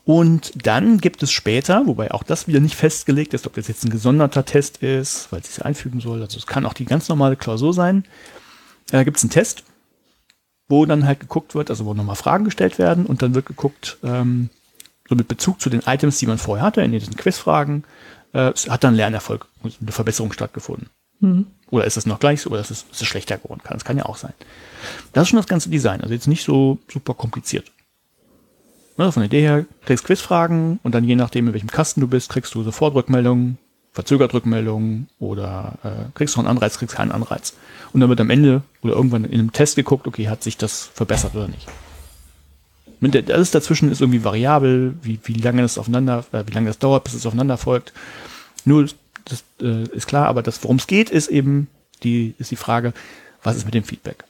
Und 0.08 0.66
dann 0.66 0.99
gibt 0.99 1.22
es 1.22 1.34
später, 1.34 1.86
wobei 1.86 2.14
auch 2.14 2.24
das 2.24 2.47
wieder 2.47 2.62
nicht 2.62 2.76
festgelegt 2.76 3.34
ist, 3.34 3.45
ob 3.45 3.55
das 3.55 3.68
jetzt 3.68 3.84
ein 3.84 3.89
gesonderter 3.89 4.45
Test 4.45 4.78
ist, 4.78 5.30
weil 5.34 5.41
es 5.41 5.53
sich 5.53 5.66
einfügen 5.66 5.99
soll. 5.99 6.22
Also 6.22 6.38
es 6.38 6.47
kann 6.47 6.66
auch 6.66 6.72
die 6.72 6.86
ganz 6.86 7.10
normale 7.10 7.36
Klausur 7.36 7.74
sein. 7.74 8.05
Äh, 8.93 9.03
gibt 9.03 9.18
es 9.18 9.24
einen 9.24 9.32
Test, 9.32 9.66
wo 10.70 10.86
dann 10.86 11.05
halt 11.05 11.20
geguckt 11.20 11.55
wird, 11.55 11.70
also 11.70 11.84
wo 11.84 11.93
nochmal 11.93 12.16
Fragen 12.16 12.45
gestellt 12.45 12.80
werden 12.80 13.05
und 13.05 13.22
dann 13.22 13.36
wird 13.36 13.47
geguckt, 13.47 13.97
ähm, 14.01 14.49
so 15.10 15.16
mit 15.16 15.28
Bezug 15.28 15.60
zu 15.60 15.70
den 15.70 15.82
Items, 15.82 16.20
die 16.20 16.28
man 16.28 16.38
vorher 16.38 16.66
hatte, 16.66 16.82
in 16.82 16.93
diesen 16.93 17.18
Quizfragen, 17.18 17.84
äh, 18.32 18.53
hat 18.53 18.86
dann 18.86 18.95
Lernerfolg, 18.95 19.49
eine 19.62 19.91
Verbesserung 19.91 20.32
stattgefunden. 20.32 20.89
Mhm. 21.20 21.47
Oder 21.70 21.84
ist 21.84 21.97
es 21.97 22.05
noch 22.05 22.20
gleich 22.20 22.43
so, 22.43 22.51
oder 22.51 22.62
ist 22.62 22.72
es, 22.72 22.86
ist 22.89 23.01
es 23.01 23.08
schlechter 23.08 23.39
geworden? 23.39 23.60
Kann, 23.62 23.76
das 23.76 23.84
kann 23.84 23.97
ja 23.97 24.05
auch 24.05 24.16
sein. 24.16 24.34
Das 25.12 25.24
ist 25.24 25.30
schon 25.32 25.38
das 25.38 25.47
ganze 25.47 25.70
Design, 25.70 25.99
also 25.99 26.14
jetzt 26.14 26.28
nicht 26.28 26.45
so 26.45 26.80
super 26.88 27.14
kompliziert. 27.14 27.74
Ne, 28.98 29.12
von 29.12 29.22
der 29.22 29.28
Idee 29.28 29.41
her, 29.41 29.66
kriegst 29.86 30.06
Quizfragen 30.06 30.80
und 30.82 30.95
dann 30.95 31.04
je 31.04 31.16
nachdem, 31.16 31.48
in 31.48 31.54
welchem 31.54 31.70
Kasten 31.70 32.02
du 32.02 32.08
bist, 32.08 32.30
kriegst 32.30 32.56
du 32.56 32.64
sofort 32.64 32.95
Rückmeldungen, 32.95 33.60
verzögert 33.93 34.34
Rückmeldungen 34.34 35.08
oder 35.20 35.78
äh, 35.84 36.12
kriegst 36.16 36.36
du 36.36 36.39
einen 36.39 36.48
Anreiz, 36.48 36.80
kriegst 36.80 36.95
keinen 36.95 37.12
Anreiz. 37.12 37.54
Und 37.93 38.00
dann 38.00 38.10
wird 38.10 38.20
am 38.22 38.32
Ende 38.32 38.64
oder 38.82 38.93
irgendwann 38.93 39.26
in 39.26 39.39
einem 39.39 39.52
Test 39.52 39.76
geguckt, 39.76 40.08
okay, 40.08 40.30
hat 40.30 40.43
sich 40.43 40.58
das 40.58 40.89
verbessert 40.93 41.36
oder 41.36 41.48
nicht. 41.48 41.68
Alles 43.30 43.52
dazwischen 43.52 43.91
ist 43.91 44.02
irgendwie 44.02 44.24
variabel, 44.24 44.95
wie, 45.04 45.20
wie 45.24 45.34
lange 45.34 45.62
das 45.62 45.78
aufeinander, 45.78 46.26
äh, 46.32 46.43
wie 46.48 46.54
lange 46.54 46.68
das 46.68 46.80
dauert, 46.80 47.04
bis 47.04 47.14
es 47.14 47.26
aufeinander 47.28 47.58
folgt. 47.58 47.93
Nur, 48.66 48.88
das 49.26 49.43
äh, 49.62 49.84
ist 49.89 50.08
klar, 50.08 50.28
aber 50.28 50.41
das, 50.41 50.64
worum 50.64 50.78
es 50.78 50.88
geht, 50.88 51.12
ist 51.12 51.28
eben 51.28 51.68
die, 52.02 52.34
ist 52.39 52.50
die 52.50 52.56
Frage, 52.56 52.93
was 53.43 53.58
ist 53.58 53.66
mit 53.66 53.76
dem 53.76 53.84
Feedback? 53.84 54.24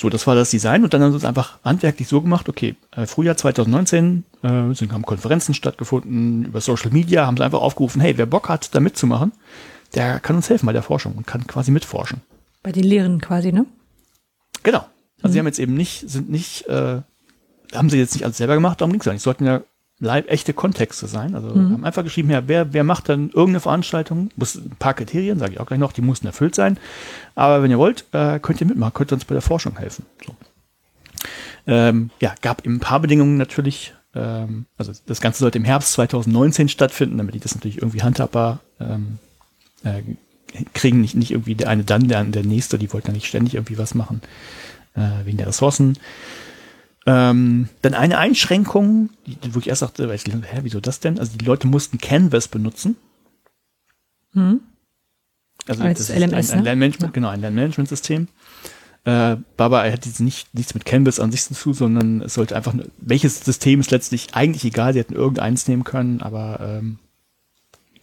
So, 0.00 0.08
das 0.08 0.26
war 0.26 0.34
das 0.34 0.48
Design 0.48 0.82
und 0.82 0.94
dann 0.94 1.02
haben 1.02 1.10
sie 1.10 1.18
es 1.18 1.26
einfach 1.26 1.58
handwerklich 1.62 2.08
so 2.08 2.22
gemacht, 2.22 2.48
okay, 2.48 2.74
äh, 2.96 3.04
Frühjahr 3.04 3.36
2019 3.36 4.24
äh, 4.42 4.72
sind, 4.72 4.94
haben 4.94 5.04
Konferenzen 5.04 5.52
stattgefunden, 5.52 6.46
über 6.46 6.62
Social 6.62 6.90
Media 6.90 7.26
haben 7.26 7.36
sie 7.36 7.44
einfach 7.44 7.60
aufgerufen, 7.60 8.00
hey, 8.00 8.16
wer 8.16 8.24
Bock 8.24 8.48
hat, 8.48 8.74
da 8.74 8.80
mitzumachen, 8.80 9.32
der 9.94 10.18
kann 10.18 10.36
uns 10.36 10.48
helfen 10.48 10.64
bei 10.64 10.72
der 10.72 10.82
Forschung 10.82 11.16
und 11.16 11.26
kann 11.26 11.46
quasi 11.46 11.70
mitforschen. 11.70 12.22
Bei 12.62 12.72
den 12.72 12.84
Lehren 12.84 13.20
quasi, 13.20 13.52
ne? 13.52 13.66
Genau. 14.62 14.86
Also 15.18 15.28
mhm. 15.28 15.32
sie 15.32 15.38
haben 15.40 15.46
jetzt 15.46 15.58
eben 15.58 15.74
nicht, 15.74 16.08
sind 16.08 16.30
nicht, 16.30 16.66
äh, 16.68 17.02
haben 17.74 17.90
sie 17.90 17.98
jetzt 17.98 18.14
nicht 18.14 18.24
alles 18.24 18.38
selber 18.38 18.54
gemacht, 18.54 18.80
darum 18.80 18.92
ging 18.92 19.00
es 19.00 19.06
ja 19.06 19.12
nicht. 19.12 19.20
Sollten 19.20 19.44
ja 19.44 19.60
live 20.00 20.26
echte 20.28 20.54
Kontexte 20.54 21.06
sein. 21.06 21.34
Also 21.34 21.54
mhm. 21.54 21.72
haben 21.74 21.84
einfach 21.84 22.02
geschrieben, 22.02 22.30
ja, 22.30 22.48
wer, 22.48 22.72
wer 22.72 22.84
macht 22.84 23.08
dann 23.08 23.28
irgendeine 23.28 23.60
Veranstaltung? 23.60 24.30
Muss 24.36 24.56
ein 24.56 24.76
paar 24.78 24.94
Kriterien, 24.94 25.38
sage 25.38 25.52
ich 25.52 25.60
auch 25.60 25.66
gleich 25.66 25.78
noch, 25.78 25.92
die 25.92 26.00
mussten 26.00 26.26
erfüllt 26.26 26.54
sein. 26.54 26.78
Aber 27.34 27.62
wenn 27.62 27.70
ihr 27.70 27.78
wollt, 27.78 28.06
äh, 28.12 28.40
könnt 28.40 28.60
ihr 28.60 28.66
mitmachen, 28.66 28.94
könnt 28.94 29.12
ihr 29.12 29.16
uns 29.16 29.26
bei 29.26 29.34
der 29.34 29.42
Forschung 29.42 29.76
helfen. 29.78 30.06
So. 30.26 30.34
Ähm, 31.66 32.10
ja, 32.20 32.34
gab 32.40 32.64
eben 32.64 32.76
ein 32.76 32.80
paar 32.80 33.00
Bedingungen 33.00 33.36
natürlich. 33.36 33.94
Ähm, 34.14 34.64
also 34.78 34.92
das 35.06 35.20
Ganze 35.20 35.40
sollte 35.40 35.58
im 35.58 35.64
Herbst 35.64 35.92
2019 35.92 36.68
stattfinden, 36.68 37.18
damit 37.18 37.34
die 37.34 37.40
das 37.40 37.54
natürlich 37.54 37.78
irgendwie 37.78 38.02
handhabbar 38.02 38.60
ähm, 38.80 39.18
äh, 39.84 40.02
kriegen. 40.72 41.02
Nicht, 41.02 41.14
nicht 41.14 41.30
irgendwie 41.30 41.54
der 41.54 41.68
eine 41.68 41.84
dann, 41.84 42.08
der, 42.08 42.24
der 42.24 42.44
nächste, 42.44 42.78
die 42.78 42.92
wollten 42.92 43.08
ja 43.08 43.12
nicht 43.12 43.26
ständig 43.26 43.54
irgendwie 43.54 43.78
was 43.78 43.94
machen, 43.94 44.22
äh, 44.94 45.24
wegen 45.24 45.36
der 45.36 45.48
Ressourcen. 45.48 45.98
Ähm, 47.06 47.68
dann 47.82 47.94
eine 47.94 48.18
Einschränkung, 48.18 49.10
die, 49.26 49.54
wo 49.54 49.58
ich 49.58 49.68
erst 49.68 49.82
dachte, 49.82 50.12
hä, 50.12 50.60
wieso 50.62 50.80
das 50.80 51.00
denn? 51.00 51.18
Also 51.18 51.36
die 51.38 51.44
Leute 51.44 51.66
mussten 51.66 51.98
Canvas 51.98 52.48
benutzen. 52.48 52.96
Hm. 54.32 54.60
Also 55.66 55.82
Als 55.82 55.98
das 55.98 56.08
LMS, 56.08 56.46
ist 56.46 56.50
ein, 56.50 56.58
ein 56.58 56.58
ne? 56.58 56.64
Lernmanagement, 56.64 57.10
ja. 57.10 57.14
genau, 57.14 57.28
ein 57.28 57.40
Lernmanagementsystem. 57.40 58.28
Äh, 59.04 59.36
Baba 59.56 59.82
hat 59.82 60.04
jetzt 60.04 60.20
nicht, 60.20 60.54
nichts 60.54 60.74
mit 60.74 60.84
Canvas 60.84 61.20
an 61.20 61.32
sich 61.32 61.42
zu, 61.44 61.72
sondern 61.72 62.20
es 62.22 62.34
sollte 62.34 62.54
einfach, 62.54 62.74
welches 62.98 63.40
System 63.40 63.80
ist 63.80 63.90
letztlich 63.90 64.34
eigentlich 64.34 64.64
egal, 64.64 64.92
sie 64.92 64.98
hätten 64.98 65.14
irgendeins 65.14 65.68
nehmen 65.68 65.84
können, 65.84 66.20
aber 66.20 66.60
ähm, 66.60 66.98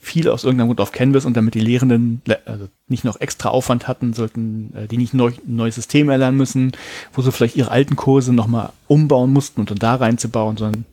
viel 0.07 0.29
aus 0.29 0.43
irgendeinem 0.43 0.69
Grund 0.69 0.81
auf 0.81 0.91
Canvas 0.91 1.25
und 1.25 1.35
damit 1.35 1.53
die 1.53 1.59
Lehrenden 1.59 2.21
also 2.45 2.69
nicht 2.87 3.03
noch 3.03 3.19
extra 3.19 3.49
Aufwand 3.49 3.87
hatten, 3.87 4.13
sollten 4.13 4.73
äh, 4.75 4.87
die 4.87 4.97
nicht 4.97 5.13
neu, 5.13 5.31
ein 5.47 5.55
neues 5.55 5.75
System 5.75 6.09
erlernen 6.09 6.37
müssen, 6.37 6.71
wo 7.13 7.21
sie 7.21 7.31
vielleicht 7.31 7.55
ihre 7.55 7.71
alten 7.71 7.95
Kurse 7.95 8.33
nochmal 8.33 8.71
umbauen 8.87 9.31
mussten 9.31 9.59
und 9.61 9.69
dann 9.69 9.77
da 9.77 9.95
reinzubauen, 9.95 10.57
sondern 10.57 10.85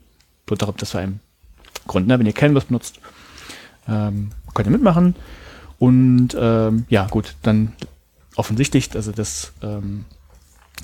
das 0.46 0.94
war 0.94 1.02
im 1.02 1.20
Grund, 1.86 2.06
ne? 2.06 2.18
wenn 2.18 2.26
ihr 2.26 2.32
Canvas 2.32 2.66
benutzt, 2.66 3.00
ähm, 3.88 4.30
könnt 4.52 4.66
ihr 4.66 4.72
mitmachen. 4.72 5.14
Und 5.78 6.36
ähm, 6.38 6.84
ja, 6.88 7.06
gut, 7.06 7.34
dann 7.42 7.72
offensichtlich, 8.36 8.94
also 8.94 9.12
dass 9.12 9.52
ähm, 9.62 10.04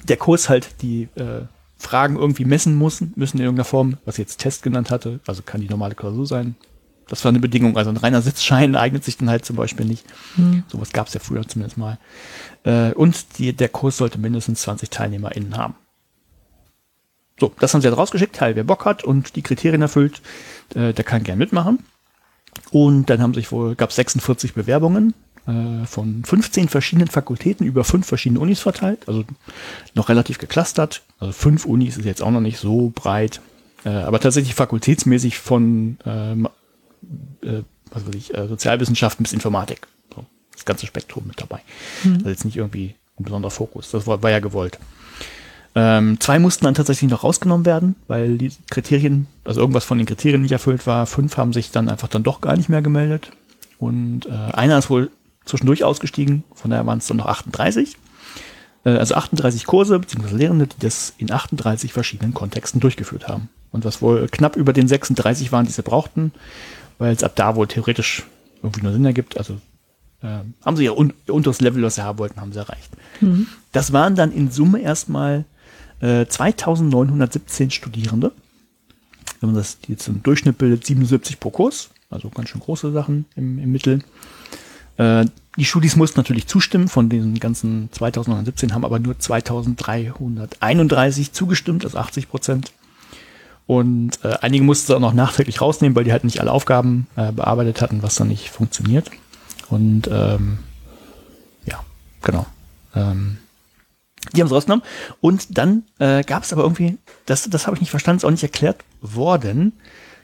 der 0.04 0.16
Kurs 0.16 0.48
halt 0.48 0.82
die 0.82 1.08
äh, 1.14 1.42
Fragen 1.78 2.16
irgendwie 2.16 2.44
messen 2.44 2.74
muss, 2.74 3.00
müssen 3.16 3.38
in 3.38 3.44
irgendeiner 3.44 3.64
Form, 3.64 3.96
was 4.04 4.16
ich 4.16 4.20
jetzt 4.20 4.38
Test 4.38 4.62
genannt 4.62 4.90
hatte, 4.90 5.20
also 5.26 5.42
kann 5.42 5.60
die 5.60 5.68
normale 5.68 5.94
Klausur 5.94 6.26
sein, 6.26 6.54
das 7.10 7.24
war 7.24 7.30
eine 7.30 7.40
Bedingung. 7.40 7.76
Also 7.76 7.90
ein 7.90 7.96
reiner 7.96 8.22
Sitzschein 8.22 8.76
eignet 8.76 9.04
sich 9.04 9.18
dann 9.18 9.28
halt 9.28 9.44
zum 9.44 9.56
Beispiel 9.56 9.84
nicht. 9.84 10.06
Mhm. 10.36 10.62
Sowas 10.68 10.92
gab 10.92 11.08
es 11.08 11.14
ja 11.14 11.20
früher 11.20 11.46
zumindest 11.46 11.76
mal. 11.76 11.98
Äh, 12.64 12.92
und 12.92 13.38
die, 13.38 13.52
der 13.52 13.68
Kurs 13.68 13.96
sollte 13.96 14.18
mindestens 14.18 14.62
20 14.62 14.90
TeilnehmerInnen 14.90 15.56
haben. 15.56 15.74
So, 17.38 17.52
das 17.58 17.74
haben 17.74 17.80
sie 17.80 17.88
halt 17.88 17.98
rausgeschickt. 17.98 18.36
Teil, 18.36 18.54
wer 18.54 18.64
Bock 18.64 18.84
hat 18.84 19.02
und 19.02 19.34
die 19.34 19.42
Kriterien 19.42 19.82
erfüllt, 19.82 20.22
äh, 20.74 20.92
der 20.92 21.04
kann 21.04 21.24
gern 21.24 21.38
mitmachen. 21.38 21.80
Und 22.70 23.10
dann 23.10 23.20
haben 23.20 23.34
sich 23.34 23.50
wohl, 23.50 23.74
gab 23.74 23.90
es 23.90 23.96
46 23.96 24.54
Bewerbungen 24.54 25.14
äh, 25.48 25.86
von 25.86 26.22
15 26.24 26.68
verschiedenen 26.68 27.08
Fakultäten 27.08 27.66
über 27.66 27.82
fünf 27.82 28.06
verschiedene 28.06 28.38
Unis 28.38 28.60
verteilt. 28.60 29.08
Also 29.08 29.24
noch 29.94 30.08
relativ 30.08 30.38
geclustert. 30.38 31.02
Also 31.18 31.32
fünf 31.32 31.64
Unis 31.64 31.96
ist 31.96 32.04
jetzt 32.04 32.22
auch 32.22 32.30
noch 32.30 32.40
nicht 32.40 32.58
so 32.58 32.92
breit. 32.94 33.40
Äh, 33.84 33.88
aber 33.88 34.20
tatsächlich 34.20 34.54
fakultätsmäßig 34.54 35.38
von 35.38 35.98
äh, 36.04 36.36
äh, 37.42 37.62
was 37.90 38.06
weiß 38.06 38.14
ich, 38.14 38.34
äh, 38.34 38.46
Sozialwissenschaften 38.46 39.22
bis 39.22 39.32
Informatik. 39.32 39.86
So, 40.14 40.24
das 40.52 40.64
ganze 40.64 40.86
Spektrum 40.86 41.26
mit 41.26 41.40
dabei. 41.40 41.60
Mhm. 42.04 42.14
Also 42.16 42.28
jetzt 42.28 42.44
nicht 42.44 42.56
irgendwie 42.56 42.94
ein 43.18 43.24
besonderer 43.24 43.50
Fokus. 43.50 43.90
Das 43.90 44.06
war, 44.06 44.22
war 44.22 44.30
ja 44.30 44.40
gewollt. 44.40 44.78
Ähm, 45.74 46.18
zwei 46.18 46.38
mussten 46.38 46.64
dann 46.64 46.74
tatsächlich 46.74 47.10
noch 47.10 47.22
rausgenommen 47.22 47.64
werden, 47.64 47.94
weil 48.08 48.38
die 48.38 48.50
Kriterien, 48.70 49.28
also 49.44 49.60
irgendwas 49.60 49.84
von 49.84 49.98
den 49.98 50.06
Kriterien 50.06 50.42
nicht 50.42 50.52
erfüllt 50.52 50.86
war. 50.86 51.06
Fünf 51.06 51.36
haben 51.36 51.52
sich 51.52 51.70
dann 51.70 51.88
einfach 51.88 52.08
dann 52.08 52.24
doch 52.24 52.40
gar 52.40 52.56
nicht 52.56 52.68
mehr 52.68 52.82
gemeldet. 52.82 53.30
Und 53.78 54.26
äh, 54.26 54.30
einer 54.52 54.78
ist 54.78 54.90
wohl 54.90 55.10
zwischendurch 55.44 55.84
ausgestiegen, 55.84 56.44
von 56.54 56.70
daher 56.70 56.86
waren 56.86 56.98
es 56.98 57.06
dann 57.06 57.18
noch 57.18 57.26
38. 57.26 57.96
Äh, 58.84 58.90
also 58.90 59.14
38 59.14 59.64
Kurse 59.64 59.98
bzw. 59.98 60.34
Lehrende, 60.34 60.66
die 60.66 60.78
das 60.80 61.14
in 61.18 61.30
38 61.30 61.92
verschiedenen 61.92 62.34
Kontexten 62.34 62.80
durchgeführt 62.80 63.28
haben. 63.28 63.48
Und 63.70 63.84
was 63.84 64.02
wohl 64.02 64.26
knapp 64.28 64.56
über 64.56 64.72
den 64.72 64.88
36 64.88 65.52
waren, 65.52 65.66
die 65.66 65.72
sie 65.72 65.82
brauchten, 65.82 66.32
weil 67.00 67.12
es 67.12 67.24
ab 67.24 67.32
da 67.34 67.56
wohl 67.56 67.66
theoretisch 67.66 68.22
irgendwie 68.62 68.82
nur 68.82 68.92
Sinn 68.92 69.04
ergibt. 69.04 69.36
Also 69.38 69.54
äh, 70.22 70.38
haben 70.64 70.76
sie 70.76 70.84
ihr, 70.84 70.96
un 70.96 71.12
ihr 71.26 71.34
unteres 71.34 71.60
Level, 71.60 71.82
was 71.82 71.96
sie 71.96 72.04
haben 72.04 72.18
wollten, 72.18 72.40
haben 72.40 72.52
sie 72.52 72.60
erreicht. 72.60 72.92
Mhm. 73.20 73.48
Das 73.72 73.92
waren 73.92 74.14
dann 74.14 74.30
in 74.30 74.52
Summe 74.52 74.80
erstmal 74.80 75.44
äh, 76.00 76.26
2917 76.26 77.72
Studierende. 77.72 78.30
Wenn 79.40 79.50
man 79.50 79.56
das 79.56 79.78
jetzt 79.88 80.06
im 80.06 80.22
Durchschnitt 80.22 80.58
bildet, 80.58 80.86
77 80.86 81.40
pro 81.40 81.50
Kurs, 81.50 81.90
also 82.10 82.28
ganz 82.28 82.50
schön 82.50 82.60
große 82.60 82.92
Sachen 82.92 83.24
im, 83.34 83.58
im 83.58 83.72
Mittel. 83.72 84.04
Äh, 84.98 85.24
die 85.56 85.64
Studis 85.64 85.96
mussten 85.96 86.20
natürlich 86.20 86.46
zustimmen, 86.46 86.86
von 86.88 87.08
den 87.08 87.40
ganzen 87.40 87.88
2017 87.92 88.74
haben 88.74 88.84
aber 88.84 88.98
nur 88.98 89.18
2331 89.18 91.32
zugestimmt, 91.32 91.86
also 91.86 91.96
80 91.96 92.28
Prozent. 92.28 92.72
Und 93.70 94.18
äh, 94.24 94.36
einige 94.40 94.64
mussten 94.64 94.88
sie 94.88 94.96
auch 94.96 95.00
noch 95.00 95.12
nachträglich 95.12 95.60
rausnehmen, 95.60 95.94
weil 95.94 96.02
die 96.02 96.10
halt 96.10 96.24
nicht 96.24 96.40
alle 96.40 96.50
Aufgaben 96.50 97.06
äh, 97.14 97.30
bearbeitet 97.30 97.80
hatten, 97.80 98.02
was 98.02 98.16
dann 98.16 98.26
nicht 98.26 98.50
funktioniert. 98.50 99.12
Und 99.68 100.10
ähm, 100.10 100.58
ja, 101.66 101.78
genau. 102.20 102.46
Ähm, 102.96 103.38
die 104.32 104.40
haben 104.40 104.48
es 104.48 104.52
rausgenommen. 104.52 104.84
Und 105.20 105.56
dann 105.56 105.84
äh, 106.00 106.24
gab 106.24 106.42
es 106.42 106.52
aber 106.52 106.64
irgendwie, 106.64 106.98
das, 107.26 107.48
das 107.48 107.68
habe 107.68 107.76
ich 107.76 107.80
nicht 107.80 107.92
verstanden, 107.92 108.16
ist 108.16 108.24
auch 108.24 108.32
nicht 108.32 108.42
erklärt 108.42 108.82
worden. 109.02 109.74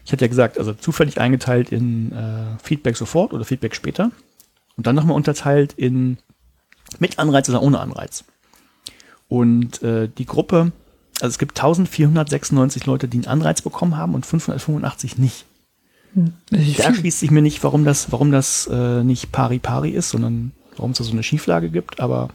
Ich 0.05 0.11
hatte 0.11 0.25
ja 0.25 0.29
gesagt, 0.29 0.59
also 0.59 0.73
zufällig 0.73 1.21
eingeteilt 1.21 1.71
in 1.71 2.11
äh, 2.11 2.59
Feedback 2.61 2.97
sofort 2.97 3.33
oder 3.33 3.45
Feedback 3.45 3.77
später. 3.77 4.11
Und 4.77 4.89
dann 4.89 4.97
nochmal 4.97 5.15
unterteilt 5.15 5.73
in 5.75 6.19
mit 6.99 7.21
Anreiz 7.21 7.49
oder 7.49 7.63
ohne 7.63 7.79
Anreiz. 7.79 8.25
Und 9.29 9.85
äh, 9.85 10.09
die 10.09 10.27
Gruppe, 10.27 10.73
also 11.21 11.29
es 11.29 11.39
gibt 11.39 11.59
1496 11.59 12.87
Leute, 12.87 13.09
die 13.09 13.19
einen 13.19 13.27
Anreiz 13.27 13.63
bekommen 13.63 13.97
haben 13.97 14.15
und 14.15 14.27
585 14.27 15.19
nicht. 15.19 15.47
Hm. 16.15 16.33
Da 16.51 16.95
schließt 16.95 17.21
sich 17.21 17.31
mir 17.31 17.43
nicht, 17.43 17.63
warum 17.65 17.85
das, 17.85 18.13
warum 18.13 18.33
das 18.33 18.69
äh, 18.73 19.03
nicht 19.03 19.33
pari 19.33 19.59
pari 19.59 19.91
ist, 19.91 20.11
sondern 20.11 20.53
warum 20.77 20.93
es 20.93 20.99
da 20.99 21.05
so 21.05 21.13
eine 21.13 21.23
Schieflage 21.23 21.71
gibt, 21.71 22.01
aber 22.01 22.31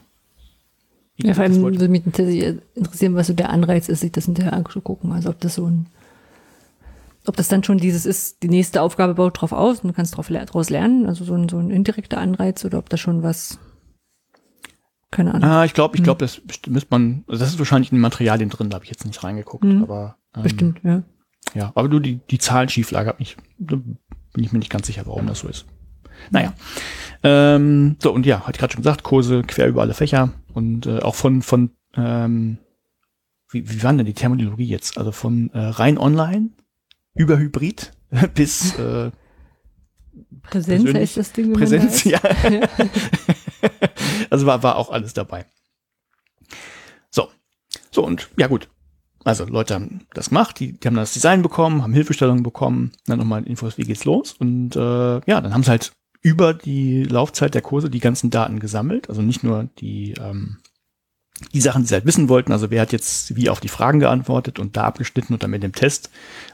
ja, 1.16 1.34
vor 1.34 1.44
allem 1.44 1.62
würde 1.62 1.88
mich 1.88 2.06
interessieren, 2.06 3.14
was 3.14 3.26
so 3.26 3.32
der 3.32 3.50
Anreiz 3.50 3.88
ist, 3.88 4.00
sich 4.00 4.12
das 4.12 4.24
hinterher 4.24 4.54
anzugucken. 4.54 5.12
Also 5.12 5.30
ob 5.30 5.40
das 5.40 5.56
so 5.56 5.66
ein, 5.66 5.86
ob 7.26 7.36
das 7.36 7.48
dann 7.48 7.62
schon 7.62 7.78
dieses 7.78 8.06
ist, 8.06 8.42
die 8.42 8.48
nächste 8.48 8.82
Aufgabe 8.82 9.14
baut 9.14 9.40
drauf 9.40 9.52
aus 9.52 9.80
und 9.80 9.88
du 9.88 9.94
kannst 9.94 10.16
drauf, 10.16 10.28
daraus 10.28 10.70
lernen, 10.70 11.06
also 11.06 11.24
so 11.24 11.34
ein, 11.34 11.48
so 11.48 11.58
ein 11.58 11.70
indirekter 11.70 12.18
Anreiz 12.18 12.64
oder 12.64 12.78
ob 12.78 12.88
das 12.88 13.00
schon 13.00 13.22
was, 13.22 13.58
keine 15.12 15.34
Ahnung. 15.34 15.48
Ah, 15.48 15.64
ich 15.64 15.74
glaube, 15.74 15.96
ich 15.96 16.02
glaube, 16.02 16.18
das 16.18 16.42
müsste 16.66 16.88
man, 16.90 17.22
also 17.28 17.38
das 17.38 17.52
ist 17.52 17.58
wahrscheinlich 17.58 17.92
in 17.92 17.98
den 17.98 18.02
Materialien 18.02 18.50
drin, 18.50 18.70
da 18.70 18.76
habe 18.76 18.84
ich 18.84 18.90
jetzt 18.90 19.06
nicht 19.06 19.22
reingeguckt, 19.22 19.62
mhm. 19.62 19.84
aber. 19.84 20.16
Ähm, 20.34 20.42
Bestimmt, 20.42 20.80
ja. 20.82 21.02
Ja, 21.54 21.72
aber 21.74 21.88
du, 21.88 22.00
die, 22.00 22.20
die 22.30 22.38
Zahlenschieflage 22.38 23.08
hat 23.08 23.18
mich, 23.18 23.36
da 23.58 23.76
bin 23.76 23.98
ich 24.36 24.52
mir 24.52 24.58
nicht 24.58 24.70
ganz 24.70 24.86
sicher, 24.86 25.02
warum 25.06 25.26
das 25.26 25.40
so 25.40 25.48
ist. 25.48 25.66
Naja. 26.30 26.54
Ähm, 27.22 27.96
so, 28.00 28.12
und 28.12 28.26
ja, 28.26 28.40
hatte 28.40 28.52
ich 28.52 28.58
gerade 28.58 28.72
schon 28.72 28.82
gesagt, 28.82 29.02
Kurse 29.02 29.42
quer 29.42 29.68
über 29.68 29.82
alle 29.82 29.94
Fächer 29.94 30.30
und 30.54 30.86
äh, 30.86 31.00
auch 31.00 31.14
von, 31.14 31.42
von 31.42 31.70
ähm, 31.94 32.58
wie, 33.50 33.68
wie 33.68 33.82
war 33.82 33.92
denn 33.92 34.06
die 34.06 34.14
Terminologie 34.14 34.66
jetzt? 34.66 34.98
Also 34.98 35.12
von 35.12 35.50
äh, 35.52 35.58
rein 35.58 35.98
online 35.98 36.50
über 37.14 37.38
Hybrid 37.38 37.92
bis 38.34 38.78
äh, 38.78 39.10
Präsenz 40.42 40.90
ist 40.90 41.16
das 41.16 41.32
Ding. 41.32 41.52
Präsenz, 41.52 42.04
ja. 42.04 42.20
also 44.30 44.46
war, 44.46 44.62
war 44.62 44.76
auch 44.76 44.90
alles 44.90 45.14
dabei. 45.14 45.46
So. 47.10 47.28
So, 47.90 48.04
und 48.04 48.30
ja 48.36 48.46
gut. 48.46 48.68
Also 49.24 49.44
Leute 49.44 49.74
haben 49.74 50.00
das 50.14 50.30
gemacht, 50.30 50.58
die, 50.58 50.72
die 50.72 50.88
haben 50.88 50.96
das 50.96 51.12
Design 51.12 51.42
bekommen, 51.42 51.82
haben 51.82 51.92
Hilfestellungen 51.92 52.42
bekommen, 52.42 52.90
dann 53.06 53.18
nochmal 53.18 53.44
Infos, 53.44 53.78
wie 53.78 53.84
geht's 53.84 54.04
los. 54.04 54.32
Und 54.32 54.74
äh, 54.74 54.80
ja, 54.80 55.40
dann 55.40 55.54
haben 55.54 55.62
sie 55.62 55.70
halt 55.70 55.92
über 56.22 56.54
die 56.54 57.04
Laufzeit 57.04 57.54
der 57.54 57.62
Kurse 57.62 57.88
die 57.88 58.00
ganzen 58.00 58.30
Daten 58.30 58.58
gesammelt. 58.58 59.08
Also 59.08 59.22
nicht 59.22 59.44
nur 59.44 59.68
die, 59.78 60.14
ähm, 60.14 60.58
die 61.52 61.60
Sachen, 61.60 61.82
die 61.82 61.88
sie 61.88 61.94
halt 61.94 62.06
wissen 62.06 62.28
wollten, 62.28 62.52
also 62.52 62.70
wer 62.70 62.80
hat 62.80 62.92
jetzt 62.92 63.34
wie 63.36 63.48
auf 63.48 63.60
die 63.60 63.68
Fragen 63.68 64.00
geantwortet 64.00 64.58
und 64.58 64.76
da 64.76 64.84
abgeschnitten 64.84 65.34
und 65.34 65.42
dann 65.42 65.50
mit 65.50 65.62
dem 65.62 65.72
Test 65.72 66.10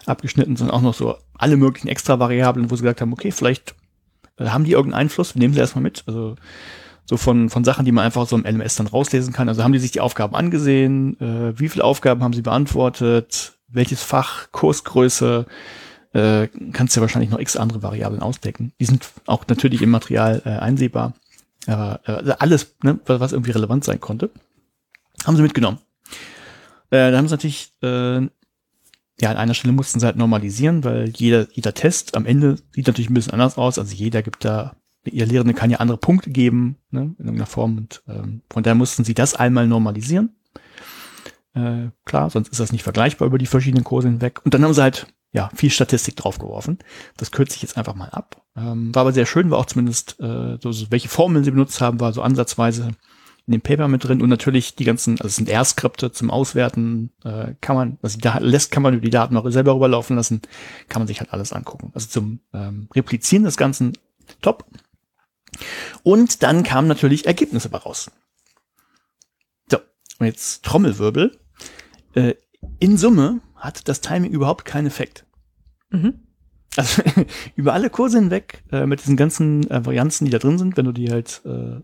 abgeschnitten, 0.06 0.56
sondern 0.56 0.76
auch 0.76 0.82
noch 0.82 0.94
so 0.94 1.16
alle 1.34 1.56
möglichen 1.56 1.88
extra 1.88 2.18
Variablen, 2.18 2.70
wo 2.70 2.76
sie 2.76 2.82
gesagt 2.82 3.00
haben, 3.00 3.12
okay, 3.12 3.30
vielleicht 3.30 3.74
äh, 4.38 4.46
haben 4.46 4.64
die 4.64 4.72
irgendeinen 4.72 5.02
Einfluss, 5.02 5.34
nehmen 5.34 5.54
sie 5.54 5.60
erstmal 5.60 5.82
mit. 5.82 6.04
Also 6.06 6.36
so 7.08 7.16
von, 7.16 7.48
von 7.48 7.64
Sachen, 7.64 7.84
die 7.84 7.92
man 7.92 8.04
einfach 8.04 8.26
so 8.26 8.36
im 8.36 8.44
LMS 8.44 8.76
dann 8.76 8.86
rauslesen 8.86 9.32
kann. 9.32 9.48
Also 9.48 9.64
haben 9.64 9.72
die 9.72 9.78
sich 9.78 9.92
die 9.92 10.00
Aufgaben 10.00 10.34
angesehen, 10.34 11.18
äh, 11.20 11.58
wie 11.58 11.68
viele 11.68 11.84
Aufgaben 11.84 12.22
haben 12.22 12.34
sie 12.34 12.42
beantwortet, 12.42 13.58
welches 13.68 14.02
Fach, 14.02 14.52
Kursgröße, 14.52 15.46
äh, 16.12 16.48
kannst 16.72 16.94
du 16.94 17.00
ja 17.00 17.02
wahrscheinlich 17.02 17.30
noch 17.30 17.38
x 17.38 17.56
andere 17.56 17.82
Variablen 17.82 18.20
ausdecken. 18.20 18.72
Die 18.80 18.84
sind 18.84 19.08
auch 19.26 19.46
natürlich 19.48 19.80
im 19.82 19.90
Material 19.90 20.42
äh, 20.44 20.50
einsehbar. 20.50 21.14
Aber 21.66 22.00
äh, 22.04 22.34
alles, 22.38 22.76
ne, 22.82 22.98
was 23.06 23.32
irgendwie 23.32 23.52
relevant 23.52 23.84
sein 23.84 24.00
konnte, 24.00 24.30
haben 25.26 25.36
sie 25.36 25.42
mitgenommen. 25.42 25.78
Äh, 26.90 27.10
da 27.10 27.18
haben 27.18 27.28
sie 27.28 27.34
natürlich, 27.34 27.72
äh, 27.82 28.20
ja, 29.20 29.30
an 29.30 29.36
einer 29.36 29.54
Stelle 29.54 29.72
mussten 29.72 30.00
sie 30.00 30.06
halt 30.06 30.16
normalisieren, 30.16 30.84
weil 30.84 31.08
jeder, 31.08 31.46
jeder 31.52 31.74
Test 31.74 32.16
am 32.16 32.26
Ende 32.26 32.56
sieht 32.72 32.86
natürlich 32.86 33.10
ein 33.10 33.14
bisschen 33.14 33.32
anders 33.32 33.58
aus. 33.58 33.78
Also 33.78 33.94
jeder 33.94 34.22
gibt 34.22 34.44
da, 34.44 34.76
ihr 35.04 35.26
Lehrende 35.26 35.54
kann 35.54 35.70
ja 35.70 35.78
andere 35.78 35.98
Punkte 35.98 36.30
geben, 36.30 36.76
ne, 36.90 37.14
in 37.18 37.24
irgendeiner 37.24 37.46
Form. 37.46 37.78
Und 37.78 38.02
ähm, 38.08 38.42
von 38.50 38.62
daher 38.62 38.74
mussten 38.74 39.04
sie 39.04 39.14
das 39.14 39.34
einmal 39.34 39.66
normalisieren. 39.66 40.36
Äh, 41.54 41.88
klar, 42.04 42.30
sonst 42.30 42.48
ist 42.48 42.60
das 42.60 42.72
nicht 42.72 42.82
vergleichbar 42.82 43.26
über 43.26 43.38
die 43.38 43.46
verschiedenen 43.46 43.84
Kurse 43.84 44.08
hinweg. 44.08 44.40
Und 44.44 44.54
dann 44.54 44.64
haben 44.64 44.74
sie 44.74 44.82
halt 44.82 45.06
ja, 45.32 45.50
viel 45.54 45.70
Statistik 45.70 46.16
draufgeworfen. 46.16 46.78
Das 47.16 47.30
kürze 47.30 47.56
ich 47.56 47.62
jetzt 47.62 47.76
einfach 47.76 47.94
mal 47.94 48.10
ab. 48.10 48.42
Ähm, 48.56 48.94
war 48.94 49.02
aber 49.02 49.12
sehr 49.12 49.26
schön, 49.26 49.50
war 49.50 49.58
auch 49.58 49.66
zumindest 49.66 50.18
äh, 50.20 50.58
so, 50.60 50.72
welche 50.90 51.08
Formeln 51.08 51.44
sie 51.44 51.50
benutzt 51.50 51.80
haben, 51.80 52.00
war 52.00 52.12
so 52.12 52.22
ansatzweise 52.22 52.92
in 53.46 53.52
dem 53.52 53.60
Paper 53.62 53.88
mit 53.88 54.04
drin 54.04 54.20
und 54.20 54.28
natürlich 54.28 54.74
die 54.74 54.84
ganzen, 54.84 55.12
also 55.12 55.28
es 55.28 55.36
sind 55.36 55.48
R-Skripte 55.48 56.12
zum 56.12 56.30
Auswerten, 56.30 57.12
äh, 57.24 57.54
kann 57.62 57.76
man, 57.76 57.98
was 58.02 58.18
da 58.18 58.38
lässt, 58.38 58.70
kann 58.70 58.82
man 58.82 58.92
über 58.92 59.02
die 59.04 59.10
Daten 59.10 59.36
auch 59.38 59.48
selber 59.50 59.74
rüberlaufen 59.74 60.16
lassen, 60.16 60.42
kann 60.88 61.00
man 61.00 61.06
sich 61.08 61.20
halt 61.20 61.32
alles 61.32 61.54
angucken. 61.54 61.90
Also 61.94 62.08
zum 62.08 62.40
ähm, 62.52 62.88
Replizieren 62.94 63.44
des 63.44 63.56
Ganzen 63.56 63.96
top. 64.42 64.66
Und 66.02 66.42
dann 66.42 66.62
kamen 66.62 66.88
natürlich 66.88 67.26
Ergebnisse 67.26 67.70
raus. 67.70 68.10
So, 69.70 69.78
und 70.18 70.26
jetzt 70.26 70.64
Trommelwirbel. 70.64 71.38
Äh, 72.14 72.34
in 72.78 72.96
Summe 72.96 73.40
hat 73.56 73.88
das 73.88 74.00
Timing 74.00 74.30
überhaupt 74.30 74.64
keinen 74.64 74.86
Effekt. 74.86 75.26
Mhm. 75.90 76.20
Also 76.76 77.02
über 77.56 77.72
alle 77.72 77.90
Kurse 77.90 78.18
hinweg, 78.18 78.62
äh, 78.70 78.86
mit 78.86 79.00
diesen 79.00 79.16
ganzen 79.16 79.68
äh, 79.70 79.84
Varianzen, 79.84 80.24
die 80.24 80.30
da 80.30 80.38
drin 80.38 80.58
sind, 80.58 80.76
wenn 80.76 80.84
du 80.84 80.92
die 80.92 81.10
halt 81.10 81.42
äh, 81.44 81.80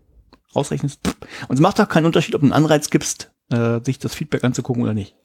rausrechnest. 0.55 1.01
Und 1.47 1.55
es 1.55 1.59
macht 1.59 1.79
auch 1.81 1.89
keinen 1.89 2.05
Unterschied, 2.05 2.35
ob 2.35 2.41
du 2.41 2.45
einen 2.45 2.53
Anreiz 2.53 2.89
gibst, 2.89 3.33
äh, 3.49 3.79
sich 3.83 3.99
das 3.99 4.15
Feedback 4.15 4.43
anzugucken 4.43 4.83
oder 4.83 4.93
nicht. 4.93 5.15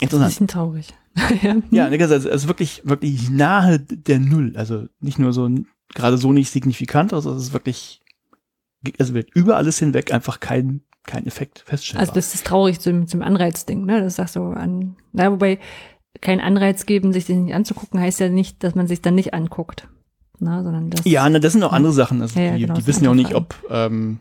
Interessant. 0.00 0.26
Ein 0.26 0.28
bisschen 0.28 0.48
traurig. 0.48 0.94
ja, 1.42 1.56
ja 1.70 1.84
also 1.86 2.14
es 2.14 2.24
ist 2.24 2.48
wirklich, 2.48 2.82
wirklich 2.84 3.30
nahe 3.30 3.80
der 3.80 4.20
Null. 4.20 4.52
Also 4.56 4.86
nicht 5.00 5.18
nur 5.18 5.32
so 5.32 5.48
gerade 5.94 6.18
so 6.18 6.32
nicht 6.32 6.50
signifikant, 6.50 7.12
also 7.12 7.32
es 7.34 7.44
ist 7.44 7.52
wirklich, 7.52 8.02
also 8.98 9.14
wird 9.14 9.30
über 9.34 9.56
alles 9.56 9.78
hinweg 9.78 10.12
einfach 10.12 10.40
kein 10.40 10.82
kein 11.08 11.26
Effekt 11.26 11.64
feststellen. 11.66 12.00
Also 12.00 12.12
das 12.12 12.34
ist 12.34 12.46
traurig 12.46 12.80
zum, 12.80 13.08
zum 13.08 13.22
Anreizding, 13.22 13.84
ne? 13.84 14.00
Das 14.00 14.16
sagst 14.16 14.36
du 14.36 14.42
an, 14.42 14.96
na, 15.12 15.32
wobei 15.32 15.58
kein 16.20 16.40
Anreiz 16.40 16.86
geben, 16.86 17.12
sich 17.12 17.24
den 17.24 17.44
nicht 17.44 17.54
anzugucken, 17.54 17.98
heißt 17.98 18.20
ja 18.20 18.28
nicht, 18.28 18.62
dass 18.62 18.74
man 18.74 18.86
sich 18.86 19.00
dann 19.00 19.14
nicht 19.14 19.34
anguckt. 19.34 19.88
Na, 20.38 20.62
sondern 20.62 20.90
das, 20.90 21.04
ja, 21.04 21.28
na, 21.28 21.40
das 21.40 21.54
sind 21.54 21.64
auch 21.64 21.72
andere 21.72 21.92
Sachen. 21.92 22.22
Also 22.22 22.38
ja, 22.38 22.54
die, 22.54 22.60
genau, 22.60 22.74
die 22.74 22.86
wissen 22.86 23.04
ja 23.04 23.10
auch 23.10 23.14
nicht, 23.14 23.34
ob, 23.34 23.56
ähm, 23.70 24.20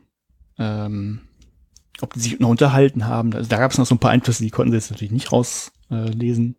ähm, 0.57 1.21
ob 2.01 2.13
die 2.13 2.19
sich 2.19 2.39
noch 2.39 2.49
unterhalten 2.49 3.05
haben. 3.05 3.33
Also 3.33 3.49
da 3.49 3.57
gab 3.57 3.71
es 3.71 3.77
noch 3.77 3.85
so 3.85 3.95
ein 3.95 3.99
paar 3.99 4.11
Einflüsse, 4.11 4.43
die 4.43 4.49
konnten 4.49 4.71
sie 4.71 4.77
jetzt 4.77 4.89
natürlich 4.89 5.11
nicht 5.11 5.31
rauslesen. 5.31 6.55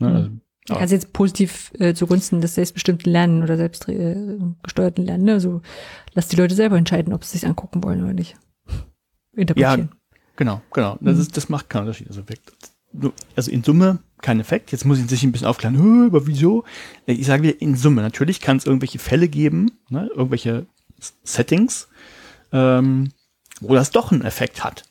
Äh, 0.00 0.04
ne? 0.04 0.30
mhm. 0.30 0.40
Also, 0.68 0.78
ja. 0.78 0.80
Also 0.80 0.94
jetzt 0.94 1.12
positiv 1.12 1.72
äh, 1.78 1.94
zugunsten 1.94 2.40
des 2.40 2.54
selbstbestimmten 2.54 3.12
Lernen 3.12 3.42
oder 3.42 3.56
selbstgesteuerten 3.56 5.04
äh, 5.04 5.06
Lernen. 5.06 5.24
Ne? 5.24 5.32
Also 5.34 5.60
lass 6.14 6.28
die 6.28 6.36
Leute 6.36 6.54
selber 6.54 6.76
entscheiden, 6.76 7.12
ob 7.12 7.24
sie 7.24 7.38
sich 7.38 7.46
angucken 7.46 7.84
wollen 7.84 8.02
oder 8.02 8.14
nicht 8.14 8.36
interpretieren. 9.36 9.90
Ja, 9.90 10.16
genau, 10.36 10.62
genau. 10.72 10.96
Das, 11.00 11.16
mhm. 11.16 11.20
ist, 11.20 11.36
das 11.36 11.48
macht 11.48 11.68
keinen 11.68 11.82
Unterschied. 11.82 12.08
Also, 12.08 12.22
also 13.36 13.50
in 13.50 13.62
Summe 13.62 13.98
kein 14.24 14.40
Effekt. 14.40 14.72
Jetzt 14.72 14.86
muss 14.86 14.98
ich 14.98 15.06
sich 15.06 15.22
ein 15.22 15.32
bisschen 15.32 15.46
aufklären, 15.46 16.06
aber 16.06 16.26
wieso? 16.26 16.64
Ich 17.04 17.26
sage 17.26 17.42
wieder 17.42 17.60
in 17.60 17.76
Summe. 17.76 18.00
Natürlich 18.00 18.40
kann 18.40 18.56
es 18.56 18.64
irgendwelche 18.64 18.98
Fälle 18.98 19.28
geben, 19.28 19.72
ne, 19.90 20.08
irgendwelche 20.14 20.66
Settings, 21.24 21.88
ähm, 22.52 23.10
wo 23.60 23.74
das 23.74 23.90
doch 23.90 24.12
einen 24.12 24.22
Effekt 24.22 24.64
hat. 24.64 24.84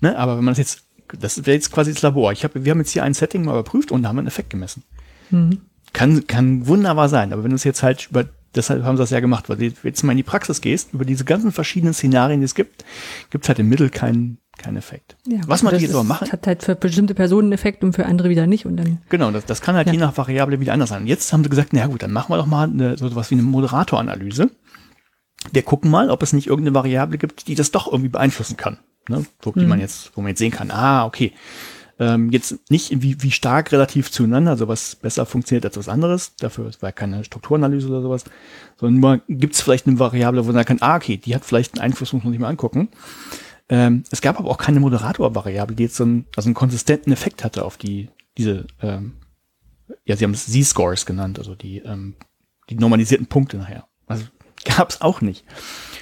Ne, 0.00 0.18
aber 0.18 0.38
wenn 0.38 0.44
man 0.44 0.52
das 0.52 0.58
jetzt, 0.58 0.85
das 1.18 1.46
wäre 1.46 1.54
jetzt 1.54 1.72
quasi 1.72 1.92
das 1.92 2.02
Labor. 2.02 2.32
Ich 2.32 2.44
hab, 2.44 2.54
wir 2.54 2.70
haben 2.70 2.78
jetzt 2.78 2.92
hier 2.92 3.04
ein 3.04 3.14
Setting 3.14 3.44
mal 3.44 3.52
überprüft 3.52 3.92
und 3.92 4.02
da 4.02 4.08
haben 4.08 4.16
wir 4.16 4.20
einen 4.20 4.28
Effekt 4.28 4.50
gemessen. 4.50 4.82
Mhm. 5.30 5.60
Kann, 5.92 6.26
kann 6.26 6.66
wunderbar 6.66 7.08
sein, 7.08 7.32
aber 7.32 7.44
wenn 7.44 7.50
du 7.50 7.56
es 7.56 7.64
jetzt 7.64 7.82
halt 7.82 8.08
über 8.10 8.24
deshalb 8.56 8.84
haben 8.84 8.96
sie 8.96 9.02
das 9.02 9.10
ja 9.10 9.20
gemacht, 9.20 9.48
weil 9.48 9.56
du 9.56 9.72
jetzt 9.82 10.02
mal 10.02 10.12
in 10.12 10.16
die 10.16 10.22
Praxis 10.22 10.60
gehst, 10.60 10.92
über 10.92 11.04
diese 11.04 11.24
ganzen 11.24 11.52
verschiedenen 11.52 11.94
Szenarien, 11.94 12.40
die 12.40 12.46
es 12.46 12.54
gibt, 12.54 12.84
gibt 13.30 13.44
es 13.44 13.48
halt 13.48 13.58
im 13.58 13.68
Mittel 13.68 13.90
keinen 13.90 14.38
keinen 14.56 14.78
Effekt. 14.78 15.16
Ja, 15.26 15.40
Was 15.46 15.62
man 15.62 15.78
jetzt 15.78 15.92
aber 15.92 16.02
machen. 16.02 16.32
hat 16.32 16.46
halt 16.46 16.62
für 16.62 16.74
bestimmte 16.74 17.14
Personen 17.14 17.48
einen 17.48 17.52
Effekt 17.52 17.84
und 17.84 17.92
für 17.92 18.06
andere 18.06 18.30
wieder 18.30 18.46
nicht 18.46 18.64
und 18.64 18.78
dann. 18.78 18.98
Genau, 19.10 19.30
das, 19.30 19.44
das 19.44 19.60
kann 19.60 19.76
halt 19.76 19.86
ja. 19.86 19.92
je 19.92 19.98
nach 19.98 20.16
Variable 20.16 20.58
wieder 20.60 20.72
anders 20.72 20.88
sein. 20.88 21.06
Jetzt 21.06 21.30
haben 21.32 21.44
sie 21.44 21.50
gesagt, 21.50 21.72
na 21.72 21.86
gut, 21.86 22.02
dann 22.02 22.12
machen 22.12 22.32
wir 22.32 22.38
doch 22.38 22.46
mal 22.46 22.68
eine, 22.68 22.96
so 22.96 23.14
was 23.14 23.30
wie 23.30 23.34
eine 23.34 23.42
Moderatoranalyse. 23.42 24.50
Wir 25.52 25.62
gucken 25.62 25.90
mal, 25.90 26.10
ob 26.10 26.22
es 26.22 26.32
nicht 26.32 26.46
irgendeine 26.46 26.74
Variable 26.74 27.18
gibt, 27.18 27.48
die 27.48 27.54
das 27.54 27.70
doch 27.70 27.86
irgendwie 27.86 28.08
beeinflussen 28.08 28.56
kann. 28.56 28.78
Ne? 29.08 29.24
Wo, 29.40 29.52
die 29.52 29.60
mhm. 29.60 29.68
man 29.68 29.80
jetzt, 29.80 30.12
wo 30.16 30.20
man 30.20 30.30
jetzt 30.30 30.38
sehen 30.38 30.50
kann, 30.50 30.70
ah, 30.70 31.06
okay, 31.06 31.32
ähm, 31.98 32.30
jetzt 32.30 32.70
nicht 32.70 33.02
wie, 33.02 33.22
wie 33.22 33.30
stark 33.30 33.72
relativ 33.72 34.10
zueinander, 34.10 34.50
also 34.50 34.68
was 34.68 34.96
besser 34.96 35.24
funktioniert 35.24 35.64
als 35.64 35.78
was 35.78 35.88
anderes. 35.88 36.36
Dafür 36.36 36.70
war 36.80 36.92
keine 36.92 37.24
Strukturanalyse 37.24 37.88
oder 37.88 38.02
sowas. 38.02 38.24
Sondern 38.78 39.00
nur 39.00 39.20
gibt 39.28 39.54
es 39.54 39.62
vielleicht 39.62 39.86
eine 39.86 39.98
Variable, 39.98 40.42
wo 40.42 40.46
man 40.46 40.56
sagen 40.56 40.78
kann, 40.78 40.88
ah, 40.88 40.96
okay, 40.96 41.16
die 41.16 41.34
hat 41.34 41.44
vielleicht 41.44 41.74
einen 41.74 41.84
Einfluss, 41.84 42.12
muss 42.12 42.24
man 42.24 42.32
sich 42.32 42.40
mal 42.40 42.48
angucken. 42.48 42.88
Ähm, 43.68 44.04
es 44.10 44.20
gab 44.20 44.38
aber 44.38 44.50
auch 44.50 44.58
keine 44.58 44.80
Moderator-Variable, 44.80 45.74
die 45.74 45.84
jetzt 45.84 45.96
so 45.96 46.04
einen, 46.04 46.26
also 46.36 46.48
einen 46.48 46.54
konsistenten 46.54 47.12
Effekt 47.12 47.42
hatte 47.42 47.64
auf 47.64 47.78
die, 47.78 48.10
diese, 48.36 48.66
ähm, 48.82 49.14
ja, 50.04 50.16
sie 50.16 50.24
haben 50.24 50.34
es 50.34 50.46
Z-Scores 50.46 51.06
genannt, 51.06 51.38
also 51.38 51.54
die, 51.54 51.78
ähm, 51.78 52.14
die 52.68 52.76
normalisierten 52.76 53.26
Punkte 53.26 53.56
nachher. 53.56 53.86
Also 54.06 54.24
gab 54.66 54.90
es 54.90 55.00
auch 55.00 55.20
nicht. 55.20 55.44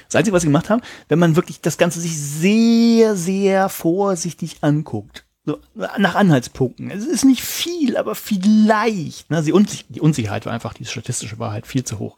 Das 0.07 0.17
Einzige, 0.17 0.35
was 0.35 0.43
sie 0.43 0.49
gemacht 0.49 0.71
haben, 0.71 0.83
wenn 1.09 1.19
man 1.19 1.37
wirklich 1.37 1.61
das 1.61 1.79
Ganze 1.79 2.01
sich 2.01 2.17
sehr, 2.19 3.17
sehr 3.17 3.69
vorsichtig 3.69 4.59
anguckt, 4.61 5.25
so, 5.47 5.59
nach 5.75 6.15
Anhaltspunkten. 6.15 6.91
Es 6.91 7.05
ist 7.05 7.25
nicht 7.25 7.43
viel, 7.43 7.97
aber 7.97 8.15
vielleicht. 8.15 9.31
Ne? 9.31 9.43
Die, 9.43 9.53
die 9.89 10.01
Unsicherheit 10.01 10.47
war 10.47 10.53
einfach, 10.53 10.73
die 10.73 10.85
statistische 10.85 11.39
war 11.39 11.53
halt 11.53 11.67
viel 11.67 11.85
zu 11.85 11.99
hoch. 11.99 12.17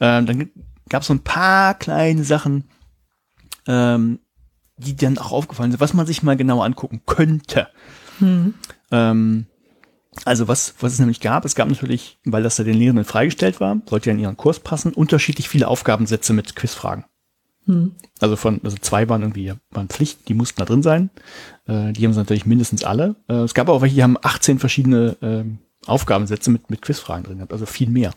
Ähm, 0.00 0.26
dann 0.26 0.50
gab 0.88 1.02
es 1.02 1.08
so 1.08 1.14
ein 1.14 1.22
paar 1.22 1.74
kleine 1.74 2.24
Sachen, 2.24 2.64
ähm, 3.66 4.20
die 4.76 4.96
dann 4.96 5.16
auch 5.16 5.32
aufgefallen 5.32 5.70
sind, 5.70 5.80
was 5.80 5.94
man 5.94 6.06
sich 6.06 6.22
mal 6.22 6.36
genau 6.36 6.60
angucken 6.60 7.02
könnte. 7.06 7.68
Mhm. 8.20 8.54
Ähm, 8.90 9.46
Also 10.24 10.48
was, 10.48 10.74
was 10.80 10.94
es 10.94 10.98
nämlich 10.98 11.20
gab, 11.20 11.44
es 11.44 11.54
gab 11.54 11.68
natürlich, 11.68 12.18
weil 12.24 12.42
das 12.42 12.56
da 12.56 12.64
den 12.64 12.74
Lehrenden 12.76 13.04
freigestellt 13.04 13.60
war, 13.60 13.80
sollte 13.88 14.10
ja 14.10 14.14
in 14.14 14.20
ihren 14.20 14.36
Kurs 14.36 14.60
passen, 14.60 14.92
unterschiedlich 14.92 15.48
viele 15.48 15.68
Aufgabensätze 15.68 16.32
mit 16.32 16.56
Quizfragen. 16.56 17.04
Hm. 17.66 17.96
Also 18.20 18.36
von, 18.36 18.60
also 18.64 18.76
zwei 18.80 19.08
waren 19.08 19.22
irgendwie, 19.22 19.52
waren 19.70 19.88
Pflicht, 19.88 20.28
die 20.28 20.34
mussten 20.34 20.58
da 20.58 20.64
drin 20.64 20.82
sein. 20.82 21.10
Äh, 21.66 21.92
die 21.92 22.04
haben 22.04 22.12
sie 22.12 22.18
natürlich 22.18 22.46
mindestens 22.46 22.84
alle. 22.84 23.16
Äh, 23.28 23.34
es 23.34 23.54
gab 23.54 23.68
auch 23.68 23.82
welche, 23.82 23.96
die 23.96 24.02
haben 24.02 24.16
18 24.20 24.58
verschiedene 24.58 25.16
äh, 25.20 25.44
Aufgabensätze 25.86 26.50
mit, 26.50 26.70
mit 26.70 26.82
Quizfragen 26.82 27.24
drin 27.24 27.38
gehabt, 27.38 27.52
also 27.52 27.66
viel 27.66 27.88
mehr. 27.88 28.12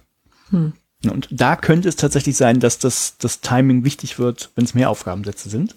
Hm. 0.51 0.73
Und 1.05 1.29
da 1.31 1.55
könnte 1.55 1.87
es 1.87 1.95
tatsächlich 1.95 2.35
sein, 2.35 2.59
dass 2.59 2.77
das, 2.77 3.17
das 3.17 3.41
Timing 3.41 3.85
wichtig 3.85 4.19
wird, 4.19 4.51
wenn 4.55 4.65
es 4.65 4.73
mehr 4.73 4.89
Aufgabensätze 4.89 5.49
sind. 5.49 5.75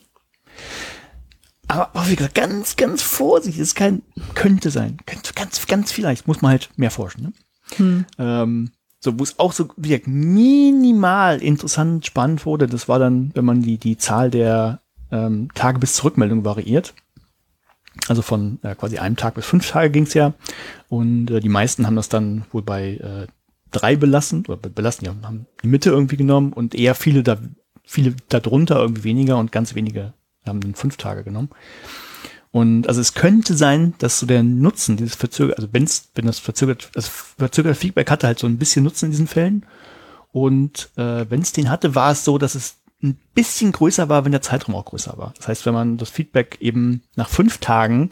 Aber 1.73 1.89
auch 1.95 2.09
wie 2.09 2.17
gesagt, 2.17 2.35
ganz, 2.35 2.77
ganz 2.77 3.03
vorsichtig. 3.03 3.63
Es 3.63 3.75
kann, 3.75 4.03
könnte 4.35 4.71
sein. 4.71 4.99
Ganz, 5.07 5.35
ganz, 5.35 5.67
ganz 5.67 5.91
vielleicht. 5.91 6.29
Muss 6.29 6.43
man 6.43 6.51
halt 6.51 6.69
mehr 6.77 6.91
forschen. 6.91 7.23
Ne? 7.23 7.33
Hm. 7.77 8.05
Ähm, 8.19 8.71
so, 9.01 9.19
wo 9.19 9.23
es 9.23 9.39
auch 9.39 9.53
so 9.53 9.71
wie 9.79 9.89
gesagt, 9.89 10.07
minimal 10.07 11.43
interessant, 11.43 12.05
spannend 12.05 12.45
wurde, 12.45 12.67
das 12.67 12.89
war 12.89 12.99
dann, 12.99 13.31
wenn 13.35 13.47
man 13.47 13.63
die, 13.63 13.79
die 13.79 13.97
Zahl 13.97 14.31
der 14.31 14.83
ähm, 15.11 15.49
Tage 15.55 15.79
bis 15.79 15.95
zur 15.95 16.07
Rückmeldung 16.07 16.45
variiert. 16.45 16.93
Also 18.07 18.21
von 18.21 18.59
äh, 18.63 18.75
quasi 18.75 18.99
einem 18.99 19.17
Tag 19.17 19.35
bis 19.35 19.47
fünf 19.47 19.71
Tage 19.71 19.91
ging's 19.91 20.13
ja. 20.13 20.35
Und 20.91 21.31
äh, 21.31 21.41
die 21.41 21.49
meisten 21.49 21.87
haben 21.87 21.97
das 21.97 22.11
dann 22.11 22.45
wohl 22.53 22.63
bei 22.63 22.97
äh, 22.97 23.27
drei 23.71 23.97
belassen, 23.97 24.45
oder 24.47 24.57
belassen, 24.57 25.07
ja, 25.07 25.15
haben 25.23 25.47
die 25.63 25.69
Mitte 25.69 25.89
irgendwie 25.89 26.19
genommen 26.19 26.53
und 26.53 26.75
eher 26.75 26.95
viele 26.95 27.23
da, 27.23 27.39
viele 27.83 28.15
darunter 28.29 28.77
irgendwie 28.79 29.05
weniger 29.05 29.39
und 29.39 29.53
ganz 29.53 29.75
wenige 29.75 30.13
haben 30.47 30.61
dann 30.61 30.75
fünf 30.75 30.97
Tage 30.97 31.25
genommen. 31.25 31.51
Und 32.51 32.87
also 32.87 33.01
es 33.01 33.15
könnte 33.15 33.57
sein, 33.57 33.95
dass 33.99 34.19
so 34.19 34.27
der 34.27 34.43
Nutzen 34.43 34.99
dieses 34.99 35.15
verzögert, 35.15 35.57
also 35.57 35.69
wenn's, 35.73 36.11
wenn 36.15 36.27
das 36.27 36.39
verzögert, 36.39 36.91
das 36.93 37.09
verzögerte 37.09 37.79
Feedback 37.79 38.11
hatte 38.11 38.27
halt 38.27 38.39
so 38.39 38.47
ein 38.47 38.59
bisschen 38.59 38.85
Nutzen 38.85 39.07
in 39.07 39.11
diesen 39.13 39.27
Fällen. 39.27 39.65
Und 40.33 40.91
äh, 40.97 41.27
wenn 41.31 41.41
es 41.41 41.53
den 41.53 41.71
hatte, 41.71 41.95
war 41.95 42.13
es 42.13 42.25
so, 42.25 42.37
dass 42.37 42.55
es 42.55 42.77
ein 43.03 43.19
bisschen 43.35 43.73
größer 43.73 44.09
war, 44.09 44.25
wenn 44.25 44.33
der 44.33 44.43
Zeitraum 44.43 44.75
auch 44.75 44.85
größer 44.85 45.17
war. 45.17 45.33
Das 45.37 45.49
heißt, 45.49 45.67
wenn 45.67 45.75
man 45.75 45.97
das 45.97 46.11
Feedback 46.11 46.59
eben 46.61 47.03
nach 47.17 47.29
fünf 47.29 47.59
Tagen 47.59 48.11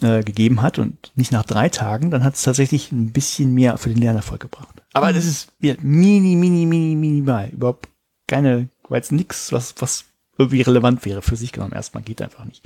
äh, 0.00 0.22
gegeben 0.22 0.62
hat 0.62 0.78
und 0.78 1.12
nicht 1.14 1.30
nach 1.30 1.44
drei 1.44 1.68
Tagen, 1.68 2.10
dann 2.10 2.24
hat 2.24 2.34
es 2.34 2.42
tatsächlich 2.42 2.90
ein 2.90 3.12
bisschen 3.12 3.54
mehr 3.54 3.78
für 3.78 3.90
den 3.90 3.98
Lernerfolg 3.98 4.40
gebracht. 4.40 4.82
Aber 4.92 5.12
das 5.12 5.24
ist 5.24 5.52
ja, 5.60 5.74
mini, 5.80 6.36
mini, 6.36 6.66
mini, 6.66 6.96
minimal. 6.96 7.50
Überhaupt 7.50 7.88
keine, 8.26 8.68
war 8.88 8.98
jetzt 8.98 9.12
nix, 9.12 9.52
was, 9.52 9.74
was 9.78 10.04
irgendwie 10.42 10.62
relevant 10.62 11.04
wäre 11.04 11.22
für 11.22 11.36
sich 11.36 11.52
genommen. 11.52 11.72
Erstmal 11.72 12.02
geht 12.02 12.22
einfach 12.22 12.44
nicht. 12.44 12.62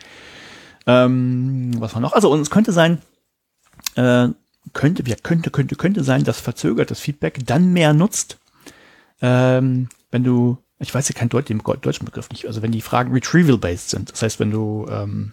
Ähm, 0.86 1.72
was 1.78 1.94
war 1.94 2.00
noch? 2.00 2.12
Also, 2.12 2.30
und 2.30 2.40
es 2.40 2.50
könnte 2.50 2.72
sein, 2.72 3.02
äh, 3.94 4.28
könnte, 4.72 5.02
ja, 5.06 5.16
könnte, 5.22 5.50
könnte, 5.50 5.76
könnte 5.76 6.04
sein, 6.04 6.24
dass 6.24 6.40
verzögertes 6.40 7.00
Feedback 7.00 7.40
dann 7.44 7.72
mehr 7.72 7.92
nutzt, 7.92 8.38
ähm, 9.20 9.88
wenn 10.10 10.24
du, 10.24 10.58
ich 10.78 10.94
weiß 10.94 11.08
ja 11.08 11.14
keinen 11.14 11.30
Deut 11.30 11.48
den 11.48 11.58
deutschen 11.58 12.04
Begriff 12.04 12.28
nicht, 12.30 12.46
also 12.46 12.62
wenn 12.62 12.72
die 12.72 12.82
Fragen 12.82 13.12
retrieval-based 13.12 13.90
sind. 13.90 14.12
Das 14.12 14.22
heißt, 14.22 14.40
wenn 14.40 14.50
du 14.50 14.86
ähm, 14.90 15.32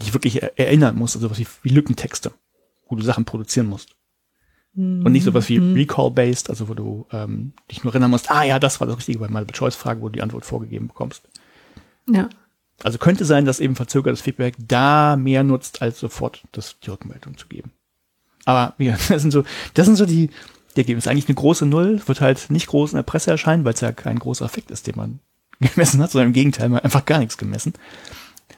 dich 0.00 0.12
wirklich 0.12 0.42
er 0.42 0.58
erinnern 0.58 0.96
musst, 0.96 1.16
also 1.16 1.30
was 1.30 1.38
wie, 1.38 1.46
wie 1.62 1.70
Lückentexte, 1.70 2.32
wo 2.88 2.96
du 2.96 3.02
Sachen 3.02 3.24
produzieren 3.24 3.66
musst. 3.66 3.90
Und 4.76 5.12
nicht 5.12 5.22
sowas 5.22 5.48
wie 5.48 5.60
mhm. 5.60 5.74
Recall-based, 5.74 6.50
also 6.50 6.68
wo 6.68 6.74
du 6.74 7.06
ähm, 7.12 7.52
dich 7.70 7.84
nur 7.84 7.92
erinnern 7.92 8.10
musst, 8.10 8.28
ah 8.32 8.42
ja, 8.42 8.58
das 8.58 8.80
war 8.80 8.88
das 8.88 8.96
Richtige 8.96 9.20
bei 9.20 9.28
Multiple-Choice-Fragen, 9.28 10.00
wo 10.00 10.08
du 10.08 10.14
die 10.14 10.22
Antwort 10.22 10.44
vorgegeben 10.44 10.88
bekommst. 10.88 11.22
Ja. 12.08 12.28
Also 12.82 12.98
könnte 12.98 13.24
sein, 13.24 13.44
dass 13.44 13.60
eben 13.60 13.76
verzögertes 13.76 14.20
Feedback 14.20 14.54
da 14.58 15.16
mehr 15.16 15.44
nutzt, 15.44 15.80
als 15.80 16.00
sofort 16.00 16.42
das, 16.52 16.78
die 16.80 16.90
Rückmeldung 16.90 17.36
zu 17.36 17.46
geben. 17.46 17.72
Aber 18.44 18.74
ja, 18.78 18.96
das 19.08 19.22
sind 19.22 19.30
so, 19.30 19.44
das 19.74 19.86
sind 19.86 19.96
so 19.96 20.06
die, 20.06 20.30
die 20.76 20.80
Ergebnisse. 20.80 21.10
Eigentlich 21.10 21.28
eine 21.28 21.36
große 21.36 21.66
Null, 21.66 22.02
wird 22.06 22.20
halt 22.20 22.50
nicht 22.50 22.66
groß 22.66 22.92
in 22.92 22.96
der 22.96 23.04
Presse 23.04 23.30
erscheinen, 23.30 23.64
weil 23.64 23.74
es 23.74 23.80
ja 23.80 23.92
kein 23.92 24.18
großer 24.18 24.44
Effekt 24.44 24.70
ist, 24.70 24.86
den 24.86 24.96
man 24.96 25.20
gemessen 25.60 26.02
hat, 26.02 26.10
sondern 26.10 26.28
im 26.28 26.34
Gegenteil, 26.34 26.68
man 26.68 26.78
hat 26.78 26.84
einfach 26.84 27.04
gar 27.04 27.18
nichts 27.18 27.38
gemessen. 27.38 27.74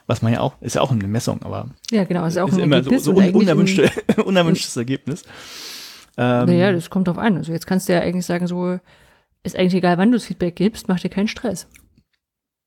Was 0.09 0.23
man 0.23 0.33
ja 0.33 0.41
auch, 0.41 0.55
ist 0.61 0.77
ja 0.77 0.83
auch 0.83 0.93
eine 0.93 1.07
Messung, 1.09 1.43
aber. 1.43 1.69
Ja, 1.91 2.05
genau, 2.05 2.25
ist 2.27 2.39
auch 2.39 2.49
ist 2.49 2.55
ein 2.55 2.61
immer 2.61 2.83
so, 2.83 2.97
so 2.99 3.13
un 3.13 3.31
unerwünschte, 3.31 3.91
unerwünschtes 4.25 4.77
Ergebnis. 4.77 5.25
Ähm, 6.17 6.47
naja, 6.47 6.73
das 6.73 6.91
kommt 6.91 7.09
drauf 7.09 7.19
an. 7.19 7.37
Also 7.37 7.53
jetzt 7.53 7.67
kannst 7.67 7.89
du 7.89 7.93
ja 7.93 8.01
eigentlich 8.01 8.25
sagen, 8.25 8.47
so, 8.47 8.79
ist 9.43 9.57
eigentlich 9.57 9.75
egal, 9.75 9.99
wann 9.99 10.11
du 10.11 10.17
das 10.17 10.27
Feedback 10.27 10.57
gibst, 10.57 10.89
mach 10.89 11.01
dir 11.01 11.09
keinen 11.09 11.29
Stress. 11.29 11.67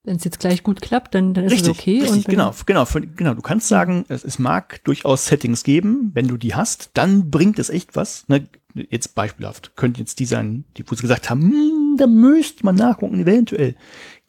Wenn 0.04 0.16
es 0.16 0.24
jetzt 0.24 0.40
gleich 0.40 0.64
gut 0.64 0.82
klappt, 0.82 1.14
dann, 1.14 1.34
dann 1.34 1.46
ist 1.46 1.52
richtig, 1.52 1.72
es 1.72 1.80
okay. 1.80 2.02
Richtig, 2.02 2.26
genau, 2.26 2.54
genau, 2.66 2.86
genau. 3.16 3.34
Du 3.34 3.42
kannst 3.42 3.68
sagen, 3.68 4.06
es, 4.08 4.24
es 4.24 4.40
mag 4.40 4.84
durchaus 4.86 5.26
Settings 5.26 5.64
geben, 5.64 6.12
wenn 6.14 6.28
du 6.28 6.38
die 6.38 6.56
hast, 6.56 6.92
dann 6.94 7.30
bringt 7.30 7.60
es 7.60 7.70
echt 7.70 7.96
was. 7.96 8.28
Ne? 8.30 8.48
Jetzt 8.74 9.14
beispielhaft, 9.14 9.76
könnte 9.76 10.00
jetzt 10.00 10.20
die 10.20 10.26
sein, 10.26 10.64
die 10.78 10.90
wo 10.90 10.96
sie 10.96 11.02
gesagt 11.02 11.30
haben, 11.30 11.42
hm, 11.42 11.98
da 11.98 12.08
müsste 12.08 12.64
man 12.66 12.76
nachgucken, 12.76 13.20
eventuell. 13.20 13.76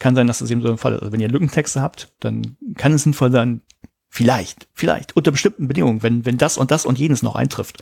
Kann 0.01 0.17
sein, 0.17 0.27
dass 0.27 0.41
das 0.41 0.51
eben 0.51 0.63
so 0.63 0.71
ein 0.71 0.79
Fall 0.79 0.95
ist. 0.95 1.03
Also 1.03 1.13
wenn 1.13 1.21
ihr 1.21 1.29
Lückentexte 1.29 1.81
habt, 1.81 2.13
dann 2.19 2.57
kann 2.77 2.93
es 2.93 3.05
sinnvoll 3.05 3.31
sein, 3.31 3.63
vielleicht, 4.09 4.69
vielleicht, 4.75 5.17
unter 5.17 5.31
bestimmten 5.31 5.69
Bedingungen, 5.69 6.03
wenn, 6.03 6.27
wenn 6.27 6.37
das 6.37 6.59
und 6.59 6.73
das 6.73 6.85
und 6.85 6.99
jenes 6.99 7.23
noch 7.23 7.37
eintrifft, 7.37 7.81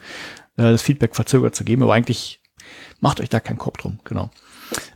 äh, 0.56 0.62
das 0.62 0.82
Feedback 0.82 1.16
verzögert 1.16 1.54
zu 1.54 1.64
geben, 1.64 1.82
aber 1.82 1.94
eigentlich 1.94 2.40
macht 3.00 3.20
euch 3.20 3.30
da 3.30 3.40
keinen 3.40 3.58
Kopf 3.58 3.78
drum, 3.78 3.98
genau. 4.04 4.30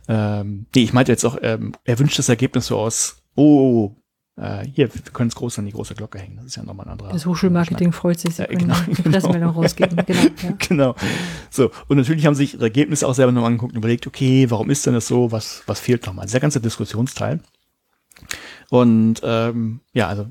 Ähm, 0.07 0.65
nee, 0.75 0.83
ich 0.83 0.93
meinte 0.93 1.11
jetzt 1.11 1.25
auch, 1.25 1.37
ähm, 1.41 1.73
er 1.83 1.99
wünscht 1.99 2.19
das 2.19 2.29
Ergebnis 2.29 2.67
so 2.67 2.77
aus, 2.77 3.23
oh, 3.35 3.95
äh, 4.35 4.65
hier, 4.73 4.93
wir 4.93 5.01
können 5.13 5.29
es 5.29 5.35
groß 5.35 5.59
an 5.59 5.65
die 5.65 5.71
große 5.71 5.93
Glocke 5.93 6.17
hängen. 6.17 6.37
Das 6.37 6.45
ist 6.45 6.55
ja 6.55 6.63
nochmal 6.63 6.87
ein 6.87 6.93
anderer. 6.93 7.11
Das 7.11 7.25
Hochschulmarketing 7.25 7.91
freut 7.91 8.19
sich, 8.19 8.35
sie 8.35 8.41
ja, 8.41 8.47
genau, 8.47 8.75
die 8.87 9.01
Pressemeldung 9.01 9.53
genau. 9.53 9.61
rausgeben. 9.61 9.97
Genau, 10.07 10.21
ja. 10.41 10.55
genau. 10.67 10.95
So, 11.49 11.71
und 11.87 11.97
natürlich 11.97 12.25
haben 12.25 12.35
sich 12.35 12.59
Ergebnisse 12.59 13.07
auch 13.07 13.13
selber 13.13 13.31
nochmal 13.31 13.51
angeguckt 13.51 13.73
und 13.73 13.77
überlegt, 13.77 14.07
okay, 14.07 14.49
warum 14.49 14.69
ist 14.69 14.85
denn 14.85 14.93
das 14.93 15.07
so? 15.07 15.31
Was, 15.31 15.63
was 15.67 15.79
fehlt 15.79 16.05
nochmal? 16.05 16.25
Dieser 16.25 16.39
ganze 16.39 16.59
Diskussionsteil. 16.59 17.41
Und 18.69 19.21
ähm, 19.23 19.81
ja, 19.93 20.07
also 20.07 20.27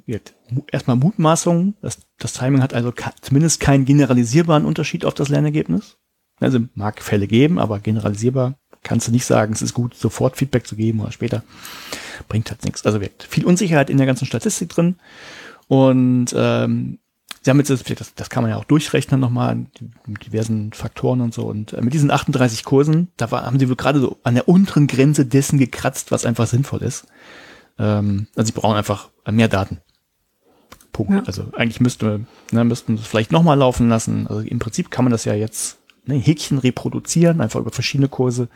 erstmal 0.72 0.96
Mutmaßung. 0.96 1.74
Das, 1.80 2.00
das 2.18 2.32
Timing 2.32 2.62
hat 2.62 2.74
also 2.74 2.92
zumindest 3.20 3.60
keinen 3.60 3.84
generalisierbaren 3.84 4.64
Unterschied 4.64 5.04
auf 5.04 5.14
das 5.14 5.28
Lernergebnis. 5.28 5.96
Also 6.40 6.58
mag 6.74 7.00
Fälle 7.00 7.28
geben, 7.28 7.60
aber 7.60 7.78
generalisierbar 7.78 8.58
kannst 8.82 9.08
du 9.08 9.12
nicht 9.12 9.24
sagen, 9.24 9.52
es 9.52 9.62
ist 9.62 9.74
gut, 9.74 9.94
sofort 9.94 10.36
Feedback 10.36 10.66
zu 10.66 10.76
geben 10.76 11.00
oder 11.00 11.12
später. 11.12 11.42
Bringt 12.28 12.50
halt 12.50 12.64
nichts. 12.64 12.84
Also 12.84 13.00
wird 13.00 13.22
viel 13.22 13.44
Unsicherheit 13.44 13.90
in 13.90 13.96
der 13.96 14.06
ganzen 14.06 14.26
Statistik 14.26 14.68
drin. 14.68 14.96
Und 15.68 16.34
ähm, 16.36 16.98
sie 17.42 17.50
haben 17.50 17.58
jetzt, 17.58 17.70
das, 17.70 18.14
das 18.14 18.30
kann 18.30 18.42
man 18.42 18.50
ja 18.50 18.56
auch 18.56 18.64
durchrechnen 18.64 19.20
nochmal, 19.20 19.66
mit 20.06 20.26
diversen 20.26 20.72
Faktoren 20.72 21.20
und 21.20 21.34
so. 21.34 21.44
Und 21.44 21.72
äh, 21.72 21.80
mit 21.80 21.94
diesen 21.94 22.10
38 22.10 22.64
Kursen, 22.64 23.08
da 23.16 23.30
war, 23.30 23.46
haben 23.46 23.58
sie 23.58 23.68
wohl 23.68 23.76
gerade 23.76 24.00
so 24.00 24.18
an 24.22 24.34
der 24.34 24.48
unteren 24.48 24.86
Grenze 24.86 25.26
dessen 25.26 25.58
gekratzt, 25.58 26.10
was 26.10 26.26
einfach 26.26 26.46
sinnvoll 26.46 26.82
ist. 26.82 27.06
Ähm, 27.78 28.26
also 28.36 28.46
sie 28.46 28.52
brauchen 28.52 28.76
einfach 28.76 29.10
mehr 29.30 29.48
Daten. 29.48 29.80
Punkt. 30.92 31.12
Ja. 31.12 31.22
Also 31.24 31.46
eigentlich 31.56 31.80
müsste, 31.80 32.26
ne, 32.50 32.64
müssten 32.64 32.96
sie 32.96 33.02
es 33.02 33.08
vielleicht 33.08 33.32
nochmal 33.32 33.58
laufen 33.58 33.88
lassen. 33.88 34.26
Also 34.26 34.40
im 34.40 34.58
Prinzip 34.58 34.90
kann 34.90 35.04
man 35.04 35.12
das 35.12 35.24
ja 35.24 35.34
jetzt 35.34 35.78
ne, 36.04 36.14
Häkchen 36.14 36.58
reproduzieren, 36.58 37.40
einfach 37.40 37.60
über 37.60 37.70
verschiedene 37.70 38.08
Kurse 38.08 38.48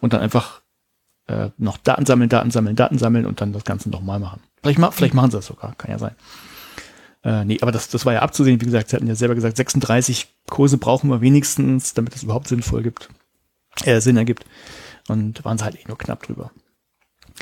und 0.00 0.12
dann 0.12 0.20
einfach 0.20 0.62
äh, 1.26 1.50
noch 1.58 1.76
Daten 1.76 2.06
sammeln, 2.06 2.28
Daten 2.28 2.50
sammeln, 2.50 2.76
Daten 2.76 2.98
sammeln 2.98 3.26
und 3.26 3.40
dann 3.40 3.52
das 3.52 3.64
Ganze 3.64 3.90
nochmal 3.90 4.18
machen. 4.18 4.40
Vielleicht, 4.62 4.78
ma 4.78 4.90
vielleicht 4.90 5.14
machen 5.14 5.30
sie 5.30 5.38
das 5.38 5.46
sogar, 5.46 5.74
kann 5.76 5.90
ja 5.90 5.98
sein. 5.98 6.14
Äh, 7.22 7.44
nee, 7.44 7.58
aber 7.60 7.72
das, 7.72 7.88
das 7.88 8.06
war 8.06 8.14
ja 8.14 8.22
abzusehen. 8.22 8.60
Wie 8.60 8.64
gesagt, 8.64 8.90
sie 8.90 8.96
hatten 8.96 9.06
ja 9.06 9.14
selber 9.14 9.34
gesagt, 9.34 9.56
36 9.56 10.28
Kurse 10.48 10.78
brauchen 10.78 11.10
wir 11.10 11.20
wenigstens, 11.20 11.94
damit 11.94 12.14
es 12.14 12.22
überhaupt 12.22 12.48
sinnvoll 12.48 12.82
gibt, 12.82 13.08
äh, 13.84 14.00
Sinn 14.00 14.16
ergibt. 14.16 14.44
Und 15.08 15.44
waren 15.44 15.58
sie 15.58 15.64
halt 15.64 15.76
eh 15.76 15.86
nur 15.86 15.98
knapp 15.98 16.22
drüber. 16.22 16.50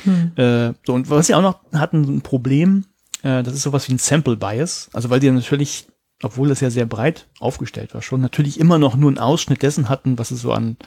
Hm. 0.03 0.31
Äh, 0.35 0.73
so, 0.85 0.93
und 0.93 1.09
was 1.09 1.27
sie 1.27 1.35
auch 1.35 1.41
noch 1.41 1.59
hatten, 1.73 2.03
ein 2.03 2.21
Problem, 2.21 2.85
äh, 3.21 3.43
das 3.43 3.53
ist 3.53 3.63
sowas 3.63 3.87
wie 3.87 3.93
ein 3.93 3.99
Sample 3.99 4.37
Bias. 4.37 4.89
Also 4.93 5.09
weil 5.09 5.19
die 5.19 5.31
natürlich 5.31 5.87
obwohl 6.23 6.49
das 6.49 6.59
ja 6.59 6.69
sehr 6.69 6.85
breit 6.85 7.27
aufgestellt 7.39 7.93
war, 7.93 8.01
schon 8.01 8.21
natürlich 8.21 8.59
immer 8.59 8.77
noch 8.77 8.95
nur 8.95 9.09
einen 9.09 9.19
Ausschnitt 9.19 9.63
dessen 9.63 9.89
hatten, 9.89 10.17
was 10.17 10.31
es 10.31 10.41
so 10.41 10.51
an, 10.51 10.77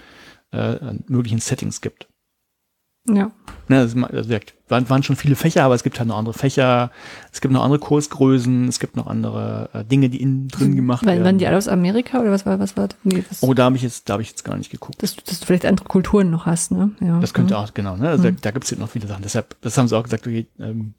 äh, 0.52 0.58
an 0.58 1.04
möglichen 1.08 1.40
Settings 1.40 1.80
gibt. 1.80 2.08
Ja. 3.08 3.32
Ne, 3.66 3.78
also, 3.78 3.98
waren, 3.98 4.88
waren 4.88 5.02
schon 5.02 5.16
viele 5.16 5.34
Fächer, 5.34 5.64
aber 5.64 5.74
es 5.74 5.82
gibt 5.82 5.98
halt 5.98 6.08
noch 6.08 6.16
andere 6.16 6.34
Fächer, 6.34 6.92
es 7.32 7.40
gibt 7.40 7.52
noch 7.52 7.64
andere 7.64 7.80
Kursgrößen, 7.80 8.68
es 8.68 8.78
gibt 8.78 8.96
noch 8.96 9.08
andere 9.08 9.70
äh, 9.72 9.84
Dinge, 9.84 10.08
die 10.08 10.22
innen 10.22 10.46
drin 10.48 10.68
hm. 10.68 10.76
gemacht 10.76 11.04
werden. 11.04 11.24
Waren 11.24 11.38
die 11.38 11.46
alle 11.48 11.56
aus 11.56 11.66
Amerika 11.66 12.20
oder 12.20 12.30
was 12.30 12.46
war 12.46 12.60
was 12.60 12.76
war? 12.76 12.88
Nee, 13.02 13.24
das 13.28 13.42
oh, 13.42 13.54
da 13.54 13.64
habe 13.64 13.76
ich 13.76 13.82
jetzt, 13.82 14.08
da 14.08 14.14
habe 14.14 14.22
ich 14.22 14.30
jetzt 14.30 14.44
gar 14.44 14.56
nicht 14.56 14.70
geguckt. 14.70 15.02
Dass, 15.02 15.16
dass 15.16 15.40
du 15.40 15.46
vielleicht 15.46 15.66
andere 15.66 15.88
Kulturen 15.88 16.30
noch 16.30 16.46
hast, 16.46 16.70
ne? 16.70 16.92
Ja. 17.00 17.18
Das 17.18 17.34
könnte 17.34 17.54
mhm. 17.54 17.60
auch, 17.60 17.74
genau, 17.74 17.96
ne? 17.96 18.08
Also 18.08 18.28
mhm. 18.28 18.36
da, 18.36 18.40
da 18.42 18.50
gibt 18.52 18.64
es 18.64 18.70
jetzt 18.70 18.80
noch 18.80 18.90
viele 18.90 19.08
Sachen. 19.08 19.22
Deshalb, 19.22 19.56
das 19.62 19.76
haben 19.76 19.88
sie 19.88 19.96
auch 19.96 20.04
gesagt, 20.04 20.24
okay, 20.26 20.46
ähm, 20.60 20.94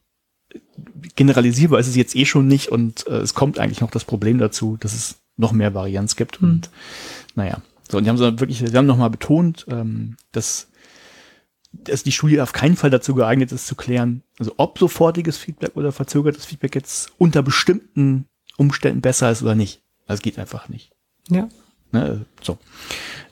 generalisierbar 1.16 1.80
ist 1.80 1.88
es 1.88 1.96
jetzt 1.96 2.16
eh 2.16 2.26
schon 2.26 2.48
nicht 2.48 2.70
und 2.70 3.08
äh, 3.08 3.18
es 3.18 3.34
kommt 3.34 3.60
eigentlich 3.60 3.82
noch 3.82 3.92
das 3.92 4.06
Problem 4.06 4.38
dazu, 4.38 4.78
dass 4.80 4.94
es 4.94 5.22
noch 5.38 5.52
mehr 5.52 5.74
Varianz 5.74 6.16
gibt 6.16 6.42
mhm. 6.42 6.50
und 6.50 6.70
naja. 7.36 7.62
So, 7.90 7.98
und 7.98 8.06
die 8.06 8.10
haben 8.10 8.18
so 8.18 8.40
wirklich, 8.40 8.60
sie 8.60 8.78
haben 8.78 8.86
nochmal 8.86 9.10
betont, 9.10 9.66
ähm, 9.70 10.16
dass, 10.32 10.70
dass 11.72 12.04
die 12.04 12.12
Studie 12.12 12.42
auf 12.42 12.54
keinen 12.54 12.76
Fall 12.76 12.90
dazu 12.90 13.14
geeignet 13.14 13.52
ist 13.52 13.68
zu 13.68 13.76
klären, 13.76 14.24
also 14.40 14.54
ob 14.58 14.80
sofortiges 14.80 15.38
Feedback 15.38 15.76
oder 15.76 15.92
verzögertes 15.92 16.46
Feedback 16.46 16.76
jetzt 16.76 17.12
unter 17.18 17.44
bestimmten 17.44 18.26
Umständen 18.58 19.02
besser 19.02 19.32
ist 19.32 19.44
oder 19.44 19.56
nicht. 19.56 19.82
Das 20.08 20.22
geht 20.22 20.40
einfach 20.40 20.70
nicht. 20.70 20.92
Ja. 21.30 21.50
Ne, 21.94 22.26
so. 22.42 22.58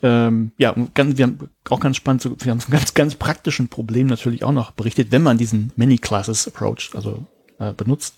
Ähm, 0.04 0.52
ja, 0.58 0.76
ganz, 0.94 1.18
wir 1.18 1.26
haben 1.26 1.50
auch 1.70 1.80
ganz 1.80 1.98
spannend, 1.98 2.24
wir 2.44 2.52
haben 2.52 2.62
von 2.62 2.72
ganz, 2.72 2.94
ganz 2.94 3.16
praktischen 3.16 3.68
Problem 3.68 4.08
natürlich 4.08 4.44
auch 4.44 4.52
noch 4.52 4.72
berichtet, 4.72 5.12
wenn 5.12 5.24
man 5.24 5.38
diesen 5.38 5.72
Many-Classes-Approach 5.76 6.92
also 6.94 7.26
äh, 7.60 7.74
benutzt, 7.74 8.16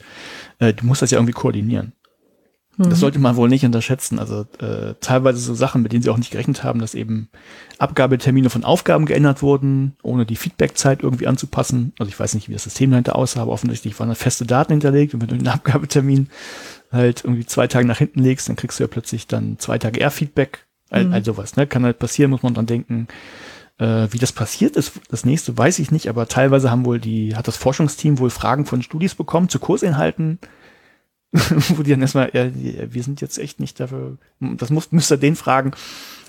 äh, 0.60 0.74
du 0.74 0.86
musst 0.86 1.02
das 1.02 1.12
ja 1.12 1.18
irgendwie 1.18 1.34
koordinieren. 1.34 1.94
Das 2.78 2.88
Mhm. 2.88 2.96
sollte 2.96 3.20
man 3.20 3.36
wohl 3.36 3.50
nicht 3.50 3.64
unterschätzen. 3.66 4.18
Also 4.18 4.48
äh, 4.60 4.96
teilweise 5.00 5.38
so 5.38 5.54
Sachen, 5.54 5.84
mit 5.84 5.94
denen 5.94 6.02
sie 6.02 6.10
auch 6.10 6.18
nicht 6.18 6.32
gerechnet 6.32 6.64
haben, 6.64 6.80
dass 6.80 6.96
eben 6.96 7.30
Abgabetermine 7.78 8.50
von 8.50 8.64
Aufgaben 8.64 9.06
geändert 9.06 9.44
wurden, 9.44 9.96
ohne 10.02 10.26
die 10.26 10.36
Feedbackzeit 10.36 11.04
irgendwie 11.04 11.28
anzupassen. 11.28 11.94
Also 12.00 12.10
ich 12.10 12.20
weiß 12.20 12.34
nicht, 12.34 12.50
wie 12.50 12.54
das 12.54 12.64
System 12.64 12.90
dahinter 12.90 13.16
aussah, 13.16 13.44
aber 13.44 13.52
offensichtlich 13.52 14.00
waren 14.00 14.10
da 14.10 14.16
feste 14.16 14.46
Daten 14.48 14.74
hinterlegt 14.74 15.14
und 15.14 15.22
wenn 15.22 15.28
du 15.30 15.38
den 15.38 15.48
Abgabetermin 15.48 16.30
halt 16.94 17.24
irgendwie 17.24 17.46
zwei 17.46 17.68
Tage 17.68 17.88
nach 17.88 17.98
hinten 17.98 18.20
legst, 18.20 18.48
dann 18.48 18.56
kriegst 18.56 18.80
du 18.80 18.84
ja 18.84 18.88
plötzlich 18.88 19.28
dann 19.28 19.58
zwei 19.60 19.78
Tage 19.78 20.00
eher 20.00 20.12
Feedback. 20.12 20.66
All, 20.90 21.06
Mhm. 21.06 21.14
all 21.14 21.26
sowas, 21.26 21.56
ne? 21.56 21.66
Kann 21.68 21.84
halt 21.86 22.00
passieren, 22.00 22.30
muss 22.32 22.44
man 22.44 22.54
dran 22.54 22.68
denken. 22.68 23.08
Äh, 23.80 24.08
wie 24.12 24.20
das 24.20 24.32
passiert 24.32 24.76
ist, 24.76 24.94
das 25.10 25.26
nächste 25.26 25.58
weiß 25.58 25.80
ich 25.80 25.90
nicht, 25.92 26.08
aber 26.08 26.28
teilweise 26.28 26.70
haben 26.70 26.86
wohl 26.86 27.00
die, 27.00 27.36
hat 27.36 27.48
das 27.48 27.58
Forschungsteam 27.58 28.20
wohl 28.20 28.30
Fragen 28.30 28.68
von 28.68 28.84
Studis 28.84 29.16
bekommen 29.16 29.50
zu 29.50 29.58
Kursinhalten, 29.58 30.38
wo 31.32 31.82
die 31.82 31.90
dann 31.90 32.02
erstmal, 32.02 32.30
ja, 32.34 32.52
wir 32.54 33.02
sind 33.04 33.20
jetzt 33.22 33.40
echt 33.40 33.60
nicht 33.60 33.80
dafür, 33.80 34.18
das 34.40 34.70
muss, 34.70 34.92
müsst 34.92 35.12
ihr 35.12 35.18
den 35.18 35.36
fragen. 35.36 35.72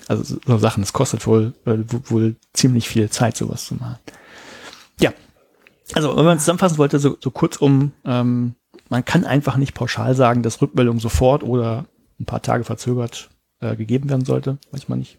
Also 0.07 0.23
so, 0.23 0.37
so 0.45 0.57
Sachen, 0.57 0.81
das 0.81 0.93
kostet 0.93 1.27
wohl, 1.27 1.53
äh, 1.65 1.77
wohl, 2.09 2.35
ziemlich 2.53 2.89
viel 2.89 3.09
Zeit, 3.11 3.37
sowas 3.37 3.65
zu 3.65 3.75
machen. 3.75 3.97
Ja. 4.99 5.13
Also, 5.93 6.17
wenn 6.17 6.25
man 6.25 6.39
zusammenfassen 6.39 6.79
wollte, 6.79 6.97
so, 6.97 7.15
so 7.21 7.29
kurzum, 7.29 7.91
ähm, 8.05 8.55
man 8.89 9.03
kann 9.05 9.25
einfach 9.25 9.57
nicht 9.57 9.73
pauschal 9.73 10.15
sagen, 10.15 10.43
dass 10.43 10.61
Rückmeldung 10.61 10.99
sofort 10.99 11.43
oder 11.43 11.85
ein 12.19 12.25
paar 12.25 12.41
Tage 12.41 12.63
verzögert 12.63 13.29
äh, 13.59 13.75
gegeben 13.75 14.09
werden 14.09 14.25
sollte. 14.25 14.57
Weiß 14.71 14.87
man 14.89 14.99
nicht. 14.99 15.17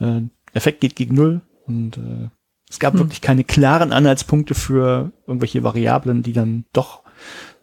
Äh, 0.00 0.22
Effekt 0.52 0.80
geht 0.80 0.96
gegen 0.96 1.14
Null 1.14 1.40
und 1.66 1.96
äh, 1.98 2.28
es 2.68 2.78
gab 2.78 2.94
Hm. 2.94 3.00
wirklich 3.00 3.20
keine 3.20 3.44
klaren 3.44 3.92
Anhaltspunkte 3.92 4.54
für 4.54 5.12
irgendwelche 5.26 5.62
Variablen, 5.62 6.22
die 6.22 6.32
dann 6.32 6.64
doch 6.72 7.02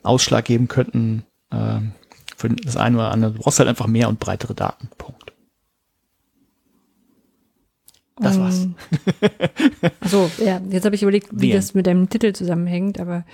Ausschlag 0.04 0.46
geben 0.46 0.68
könnten 0.68 1.24
äh, 1.52 1.80
für 2.38 2.50
das 2.50 2.78
eine 2.78 2.98
oder 2.98 3.12
andere. 3.12 3.34
Du 3.34 3.40
brauchst 3.40 3.60
halt 3.60 3.70
einfach 3.70 3.88
mehr 3.88 4.10
und 4.10 4.20
breitere 4.20 4.54
Daten. 4.54 4.90
Punkt. 4.98 5.34
Das 8.18 8.40
war's. 8.40 8.64
Ähm, 8.64 8.76
Also, 10.00 10.30
ja, 10.44 10.62
jetzt 10.70 10.86
habe 10.86 10.96
ich 10.96 11.02
überlegt, 11.04 11.30
wie 11.32 11.50
Wie? 11.50 11.52
das 11.52 11.74
mit 11.74 11.86
deinem 11.88 12.10
Titel 12.10 12.34
zusammenhängt, 12.34 13.00
aber 13.00 13.26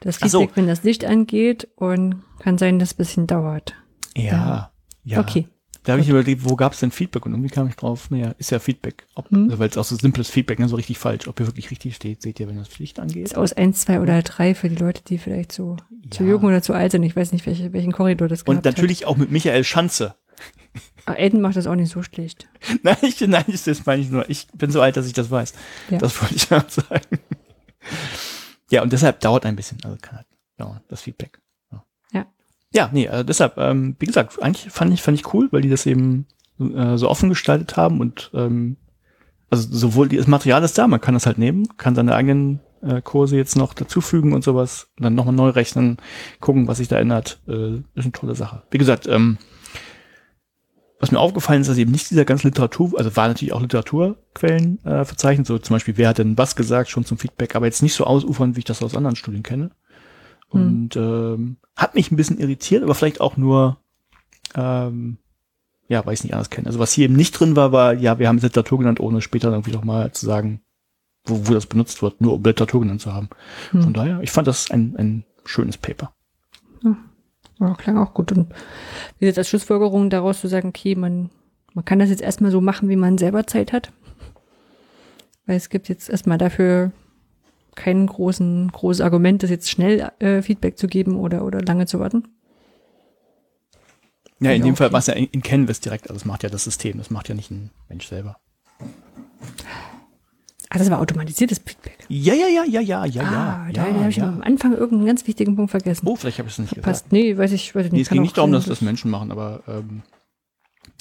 das 0.00 0.18
Ach 0.22 0.28
so. 0.28 0.40
Feedback, 0.40 0.56
wenn 0.56 0.66
das 0.66 0.82
Licht 0.82 1.04
angeht 1.04 1.68
und 1.76 2.22
kann 2.38 2.58
sein, 2.58 2.78
dass 2.78 2.90
es 2.90 2.94
ein 2.94 2.98
bisschen 2.98 3.26
dauert. 3.26 3.74
Ja, 4.16 4.70
ja. 5.04 5.20
Okay. 5.20 5.48
Da 5.84 5.92
habe 5.92 6.02
ich 6.02 6.08
überlegt, 6.08 6.44
wo 6.44 6.56
gab 6.56 6.72
es 6.72 6.80
denn 6.80 6.90
Feedback? 6.90 7.24
Und 7.26 7.32
irgendwie 7.32 7.48
kam 7.50 7.68
ich 7.68 7.76
drauf, 7.76 8.10
naja, 8.10 8.34
ist 8.38 8.50
ja 8.50 8.58
Feedback. 8.58 9.06
Ob, 9.14 9.30
Hm. 9.30 9.44
also, 9.44 9.58
weil 9.60 9.68
es 9.68 9.78
auch 9.78 9.84
so 9.84 9.94
simples 9.94 10.28
Feedback, 10.28 10.58
ne, 10.58 10.68
so 10.68 10.74
richtig 10.74 10.98
falsch. 10.98 11.28
Ob 11.28 11.38
ihr 11.38 11.46
wirklich 11.46 11.70
richtig 11.70 11.94
steht, 11.94 12.22
seht 12.22 12.40
ihr, 12.40 12.48
wenn 12.48 12.56
das 12.56 12.76
Licht 12.80 12.98
angeht. 12.98 13.24
Ist 13.24 13.36
aus 13.36 13.52
eins, 13.52 13.82
zwei 13.82 14.00
oder 14.00 14.20
drei 14.22 14.56
für 14.56 14.68
die 14.68 14.74
Leute, 14.74 15.02
die 15.06 15.18
vielleicht 15.18 15.52
so 15.52 15.76
zu 16.10 16.24
Ja. 16.24 16.30
jung 16.30 16.42
oder 16.42 16.60
zu 16.60 16.72
alt 16.72 16.90
sind. 16.90 17.04
Ich 17.04 17.14
weiß 17.14 17.30
nicht, 17.30 17.46
welche, 17.46 17.72
welchen 17.72 17.92
Korridor 17.92 18.26
das 18.26 18.42
Und 18.42 18.46
gehabt 18.62 18.64
natürlich 18.64 19.06
auch 19.06 19.16
mit 19.16 19.30
Michael 19.30 19.62
Schanze. 19.62 20.08
hat. 20.10 20.16
Aber 21.06 21.18
Aiden 21.20 21.40
macht 21.40 21.54
das 21.56 21.68
auch 21.68 21.76
nicht 21.76 21.92
so 21.92 22.02
schlecht. 22.02 22.48
Nein, 22.82 22.96
ich, 23.02 23.20
nein, 23.20 23.44
ich, 23.46 23.62
das 23.62 23.86
meine 23.86 24.02
ich 24.02 24.10
nur. 24.10 24.28
Ich 24.28 24.48
bin 24.54 24.72
so 24.72 24.80
alt, 24.80 24.96
dass 24.96 25.06
ich 25.06 25.12
das 25.12 25.30
weiß. 25.30 25.54
Ja. 25.90 25.98
Das 25.98 26.20
wollte 26.20 26.34
ich 26.34 26.50
auch 26.52 26.68
sagen. 26.68 27.20
Ja, 28.70 28.82
und 28.82 28.92
deshalb 28.92 29.20
dauert 29.20 29.46
ein 29.46 29.56
bisschen. 29.56 29.78
Also 29.84 29.96
kann 30.00 30.16
halt 30.16 30.26
dauern, 30.56 30.80
das 30.88 31.02
Feedback. 31.02 31.40
Ja, 31.72 31.84
Ja. 32.12 32.26
ja 32.72 32.90
nee, 32.92 33.06
äh, 33.06 33.24
deshalb, 33.24 33.58
ähm, 33.58 33.96
wie 33.98 34.06
gesagt, 34.06 34.42
eigentlich 34.42 34.72
fand 34.72 34.92
ich, 34.92 35.02
fand 35.02 35.18
ich 35.18 35.32
cool, 35.34 35.48
weil 35.52 35.62
die 35.62 35.70
das 35.70 35.86
eben 35.86 36.26
äh, 36.58 36.96
so 36.96 37.08
offen 37.08 37.28
gestaltet 37.28 37.76
haben 37.76 38.00
und 38.00 38.30
ähm, 38.34 38.76
also 39.50 39.68
sowohl 39.70 40.08
die, 40.08 40.16
das 40.16 40.26
Material 40.26 40.62
ist 40.64 40.76
da, 40.76 40.88
man 40.88 41.00
kann 41.00 41.14
das 41.14 41.26
halt 41.26 41.38
nehmen, 41.38 41.68
kann 41.76 41.94
seine 41.94 42.14
eigenen 42.14 42.60
äh, 42.82 43.00
Kurse 43.00 43.36
jetzt 43.36 43.56
noch 43.56 43.74
dazufügen 43.74 44.32
und 44.32 44.42
sowas 44.42 44.88
und 44.98 45.04
dann 45.04 45.14
nochmal 45.14 45.34
neu 45.34 45.50
rechnen, 45.50 45.98
gucken, 46.40 46.66
was 46.66 46.78
sich 46.78 46.88
da 46.88 46.98
ändert. 46.98 47.40
Äh, 47.46 47.76
ist 47.94 48.04
eine 48.04 48.12
tolle 48.12 48.34
Sache. 48.34 48.62
Wie 48.70 48.78
gesagt, 48.78 49.06
ähm, 49.06 49.38
was 50.98 51.12
mir 51.12 51.18
aufgefallen 51.20 51.60
ist, 51.60 51.68
dass 51.68 51.76
eben 51.78 51.92
nicht 51.92 52.10
dieser 52.10 52.24
ganze 52.24 52.48
Literatur, 52.48 52.98
also 52.98 53.14
war 53.16 53.28
natürlich 53.28 53.52
auch 53.52 53.60
Literaturquellen 53.60 54.84
äh, 54.84 55.04
verzeichnet, 55.04 55.46
so 55.46 55.58
zum 55.58 55.74
Beispiel, 55.74 55.96
wer 55.96 56.08
hat 56.08 56.18
denn 56.18 56.38
was 56.38 56.56
gesagt, 56.56 56.88
schon 56.88 57.04
zum 57.04 57.18
Feedback, 57.18 57.54
aber 57.54 57.66
jetzt 57.66 57.82
nicht 57.82 57.94
so 57.94 58.04
ausufern, 58.04 58.56
wie 58.56 58.60
ich 58.60 58.64
das 58.64 58.82
aus 58.82 58.96
anderen 58.96 59.16
Studien 59.16 59.42
kenne. 59.42 59.70
Und 60.48 60.96
ähm, 60.96 61.58
hat 61.74 61.94
mich 61.94 62.10
ein 62.10 62.16
bisschen 62.16 62.38
irritiert, 62.38 62.82
aber 62.82 62.94
vielleicht 62.94 63.20
auch 63.20 63.36
nur, 63.36 63.78
ähm, 64.54 65.18
ja, 65.88 66.06
weil 66.06 66.14
ich 66.14 66.20
es 66.20 66.24
nicht 66.24 66.32
anders 66.32 66.50
kenne. 66.50 66.66
Also 66.66 66.78
was 66.78 66.92
hier 66.92 67.04
eben 67.04 67.16
nicht 67.16 67.32
drin 67.32 67.56
war, 67.56 67.72
war, 67.72 67.92
ja, 67.94 68.18
wir 68.18 68.28
haben 68.28 68.36
es 68.36 68.42
Literatur 68.42 68.78
genannt, 68.78 69.00
ohne 69.00 69.20
später 69.20 69.50
irgendwie 69.50 69.72
noch 69.72 69.84
mal 69.84 70.12
zu 70.12 70.24
sagen, 70.24 70.62
wo, 71.24 71.48
wo 71.48 71.52
das 71.52 71.66
benutzt 71.66 72.00
wird, 72.00 72.20
nur 72.20 72.34
um 72.34 72.44
Literatur 72.44 72.80
genannt 72.80 73.02
zu 73.02 73.12
haben. 73.12 73.28
Hm. 73.72 73.82
Von 73.82 73.92
daher, 73.92 74.20
ich 74.22 74.30
fand 74.30 74.46
das 74.46 74.70
ein, 74.70 74.94
ein 74.96 75.24
schönes 75.44 75.76
Paper. 75.76 76.14
Ja, 77.58 77.74
klang 77.74 77.98
auch 77.98 78.12
gut. 78.14 78.32
Und 78.32 78.52
wie 79.18 79.26
gesagt, 79.26 79.38
als 79.38 79.48
Schlussfolgerung 79.48 80.10
daraus 80.10 80.40
zu 80.40 80.48
sagen, 80.48 80.68
okay, 80.68 80.94
man, 80.94 81.30
man 81.74 81.84
kann 81.84 81.98
das 81.98 82.10
jetzt 82.10 82.22
erstmal 82.22 82.50
so 82.50 82.60
machen, 82.60 82.88
wie 82.88 82.96
man 82.96 83.18
selber 83.18 83.46
Zeit 83.46 83.72
hat. 83.72 83.92
Weil 85.46 85.56
es 85.56 85.68
gibt 85.68 85.88
jetzt 85.88 86.10
erstmal 86.10 86.38
dafür 86.38 86.92
kein 87.74 88.06
großen, 88.06 88.70
großes 88.72 89.00
Argument, 89.00 89.42
das 89.42 89.50
jetzt 89.50 89.70
schnell 89.70 90.10
äh, 90.18 90.42
Feedback 90.42 90.78
zu 90.78 90.86
geben 90.86 91.16
oder, 91.16 91.44
oder 91.44 91.62
lange 91.62 91.86
zu 91.86 92.00
warten. 92.00 92.28
Ja, 94.40 94.50
in 94.52 94.62
Ja, 94.62 94.64
dem 94.64 94.76
Fall 94.76 94.88
okay. 94.88 94.92
war 94.92 95.00
es 95.00 95.06
ja 95.06 95.14
in, 95.14 95.26
in 95.26 95.42
Canvas 95.42 95.80
direkt, 95.80 96.04
also 96.10 96.14
das 96.14 96.24
macht 96.26 96.42
ja 96.42 96.48
das 96.50 96.64
System, 96.64 96.98
das 96.98 97.10
macht 97.10 97.28
ja 97.28 97.34
nicht 97.34 97.50
ein 97.50 97.70
Mensch 97.88 98.06
selber. 98.06 98.36
Ah, 100.70 100.78
das 100.78 100.90
war 100.90 100.98
automatisiertes 101.00 101.58
Feedback. 101.64 101.98
Ja, 102.08 102.34
ja, 102.34 102.48
ja, 102.48 102.64
ja, 102.64 102.80
ja, 102.80 103.04
ja, 103.04 103.22
ah, 103.22 103.66
ja. 103.68 103.72
da 103.72 103.88
ja, 103.88 103.94
habe 103.94 104.08
ich 104.10 104.16
ja. 104.16 104.28
am 104.28 104.42
Anfang 104.42 104.72
irgendeinen 104.72 105.06
ganz 105.06 105.26
wichtigen 105.26 105.54
Punkt 105.56 105.70
vergessen. 105.70 106.06
Oh, 106.06 106.16
vielleicht 106.16 106.38
habe 106.38 106.48
ich 106.48 106.54
es 106.54 106.58
nicht 106.58 106.70
gesagt. 106.70 106.84
Passt. 106.84 107.12
Nee, 107.12 107.36
weiß 107.38 107.52
ich, 107.52 107.74
weiß 107.74 107.86
ich 107.86 107.92
nicht. 107.92 107.98
Nee, 107.98 108.02
es 108.02 108.08
ging 108.08 108.22
nicht 108.22 108.36
darum, 108.36 108.52
dass 108.52 108.66
das 108.66 108.80
Menschen 108.80 109.10
machen, 109.10 109.30
aber 109.30 109.62
ähm, 109.68 110.02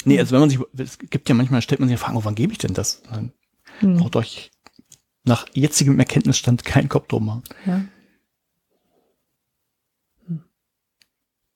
nee, 0.04 0.20
also 0.20 0.34
wenn 0.34 0.42
man 0.42 0.50
sich, 0.52 0.60
es 0.78 1.00
gibt 1.00 1.28
ja 1.30 1.36
manchmal, 1.36 1.62
stellt 1.64 1.80
man 1.80 1.90
sich 1.90 1.98
die 1.98 2.04
Frage, 2.04 2.18
oh, 2.18 2.24
wann 2.26 2.36
gebe 2.36 2.52
ich 2.54 2.60
denn 2.60 2.74
das? 2.74 3.02
Dann 3.04 3.32
Hm, 3.80 3.98
braucht 3.98 4.16
euch 4.16 4.52
nach 5.26 5.48
jetzigem 5.54 5.98
Erkenntnisstand 6.00 6.64
keinen 6.64 6.88
Kopf 6.88 7.08
drum 7.08 7.26
machen. 7.26 7.44
ja. 7.66 7.82
Hm. 10.28 10.44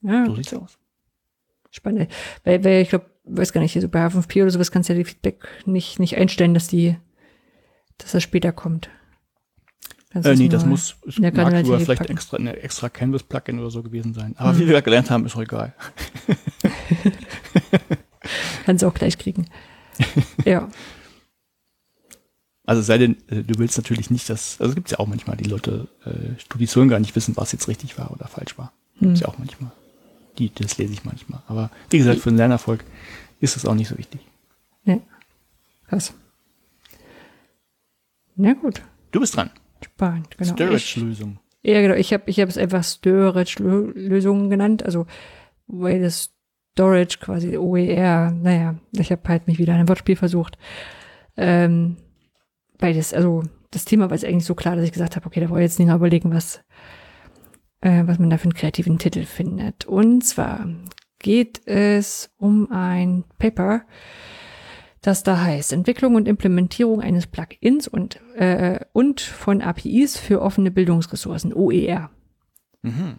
Ja, 0.02 0.26
So 0.26 0.36
sieht's 0.36 0.54
aus. 0.54 0.78
Spannend. 1.72 2.12
Weil, 2.44 2.64
weil 2.64 2.82
ich 2.82 2.90
glaube, 2.90 3.06
weiß 3.26 3.54
gar 3.54 3.62
nicht, 3.62 3.80
so 3.80 3.88
bei 3.88 4.04
H5P 4.06 4.42
oder 4.42 4.52
sowas 4.52 4.72
kannst 4.72 4.90
du 4.90 4.94
ja 4.94 5.00
die 5.00 5.06
Feedback 5.06 5.48
nicht, 5.66 6.00
nicht 6.00 6.18
einstellen, 6.18 6.54
dass 6.56 6.68
die, 6.68 6.98
dass 8.00 8.14
das 8.14 8.24
später 8.24 8.52
kommt. 8.52 8.90
Kannst 10.12 10.28
Äh, 10.28 10.36
nee, 10.36 10.50
das 10.50 10.66
muss, 10.66 10.96
es 11.08 11.20
mag 11.20 11.36
sogar 11.36 11.52
vielleicht 11.80 12.00
packen. 12.02 12.12
extra, 12.12 12.38
eine 12.38 12.58
extra 12.58 12.90
Canvas-Plugin 12.90 13.60
oder 13.60 13.70
so 13.70 13.84
gewesen 13.84 14.16
sein. 14.16 14.34
Aber 14.38 14.54
Hm. 14.54 14.60
wie 14.60 14.68
wir 14.68 14.82
gelernt 14.82 15.12
haben, 15.12 15.24
ist 15.28 15.36
auch 15.36 15.42
egal. 15.42 15.76
Kannst 18.66 18.84
du 18.84 18.88
auch 18.88 18.94
gleich 18.94 19.18
kriegen. 19.18 19.48
ja. 20.46 20.68
Also 22.66 22.84
sei 22.84 23.00
denn, 23.00 23.18
äh, 23.30 23.42
du 23.42 23.58
willst 23.58 23.80
natürlich 23.80 24.12
nicht, 24.12 24.30
dass, 24.30 24.62
also 24.62 24.70
es 24.70 24.76
gibt 24.76 24.92
ja 24.92 25.00
auch 25.00 25.08
manchmal, 25.08 25.36
die 25.36 25.50
Leute, 25.50 25.88
äh, 26.06 26.40
Studien 26.40 26.88
gar 26.88 27.00
nicht 27.00 27.16
wissen, 27.16 27.36
was 27.36 27.52
jetzt 27.52 27.68
richtig 27.68 27.98
war 27.98 28.12
oder 28.12 28.28
falsch 28.28 28.60
war. 28.60 28.72
Hm. 29.00 29.08
Gibt's 29.08 29.22
ja 29.22 29.28
auch 29.28 29.40
manchmal. 29.40 29.72
Die, 30.38 30.54
das 30.54 30.78
lese 30.78 30.94
ich 30.94 31.04
manchmal. 31.04 31.42
Aber 31.48 31.72
wie 31.90 31.98
gesagt, 31.98 32.20
für 32.20 32.30
den 32.30 32.38
Lernerfolg 32.38 32.84
ist 33.40 33.58
es 33.58 33.66
auch 33.66 33.74
nicht 33.74 33.88
so 33.88 33.98
wichtig. 33.98 34.22
ja. 34.84 35.00
Krass. 35.88 36.14
Na 38.40 38.54
gut. 38.54 38.82
Du 39.12 39.20
bist 39.20 39.36
dran. 39.36 39.50
Spannend. 39.84 40.38
Genau. 40.38 40.50
Ich, 40.50 40.56
Storage-Lösung. 40.56 41.40
ja, 41.62 41.82
genau. 41.82 41.96
Ich 41.96 42.14
habe 42.14 42.24
ich 42.28 42.40
hab 42.40 42.48
es 42.48 42.58
einfach 42.58 42.84
Storage-Lösungen 42.84 44.50
genannt. 44.50 44.84
Also, 44.84 45.08
weil 45.68 46.02
das 46.02 46.34
Storage 46.72 47.18
quasi 47.20 47.58
OER, 47.58 48.32
naja, 48.32 48.76
ich 48.94 49.12
habe 49.12 49.28
halt 49.28 49.48
mich 49.48 49.60
wieder 49.60 49.74
an 49.74 49.82
ein 49.82 49.90
Wortspiel 49.90 50.16
versucht. 50.16 50.58
Ähm, 51.36 51.98
weil 52.78 52.94
das, 52.94 53.14
also 53.14 53.44
das 53.72 53.84
Thema 53.84 54.10
war 54.10 54.16
jetzt 54.16 54.24
eigentlich 54.24 54.46
so 54.46 54.56
klar, 54.56 54.78
dass 54.78 54.86
ich 54.86 54.94
gesagt 54.94 55.18
habe, 55.18 55.26
okay, 55.26 55.42
da 55.42 55.50
wollte 55.50 55.66
ich 55.66 55.72
jetzt 55.72 55.80
nicht 55.80 55.90
noch 55.90 55.98
überlegen, 55.98 56.34
was, 56.34 56.62
äh, 57.82 58.04
was 58.06 58.20
man 58.20 58.30
da 58.30 58.38
für 58.38 58.46
einen 58.46 58.54
kreativen 58.54 59.00
Titel 59.00 59.26
findet. 59.26 59.86
Und 59.86 60.24
zwar 60.24 60.66
geht 61.20 61.68
es 61.68 62.34
um 62.38 62.72
ein 62.72 63.26
Paper, 63.38 63.82
das 65.02 65.24
da 65.24 65.40
heißt 65.42 65.74
Entwicklung 65.74 66.16
und 66.16 66.28
Implementierung 66.28 67.02
eines 67.02 67.28
Plugins 67.28 67.88
und, 67.88 68.20
äh, 68.36 68.80
und 68.94 69.22
von 69.22 69.62
APIs 69.62 70.18
für 70.18 70.42
offene 70.42 70.72
Bildungsressourcen, 70.72 71.54
OER. 71.54 72.10
Mhm. 72.82 73.16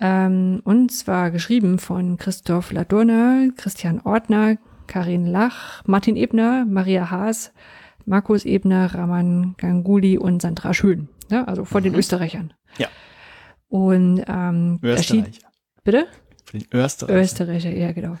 Ähm, 0.00 0.60
und 0.64 0.90
zwar 0.92 1.30
geschrieben 1.30 1.78
von 1.78 2.16
Christoph 2.16 2.72
Ladurner, 2.72 3.48
Christian 3.56 4.00
Ortner, 4.00 4.58
Karin 4.86 5.26
Lach, 5.26 5.82
Martin 5.86 6.16
Ebner, 6.16 6.66
Maria 6.66 7.10
Haas, 7.10 7.52
Markus 8.04 8.44
Ebner, 8.44 8.94
Raman 8.94 9.54
Ganguly 9.56 10.18
und 10.18 10.42
Sandra 10.42 10.74
Schön. 10.74 11.08
Ja, 11.30 11.44
also 11.44 11.64
von 11.64 11.82
den 11.82 11.92
Mhm. 11.92 11.98
Österreichern. 12.00 12.52
Ja. 12.76 12.88
Und 13.68 14.22
ähm, 14.28 14.78
erschien, 14.82 15.20
Österreich. 15.26 15.40
bitte? 15.84 16.06
Den 16.54 16.66
Österreicher. 16.72 17.20
Österreicher, 17.20 17.70
ja, 17.70 17.90
genau. 17.90 18.16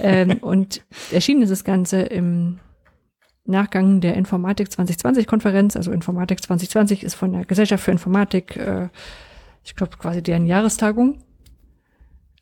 ähm, 0.00 0.38
und 0.40 0.82
erschienen 1.12 1.42
ist 1.42 1.50
das 1.50 1.62
Ganze 1.62 2.00
im 2.00 2.58
Nachgang 3.44 4.00
der 4.00 4.14
Informatik 4.14 4.72
2020 4.72 5.28
Konferenz. 5.28 5.76
Also 5.76 5.92
Informatik 5.92 6.42
2020 6.42 7.04
ist 7.04 7.14
von 7.14 7.32
der 7.32 7.44
Gesellschaft 7.44 7.84
für 7.84 7.92
Informatik, 7.92 8.56
äh, 8.56 8.88
ich 9.62 9.76
glaube 9.76 9.96
quasi 9.98 10.20
deren 10.20 10.46
Jahrestagung. 10.46 11.22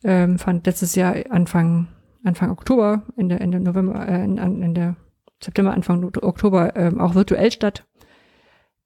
Ähm, 0.03 0.39
fand 0.39 0.65
letztes 0.65 0.95
Jahr 0.95 1.15
Anfang, 1.29 1.89
Anfang 2.23 2.49
Oktober, 2.49 3.03
Ende, 3.15 3.39
Ende 3.39 3.59
November, 3.59 4.07
äh, 4.07 4.23
Ende 4.23 4.95
September, 5.43 5.73
Anfang 5.73 6.03
Oktober 6.03 6.75
ähm, 6.75 6.99
auch 6.99 7.13
virtuell 7.13 7.51
statt. 7.51 7.85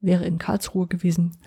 Wäre 0.02 0.26
in 0.26 0.40
Karlsruhe 0.40 0.88
gewesen. 0.88 1.38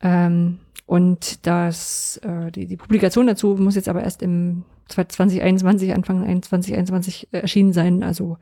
Ähm, 0.00 0.60
und 0.86 1.46
das, 1.46 2.18
äh, 2.18 2.50
die, 2.50 2.66
die 2.66 2.76
Publikation 2.76 3.26
dazu 3.26 3.56
muss 3.58 3.76
jetzt 3.76 3.88
aber 3.88 4.02
erst 4.02 4.22
im 4.22 4.64
2021, 4.88 5.94
Anfang 5.94 6.42
2021 6.42 7.28
erschienen 7.32 7.72
sein. 7.72 8.02
Also 8.02 8.38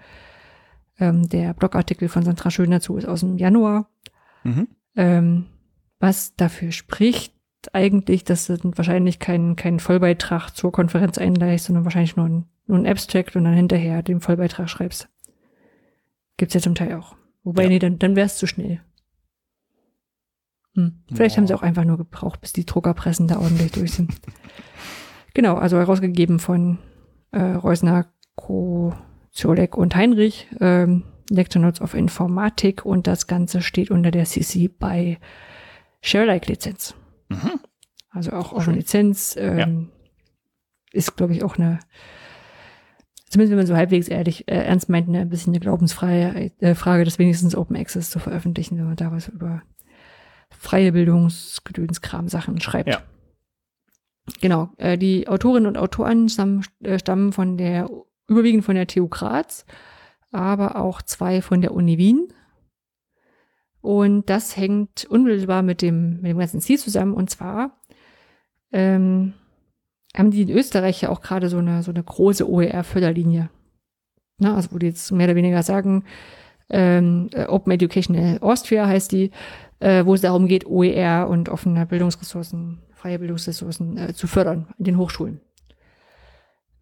ähm, 0.99 1.29
der 1.29 1.55
Blogartikel 1.55 2.09
von 2.09 2.25
Sandra 2.25 2.51
Schön 2.51 2.71
dazu 2.71 2.97
ist 2.97 3.07
aus 3.07 3.21
dem 3.21 3.39
Januar. 3.39 3.89
Mhm. 4.43 4.69
Ähm, 4.97 5.47
was 6.01 6.35
dafür 6.35 6.73
spricht, 6.73 7.33
eigentlich, 7.73 8.25
dass 8.25 8.49
du 8.49 8.59
wahrscheinlich 8.77 9.21
keinen 9.21 9.55
kein 9.55 9.79
Vollbeitrag 9.79 10.51
zur 10.51 10.73
Konferenz 10.73 11.19
einleihst, 11.19 11.67
sondern 11.67 11.85
wahrscheinlich 11.85 12.17
nur 12.17 12.27
ein, 12.27 12.45
nur 12.67 12.79
ein 12.79 12.87
Abstract 12.89 13.37
und 13.37 13.45
dann 13.45 13.55
hinterher 13.55 14.03
den 14.03 14.21
Vollbeitrag 14.21 14.69
schreibst. 14.69 15.09
Gibt's 16.37 16.55
ja 16.55 16.61
zum 16.61 16.75
Teil 16.75 16.95
auch. 16.95 17.15
Wobei, 17.45 17.65
ja. 17.65 17.69
nee, 17.69 17.79
dann, 17.79 18.01
dann 18.01 18.17
wär's 18.17 18.39
zu 18.39 18.49
schnell. 18.49 18.81
Hm. 20.75 21.03
Vielleicht 21.13 21.35
Boah. 21.35 21.41
haben 21.41 21.47
sie 21.47 21.55
auch 21.55 21.63
einfach 21.63 21.85
nur 21.85 21.99
gebraucht, 21.99 22.41
bis 22.41 22.53
die 22.53 22.67
Druckerpressen 22.67 23.29
da 23.29 23.39
ordentlich 23.39 23.73
durch 23.73 23.93
sind. 23.93 24.13
genau, 25.35 25.57
also 25.57 25.79
herausgegeben 25.79 26.39
von 26.39 26.79
äh, 27.31 27.41
Reusner, 27.43 28.07
Kozolek 28.37 29.77
und 29.77 29.95
Heinrich, 29.95 30.49
ähm, 30.61 31.05
Lecture 31.31 31.65
Notes 31.65 31.81
of 31.81 31.95
Informatik 31.95 32.85
und 32.85 33.07
das 33.07 33.27
Ganze 33.27 33.63
steht 33.63 33.91
unter 33.91 34.11
der 34.11 34.25
CC 34.25 34.69
bei 34.69 35.19
Share-like-Lizenz. 36.03 36.95
Mhm. 37.29 37.61
Also 38.11 38.33
auch 38.33 38.53
auf 38.53 38.67
Lizenz 38.67 39.37
ähm, 39.39 39.59
ja. 39.59 39.69
ist, 40.93 41.17
glaube 41.17 41.33
ich, 41.33 41.43
auch 41.43 41.57
eine, 41.57 41.79
zumindest 43.29 43.53
wenn 43.53 43.59
man 43.59 43.67
so 43.67 43.77
halbwegs 43.77 44.09
ehrlich 44.09 44.49
äh, 44.49 44.57
ernst 44.57 44.91
meint, 44.91 45.09
eine, 45.09 45.21
ein 45.21 45.31
bisschen 45.31 45.53
eine 45.53 45.61
glaubensfreie 45.61 46.51
äh, 46.61 46.75
Frage, 46.75 47.05
das 47.05 47.19
wenigstens 47.19 47.57
Open 47.57 47.77
Access 47.77 48.11
zu 48.11 48.19
veröffentlichen, 48.19 48.77
wenn 48.77 48.87
man 48.87 48.97
da 48.97 49.11
was 49.13 49.29
über 49.29 49.63
freie 50.59 50.93
Bildungsgedönskram 50.93 52.29
Sachen 52.29 52.61
schreibt. 52.61 52.89
Ja. 52.89 53.03
Genau, 54.41 54.71
äh, 54.77 54.97
die 54.97 55.29
Autorinnen 55.29 55.67
und 55.67 55.77
Autoren 55.77 56.29
stammen, 56.29 56.65
äh, 56.83 56.99
stammen 56.99 57.33
von 57.33 57.57
der, 57.57 57.91
überwiegend 58.29 58.65
von 58.65 58.77
der 58.77 58.87
TU 58.87 59.09
Graz, 59.09 59.65
aber 60.31 60.77
auch 60.77 61.03
zwei 61.03 61.43
von 61.43 61.61
der 61.61 61.75
Uni 61.75 61.99
Wien. 61.99 62.29
Und 63.81 64.31
das 64.31 64.57
hängt 64.57 65.05
unmittelbar 65.07 65.63
mit 65.63 65.83
dem, 65.83 66.21
mit 66.21 66.31
dem 66.31 66.39
ganzen 66.39 66.61
Ziel 66.61 66.79
zusammen. 66.79 67.15
Und 67.15 67.31
zwar 67.31 67.81
ähm, 68.71 69.35
haben 70.17 70.31
die 70.31 70.43
in 70.43 70.51
Österreich 70.51 71.03
ja 71.03 71.09
auch 71.09 71.21
gerade 71.21 71.49
so 71.49 71.59
eine, 71.59 71.83
so 71.83 71.91
eine 71.91 72.03
große 72.03 72.49
OER-Förderlinie. 72.49 73.51
Also 74.41 74.73
wo 74.73 74.79
die 74.79 74.87
jetzt 74.87 75.11
mehr 75.11 75.27
oder 75.27 75.37
weniger 75.37 75.63
sagen, 75.65 76.05
ähm, 76.71 77.29
Open 77.49 77.73
Educational 77.73 78.39
Austria 78.41 78.87
heißt 78.87 79.13
die, 79.13 79.31
äh, 79.83 80.07
wo 80.07 80.15
es 80.15 80.21
darum 80.21 80.47
geht, 80.47 80.65
OER 80.67 81.29
und 81.29 81.49
offene 81.49 81.87
Bildungsressourcen, 81.87 82.79
freie 82.93 83.19
Bildungsressourcen 83.19 83.99
äh, 83.99 84.15
zu 84.15 84.29
fördern 84.29 84.73
in 84.79 84.85
den 84.85 84.97
Hochschulen. 84.97 85.41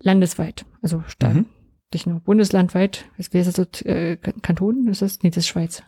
Landesweit, 0.03 0.67
also 0.83 1.03
Stadt, 1.07 1.35
mhm. 1.35 1.47
nicht 1.93 2.07
nur 2.07 2.21
bundeslandweit. 2.21 3.07
Was 3.17 3.33
wäre 3.33 3.45
das 3.45 3.55
so, 3.55 3.65
äh, 3.89 4.17
Kanton? 4.17 4.87
Ist 4.89 5.03
das? 5.03 5.23
Nee, 5.23 5.31
das 5.31 5.39
ist 5.39 5.49
Schweiz. 5.49 5.83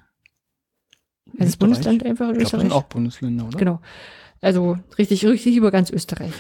Also 1.32 1.44
das 1.44 1.56
Bundesland 1.56 2.04
einfach 2.04 2.30
in 2.30 2.36
Österreich. 2.36 2.50
Das 2.50 2.60
sind 2.60 2.72
auch 2.72 2.84
Bundesländer, 2.84 3.46
oder? 3.46 3.58
Genau. 3.58 3.80
Also 4.40 4.78
richtig, 4.98 5.24
richtig 5.24 5.56
über 5.56 5.70
ganz 5.70 5.90
Österreich. 5.90 6.32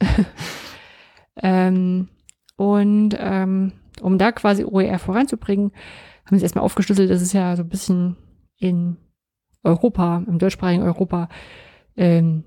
ähm, 1.42 2.08
und 2.56 3.16
ähm, 3.18 3.72
um 4.00 4.18
da 4.18 4.32
quasi 4.32 4.64
OER 4.64 4.98
voranzubringen, 4.98 5.72
haben 6.26 6.38
sie 6.38 6.44
erstmal 6.44 6.64
aufgeschlüsselt, 6.64 7.10
das 7.10 7.22
ist 7.22 7.32
ja 7.32 7.56
so 7.56 7.62
ein 7.62 7.68
bisschen 7.68 8.16
in 8.56 8.96
Europa, 9.62 10.22
im 10.26 10.38
deutschsprachigen 10.38 10.82
Europa, 10.82 11.28
ähm, 11.96 12.44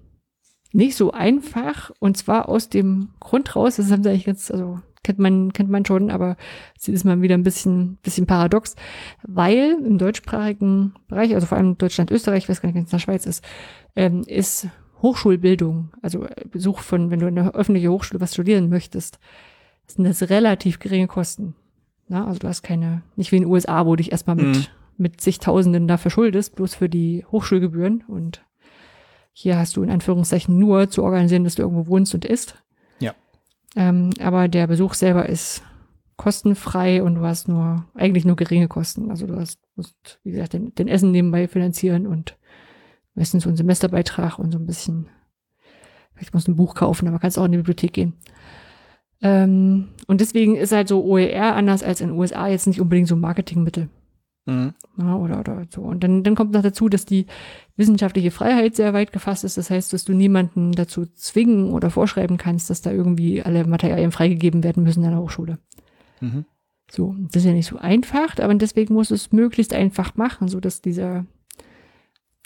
nicht 0.74 0.96
so 0.96 1.12
einfach. 1.12 1.92
Und 2.00 2.18
zwar 2.18 2.50
aus 2.50 2.70
dem 2.70 3.10
Grund 3.20 3.56
raus, 3.56 3.78
das 3.78 3.92
haben 3.92 4.04
sie 4.04 4.10
eigentlich 4.10 4.26
jetzt, 4.26 4.52
also 4.52 4.80
kennt 5.04 5.20
man, 5.20 5.54
kennt 5.54 5.70
man 5.70 5.86
schon, 5.86 6.12
aber 6.12 6.36
es 6.78 6.88
ist 6.88 7.06
mal 7.06 7.22
wieder 7.22 7.36
ein 7.36 7.44
bisschen, 7.44 7.98
bisschen 8.02 8.26
paradox, 8.26 8.76
weil 9.24 9.78
im 9.86 9.98
deutschsprachigen 9.98 10.94
Bereich, 11.08 11.34
also 11.34 11.48
vor 11.48 11.58
allem 11.58 11.78
Deutschland, 11.78 12.12
Österreich, 12.12 12.44
ich 12.44 12.50
weiß 12.50 12.62
gar 12.62 12.68
nicht, 12.68 12.76
wenn 12.76 12.84
es 12.84 12.90
in 12.92 12.98
der 12.98 13.00
Schweiz 13.00 13.26
ist, 13.26 13.44
ähm, 13.96 14.24
ist 14.28 14.68
Hochschulbildung, 15.02 15.92
also 16.02 16.26
Besuch 16.52 16.80
von, 16.80 17.12
wenn 17.12 17.20
du 17.20 17.28
in 17.28 17.36
der 17.36 17.54
öffentlichen 17.54 17.92
Hochschule 17.92 18.20
was 18.20 18.34
studieren 18.34 18.70
möchtest, 18.70 19.20
sind 19.86 20.06
das 20.06 20.30
relativ 20.30 20.80
geringe 20.80 21.08
Kosten. 21.08 21.54
Na, 22.08 22.26
also 22.26 22.40
du 22.40 22.48
hast 22.48 22.64
keine, 22.64 23.04
nicht 23.16 23.32
wie 23.32 23.38
in 23.38 23.44
den 23.44 23.52
USA, 23.52 23.86
wo 23.86 23.92
du 23.92 23.98
dich 23.98 24.12
erstmal 24.12 24.36
mit, 24.36 24.48
mhm 24.48 24.66
mit 24.98 25.22
zigtausenden 25.22 25.88
da 25.88 25.98
verschuldest, 25.98 26.56
bloß 26.56 26.76
für 26.76 26.90
die 26.90 27.26
Hochschulgebühren. 27.32 28.04
Und 28.08 28.46
hier 29.34 29.58
hast 29.58 29.76
du 29.76 29.84
in 29.84 29.90
Anführungszeichen 29.90 30.58
nur 30.58 30.90
zu 30.90 31.04
organisieren, 31.04 31.44
dass 31.44 31.56
du 31.56 31.64
irgendwo 31.64 31.88
wohnst 31.88 32.14
und 32.14 32.26
isst. 32.26 32.62
Ja. 33.00 33.14
Ähm, 33.76 34.12
aber 34.22 34.48
der 34.48 34.68
Besuch 34.68 34.94
selber 34.94 35.28
ist 35.28 35.64
kostenfrei 36.18 37.04
und 37.04 37.16
du 37.16 37.22
hast 37.22 37.48
nur, 37.48 37.86
eigentlich 37.94 38.26
nur 38.26 38.36
geringe 38.36 38.68
Kosten. 38.68 39.10
Also 39.10 39.28
du 39.28 39.36
hast, 39.36 39.60
musst, 39.76 40.20
wie 40.24 40.32
gesagt, 40.32 40.54
den, 40.54 40.74
den 40.76 40.88
Essen 40.88 41.12
nebenbei 41.12 41.48
finanzieren 41.48 42.08
und 42.08 42.38
meistens 43.16 43.44
so 43.44 43.50
einen 43.50 43.58
Semesterbeitrag 43.58 44.40
und 44.40 44.52
so 44.52 44.60
ein 44.60 44.66
bisschen, 44.66 45.08
vielleicht 46.14 46.34
musst 46.34 46.48
du 46.48 46.52
ein 46.52 46.58
Buch 46.58 46.76
kaufen, 46.76 47.08
aber 47.08 47.20
kannst 47.20 47.38
auch 47.38 47.46
in 47.46 47.52
die 47.52 47.58
Bibliothek 47.58 47.94
gehen. 47.94 48.14
Ähm, 49.22 49.90
und 50.08 50.22
deswegen 50.22 50.56
ist 50.56 50.72
halt 50.72 50.88
so 50.88 51.04
OER 51.04 51.56
anders 51.56 51.84
als 51.84 52.02
in 52.02 52.10
den 52.10 52.18
USA 52.18 52.48
jetzt 52.48 52.68
nicht 52.68 52.82
unbedingt 52.82 53.08
so 53.08 53.16
ein 53.16 53.22
Marketingmittel. 53.22 53.90
Mhm. 54.46 54.74
Ja, 54.98 55.16
oder, 55.16 55.40
oder 55.40 55.66
so. 55.70 55.82
Und 55.82 56.04
dann, 56.04 56.24
dann 56.24 56.36
kommt 56.36 56.52
noch 56.52 56.62
dazu, 56.62 56.88
dass 56.88 57.06
die 57.06 57.26
wissenschaftliche 57.76 58.32
Freiheit 58.32 58.76
sehr 58.76 58.94
weit 58.94 59.12
gefasst 59.12 59.44
ist. 59.44 59.58
Das 59.58 59.70
heißt, 59.70 59.92
dass 59.92 60.06
du 60.06 60.14
niemanden 60.14 60.72
dazu 60.72 61.06
zwingen 61.06 61.72
oder 61.72 61.90
vorschreiben 61.90 62.38
kannst, 62.38 62.70
dass 62.70 62.82
da 62.82 62.92
irgendwie 62.92 63.42
alle 63.42 63.66
Materialien 63.66 64.12
freigegeben 64.12 64.64
werden 64.64 64.84
müssen 64.84 65.04
an 65.04 65.12
der 65.12 65.20
Hochschule. 65.20 65.58
Mhm. 66.22 66.46
So, 66.92 67.16
das 67.18 67.42
ist 67.42 67.46
ja 67.46 67.54
nicht 67.54 67.68
so 67.68 67.78
einfach, 67.78 68.38
aber 68.38 68.54
deswegen 68.54 68.94
muss 68.94 69.10
es 69.10 69.32
möglichst 69.32 69.74
einfach 69.74 70.16
machen, 70.16 70.48
so 70.48 70.60
dass 70.60 70.82
dieser, 70.82 71.26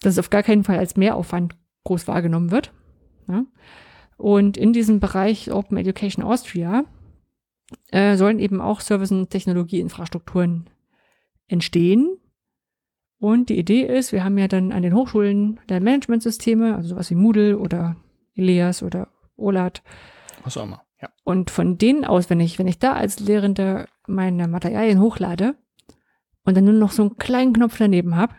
dass 0.02 0.14
es 0.14 0.20
auf 0.20 0.30
gar 0.30 0.44
keinen 0.44 0.64
Fall 0.64 0.80
als 0.80 0.96
Mehraufwand 0.96 1.58
groß 1.84 2.08
wahrgenommen 2.08 2.52
wird. 2.52 2.72
Ja? 3.28 3.44
Und 4.16 4.56
in 4.56 4.72
diesem 4.72 5.02
Bereich 5.02 5.52
Open 5.52 5.78
Education 5.78 6.24
Austria 6.24 6.86
äh, 7.92 8.16
sollen 8.16 8.40
eben 8.40 8.62
auch 8.62 8.80
Service- 8.80 9.12
und 9.12 9.30
Technologieinfrastrukturen 9.30 10.70
entstehen. 11.50 12.18
Und 13.20 13.50
die 13.50 13.60
Idee 13.60 13.82
ist, 13.82 14.14
wir 14.14 14.24
haben 14.24 14.38
ja 14.38 14.48
dann 14.48 14.72
an 14.72 14.82
den 14.82 14.94
Hochschulen 14.94 15.60
der 15.68 15.82
Managementsysteme, 15.82 16.76
also 16.76 16.90
sowas 16.90 17.10
wie 17.10 17.16
Moodle 17.16 17.60
oder 17.60 17.98
Elias 18.34 18.82
oder 18.82 19.10
OLAT. 19.36 19.84
Was 20.44 20.56
auch 20.56 20.64
immer, 20.64 20.84
ja. 21.02 21.10
Und 21.26 21.52
von 21.52 21.78
denen 21.78 22.06
aus, 22.06 22.30
wenn 22.30 22.40
ich, 22.40 22.60
wenn 22.60 22.68
ich 22.68 22.80
da 22.80 22.94
als 22.94 23.20
Lehrender 23.20 23.88
meine 24.08 24.48
Materialien 24.48 25.02
hochlade 25.02 25.56
und 26.46 26.56
dann 26.56 26.64
nur 26.64 26.74
noch 26.74 26.92
so 26.92 27.04
einen 27.04 27.18
kleinen 27.18 27.52
Knopf 27.52 27.78
daneben 27.78 28.16
habe, 28.16 28.36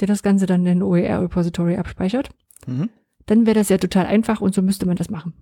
der 0.00 0.08
das 0.08 0.22
Ganze 0.22 0.44
dann 0.46 0.66
in 0.66 0.82
OER-Repository 0.82 1.76
abspeichert, 1.76 2.30
mhm. 2.66 2.90
dann 3.24 3.46
wäre 3.46 3.58
das 3.58 3.70
ja 3.70 3.78
total 3.78 4.06
einfach 4.06 4.42
und 4.42 4.54
so 4.54 4.60
müsste 4.60 4.84
man 4.84 4.96
das 4.96 5.08
machen. 5.08 5.32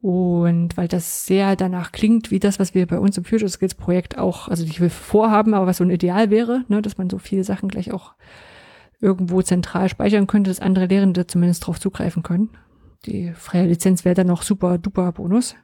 Und 0.00 0.76
weil 0.76 0.86
das 0.86 1.26
sehr 1.26 1.56
danach 1.56 1.90
klingt, 1.90 2.30
wie 2.30 2.38
das, 2.38 2.60
was 2.60 2.72
wir 2.72 2.86
bei 2.86 2.98
uns 2.98 3.18
im 3.18 3.24
Future 3.24 3.48
Skills 3.48 3.74
Projekt 3.74 4.16
auch, 4.16 4.46
also 4.46 4.64
die 4.64 4.78
wir 4.78 4.90
vorhaben, 4.90 5.54
aber 5.54 5.66
was 5.66 5.78
so 5.78 5.84
ein 5.84 5.90
Ideal 5.90 6.30
wäre, 6.30 6.64
ne, 6.68 6.82
dass 6.82 6.98
man 6.98 7.10
so 7.10 7.18
viele 7.18 7.42
Sachen 7.42 7.68
gleich 7.68 7.92
auch 7.92 8.14
irgendwo 9.00 9.42
zentral 9.42 9.88
speichern 9.88 10.28
könnte, 10.28 10.50
dass 10.50 10.60
andere 10.60 10.86
Lehrende 10.86 11.26
zumindest 11.26 11.66
drauf 11.66 11.80
zugreifen 11.80 12.22
können. 12.22 12.50
Die 13.06 13.32
freie 13.32 13.66
Lizenz 13.66 14.04
wäre 14.04 14.14
dann 14.14 14.26
noch 14.28 14.42
super 14.42 14.78
duper 14.78 15.10
Bonus. 15.12 15.56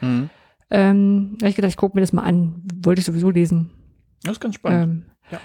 Mhm. 0.00 0.30
Ähm, 0.70 1.36
da 1.38 1.48
ich 1.48 1.56
gedacht, 1.56 1.70
ich 1.70 1.76
gucke 1.76 1.96
mir 1.96 2.00
das 2.00 2.12
mal 2.12 2.22
an. 2.22 2.62
Wollte 2.82 3.00
ich 3.00 3.06
sowieso 3.06 3.30
lesen. 3.30 3.70
Das 4.22 4.34
ist 4.34 4.40
ganz 4.40 4.54
spannend. 4.54 4.82
Ähm, 4.82 5.10
ja. 5.32 5.40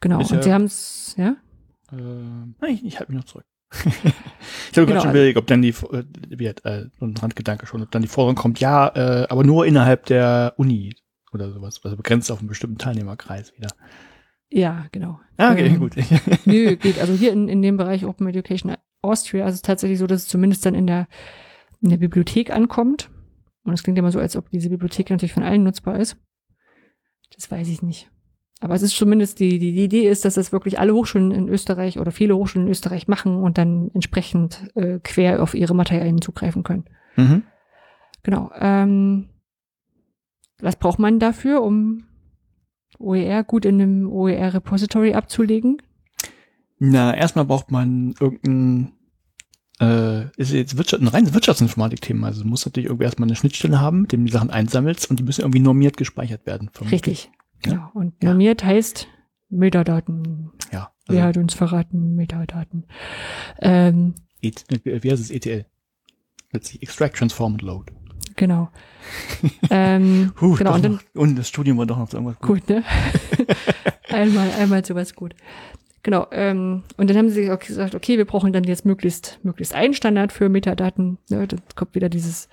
Genau. 0.00 0.20
Ist 0.20 0.30
und 0.30 0.38
ja, 0.38 0.42
sie 0.42 0.52
haben 0.52 0.64
es, 0.64 1.14
ja? 1.16 1.36
Äh, 1.92 2.72
ich, 2.72 2.84
ich 2.84 2.98
halte 2.98 3.12
mich 3.12 3.20
noch 3.20 3.26
zurück 3.26 3.44
ich 4.70 4.76
habe 4.76 4.86
genau. 4.86 5.00
schon 5.00 5.10
überlegt, 5.10 5.38
ob 5.38 5.46
dann 5.46 5.62
die, 5.62 5.70
äh, 5.70 6.04
wie 6.28 6.48
hat, 6.48 6.64
äh, 6.64 6.86
ein 7.00 7.16
Randgedanke 7.16 7.66
schon, 7.66 7.82
ob 7.82 7.90
dann 7.90 8.02
die 8.02 8.08
Forderung 8.08 8.36
kommt, 8.36 8.60
ja, 8.60 8.88
äh, 8.88 9.26
aber 9.28 9.44
nur 9.44 9.66
innerhalb 9.66 10.06
der 10.06 10.54
Uni 10.56 10.94
oder 11.32 11.50
sowas, 11.50 11.80
also 11.84 11.96
begrenzt 11.96 12.30
auf 12.30 12.38
einen 12.38 12.48
bestimmten 12.48 12.78
Teilnehmerkreis 12.78 13.54
wieder. 13.56 13.68
Ja, 14.50 14.86
genau. 14.92 15.20
Ah, 15.36 15.52
okay, 15.52 15.66
ähm, 15.66 15.78
gut. 15.78 15.94
nö, 16.46 16.76
geht. 16.80 16.98
Also 17.00 17.12
hier 17.12 17.32
in, 17.32 17.48
in 17.48 17.62
dem 17.62 17.76
Bereich 17.76 18.04
Open 18.04 18.26
Education 18.28 18.74
Austria 19.02 19.46
ist 19.46 19.54
es 19.54 19.62
tatsächlich 19.62 19.98
so, 19.98 20.06
dass 20.06 20.22
es 20.22 20.28
zumindest 20.28 20.64
dann 20.64 20.74
in 20.74 20.86
der 20.86 21.06
in 21.80 21.90
der 21.90 21.98
Bibliothek 21.98 22.50
ankommt. 22.50 23.10
Und 23.64 23.74
es 23.74 23.82
klingt 23.82 23.98
immer 23.98 24.10
so, 24.10 24.18
als 24.18 24.36
ob 24.36 24.50
diese 24.50 24.70
Bibliothek 24.70 25.10
natürlich 25.10 25.32
von 25.34 25.42
allen 25.42 25.62
nutzbar 25.62 25.98
ist. 25.98 26.16
Das 27.34 27.50
weiß 27.50 27.68
ich 27.68 27.82
nicht. 27.82 28.10
Aber 28.60 28.74
es 28.74 28.82
ist 28.82 28.96
zumindest 28.96 29.38
die, 29.38 29.58
die, 29.58 29.72
die 29.72 29.84
Idee 29.84 30.08
ist, 30.08 30.24
dass 30.24 30.34
das 30.34 30.50
wirklich 30.50 30.80
alle 30.80 30.92
Hochschulen 30.92 31.30
in 31.30 31.48
Österreich 31.48 31.98
oder 31.98 32.10
viele 32.10 32.36
Hochschulen 32.36 32.66
in 32.66 32.70
Österreich 32.72 33.06
machen 33.06 33.36
und 33.36 33.56
dann 33.56 33.90
entsprechend 33.94 34.68
äh, 34.74 34.98
quer 35.02 35.42
auf 35.42 35.54
ihre 35.54 35.74
Materialien 35.74 36.20
zugreifen 36.20 36.64
können. 36.64 36.84
Mhm. 37.16 37.42
Genau. 38.24 38.50
Ähm, 38.58 39.28
was 40.60 40.76
braucht 40.76 40.98
man 40.98 41.20
dafür, 41.20 41.62
um 41.62 42.04
OER 42.98 43.44
gut 43.44 43.64
in 43.64 43.80
einem 43.80 44.10
OER-Repository 44.10 45.14
abzulegen? 45.14 45.80
Na, 46.80 47.14
erstmal 47.14 47.44
braucht 47.44 47.70
man 47.70 48.14
irgendein, 48.20 48.92
äh, 49.80 50.30
ist 50.36 50.52
jetzt 50.52 50.76
Wirtschaft, 50.76 51.02
ein 51.02 51.08
reines 51.08 51.32
Wirtschaftsinformatik-Thema. 51.32 52.26
Also 52.26 52.42
du 52.42 52.48
musst 52.48 52.66
natürlich 52.66 52.86
irgendwie 52.86 53.04
erstmal 53.04 53.28
eine 53.28 53.36
Schnittstelle 53.36 53.80
haben, 53.80 54.02
mit 54.02 54.12
dem 54.12 54.20
du 54.20 54.26
die 54.26 54.32
Sachen 54.32 54.50
einsammelst 54.50 55.10
und 55.10 55.20
die 55.20 55.24
müssen 55.24 55.42
irgendwie 55.42 55.60
normiert 55.60 55.96
gespeichert 55.96 56.44
werden. 56.44 56.70
Richtig. 56.90 57.30
Ja. 57.66 57.72
Genau. 57.72 57.90
Und 57.94 58.14
Ja. 58.22 58.30
normiert 58.30 58.64
heißt 58.64 59.08
Metadaten. 59.50 60.50
Ja. 60.72 60.90
Wer 61.08 61.24
Also, 61.24 61.28
hat 61.28 61.36
uns 61.38 61.54
verraten? 61.54 62.14
Metadaten. 62.16 62.84
Ähm, 63.60 64.14
et, 64.42 64.64
äh, 64.86 65.02
wie 65.02 65.10
heißt 65.10 65.22
es? 65.22 65.30
ETL. 65.30 65.64
Letztlich 66.52 66.82
Extract, 66.82 67.16
Transform 67.16 67.54
und 67.54 67.62
Load. 67.62 67.92
genau. 68.36 68.70
ähm, 69.70 70.32
Huh, 70.40 70.54
genau. 70.54 70.74
Und 70.74 70.84
dann, 70.84 70.92
noch, 70.92 71.02
und 71.14 71.36
das 71.38 71.48
Studium 71.48 71.78
war 71.78 71.86
doch 71.86 71.98
noch 71.98 72.10
so 72.10 72.16
irgendwas 72.18 72.38
gut. 72.40 72.66
Gut, 72.66 72.68
ne? 72.68 72.84
einmal, 74.10 74.50
einmal 74.58 74.84
sowas 74.84 75.14
gut. 75.14 75.34
Genau. 76.02 76.26
Ähm, 76.30 76.84
und 76.96 77.10
dann 77.10 77.16
haben 77.16 77.28
sie 77.28 77.50
auch 77.50 77.58
gesagt, 77.58 77.94
okay, 77.94 78.16
wir 78.18 78.24
brauchen 78.24 78.52
dann 78.52 78.64
jetzt 78.64 78.84
möglichst, 78.86 79.40
möglichst 79.42 79.74
einen 79.74 79.94
Standard 79.94 80.32
für 80.32 80.48
Metadaten. 80.48 81.18
Ne? 81.28 81.46
Dann 81.48 81.60
kommt 81.74 81.94
wieder 81.94 82.08
dieses, 82.08 82.48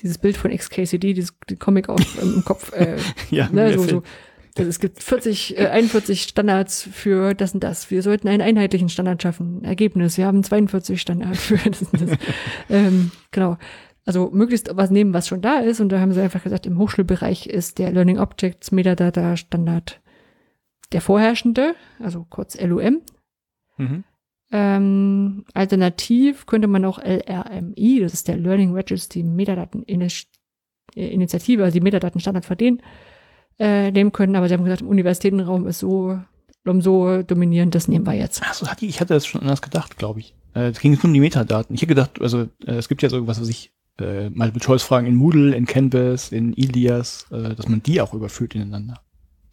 dieses 0.00 0.18
Bild 0.18 0.36
von 0.36 0.50
XKCD, 0.56 1.12
dieses 1.14 1.34
die 1.48 1.56
Comic 1.56 1.88
auf, 1.88 2.00
im 2.22 2.44
Kopf. 2.44 2.72
Äh, 2.72 2.96
Ja, 3.30 3.48
ne? 3.50 3.76
so, 3.78 3.82
so. 3.84 4.02
Also 4.58 4.68
es 4.68 4.80
gibt 4.80 5.02
40, 5.02 5.58
äh, 5.58 5.68
41 5.68 6.22
Standards 6.22 6.82
für 6.92 7.34
das 7.34 7.54
und 7.54 7.62
das. 7.62 7.90
Wir 7.90 8.02
sollten 8.02 8.28
einen 8.28 8.42
einheitlichen 8.42 8.88
Standard 8.88 9.22
schaffen. 9.22 9.64
Ergebnis, 9.64 10.18
wir 10.18 10.26
haben 10.26 10.42
42 10.42 11.00
Standards 11.00 11.44
für 11.44 11.70
das 11.70 11.82
und 11.82 12.00
das. 12.00 12.18
ähm, 12.68 13.10
genau. 13.30 13.56
Also 14.04 14.30
möglichst 14.32 14.70
was 14.74 14.90
nehmen, 14.90 15.12
was 15.12 15.28
schon 15.28 15.42
da 15.42 15.58
ist. 15.58 15.80
Und 15.80 15.90
da 15.90 16.00
haben 16.00 16.12
sie 16.12 16.22
einfach 16.22 16.42
gesagt, 16.42 16.66
im 16.66 16.78
Hochschulbereich 16.78 17.46
ist 17.46 17.78
der 17.78 17.92
Learning 17.92 18.18
Objects 18.18 18.72
Metadata 18.72 19.36
Standard 19.36 20.00
der 20.92 21.00
vorherrschende, 21.00 21.74
also 21.98 22.26
kurz 22.28 22.58
LUM. 22.60 23.02
Mhm. 23.76 24.04
Ähm, 24.50 25.44
alternativ 25.52 26.46
könnte 26.46 26.68
man 26.68 26.84
auch 26.86 26.98
LRMI, 26.98 28.00
das 28.00 28.14
ist 28.14 28.28
der 28.28 28.38
Learning 28.38 28.72
Registry 28.72 29.22
Metadaten 29.22 29.82
Initiative, 30.94 31.62
also 31.62 31.74
die 31.74 31.82
Metadatenstandard 31.82 32.46
für 32.46 32.56
den, 32.56 32.80
äh, 33.58 33.90
nehmen 33.90 34.12
können. 34.12 34.36
Aber 34.36 34.48
sie 34.48 34.54
haben 34.54 34.64
gesagt, 34.64 34.82
im 34.82 34.88
Universitätenraum 34.88 35.66
ist 35.66 35.78
so, 35.80 36.18
so 36.80 37.22
dominierend, 37.22 37.74
das 37.74 37.88
nehmen 37.88 38.06
wir 38.06 38.14
jetzt. 38.14 38.42
Ach 38.44 38.54
so, 38.54 38.66
hatte 38.68 38.86
ich 38.86 39.00
hatte 39.00 39.14
das 39.14 39.26
schon 39.26 39.40
anders 39.40 39.62
gedacht, 39.62 39.96
glaube 39.96 40.20
ich. 40.20 40.34
Äh, 40.54 40.68
Es 40.68 40.80
ging 40.80 40.92
nur 40.92 41.04
um 41.04 41.12
die 41.14 41.20
Metadaten. 41.20 41.74
Ich 41.74 41.82
hätte 41.82 41.94
gedacht, 41.94 42.20
also 42.20 42.42
äh, 42.66 42.72
es 42.74 42.88
gibt 42.88 43.02
ja 43.02 43.08
so 43.08 43.26
was, 43.26 43.40
was 43.40 43.48
ich 43.48 43.72
äh, 44.00 44.30
Multiple-Choice-Fragen 44.30 45.06
in 45.06 45.16
Moodle, 45.16 45.54
in 45.56 45.66
Canvas, 45.66 46.30
in 46.32 46.52
Ilias, 46.52 47.26
äh, 47.30 47.54
dass 47.54 47.68
man 47.68 47.82
die 47.82 48.00
auch 48.00 48.14
überführt 48.14 48.54
ineinander. 48.54 49.00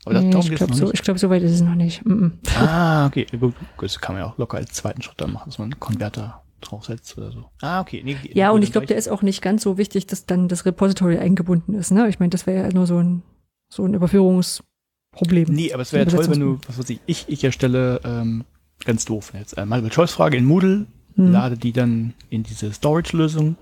Aber 0.06 0.14
das, 0.16 0.24
Nee, 0.24 0.30
ich 0.40 0.56
glaube, 0.56 0.72
noch 0.72 0.78
so, 0.78 0.86
nicht. 0.86 0.94
ich 0.94 1.02
glaub, 1.02 1.18
so 1.18 1.30
weit 1.32 1.42
ist 1.42 1.52
es 1.52 1.62
noch 1.62 1.74
nicht. 1.74 2.06
Mm 2.06 2.12
-mm. 2.12 2.32
Ah, 2.60 3.06
okay. 3.08 3.26
Gut, 3.40 3.56
das 3.82 4.00
kann 4.00 4.14
man 4.16 4.24
ja 4.24 4.30
auch 4.30 4.38
locker 4.38 4.58
als 4.58 4.72
zweiten 4.74 5.02
Schritt 5.02 5.20
dann 5.20 5.34
machen, 5.34 5.50
dass 5.50 5.58
man 5.58 5.72
einen 5.72 5.80
Konverter 5.80 6.44
draufsetzt 6.62 7.18
oder 7.18 7.32
so. 7.32 7.46
Ah, 7.62 7.82
okay. 7.82 8.02
Nee, 8.06 8.18
Ja, 8.34 8.52
und 8.52 8.62
ich 8.62 8.72
glaube, 8.72 8.86
der 8.88 8.98
ist 8.98 9.08
auch 9.10 9.24
nicht 9.24 9.42
ganz 9.42 9.64
so 9.64 9.78
wichtig, 9.80 10.06
dass 10.06 10.26
dann 10.28 10.48
das 10.48 10.66
Repository 10.66 11.18
eingebunden 11.18 11.74
ist. 11.74 11.92
Ne? 11.92 12.08
Ich 12.08 12.20
meine, 12.20 12.30
das 12.30 12.46
wäre 12.46 12.68
ja 12.68 12.74
nur 12.74 12.86
so 12.86 12.98
ein, 13.00 13.24
so 13.70 13.84
ein 13.86 13.94
Überführungsproblem. 13.94 15.48
Nee, 15.50 15.74
aber 15.74 15.82
es 15.82 15.94
wäre 15.94 16.06
ja 16.06 16.12
toll, 16.12 16.30
wenn 16.30 16.40
du, 16.40 16.60
was 16.68 16.78
weiß 16.78 16.90
ich, 16.90 17.00
ich, 17.06 17.26
ich 17.28 17.44
erstelle, 17.44 18.00
ähm, 18.04 18.46
ganz 18.86 19.06
doof 19.06 19.32
jetzt, 19.34 19.58
äh, 19.58 19.66
Multiple-Choice-Frage 19.66 20.38
in 20.38 20.46
Moodle, 20.46 20.88
Hm. 21.16 21.32
lade 21.32 21.58
die 21.58 21.72
dann 21.72 22.14
in 22.30 22.44
diese 22.44 22.74
Storage-Lösung 22.74 23.56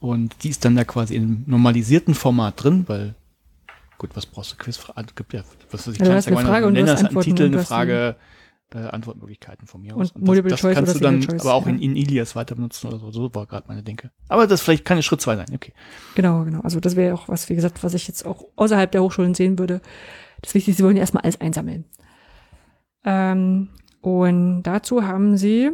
und 0.00 0.34
die 0.42 0.48
ist 0.48 0.64
dann 0.64 0.74
da 0.74 0.82
quasi 0.82 1.14
im 1.14 1.44
normalisierten 1.46 2.12
Format 2.14 2.62
drin, 2.64 2.84
weil 2.88 3.14
gut, 3.98 4.10
was 4.14 4.26
brauchst 4.26 4.52
du 4.52 4.56
Quizfragen? 4.56 5.06
gibt 5.14 5.32
ja, 5.32 5.42
was 5.70 5.86
weiß 5.86 5.94
ich, 5.94 6.00
Ja, 6.00 6.06
du 6.06 6.14
hast 6.14 6.26
eine 6.26 6.36
Frage 6.38 6.66
und 6.66 6.74
du 6.74 6.80
Nenner 6.80 6.92
hast 6.92 7.00
ist 7.00 7.04
ein 7.04 7.06
Antworten 7.08 7.30
Titel, 7.36 7.46
eine 7.46 7.64
Frage, 7.64 8.16
äh, 8.74 8.78
Antwortmöglichkeiten 8.78 9.66
von 9.66 9.80
mir 9.80 9.96
Und 9.96 10.02
aus. 10.02 10.14
Multiple 10.14 10.50
das, 10.50 10.60
Choice 10.60 10.74
das 10.74 10.84
kannst 10.84 10.94
du 10.96 11.00
dann 11.00 11.20
Choice, 11.20 11.40
aber 11.40 11.54
auch 11.54 11.66
ja. 11.66 11.72
in, 11.72 11.80
in 11.80 11.96
Ilias 11.96 12.36
weiter 12.36 12.54
benutzen 12.54 12.88
oder 12.88 12.98
so. 12.98 13.10
So 13.10 13.34
war 13.34 13.46
gerade 13.46 13.66
meine 13.68 13.82
Denke. 13.82 14.10
Aber 14.28 14.46
das 14.46 14.60
vielleicht 14.60 14.84
kann 14.84 15.02
Schritt 15.02 15.20
zwei 15.20 15.36
sein, 15.36 15.46
okay. 15.54 15.72
Genau, 16.14 16.44
genau. 16.44 16.60
Also 16.60 16.80
das 16.80 16.96
wäre 16.96 17.14
auch 17.14 17.28
was, 17.28 17.48
wie 17.48 17.54
gesagt, 17.54 17.82
was 17.82 17.94
ich 17.94 18.06
jetzt 18.08 18.26
auch 18.26 18.44
außerhalb 18.56 18.90
der 18.90 19.02
Hochschulen 19.02 19.34
sehen 19.34 19.58
würde. 19.58 19.80
Das 20.42 20.54
Wichtigste, 20.54 20.78
sie 20.78 20.84
wollen 20.84 20.96
ja 20.96 21.00
erstmal 21.00 21.22
alles 21.22 21.40
einsammeln. 21.40 21.84
Ähm, 23.04 23.70
und 24.00 24.62
dazu 24.62 25.04
haben 25.04 25.36
sie 25.36 25.70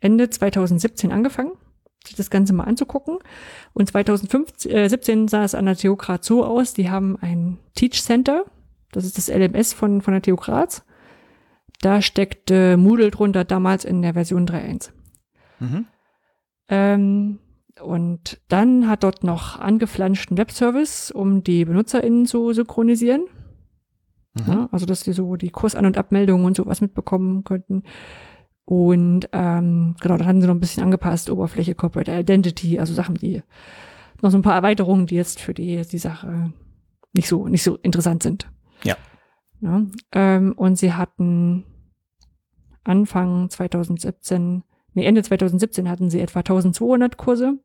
Ende 0.00 0.30
2017 0.30 1.12
angefangen, 1.12 1.52
sich 2.06 2.16
das 2.16 2.30
Ganze 2.30 2.52
mal 2.52 2.64
anzugucken. 2.64 3.18
Und 3.72 3.88
2017 3.88 5.28
sah 5.28 5.44
es 5.44 5.54
an 5.54 5.66
der 5.66 5.76
TU 5.76 5.96
Graz 5.96 6.26
so 6.26 6.44
aus, 6.44 6.74
die 6.74 6.90
haben 6.90 7.16
ein 7.20 7.58
Teach 7.74 8.02
Center, 8.02 8.44
das 8.92 9.04
ist 9.04 9.18
das 9.18 9.28
LMS 9.28 9.72
von, 9.72 10.02
von 10.02 10.12
der 10.12 10.22
TU 10.22 10.36
Graz. 10.36 10.84
Da 11.82 12.00
steckte 12.00 12.78
Moodle 12.78 13.10
drunter 13.10 13.44
damals 13.44 13.84
in 13.84 14.00
der 14.00 14.14
Version 14.14 14.46
3.1. 14.46 14.90
Mhm. 15.58 15.86
Ähm, 16.68 17.38
und 17.82 18.40
dann 18.48 18.88
hat 18.88 19.02
dort 19.02 19.24
noch 19.24 19.58
angeflanschten 19.58 20.38
Webservice, 20.38 21.10
um 21.10 21.42
die 21.42 21.64
BenutzerInnen 21.64 22.26
zu 22.26 22.52
synchronisieren. 22.52 23.26
Mhm. 24.34 24.52
Ja, 24.52 24.68
also, 24.70 24.86
dass 24.86 25.02
die 25.02 25.12
so 25.12 25.36
die 25.36 25.50
Kursan- 25.50 25.84
und 25.84 25.98
Abmeldungen 25.98 26.46
und 26.46 26.56
sowas 26.56 26.80
mitbekommen 26.80 27.44
könnten. 27.44 27.82
Und 28.64 29.28
ähm, 29.32 29.96
genau, 30.00 30.16
dann 30.16 30.26
hatten 30.26 30.40
sie 30.40 30.46
noch 30.46 30.54
ein 30.54 30.60
bisschen 30.60 30.84
angepasst, 30.84 31.30
Oberfläche, 31.30 31.74
Corporate 31.74 32.12
Identity, 32.12 32.78
also 32.78 32.94
Sachen, 32.94 33.16
die 33.16 33.42
noch 34.22 34.30
so 34.30 34.38
ein 34.38 34.42
paar 34.42 34.54
Erweiterungen, 34.54 35.06
die 35.06 35.16
jetzt 35.16 35.40
für 35.40 35.52
die, 35.52 35.82
die 35.82 35.98
Sache 35.98 36.52
nicht 37.12 37.28
so, 37.28 37.48
nicht 37.48 37.64
so 37.64 37.76
interessant 37.76 38.22
sind. 38.22 38.48
Ja. 38.84 38.96
ja 39.60 39.82
ähm, 40.12 40.52
und 40.56 40.76
sie 40.76 40.92
hatten 40.92 41.64
Anfang 42.84 43.48
2017, 43.50 44.64
nee, 44.94 45.04
Ende 45.04 45.22
2017 45.22 45.88
hatten 45.88 46.10
sie 46.10 46.20
etwa 46.20 46.40
1200 46.40 47.16
Kurse. 47.16 47.58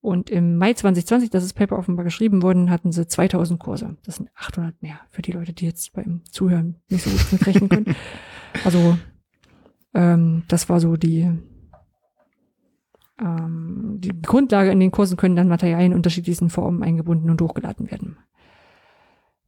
Und 0.00 0.30
im 0.30 0.56
Mai 0.56 0.72
2020, 0.72 1.30
das 1.30 1.44
ist 1.44 1.52
Paper 1.52 1.78
offenbar 1.78 2.04
geschrieben 2.04 2.42
worden, 2.42 2.70
hatten 2.70 2.90
sie 2.90 3.06
2000 3.06 3.60
Kurse. 3.60 3.96
Das 4.04 4.16
sind 4.16 4.30
800 4.34 4.82
mehr 4.82 4.98
für 5.10 5.22
die 5.22 5.30
Leute, 5.30 5.52
die 5.52 5.64
jetzt 5.64 5.92
beim 5.92 6.22
Zuhören 6.28 6.76
nicht 6.88 7.04
so 7.04 7.10
gut 7.10 7.32
mitrechnen 7.32 7.68
können. 7.68 7.96
Also 8.64 8.98
ähm, 9.94 10.42
das 10.48 10.68
war 10.68 10.78
so 10.78 10.96
die, 10.96 11.30
ähm, 13.18 13.96
die 13.98 14.20
Grundlage 14.20 14.70
in 14.70 14.78
den 14.78 14.90
Kursen 14.90 15.16
können 15.16 15.36
dann 15.36 15.48
Materialien 15.48 15.92
in 15.92 15.96
unterschiedlichsten 15.96 16.50
Formen 16.50 16.82
eingebunden 16.82 17.30
und 17.30 17.40
hochgeladen 17.40 17.90
werden. 17.90 18.18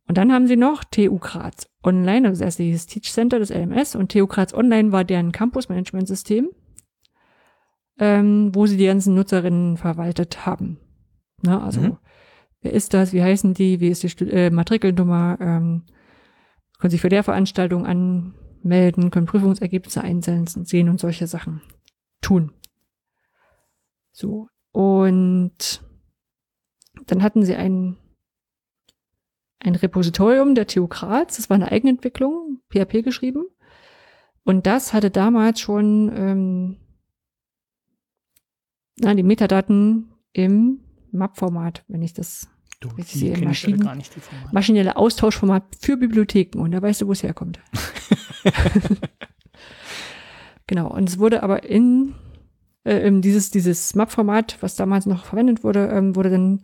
Und 0.06 0.18
dann 0.18 0.32
haben 0.32 0.46
sie 0.46 0.56
noch 0.56 0.84
TU 0.84 1.18
Graz 1.18 1.66
Online, 1.82 2.28
also 2.28 2.40
das 2.40 2.46
erste 2.46 2.62
hieß 2.62 2.86
Teach 2.86 3.12
Center, 3.12 3.38
das 3.38 3.50
LMS, 3.50 3.94
und 3.96 4.12
TU 4.12 4.26
Graz 4.26 4.52
Online 4.52 4.92
war 4.92 5.04
deren 5.04 5.32
Campus-Management-System, 5.32 6.50
ähm, 7.98 8.54
wo 8.54 8.66
sie 8.66 8.76
die 8.76 8.86
ganzen 8.86 9.14
Nutzerinnen 9.14 9.76
verwaltet 9.76 10.44
haben. 10.46 10.78
Ne, 11.42 11.60
also, 11.62 11.80
Mhm. 11.80 11.98
wer 12.60 12.72
ist 12.72 12.92
das, 12.94 13.12
wie 13.12 13.22
heißen 13.22 13.54
die, 13.54 13.80
wie 13.80 13.88
ist 13.88 14.02
die 14.02 14.08
Stu 14.08 14.24
äh, 14.24 14.50
Matrikelnummer, 14.50 15.38
ähm, 15.40 15.84
können 16.78 16.90
sich 16.90 17.00
für 17.00 17.08
der 17.08 17.22
Veranstaltung 17.22 17.86
anmelden, 17.86 19.10
können 19.10 19.26
Prüfungsergebnisse 19.26 20.02
einsenden, 20.02 20.64
sehen 20.64 20.88
und 20.88 21.00
solche 21.00 21.26
Sachen 21.26 21.62
tun. 22.20 22.52
So. 24.12 24.48
Und 24.72 25.82
dann 27.06 27.22
hatten 27.22 27.44
sie 27.44 27.54
ein, 27.54 27.96
ein 29.64 29.74
Repositorium 29.74 30.54
der 30.54 30.66
TU 30.66 30.86
Graz, 30.88 31.36
das 31.36 31.48
war 31.50 31.54
eine 31.56 31.70
Eigenentwicklung, 31.72 32.60
PHP 32.70 33.02
geschrieben. 33.02 33.44
Und 34.44 34.66
das 34.66 34.92
hatte 34.92 35.10
damals 35.10 35.60
schon 35.60 36.12
ähm, 36.14 36.76
na, 38.98 39.14
die 39.14 39.22
Metadaten 39.22 40.12
im 40.32 40.80
MAP-Format, 41.12 41.84
wenn 41.88 42.02
ich 42.02 42.12
das 42.12 42.48
Du, 42.80 42.90
Ich 42.98 43.12
die 43.12 43.18
sehe 43.18 43.38
Maschinen- 43.38 43.80
gar 43.80 43.94
nicht, 43.94 44.14
die 44.14 44.20
Formate. 44.20 44.52
maschinelle 44.54 44.96
Austauschformat 44.96 45.62
für 45.80 45.96
Bibliotheken. 45.96 46.58
Und 46.60 46.72
da 46.72 46.82
weißt 46.82 47.00
du, 47.00 47.06
wo 47.06 47.12
es 47.12 47.22
herkommt. 47.22 47.58
genau. 50.66 50.88
Und 50.92 51.08
es 51.08 51.18
wurde 51.18 51.42
aber 51.42 51.62
in 51.64 52.14
äh, 52.84 52.98
ähm, 53.06 53.22
dieses, 53.22 53.50
dieses 53.50 53.94
MAP-Format, 53.94 54.58
was 54.60 54.76
damals 54.76 55.06
noch 55.06 55.24
verwendet 55.24 55.64
wurde, 55.64 55.86
ähm, 55.88 56.14
wurde 56.16 56.30
dann 56.30 56.62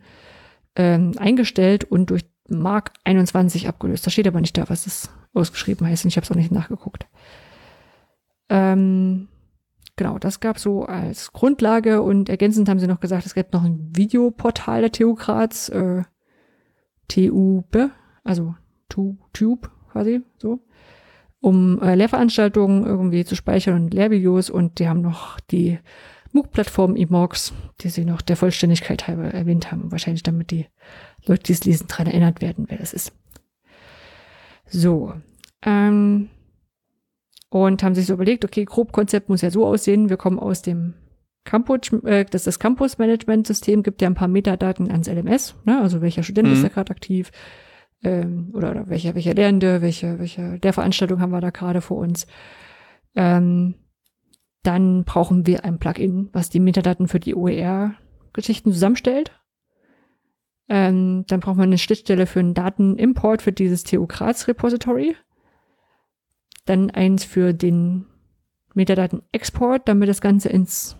ähm, 0.75 1.13
eingestellt 1.17 1.85
und 1.85 2.09
durch 2.11 2.23
Mark 2.59 2.93
21 3.03 3.67
abgelöst. 3.67 4.05
Da 4.05 4.11
steht 4.11 4.27
aber 4.27 4.41
nicht 4.41 4.57
da, 4.57 4.69
was 4.69 4.87
es 4.87 5.09
ausgeschrieben 5.33 5.87
heißt. 5.87 6.05
Und 6.05 6.09
ich 6.09 6.17
habe 6.17 6.25
es 6.25 6.31
auch 6.31 6.35
nicht 6.35 6.51
nachgeguckt. 6.51 7.07
Ähm, 8.49 9.27
genau, 9.95 10.19
das 10.19 10.39
gab 10.39 10.59
so 10.59 10.83
als 10.83 11.31
Grundlage 11.31 12.01
und 12.01 12.29
ergänzend 12.29 12.67
haben 12.67 12.79
sie 12.79 12.87
noch 12.87 12.99
gesagt, 12.99 13.25
es 13.25 13.33
gibt 13.33 13.53
noch 13.53 13.63
ein 13.63 13.89
Videoportal 13.95 14.81
der 14.81 14.91
TU 14.91 15.15
Graz, 15.15 15.69
äh, 15.69 16.03
TUB, 17.07 17.91
also 18.23 18.55
Tube 18.89 19.69
quasi 19.91 20.21
so, 20.37 20.59
um 21.39 21.81
äh, 21.81 21.95
Lehrveranstaltungen 21.95 22.85
irgendwie 22.85 23.25
zu 23.25 23.35
speichern 23.35 23.75
und 23.75 23.93
Lehrvideos 23.93 24.49
und 24.49 24.79
die 24.79 24.87
haben 24.87 25.01
noch 25.01 25.39
die 25.39 25.79
MOOC-Plattform 26.33 26.95
eMorgs, 26.95 27.53
die 27.81 27.89
sie 27.89 28.05
noch 28.05 28.21
der 28.21 28.37
Vollständigkeit 28.37 29.07
halber 29.07 29.25
erwähnt 29.25 29.71
haben, 29.71 29.91
wahrscheinlich 29.91 30.23
damit 30.23 30.51
die 30.51 30.67
Leute, 31.25 31.43
die 31.43 31.53
es 31.53 31.65
lesen, 31.65 31.87
daran 31.87 32.07
erinnert 32.07 32.41
werden, 32.41 32.65
wer 32.69 32.77
das 32.77 32.93
ist. 32.93 33.13
So, 34.65 35.13
ähm, 35.63 36.29
und 37.49 37.83
haben 37.83 37.95
sich 37.95 38.05
so 38.05 38.13
überlegt, 38.13 38.45
okay, 38.45 38.63
Grobkonzept 38.63 39.27
muss 39.27 39.41
ja 39.41 39.51
so 39.51 39.65
aussehen, 39.65 40.09
wir 40.09 40.17
kommen 40.17 40.39
aus 40.39 40.61
dem 40.61 40.93
Campus, 41.43 41.91
äh, 42.05 42.23
das 42.23 42.45
das 42.45 42.59
Campus-Management-System 42.59 43.83
gibt 43.83 44.01
ja 44.01 44.07
ein 44.07 44.15
paar 44.15 44.27
Metadaten 44.27 44.89
ans 44.89 45.07
LMS, 45.09 45.55
ne? 45.65 45.81
also 45.81 46.01
welcher 46.01 46.23
Student 46.23 46.47
mhm. 46.47 46.53
ist 46.53 46.63
da 46.63 46.69
gerade 46.69 46.91
aktiv 46.91 47.31
ähm, 48.03 48.51
oder, 48.53 48.71
oder 48.71 48.89
welcher, 48.89 49.15
welcher 49.15 49.33
Lehrende, 49.33 49.81
welche, 49.81 50.19
welche 50.19 50.59
der 50.59 50.73
Veranstaltung 50.73 51.19
haben 51.19 51.31
wir 51.31 51.41
da 51.41 51.49
gerade 51.49 51.81
vor 51.81 51.97
uns. 51.97 52.27
Ähm, 53.15 53.75
dann 54.63 55.03
brauchen 55.03 55.45
wir 55.47 55.65
ein 55.65 55.79
Plugin, 55.79 56.29
was 56.33 56.49
die 56.49 56.59
Metadaten 56.59 57.07
für 57.07 57.19
die 57.19 57.35
OER-Geschichten 57.35 58.71
zusammenstellt. 58.71 59.31
Ähm, 60.69 61.25
dann 61.27 61.39
brauchen 61.39 61.57
wir 61.57 61.63
eine 61.63 61.77
Schnittstelle 61.77 62.25
für 62.25 62.39
einen 62.39 62.53
Datenimport 62.53 63.41
für 63.41 63.51
dieses 63.51 63.83
TU 63.83 64.07
Graz 64.07 64.47
Repository 64.47 65.15
dann 66.65 66.91
eins 66.91 67.23
für 67.23 67.53
den 67.53 68.05
Metadaten-Export, 68.73 69.87
damit 69.87 70.09
das 70.09 70.21
Ganze 70.21 70.49
ins 70.49 70.97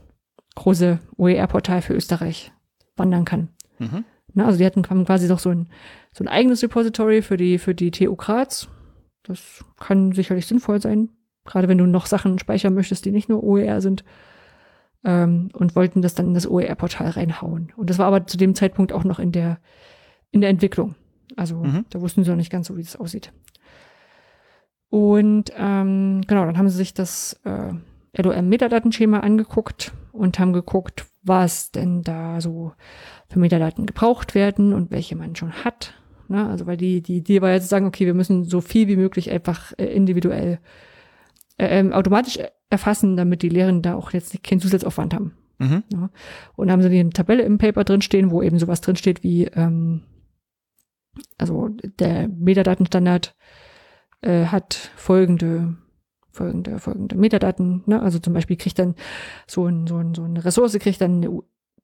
große 0.55 0.99
OER-Portal 1.17 1.81
für 1.81 1.93
Österreich 1.93 2.51
wandern 2.95 3.25
kann. 3.25 3.49
Mhm. 3.79 4.03
Na, 4.33 4.45
also 4.45 4.57
die 4.57 4.65
hatten 4.65 4.83
quasi 4.83 5.27
doch 5.27 5.39
so 5.39 5.49
ein, 5.49 5.69
so 6.11 6.23
ein 6.23 6.27
eigenes 6.27 6.63
Repository 6.63 7.21
für 7.21 7.37
die, 7.37 7.57
für 7.57 7.75
die 7.75 7.91
TU 7.91 8.15
Graz. 8.15 8.69
Das 9.23 9.63
kann 9.79 10.11
sicherlich 10.13 10.47
sinnvoll 10.47 10.81
sein, 10.81 11.09
gerade 11.45 11.67
wenn 11.67 11.77
du 11.77 11.85
noch 11.85 12.05
Sachen 12.05 12.39
speichern 12.39 12.73
möchtest, 12.73 13.05
die 13.05 13.11
nicht 13.11 13.29
nur 13.29 13.43
OER 13.43 13.81
sind. 13.81 14.03
Ähm, 15.03 15.49
und 15.53 15.75
wollten 15.75 16.03
das 16.03 16.13
dann 16.13 16.27
in 16.27 16.33
das 16.35 16.47
OER-Portal 16.47 17.09
reinhauen. 17.09 17.73
Und 17.75 17.89
das 17.89 17.97
war 17.97 18.05
aber 18.05 18.27
zu 18.27 18.37
dem 18.37 18.53
Zeitpunkt 18.53 18.93
auch 18.93 19.03
noch 19.03 19.17
in 19.17 19.31
der, 19.31 19.57
in 20.29 20.41
der 20.41 20.51
Entwicklung. 20.51 20.95
Also 21.35 21.57
mhm. 21.57 21.85
da 21.89 22.01
wussten 22.01 22.23
sie 22.23 22.29
noch 22.29 22.37
nicht 22.37 22.51
ganz 22.51 22.67
so, 22.67 22.77
wie 22.77 22.83
das 22.83 22.95
aussieht. 22.95 23.31
Und 24.89 25.51
ähm, 25.57 26.21
genau, 26.27 26.45
dann 26.45 26.57
haben 26.57 26.69
sie 26.69 26.77
sich 26.77 26.93
das 26.93 27.39
äh, 27.45 27.73
LOM-Metadatenschema 28.21 29.21
angeguckt 29.21 29.93
und 30.11 30.37
haben 30.37 30.53
geguckt, 30.53 31.05
was 31.23 31.71
denn 31.71 32.01
da 32.01 32.41
so 32.41 32.73
für 33.29 33.39
Metadaten 33.39 33.85
gebraucht 33.85 34.35
werden 34.35 34.73
und 34.73 34.91
welche 34.91 35.15
man 35.15 35.35
schon 35.35 35.63
hat. 35.63 35.93
Ne? 36.27 36.47
Also 36.47 36.65
weil 36.65 36.77
die, 36.77 37.01
die 37.01 37.17
Idee 37.17 37.41
war 37.41 37.51
ja 37.51 37.61
zu 37.61 37.67
sagen, 37.67 37.85
okay, 37.85 38.05
wir 38.05 38.13
müssen 38.13 38.43
so 38.43 38.59
viel 38.59 38.87
wie 38.87 38.97
möglich 38.97 39.31
einfach 39.31 39.73
äh, 39.77 39.85
individuell 39.85 40.59
äh, 41.61 41.91
automatisch 41.91 42.39
erfassen, 42.69 43.17
damit 43.17 43.41
die 43.41 43.49
Lehrenden 43.49 43.81
da 43.81 43.95
auch 43.95 44.11
jetzt 44.11 44.43
keinen 44.43 44.59
Zusatzaufwand 44.59 45.13
haben. 45.13 45.33
Mhm. 45.59 45.83
Ja? 45.93 46.09
Und 46.55 46.71
haben 46.71 46.81
sie 46.81 46.89
die 46.89 47.09
Tabelle 47.09 47.43
im 47.43 47.57
Paper 47.57 47.83
drinstehen, 47.83 48.31
wo 48.31 48.41
eben 48.41 48.59
sowas 48.59 48.81
drinsteht 48.81 49.23
wie 49.23 49.45
ähm, 49.45 50.03
also 51.37 51.69
der 51.99 52.27
Metadatenstandard 52.29 53.35
äh, 54.21 54.45
hat 54.45 54.91
folgende 54.95 55.75
folgende, 56.31 56.79
folgende 56.79 57.17
Metadaten. 57.17 57.83
Ne? 57.85 58.01
Also 58.01 58.19
zum 58.19 58.33
Beispiel 58.33 58.55
kriegt 58.55 58.79
dann 58.79 58.95
so, 59.47 59.65
ein, 59.65 59.85
so, 59.85 59.97
ein, 59.97 60.15
so 60.15 60.23
eine 60.23 60.43
Ressource, 60.43 60.79
kriegt 60.79 61.01
dann 61.01 61.23
eine 61.23 61.41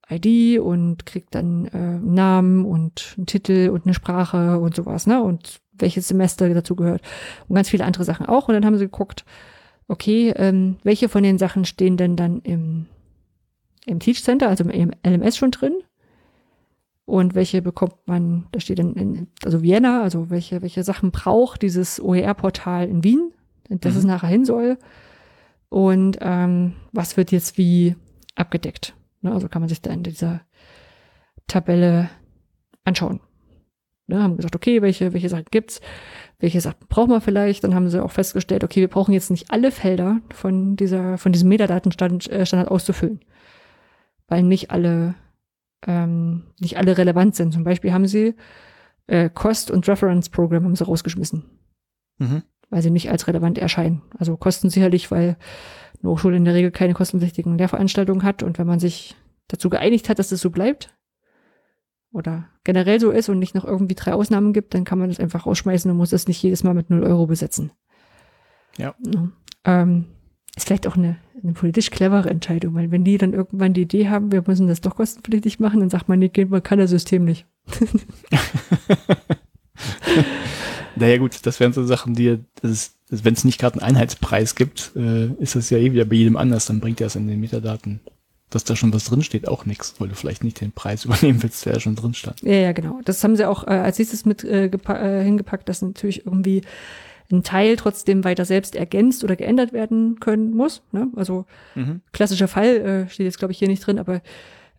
ID 0.09 0.59
und 0.59 1.05
kriegt 1.05 1.35
dann 1.35 1.65
äh, 1.65 1.99
Namen 1.99 2.65
und 2.65 3.15
einen 3.17 3.25
Titel 3.25 3.69
und 3.71 3.85
eine 3.85 3.93
Sprache 3.93 4.57
und 4.59 4.73
sowas, 4.73 5.05
ne? 5.05 5.21
Und 5.21 5.59
welches 5.73 6.07
Semester 6.07 6.51
dazu 6.53 6.75
gehört. 6.75 7.01
Und 7.47 7.55
ganz 7.55 7.69
viele 7.69 7.83
andere 7.83 8.05
Sachen 8.05 8.25
auch. 8.25 8.47
Und 8.47 8.53
dann 8.53 8.65
haben 8.65 8.77
sie 8.77 8.85
geguckt, 8.85 9.25
okay, 9.87 10.33
ähm, 10.35 10.77
welche 10.83 11.09
von 11.09 11.23
den 11.23 11.37
Sachen 11.37 11.65
stehen 11.65 11.97
denn 11.97 12.15
dann 12.15 12.41
im, 12.41 12.87
im 13.85 13.99
Teach 13.99 14.23
Center, 14.23 14.49
also 14.49 14.63
im 14.63 14.91
LMS 15.05 15.37
schon 15.37 15.51
drin? 15.51 15.77
und 17.07 17.35
welche 17.35 17.61
bekommt 17.61 17.95
man, 18.05 18.47
da 18.51 18.59
steht 18.59 18.79
dann, 18.79 18.93
in, 18.95 19.27
also 19.43 19.63
Vienna, 19.63 20.03
also 20.03 20.29
welche, 20.29 20.61
welche 20.61 20.83
Sachen 20.83 21.11
braucht 21.11 21.61
dieses 21.61 22.01
OER-Portal 22.01 22.87
in 22.89 23.03
Wien, 23.03 23.31
dass 23.69 23.93
mhm. 23.93 23.99
es 23.99 24.05
nachher 24.05 24.27
hin 24.27 24.43
soll 24.43 24.77
und 25.69 26.17
ähm, 26.19 26.73
was 26.91 27.15
wird 27.15 27.31
jetzt 27.31 27.57
wie 27.57 27.95
abgedeckt. 28.35 28.93
Ne? 29.21 29.31
Also 29.31 29.47
kann 29.47 29.61
man 29.61 29.69
sich 29.69 29.81
da 29.81 29.91
in 29.91 30.03
dieser 30.03 30.41
Tabelle 31.47 32.09
anschauen. 32.83 33.21
Ne? 34.07 34.21
Haben 34.21 34.35
gesagt, 34.35 34.57
okay, 34.57 34.81
welche, 34.81 35.13
welche 35.13 35.29
Sachen 35.29 35.45
gibt's, 35.49 35.79
welche 36.39 36.61
Sachen 36.61 36.87
brauchen 36.87 37.09
wir 37.09 37.21
vielleicht. 37.21 37.63
Dann 37.63 37.73
haben 37.73 37.89
sie 37.89 38.03
auch 38.03 38.11
festgestellt, 38.11 38.63
okay, 38.63 38.81
wir 38.81 38.87
brauchen 38.87 39.13
jetzt 39.13 39.31
nicht 39.31 39.51
alle 39.51 39.71
Felder 39.71 40.19
von 40.33 40.75
dieser, 40.75 41.17
von 41.17 41.31
diesem 41.31 41.49
Metadatenstandard 41.49 42.29
äh, 42.29 42.65
auszufüllen, 42.67 43.21
weil 44.27 44.43
nicht 44.43 44.71
alle 44.71 45.15
ähm, 45.85 46.43
nicht 46.59 46.77
alle 46.77 46.97
relevant 46.97 47.35
sind. 47.35 47.53
Zum 47.53 47.63
Beispiel 47.63 47.93
haben 47.93 48.07
sie 48.07 48.35
äh, 49.07 49.29
Cost- 49.29 49.71
und 49.71 49.87
Reference-Programm 49.87 50.63
haben 50.63 50.75
sie 50.75 50.85
rausgeschmissen, 50.85 51.43
mhm. 52.17 52.43
weil 52.69 52.81
sie 52.81 52.91
nicht 52.91 53.11
als 53.11 53.27
relevant 53.27 53.57
erscheinen. 53.57 54.01
Also 54.17 54.37
Kosten 54.37 54.69
sicherlich, 54.69 55.11
weil 55.11 55.37
eine 56.01 56.11
Hochschule 56.11 56.37
in 56.37 56.45
der 56.45 56.53
Regel 56.53 56.71
keine 56.71 56.93
kostenpflichtigen 56.93 57.57
Lehrveranstaltungen 57.57 58.23
hat 58.23 58.43
und 58.43 58.57
wenn 58.59 58.67
man 58.67 58.79
sich 58.79 59.15
dazu 59.47 59.69
geeinigt 59.69 60.09
hat, 60.09 60.19
dass 60.19 60.31
es 60.31 60.41
so 60.41 60.49
bleibt 60.49 60.93
oder 62.11 62.47
generell 62.63 62.99
so 62.99 63.11
ist 63.11 63.29
und 63.29 63.39
nicht 63.39 63.55
noch 63.55 63.65
irgendwie 63.65 63.95
drei 63.95 64.13
Ausnahmen 64.13 64.53
gibt, 64.53 64.73
dann 64.73 64.83
kann 64.83 64.99
man 64.99 65.09
das 65.09 65.19
einfach 65.19 65.45
rausschmeißen 65.45 65.89
und 65.91 65.97
muss 65.97 66.13
es 66.13 66.27
nicht 66.27 66.41
jedes 66.41 66.63
Mal 66.63 66.73
mit 66.73 66.89
0 66.89 67.03
Euro 67.03 67.27
besetzen. 67.27 67.71
Ja. 68.77 68.95
ja. 69.13 69.29
Ähm, 69.65 70.05
ist 70.55 70.67
vielleicht 70.67 70.87
auch 70.87 70.95
eine, 70.95 71.17
eine 71.41 71.53
politisch 71.53 71.91
clevere 71.91 72.29
Entscheidung, 72.29 72.73
weil 72.75 72.91
wenn 72.91 73.03
die 73.03 73.17
dann 73.17 73.33
irgendwann 73.33 73.73
die 73.73 73.81
Idee 73.81 74.09
haben, 74.09 74.31
wir 74.31 74.43
müssen 74.45 74.67
das 74.67 74.81
doch 74.81 74.95
kostenpflichtig 74.95 75.59
machen, 75.59 75.79
dann 75.79 75.89
sagt 75.89 76.09
man, 76.09 76.19
nee, 76.19 76.31
man 76.47 76.63
kann 76.63 76.79
das 76.79 76.89
System 76.89 77.25
nicht. 77.25 77.45
naja 80.95 81.17
gut, 81.17 81.45
das 81.45 81.59
wären 81.59 81.73
so 81.73 81.85
Sachen, 81.85 82.15
die, 82.15 82.39
wenn 82.61 83.33
es 83.33 83.43
nicht 83.43 83.59
gerade 83.59 83.79
einen 83.79 83.95
Einheitspreis 83.95 84.55
gibt, 84.55 84.93
äh, 84.95 85.27
ist 85.33 85.55
das 85.55 85.69
ja 85.69 85.77
eh 85.77 85.91
wieder 85.91 86.05
bei 86.05 86.15
jedem 86.15 86.37
anders, 86.37 86.65
dann 86.65 86.79
bringt 86.79 87.01
das 87.01 87.15
in 87.15 87.27
den 87.27 87.39
Metadaten 87.39 87.99
dass 88.49 88.63
da 88.63 88.75
schon 88.75 88.93
was 88.93 89.05
drinsteht, 89.05 89.47
auch 89.47 89.65
nichts, 89.65 89.95
weil 89.99 90.07
du 90.07 90.15
vielleicht 90.15 90.43
nicht 90.43 90.61
den 90.61 90.71
Preis 90.71 91.05
übernehmen 91.05 91.41
willst, 91.43 91.65
der 91.65 91.73
ja 91.73 91.79
schon 91.79 91.95
drin 91.95 92.13
stand. 92.13 92.41
Ja, 92.41 92.53
ja, 92.53 92.71
genau. 92.71 92.99
Das 93.03 93.23
haben 93.23 93.35
sie 93.35 93.45
auch 93.45 93.65
äh, 93.65 93.71
als 93.71 93.99
nächstes 93.99 94.25
mit 94.25 94.43
äh, 94.43 94.65
äh, 94.67 95.23
hingepackt, 95.23 95.67
dass 95.69 95.81
natürlich 95.81 96.25
irgendwie 96.25 96.61
ein 97.29 97.43
Teil 97.43 97.75
trotzdem 97.75 98.23
weiter 98.23 98.45
selbst 98.45 98.75
ergänzt 98.75 99.23
oder 99.23 99.35
geändert 99.35 99.73
werden 99.73 100.19
können 100.19 100.55
muss. 100.55 100.81
Ne? 100.91 101.09
Also 101.15 101.45
mhm. 101.75 102.01
klassischer 102.13 102.47
Fall 102.47 102.77
äh, 102.77 103.09
steht 103.09 103.25
jetzt, 103.25 103.39
glaube 103.39 103.51
ich, 103.51 103.59
hier 103.59 103.67
nicht 103.67 103.85
drin, 103.85 103.99
aber 103.99 104.21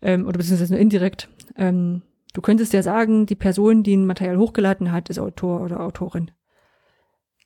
ähm, 0.00 0.26
oder 0.26 0.38
beziehungsweise 0.38 0.72
nur 0.72 0.80
indirekt. 0.80 1.28
Ähm, 1.56 2.02
du 2.32 2.40
könntest 2.40 2.72
ja 2.72 2.82
sagen, 2.82 3.26
die 3.26 3.34
Person, 3.34 3.82
die 3.82 3.96
ein 3.96 4.06
Material 4.06 4.38
hochgeladen 4.38 4.92
hat, 4.92 5.10
ist 5.10 5.18
Autor 5.18 5.60
oder 5.60 5.80
Autorin. 5.80 6.30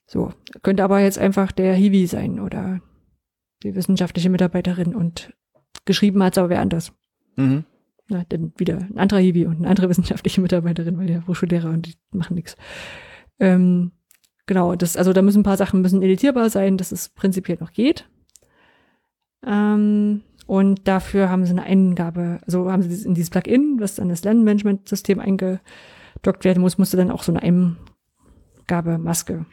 So, 0.07 0.32
könnte 0.62 0.85
aber 0.85 1.01
jetzt 1.01 1.19
einfach 1.19 1.51
der 1.53 1.74
Hiwi 1.74 2.07
sein 2.07 2.39
oder 2.39 2.81
die 3.62 3.74
wissenschaftliche 3.74 4.31
Mitarbeiterin 4.31 4.94
und 4.94 5.32
geschrieben 5.85 6.23
hat 6.23 6.39
aber 6.39 6.51
wer 6.51 6.61
anders. 6.61 6.93
Mhm. 7.37 7.65
Na, 8.09 8.25
dann 8.29 8.53
wieder 8.57 8.79
ein 8.79 8.99
anderer 8.99 9.21
Hiwi 9.21 9.47
und 9.47 9.59
eine 9.59 9.69
andere 9.69 9.89
wissenschaftliche 9.89 10.41
Mitarbeiterin, 10.41 10.99
weil 10.99 11.07
der 11.07 11.27
Hochschullehrer 11.27 11.71
und 11.71 11.87
die 11.87 11.95
machen 12.11 12.35
nichts. 12.35 12.57
Ähm, 13.39 13.93
genau, 14.47 14.75
das, 14.75 14.97
also 14.97 15.13
da 15.13 15.23
müssen 15.23 15.41
ein 15.41 15.45
paar 15.45 15.57
Sachen 15.57 15.81
müssen 15.81 16.03
editierbar 16.03 16.51
sein, 16.51 16.77
dass 16.77 16.93
es 16.93 17.09
prinzipiell 17.09 17.59
noch 17.61 17.73
geht. 17.73 18.09
Ähm, 19.47 20.23
und 20.47 20.87
dafür 20.89 21.31
haben 21.31 21.45
sie 21.45 21.53
eine 21.53 21.63
Eingabe, 21.63 22.41
also 22.45 22.71
haben 22.71 22.83
sie 22.83 23.07
in 23.07 23.15
dieses 23.15 23.31
Plugin, 23.31 23.77
was 23.79 23.99
an 23.99 24.09
das 24.09 24.25
Lernmanagement-System 24.25 25.21
eingedockt 25.21 26.45
werden 26.45 26.61
muss, 26.61 26.79
musste 26.79 26.97
dann 26.97 27.11
auch 27.11 27.23
so 27.23 27.33
eine 27.33 27.43
Eingabemaske 28.67 29.47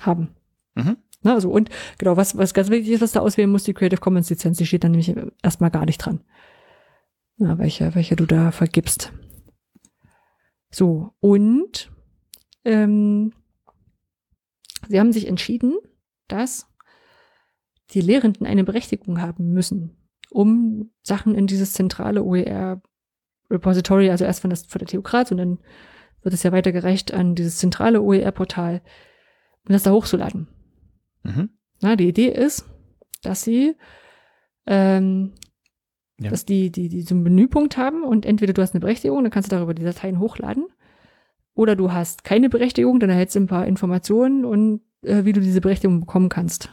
haben. 0.00 0.28
Mhm. 0.74 0.96
Na, 1.24 1.34
also 1.34 1.50
und 1.50 1.70
genau, 1.98 2.16
was, 2.16 2.36
was 2.36 2.54
ganz 2.54 2.70
wichtig 2.70 2.92
ist, 2.92 3.00
was 3.00 3.12
da 3.12 3.20
auswählen 3.20 3.50
muss, 3.50 3.64
die 3.64 3.74
Creative 3.74 4.00
Commons 4.00 4.30
Lizenz, 4.30 4.58
die 4.58 4.66
steht 4.66 4.84
dann 4.84 4.92
nämlich 4.92 5.12
erstmal 5.42 5.70
gar 5.70 5.86
nicht 5.86 5.98
dran. 5.98 6.20
Na, 7.38 7.58
welche, 7.58 7.94
welche 7.94 8.14
du 8.14 8.26
da 8.26 8.52
vergibst. 8.52 9.12
So, 10.70 11.14
und 11.20 11.90
ähm, 12.64 13.32
Sie 14.88 15.00
haben 15.00 15.12
sich 15.12 15.26
entschieden, 15.26 15.78
dass 16.28 16.66
die 17.90 18.00
Lehrenden 18.00 18.46
eine 18.46 18.64
Berechtigung 18.64 19.20
haben 19.20 19.52
müssen, 19.52 19.96
um 20.30 20.90
Sachen 21.02 21.34
in 21.34 21.46
dieses 21.46 21.72
zentrale 21.72 22.22
OER 22.22 22.82
Repository, 23.50 24.10
also 24.10 24.24
erst 24.24 24.40
von, 24.40 24.50
das, 24.50 24.66
von 24.66 24.78
der 24.84 25.00
Graz 25.00 25.30
und 25.30 25.38
dann 25.38 25.58
wird 26.22 26.34
es 26.34 26.42
ja 26.42 26.52
weitergereicht 26.52 27.12
an 27.12 27.34
dieses 27.34 27.58
zentrale 27.58 28.00
OER-Portal, 28.00 28.82
um 29.66 29.72
das 29.72 29.82
da 29.82 29.92
hochzuladen. 29.92 30.48
Mhm. 31.24 31.50
Na, 31.82 31.96
die 31.96 32.08
Idee 32.08 32.28
ist, 32.28 32.64
dass 33.22 33.42
sie 33.42 33.74
ähm, 34.66 35.32
Ja. 36.20 36.30
dass 36.30 36.44
die, 36.46 36.70
die, 36.70 36.88
die 36.88 37.02
so 37.02 37.14
einen 37.14 37.24
Menüpunkt 37.24 37.76
haben 37.76 38.04
und 38.04 38.24
entweder 38.24 38.52
du 38.52 38.62
hast 38.62 38.72
eine 38.74 38.80
Berechtigung, 38.80 39.22
dann 39.24 39.32
kannst 39.32 39.50
du 39.50 39.56
darüber 39.56 39.74
die 39.74 39.82
Dateien 39.84 40.20
hochladen. 40.20 40.66
Oder 41.54 41.76
du 41.76 41.92
hast 41.92 42.24
keine 42.24 42.48
Berechtigung, 42.48 42.98
dann 43.00 43.10
erhältst 43.10 43.36
du 43.36 43.40
ein 43.40 43.46
paar 43.46 43.66
Informationen 43.66 44.44
und 44.44 44.80
äh, 45.02 45.24
wie 45.24 45.32
du 45.32 45.40
diese 45.40 45.60
Berechtigung 45.60 46.00
bekommen 46.00 46.28
kannst. 46.28 46.70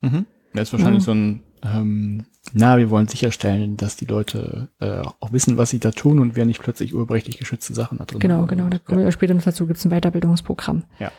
Mhm. 0.00 0.26
Das 0.54 0.68
ist 0.68 0.72
wahrscheinlich 0.72 1.02
Ja. 1.02 1.06
so 1.06 1.12
ein, 1.12 1.42
ähm, 1.62 2.24
na, 2.52 2.78
wir 2.78 2.88
wollen 2.90 3.08
sicherstellen, 3.08 3.76
dass 3.76 3.96
die 3.96 4.06
Leute 4.06 4.68
äh, 4.80 5.00
auch 5.20 5.32
wissen, 5.32 5.56
was 5.58 5.70
sie 5.70 5.78
da 5.80 5.90
tun 5.90 6.18
und 6.18 6.34
wer 6.36 6.46
nicht 6.46 6.60
plötzlich 6.62 6.94
urheberrechtlich 6.94 7.38
geschützte 7.38 7.74
Sachen 7.74 7.98
da 7.98 8.04
drin 8.06 8.20
Genau, 8.20 8.36
haben. 8.38 8.46
genau. 8.48 8.68
Da 8.68 8.78
kommen 8.78 9.04
wir 9.04 9.12
später 9.12 9.34
noch 9.34 9.42
dazu, 9.42 9.66
gibt 9.66 9.78
es 9.78 9.84
ein 9.84 9.90
Weiterbildungsprogramm. 9.90 10.84
Ja. 10.98 11.10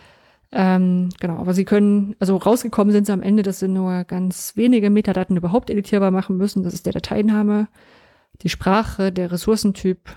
Ähm, 0.52 1.10
genau, 1.20 1.38
aber 1.38 1.54
sie 1.54 1.66
können, 1.66 2.16
also 2.20 2.38
rausgekommen 2.38 2.92
sind 2.92 3.06
sie 3.06 3.14
am 3.14 3.22
Ende, 3.22 3.44
dass 3.44 3.60
sie 3.60 3.68
nur 3.68 4.04
ganz 4.04 4.56
wenige 4.56 4.90
Metadaten 4.90 5.38
überhaupt 5.38 5.70
editierbar 5.70 6.12
machen 6.12 6.38
müssen. 6.38 6.64
Das 6.64 6.74
ist 6.74 6.86
der 6.86 6.94
Dateiname, 6.94 7.68
die 8.42 8.50
Sprache, 8.50 9.12
der 9.12 9.32
Ressourcentyp, 9.32 10.16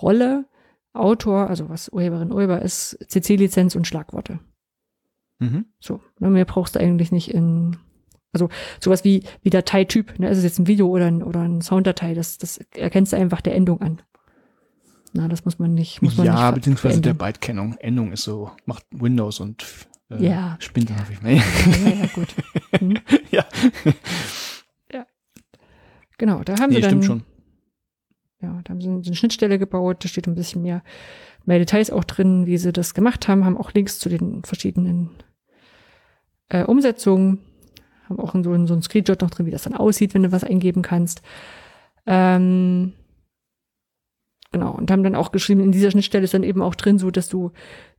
Rolle, 0.00 0.46
Autor, 0.92 1.48
also 1.48 1.68
was 1.68 1.88
Urheberin 1.88 2.32
Urheber 2.32 2.62
ist, 2.62 2.98
CC-Lizenz 3.08 3.74
und 3.74 3.86
Schlagworte. 3.86 4.38
Mhm. 5.38 5.66
So, 5.80 6.00
ne, 6.18 6.30
mehr 6.30 6.44
brauchst 6.44 6.76
du 6.76 6.80
eigentlich 6.80 7.12
nicht 7.12 7.32
in, 7.32 7.76
also 8.32 8.48
sowas 8.80 9.04
wie, 9.04 9.24
wie 9.42 9.50
Dateityp, 9.50 10.18
ne, 10.18 10.28
ist 10.28 10.38
es 10.38 10.44
jetzt 10.44 10.58
ein 10.58 10.66
Video 10.66 10.88
oder 10.88 11.06
ein, 11.06 11.22
oder 11.22 11.40
ein 11.40 11.60
Sounddatei, 11.60 12.14
das, 12.14 12.38
das 12.38 12.58
erkennst 12.74 13.12
du 13.12 13.16
einfach 13.16 13.40
der 13.40 13.54
Endung 13.54 13.80
an. 13.80 14.00
Na, 15.16 15.28
das 15.28 15.44
muss 15.44 15.58
man 15.58 15.72
nicht, 15.74 16.02
muss 16.02 16.16
man 16.16 16.26
nicht 16.26 16.34
Ja, 16.34 16.48
ver- 16.48 16.52
beziehungsweise 16.56 17.00
der 17.00 17.14
verändern. 17.14 17.32
Bytekennung. 17.32 17.76
Endung 17.78 18.12
ist 18.12 18.22
so, 18.24 18.50
macht 18.66 18.84
Windows 18.90 19.40
und 19.40 19.64
äh, 20.10 20.24
Ja. 20.26 20.56
spinnt 20.60 20.90
dann 20.90 20.98
häufig. 21.00 21.18
Ja, 21.22 21.30
ja, 21.88 21.96
ja, 22.00 22.06
gut. 22.14 22.34
Hm. 22.78 22.98
ja, 23.30 23.44
Genau, 26.18 26.42
da 26.44 26.54
haben 26.58 26.70
nee, 26.70 26.76
sie 26.76 26.80
dann, 26.80 26.90
stimmt 27.02 27.04
schon. 27.04 27.22
ja, 28.40 28.60
da 28.64 28.70
haben 28.70 28.80
sie 28.80 28.88
eine 28.88 29.14
Schnittstelle 29.16 29.58
gebaut, 29.58 30.02
da 30.02 30.08
steht 30.08 30.26
ein 30.26 30.34
bisschen 30.34 30.62
mehr, 30.62 30.82
mehr 31.44 31.58
Details 31.58 31.90
auch 31.90 32.04
drin, 32.04 32.46
wie 32.46 32.56
sie 32.56 32.72
das 32.72 32.94
gemacht 32.94 33.28
haben, 33.28 33.44
haben 33.44 33.58
auch 33.58 33.72
Links 33.74 33.98
zu 33.98 34.08
den 34.08 34.42
verschiedenen 34.42 35.10
äh, 36.48 36.64
Umsetzungen, 36.64 37.40
haben 38.08 38.18
auch 38.18 38.32
so, 38.34 38.66
so 38.66 38.74
ein 38.74 38.82
Screenshot 38.82 39.20
noch 39.20 39.28
drin, 39.30 39.44
wie 39.44 39.50
das 39.50 39.64
dann 39.64 39.74
aussieht, 39.74 40.14
wenn 40.14 40.22
du 40.22 40.32
was 40.32 40.42
eingeben 40.44 40.80
kannst. 40.80 41.20
Ähm, 42.06 42.94
genau, 44.52 44.72
und 44.72 44.90
haben 44.90 45.02
dann 45.02 45.14
auch 45.14 45.32
geschrieben, 45.32 45.60
in 45.60 45.72
dieser 45.72 45.90
Schnittstelle 45.90 46.24
ist 46.24 46.34
dann 46.34 46.42
eben 46.42 46.62
auch 46.62 46.74
drin, 46.74 46.98
so 46.98 47.10
dass 47.10 47.28
du, 47.28 47.52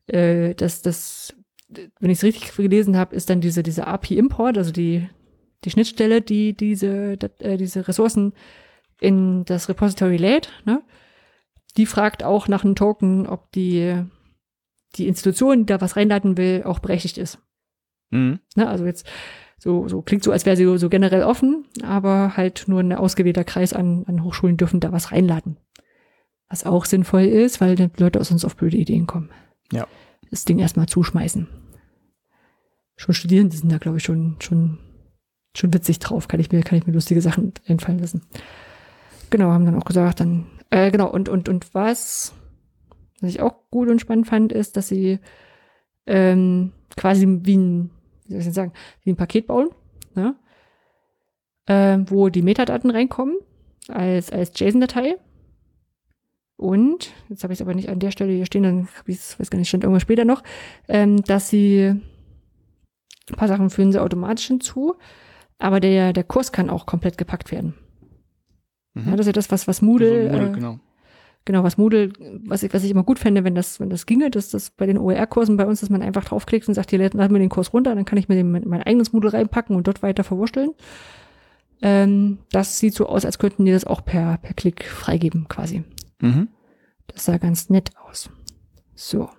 äh, 0.08 0.54
dass 0.56 0.82
das, 0.82 1.36
wenn 1.70 2.10
ich 2.12 2.20
es 2.20 2.24
richtig 2.24 2.56
gelesen 2.56 2.98
habe, 2.98 3.16
ist 3.16 3.30
dann 3.30 3.42
diese, 3.42 3.64
diese 3.64 3.88
API-Import, 3.88 4.58
also 4.58 4.72
die, 4.72 5.08
die 5.64 5.70
Schnittstelle, 5.72 6.22
die 6.22 6.56
diese, 6.56 7.18
dat- 7.18 7.42
äh, 7.42 7.58
diese 7.58 7.88
Ressourcen 7.88 8.34
in 9.02 9.44
das 9.46 9.70
Repository 9.70 10.18
lädt, 10.18 10.50
ne? 10.66 10.82
die 11.76 11.86
fragt 11.86 12.24
auch 12.24 12.48
nach 12.48 12.64
einem 12.64 12.76
Token, 12.76 13.28
ob 13.28 13.52
die, 13.52 14.02
die 14.96 15.08
Institution, 15.08 15.60
die 15.60 15.66
da 15.68 15.82
was 15.82 15.96
reinladen 15.96 16.38
will, 16.38 16.64
auch 16.64 16.80
berechtigt 16.80 17.18
ist. 17.18 17.40
Mhm. 18.10 18.40
Ne? 18.56 18.68
Also 18.68 18.86
jetzt 18.86 19.06
so, 19.60 19.88
so 19.88 20.02
klingt 20.02 20.24
so, 20.24 20.32
als 20.32 20.46
wäre 20.46 20.56
sie 20.56 20.64
so, 20.64 20.78
so 20.78 20.90
generell 20.90 21.24
offen, 21.24 21.66
aber 21.84 22.38
halt 22.38 22.66
nur 22.68 22.80
ein 22.80 22.94
ausgewählter 22.94 23.44
Kreis 23.44 23.74
an, 23.74 24.06
an 24.08 24.24
Hochschulen 24.24 24.58
dürfen 24.58 24.80
da 24.80 24.92
was 24.92 25.12
reinladen. 25.12 25.58
Was 26.50 26.66
auch 26.66 26.86
sinnvoll 26.86 27.24
ist, 27.24 27.60
weil 27.60 27.76
die 27.76 27.90
Leute 27.98 28.20
aus 28.20 28.32
uns 28.32 28.46
auf 28.46 28.56
blöde 28.56 28.78
Ideen 28.78 29.06
kommen. 29.08 29.30
Ja. 29.72 29.88
Das 30.30 30.46
Ding 30.46 30.60
erstmal 30.60 30.88
zuschmeißen. 30.88 31.48
Schon 32.96 33.14
Studierende 33.14 33.56
sind 33.56 33.72
da, 33.72 33.78
glaube 33.78 33.98
ich, 33.98 34.04
schon, 34.04 34.38
schon, 34.40 34.80
schon 35.56 35.74
witzig 35.74 36.00
drauf. 36.00 36.28
Kann 36.28 36.40
ich 36.40 36.52
mir, 36.52 36.62
kann 36.62 36.78
ich 36.78 36.88
mir 36.88 36.94
lustige 36.94 37.22
Sachen 37.22 37.54
einfallen 37.68 38.00
lassen. 38.00 38.24
Genau, 39.30 39.52
haben 39.52 39.66
dann 39.66 39.76
auch 39.76 39.86
gesagt, 39.86 40.22
dann, 40.22 40.48
äh, 40.70 40.90
genau, 40.90 41.10
und, 41.10 41.30
und, 41.30 41.50
und 41.50 41.74
was, 41.74 42.34
was 43.20 43.30
ich 43.30 43.42
auch 43.42 43.70
gut 43.70 43.90
und 43.90 44.00
spannend 44.00 44.28
fand, 44.28 44.52
ist, 44.52 44.78
dass 44.78 44.88
sie 44.88 45.20
ähm, 46.06 46.72
quasi 46.96 47.28
wie 47.28 47.58
ein, 47.58 47.90
wie 48.26 48.34
soll 48.34 48.40
ich 48.40 48.46
denn 48.46 48.54
sagen, 48.54 48.74
wie 49.04 49.12
ein 49.12 49.18
Paket 49.18 49.48
bauen, 49.48 49.70
ne? 50.16 50.36
ähm, 51.68 52.10
wo 52.10 52.30
die 52.30 52.42
Metadaten 52.42 52.90
reinkommen 52.90 53.38
als, 53.90 54.32
als 54.32 54.58
JSON-Datei. 54.58 55.18
Und, 56.58 57.12
jetzt 57.30 57.44
habe 57.44 57.54
ich 57.54 57.60
es 57.60 57.62
aber 57.62 57.76
nicht 57.76 57.90
an 57.90 58.00
der 58.00 58.12
Stelle 58.12 58.34
hier 58.34 58.48
stehen, 58.48 58.64
dann 58.64 58.88
habe 58.98 59.12
ich 59.12 59.18
es, 59.18 59.40
weiß 59.40 59.52
gar 59.52 59.60
nicht, 59.60 59.70
stand 59.70 59.84
irgendwas 59.84 60.02
später 60.02 60.26
noch, 60.26 60.42
ähm, 60.88 61.22
dass 61.24 61.50
sie 61.50 61.94
ein 63.30 63.36
paar 63.36 63.48
Sachen 63.48 63.70
führen 63.70 63.92
sie 63.92 64.02
automatisch 64.02 64.48
hinzu, 64.48 64.96
aber 65.60 65.80
der, 65.80 66.14
der 66.14 66.24
Kurs 66.24 66.52
kann 66.52 66.70
auch 66.70 66.86
komplett 66.86 67.18
gepackt 67.18 67.52
werden. 67.52 67.76
Mhm. 68.96 69.10
Ja, 69.10 69.12
das 69.12 69.22
ist 69.22 69.28
ja 69.28 69.34
das, 69.34 69.52
was, 69.52 69.68
was 69.68 69.82
Moodle, 69.82 70.30
Also 70.30 70.34
Moodle, 70.34 70.50
äh, 70.50 70.54
genau. 70.54 70.80
Genau, 71.46 71.64
was 71.64 71.78
Moodle, 71.78 72.12
was 72.46 72.64
ich, 72.64 72.74
was 72.74 72.84
ich 72.84 72.92
immer 72.92 73.04
gut 73.04 73.20
fände, 73.20 73.46
wenn 73.46 73.56
das, 73.56 73.80
wenn 73.80 73.90
das 73.90 74.06
ginge, 74.06 74.30
dass 74.30 74.50
das 74.50 74.70
bei 74.70 74.86
den 74.86 74.98
OER-Kursen 74.98 75.56
bei 75.56 75.66
uns, 75.66 75.80
dass 75.80 75.90
man 75.90 76.02
einfach 76.02 76.26
draufklickt 76.26 76.68
und 76.68 76.74
sagt, 76.74 76.90
hier 76.90 77.00
laden 77.00 77.18
wir 77.18 77.40
den 77.40 77.48
Kurs 77.48 77.74
runter, 77.74 77.96
dann 77.96 78.04
kann 78.04 78.18
ich 78.18 78.28
mir 78.28 78.36
den, 78.36 78.52
mein 78.52 78.84
eigenes 78.84 79.14
Moodle 79.14 79.32
reinpacken 79.32 79.74
und 79.76 79.88
dort 79.88 80.04
weiter 80.04 80.26
verwursteln. 80.26 80.72
Ähm, 81.82 82.40
das 82.52 82.80
sieht 82.80 82.96
so 82.96 83.06
aus, 83.06 83.24
als 83.24 83.40
könnten 83.40 83.64
die 83.64 83.72
das 83.72 83.86
auch 83.86 84.04
per, 84.04 84.40
per 84.40 84.56
Klick 84.56 84.84
freigeben, 84.84 85.48
quasi. 85.48 85.86
Mhm. 86.22 86.50
Das 87.08 87.26
sah 87.26 87.38
ganz 87.38 87.70
nett 87.70 87.92
aus. 88.08 88.30
So. 88.96 89.30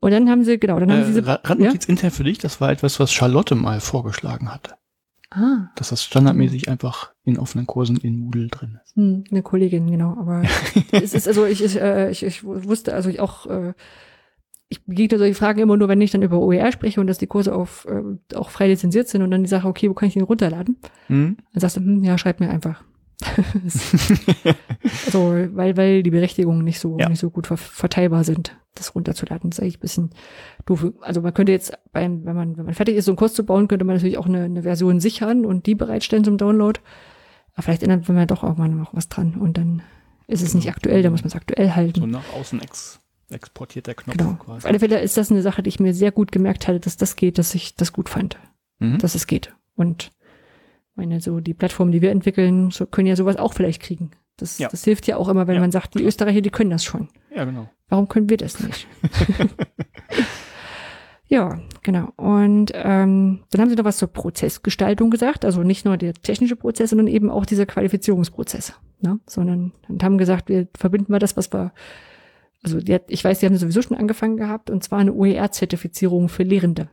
Und 0.00 0.12
dann 0.12 0.28
haben 0.30 0.44
sie, 0.44 0.58
genau, 0.58 0.78
dann 0.78 0.90
haben 0.92 1.02
sie 1.02 1.10
Äh, 1.10 1.14
diese, 1.14 1.26
Ra- 1.26 1.40
Randnotiz 1.44 1.86
intern 1.86 2.10
für 2.12 2.24
dich, 2.24 2.38
das 2.38 2.60
war 2.60 2.70
etwas, 2.70 3.00
was 3.00 3.12
Charlotte 3.12 3.54
mal 3.56 3.80
vorgeschlagen 3.80 4.52
hatte. 4.54 4.74
ah, 5.30 5.70
Dass 5.74 5.88
das 5.88 6.04
standardmäßig 6.04 6.68
einfach 6.68 7.12
in 7.24 7.38
offenen 7.38 7.66
Kursen 7.66 7.96
in 7.96 8.20
Moodle 8.20 8.48
drin 8.48 8.78
ist. 8.84 8.94
Hm, 8.96 9.24
eine 9.30 9.42
Kollegin, 9.42 9.90
genau. 9.90 10.10
Aber 10.18 10.42
es 10.92 11.14
ist 11.14 11.26
also 11.26 11.44
ich, 11.46 11.64
ich, 11.64 11.80
äh, 11.80 12.10
ich, 12.10 12.22
ich 12.22 12.44
wusste, 12.44 12.94
also 12.94 13.08
ich 13.10 13.18
auch, 13.18 13.46
äh, 13.46 13.74
ich 14.68 14.84
begegne 14.84 15.18
solche 15.18 15.34
Fragen 15.34 15.60
immer 15.60 15.76
nur, 15.76 15.88
wenn 15.88 16.00
ich 16.00 16.10
dann 16.12 16.22
über 16.22 16.38
OER 16.38 16.70
spreche 16.70 17.00
und 17.00 17.06
dass 17.08 17.18
die 17.18 17.26
Kurse 17.26 17.54
auf, 17.54 17.86
äh, 17.86 18.36
auch 18.36 18.50
frei 18.50 18.68
lizenziert 18.68 19.08
sind 19.08 19.22
und 19.22 19.30
dann 19.32 19.42
die 19.42 19.48
Sache, 19.48 19.66
okay, 19.66 19.88
wo 19.90 19.94
kann 19.94 20.08
ich 20.08 20.14
den 20.14 20.22
runterladen? 20.22 20.76
Mhm. 21.08 21.38
Dann 21.54 21.60
sagst 21.60 21.76
du, 21.78 21.80
hm, 21.80 22.04
ja, 22.04 22.16
schreib 22.18 22.38
mir 22.38 22.50
einfach. 22.50 22.84
Also, 25.06 25.34
weil, 25.54 25.76
weil 25.76 26.02
die 26.02 26.10
Berechtigungen 26.10 26.64
nicht 26.64 26.80
so, 26.80 26.98
Ja. 26.98 27.08
nicht 27.08 27.18
so 27.18 27.30
gut 27.30 27.46
ver 27.46 27.56
verteilbar 27.56 28.24
sind, 28.24 28.56
das 28.74 28.94
runterzuladen. 28.94 29.50
Das 29.50 29.58
ist 29.58 29.62
eigentlich 29.62 29.78
ein 29.78 29.80
bisschen 29.80 30.10
doof. 30.66 30.86
Also 31.00 31.20
man 31.20 31.34
könnte 31.34 31.52
jetzt 31.52 31.72
beim, 31.92 32.24
wenn 32.24 32.36
man, 32.36 32.56
wenn 32.56 32.64
man 32.66 32.74
fertig 32.74 32.96
ist, 32.96 33.06
so 33.06 33.12
einen 33.12 33.16
Kurs 33.16 33.34
zu 33.34 33.44
bauen, 33.44 33.68
könnte 33.68 33.84
man 33.84 33.96
natürlich 33.96 34.18
auch 34.18 34.26
eine, 34.26 34.44
eine 34.44 34.62
Version 34.62 35.00
sichern 35.00 35.44
und 35.44 35.66
die 35.66 35.74
bereitstellen 35.74 36.24
zum 36.24 36.38
Download. 36.38 36.80
Aber 37.54 37.62
vielleicht 37.62 37.82
ändert 37.82 38.08
man 38.08 38.26
doch 38.26 38.42
irgendwann 38.44 38.78
noch 38.78 38.94
was 38.94 39.08
dran 39.08 39.34
und 39.34 39.58
dann 39.58 39.82
ist 40.26 40.42
es 40.42 40.54
nicht 40.54 40.68
aktuell, 40.68 41.02
dann 41.02 41.12
muss 41.12 41.22
man 41.22 41.28
es 41.28 41.34
aktuell 41.36 41.72
halten. 41.74 42.00
So 42.00 42.06
nach 42.06 42.32
außen 42.34 42.60
ex 42.60 43.00
exportiert 43.30 43.86
der 43.86 43.94
Knopf 43.94 44.16
Genau. 44.16 44.30
Auf 44.32 44.38
quasi. 44.38 44.66
alle 44.68 44.78
Fälle 44.78 45.00
ist 45.00 45.16
das 45.16 45.30
eine 45.30 45.42
Sache, 45.42 45.62
die 45.62 45.68
ich 45.68 45.80
mir 45.80 45.92
sehr 45.92 46.12
gut 46.12 46.32
gemerkt 46.32 46.66
hatte, 46.68 46.80
dass 46.80 46.96
das 46.96 47.16
geht, 47.16 47.36
dass 47.38 47.54
ich 47.54 47.74
das 47.74 47.92
gut 47.92 48.08
fand, 48.08 48.38
Mhm. 48.78 48.98
dass 48.98 49.14
es 49.14 49.26
geht. 49.26 49.54
Und 49.74 50.10
meine, 50.98 51.20
so 51.20 51.40
die 51.40 51.54
Plattformen, 51.54 51.92
die 51.92 52.02
wir 52.02 52.10
entwickeln, 52.10 52.70
so 52.70 52.86
können 52.86 53.06
ja 53.06 53.16
sowas 53.16 53.36
auch 53.36 53.54
vielleicht 53.54 53.82
kriegen. 53.82 54.10
Das, 54.36 54.58
Ja. 54.58 54.68
das 54.68 54.84
hilft 54.84 55.06
ja 55.06 55.16
auch 55.16 55.28
immer, 55.28 55.46
wenn 55.46 55.54
Ja, 55.56 55.60
man 55.60 55.72
sagt, 55.72 55.94
die 55.98 56.04
Österreicher, 56.04 56.40
die 56.42 56.50
können 56.50 56.70
das 56.70 56.84
schon. 56.84 57.08
Ja, 57.34 57.44
genau. 57.44 57.68
Warum 57.88 58.08
können 58.08 58.28
wir 58.28 58.36
das 58.36 58.60
nicht? 58.60 58.86
ja, 61.26 61.58
genau. 61.82 62.12
Und 62.16 62.72
ähm, 62.74 63.40
dann 63.50 63.60
haben 63.60 63.68
sie 63.70 63.76
noch 63.76 63.84
was 63.84 63.98
zur 63.98 64.08
Prozessgestaltung 64.08 65.10
gesagt. 65.10 65.44
Also 65.44 65.62
nicht 65.62 65.84
nur 65.84 65.96
der 65.96 66.14
technische 66.14 66.56
Prozess, 66.56 66.90
sondern 66.90 67.06
eben 67.08 67.30
auch 67.30 67.46
dieser 67.46 67.66
Qualifizierungsprozess. 67.66 68.74
Ne? 69.00 69.20
Sondern 69.26 69.72
und 69.88 70.02
haben 70.02 70.18
gesagt, 70.18 70.48
wir 70.48 70.68
verbinden 70.76 71.12
mal 71.12 71.18
das, 71.18 71.36
was 71.36 71.52
wir, 71.52 71.72
also 72.62 72.78
hat, 72.78 73.04
ich 73.08 73.22
weiß, 73.24 73.40
die 73.40 73.46
haben 73.46 73.56
sowieso 73.56 73.82
schon 73.82 73.96
angefangen 73.96 74.36
gehabt, 74.36 74.70
und 74.70 74.82
zwar 74.82 74.98
eine 75.00 75.12
OER-Zertifizierung 75.12 76.28
für 76.28 76.42
Lehrende. 76.42 76.88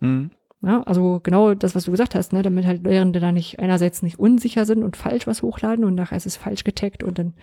Mhm. 0.00 0.30
Ja, 0.64 0.82
also 0.84 1.20
genau 1.22 1.54
das, 1.54 1.74
was 1.74 1.84
du 1.84 1.90
gesagt 1.90 2.14
hast, 2.14 2.32
ne, 2.32 2.42
damit 2.42 2.64
halt 2.66 2.84
Lehrende 2.84 3.20
da 3.20 3.32
nicht 3.32 3.58
einerseits 3.58 4.02
nicht 4.02 4.18
unsicher 4.18 4.64
sind 4.64 4.82
und 4.82 4.96
falsch 4.96 5.26
was 5.26 5.42
hochladen 5.42 5.84
und 5.84 5.94
nachher 5.94 6.16
ist 6.16 6.26
es 6.26 6.36
falsch 6.36 6.64
getaggt 6.64 7.02
und 7.02 7.18
dann 7.18 7.34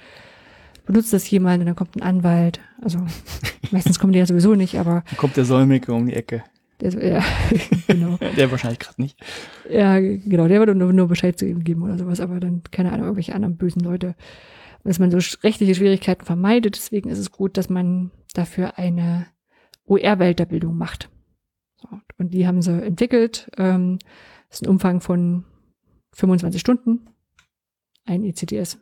benutzt 0.85 1.14
das 1.14 1.30
jemand 1.30 1.60
und 1.60 1.68
dann 1.68 1.76
kommt 1.76 1.95
ein 1.95 2.02
Anwalt. 2.02 2.60
Also 2.81 2.99
meistens 3.72 3.99
kommen 3.99 4.14
die 4.14 4.19
ja 4.19 4.26
sowieso 4.26 4.56
nicht, 4.56 4.80
aber 4.80 5.03
Dann 5.07 5.18
kommt 5.18 5.38
der 5.38 5.45
Säumige 5.45 5.93
um 5.93 6.07
die 6.07 6.14
Ecke. 6.14 6.43
der, 6.80 7.07
ja, 7.07 7.23
genau. 7.88 8.18
Der 8.38 8.49
wahrscheinlich 8.49 8.80
gerade 8.80 9.02
nicht. 9.02 9.19
Ja, 9.69 9.99
genau, 9.99 10.48
der 10.48 10.60
würde 10.60 10.73
nur, 10.73 10.91
nur 10.91 11.07
Bescheid 11.07 11.38
zu 11.38 11.45
ihm 11.45 11.64
geben 11.64 11.84
oder 11.84 11.98
sowas, 11.98 12.19
aber 12.19 12.39
dann, 12.39 12.64
keine 12.72 12.91
Ahnung, 12.91 13.06
irgendwelche 13.06 13.35
anderen 13.35 13.57
bösen 13.57 13.81
Leute. 13.81 14.15
Dass 14.84 14.98
man 14.98 15.11
so 15.11 15.19
rechtliche 15.43 15.76
Schwierigkeiten 15.76 16.26
vermeidet, 16.26 16.76
deswegen 16.76 17.10
ist 17.11 17.19
es 17.19 17.31
gut, 17.31 17.56
dass 17.56 17.69
man 17.69 18.10
dafür 18.34 18.80
eine 18.80 19.27
OR-Weiterbildung 19.85 20.76
macht. 20.76 21.10
Und 22.18 22.34
die 22.34 22.48
haben 22.48 22.62
sie 22.62 22.84
entwickelt. 22.84 23.49
Ähm, 23.58 23.99
das 24.49 24.60
ist 24.60 24.68
ein 24.68 24.70
Umfang 24.70 25.02
von 25.02 25.45
25 26.14 26.60
Stunden. 26.62 27.08
Ein 28.06 28.24
E 28.24 28.30
ECTS. 28.30 28.80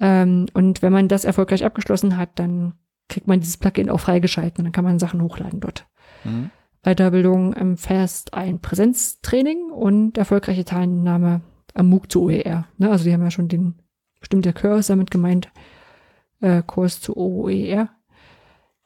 Ähm, 0.00 0.46
und 0.52 0.82
wenn 0.82 0.92
man 0.92 1.08
das 1.08 1.24
erfolgreich 1.24 1.64
abgeschlossen 1.64 2.16
hat, 2.16 2.38
dann 2.38 2.74
kriegt 3.08 3.26
man 3.26 3.40
dieses 3.40 3.56
Plugin 3.56 3.88
auch 3.90 4.00
freigeschalten 4.00 4.58
und 4.58 4.64
dann 4.64 4.72
kann 4.72 4.84
man 4.84 4.98
Sachen 4.98 5.22
hochladen 5.22 5.60
dort. 5.60 5.86
Mhm. 6.24 6.50
Weiterbildung 6.82 7.52
umfasst 7.52 8.34
ein 8.34 8.60
Präsenztraining 8.60 9.70
und 9.70 10.18
erfolgreiche 10.18 10.64
Teilnahme 10.64 11.40
am 11.74 11.88
MOOC 11.88 12.10
zu 12.10 12.22
OER. 12.22 12.66
Ne, 12.78 12.90
also 12.90 13.04
die 13.04 13.12
haben 13.12 13.22
ja 13.22 13.30
schon 13.30 13.48
den 13.48 13.74
bestimmte 14.20 14.52
Kurs 14.52 14.88
damit 14.88 15.10
gemeint, 15.10 15.50
äh, 16.40 16.62
Kurs 16.62 17.00
zu 17.00 17.16
OER 17.16 17.88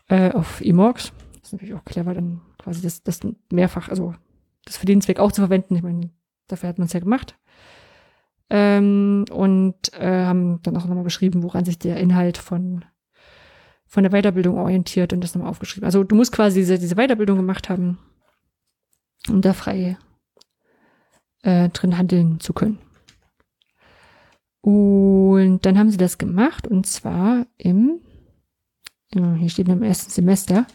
äh, 0.09 0.33
auf 0.33 0.61
eMorgs. 0.61 1.13
Das 1.35 1.49
ist 1.49 1.53
natürlich 1.53 1.75
auch 1.75 1.85
clever, 1.85 2.15
dann 2.15 2.41
quasi 2.61 2.83
das, 2.83 3.03
das 3.03 3.21
mehrfach, 3.51 3.89
also 3.89 4.15
das 4.65 4.77
für 4.77 4.87
den 4.87 5.01
Zweck 5.01 5.19
auch 5.19 5.33
zu 5.33 5.41
verwenden. 5.41 5.77
Ich 5.77 5.83
meine, 5.83 6.11
dafür 6.47 6.69
hat 6.69 6.79
man 6.79 6.87
es 6.87 6.93
ja 6.93 7.01
gemacht. 7.01 7.37
Ähm, 8.51 9.25
und 9.31 9.93
äh, 9.95 10.25
haben 10.25 10.61
dann 10.63 10.77
auch 10.77 10.87
nochmal 10.87 11.05
beschrieben, 11.05 11.43
woran 11.43 11.65
sich 11.65 11.79
der 11.79 11.99
Inhalt 11.99 12.37
von, 12.37 12.85
von 13.87 14.03
der 14.03 14.11
Weiterbildung 14.11 14.59
orientiert 14.59 15.13
und 15.13 15.23
das 15.23 15.35
nochmal 15.35 15.51
aufgeschrieben. 15.51 15.85
Also 15.85 16.03
du 16.03 16.17
musst 16.17 16.33
quasi 16.33 16.61
diese, 16.61 16.79
diese 16.79 16.97
Weiterbildung 16.97 17.37
gemacht 17.37 17.69
haben, 17.69 17.99
um 19.29 19.41
da 19.41 19.53
frei 19.53 19.97
äh, 21.43 21.69
drin 21.69 21.97
handeln 21.97 22.41
zu 22.41 22.53
können. 22.53 22.79
Und 24.63 25.65
dann 25.65 25.79
haben 25.79 25.91
sie 25.91 25.97
das 25.97 26.19
gemacht 26.19 26.67
und 26.67 26.87
zwar 26.87 27.47
im, 27.57 28.01
hier 29.13 29.49
steht 29.49 29.69
im 29.69 29.83
ersten 29.83 30.11
Semester. 30.11 30.67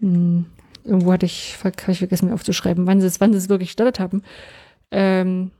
Hm, 0.00 0.46
irgendwo 0.84 1.12
hatte 1.12 1.26
ich, 1.26 1.56
habe 1.62 1.92
ich 1.92 1.98
vergessen 1.98 2.28
mir 2.28 2.34
aufzuschreiben, 2.34 2.86
wann 2.86 3.00
sie 3.00 3.06
es, 3.06 3.20
wann 3.20 3.32
sie 3.32 3.38
es 3.38 3.48
wirklich 3.48 3.70
gestartet 3.70 4.00
haben. 4.00 4.22
Ähm, 4.90 5.50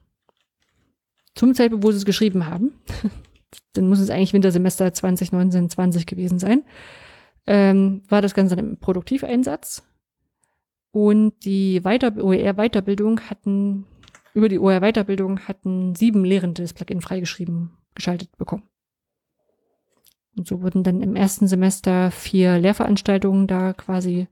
zum 1.34 1.54
Zeitpunkt, 1.54 1.84
wo 1.84 1.90
sie 1.90 1.98
es 1.98 2.04
geschrieben 2.04 2.46
haben, 2.46 2.72
dann 3.74 3.88
muss 3.88 4.00
es 4.00 4.10
eigentlich 4.10 4.32
Wintersemester 4.32 4.92
2019, 4.92 5.70
20 5.70 6.06
gewesen 6.06 6.38
sein, 6.38 6.64
ähm, 7.46 8.02
war 8.08 8.22
das 8.22 8.34
Ganze 8.34 8.56
dann 8.56 8.70
im 8.70 8.76
Produktiveinsatz. 8.78 9.82
Und 10.92 11.44
die 11.44 11.84
Weiter 11.84 12.12
OER-Weiterbildung 12.16 13.20
hatten, 13.20 13.84
über 14.32 14.48
die 14.48 14.58
OER-Weiterbildung 14.58 15.40
hatten 15.40 15.94
sieben 15.94 16.24
Lehrende 16.24 16.62
das 16.62 16.72
Plugin 16.72 17.02
freigeschrieben, 17.02 17.72
geschaltet 17.94 18.34
bekommen. 18.38 18.62
Und 20.36 20.46
so 20.46 20.62
wurden 20.62 20.82
dann 20.82 21.02
im 21.02 21.16
ersten 21.16 21.46
Semester 21.46 22.10
vier 22.10 22.58
Lehrveranstaltungen 22.58 23.46
da 23.46 23.72
quasi 23.72 24.28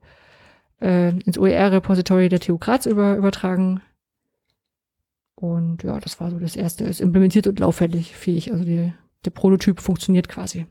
äh, 0.81 1.17
ins 1.19 1.37
OER-Repository 1.37 2.29
der 2.29 2.39
TU 2.39 2.57
Graz 2.57 2.85
über, 2.85 3.15
übertragen. 3.15 3.81
Und 5.35 5.83
ja, 5.83 5.99
das 5.99 6.19
war 6.19 6.31
so 6.31 6.39
das 6.39 6.55
erste. 6.55 6.85
Ist 6.85 7.01
implementiert 7.01 7.47
und 7.47 7.59
lauffähig 7.59 8.15
fähig. 8.15 8.51
Also 8.51 8.63
die, 8.63 8.93
der 9.25 9.31
Prototyp 9.31 9.81
funktioniert 9.81 10.29
quasi. 10.29 10.67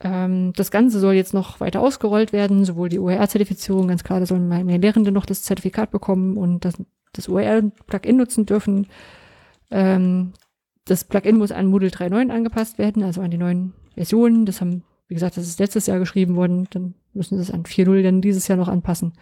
Ähm, 0.00 0.52
das 0.54 0.70
Ganze 0.70 1.00
soll 1.00 1.14
jetzt 1.14 1.34
noch 1.34 1.60
weiter 1.60 1.80
ausgerollt 1.80 2.32
werden, 2.32 2.64
sowohl 2.64 2.88
die 2.88 2.98
OER-Zertifizierung, 2.98 3.88
ganz 3.88 4.04
klar, 4.04 4.20
da 4.20 4.26
sollen 4.26 4.48
mehr 4.48 4.78
Lehrende 4.78 5.12
noch 5.12 5.26
das 5.26 5.42
Zertifikat 5.42 5.90
bekommen 5.90 6.36
und 6.36 6.64
das, 6.64 6.74
das 7.12 7.28
OER-Plugin 7.28 8.16
nutzen 8.16 8.46
dürfen. 8.46 8.88
Ähm, 9.70 10.32
das 10.84 11.04
Plugin 11.04 11.38
muss 11.38 11.52
an 11.52 11.66
Moodle 11.66 11.88
3.9 11.88 12.30
angepasst 12.30 12.78
werden, 12.78 13.02
also 13.02 13.20
an 13.20 13.30
die 13.30 13.38
neuen 13.38 13.72
Versionen. 13.94 14.46
Das 14.46 14.60
haben, 14.60 14.82
wie 15.08 15.14
gesagt, 15.14 15.36
das 15.36 15.46
ist 15.46 15.60
letztes 15.60 15.86
Jahr 15.86 15.98
geschrieben 15.98 16.36
worden. 16.36 16.66
Dann 16.70 16.94
müssen 17.12 17.36
sie 17.36 17.42
es 17.42 17.50
an 17.50 17.64
4.0 17.64 18.02
dann 18.02 18.20
dieses 18.20 18.48
Jahr 18.48 18.58
noch 18.58 18.68
anpassen, 18.68 19.12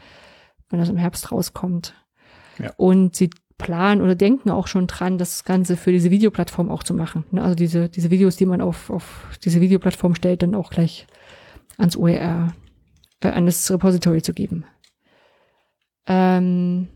wenn 0.69 0.79
das 0.79 0.89
im 0.89 0.97
Herbst 0.97 1.31
rauskommt. 1.33 1.95
Ja. 2.59 2.73
Und 2.77 3.17
sie 3.17 3.31
planen 3.59 4.01
oder 4.01 4.15
denken 4.15 4.51
auch 4.51 4.67
schon 4.67 4.87
dran, 4.87 5.19
das 5.19 5.45
Ganze 5.45 5.77
für 5.77 5.93
diese 5.93 6.11
Videoplattform 6.11 6.71
auch 6.71 6.83
zu 6.83 6.95
machen. 6.95 7.25
Ne? 7.31 7.43
Also 7.43 7.55
diese, 7.55 7.91
diese 7.91 8.11
Videos, 8.11 8.37
die 8.37 8.47
man 8.47 8.63
auf, 8.63 8.89
auf 8.89 9.29
diese 9.45 9.61
Videoplattform 9.61 10.15
stellt, 10.15 10.43
dann 10.43 10.55
auch 10.55 10.71
gleich 10.71 11.07
ans 11.77 11.97
OER, 11.97 12.55
äh, 13.21 13.29
an 13.29 13.47
das 13.47 13.71
Repository 13.71 14.23
zu 14.23 14.33
geben. 14.33 14.65
Ähm, 16.07 16.89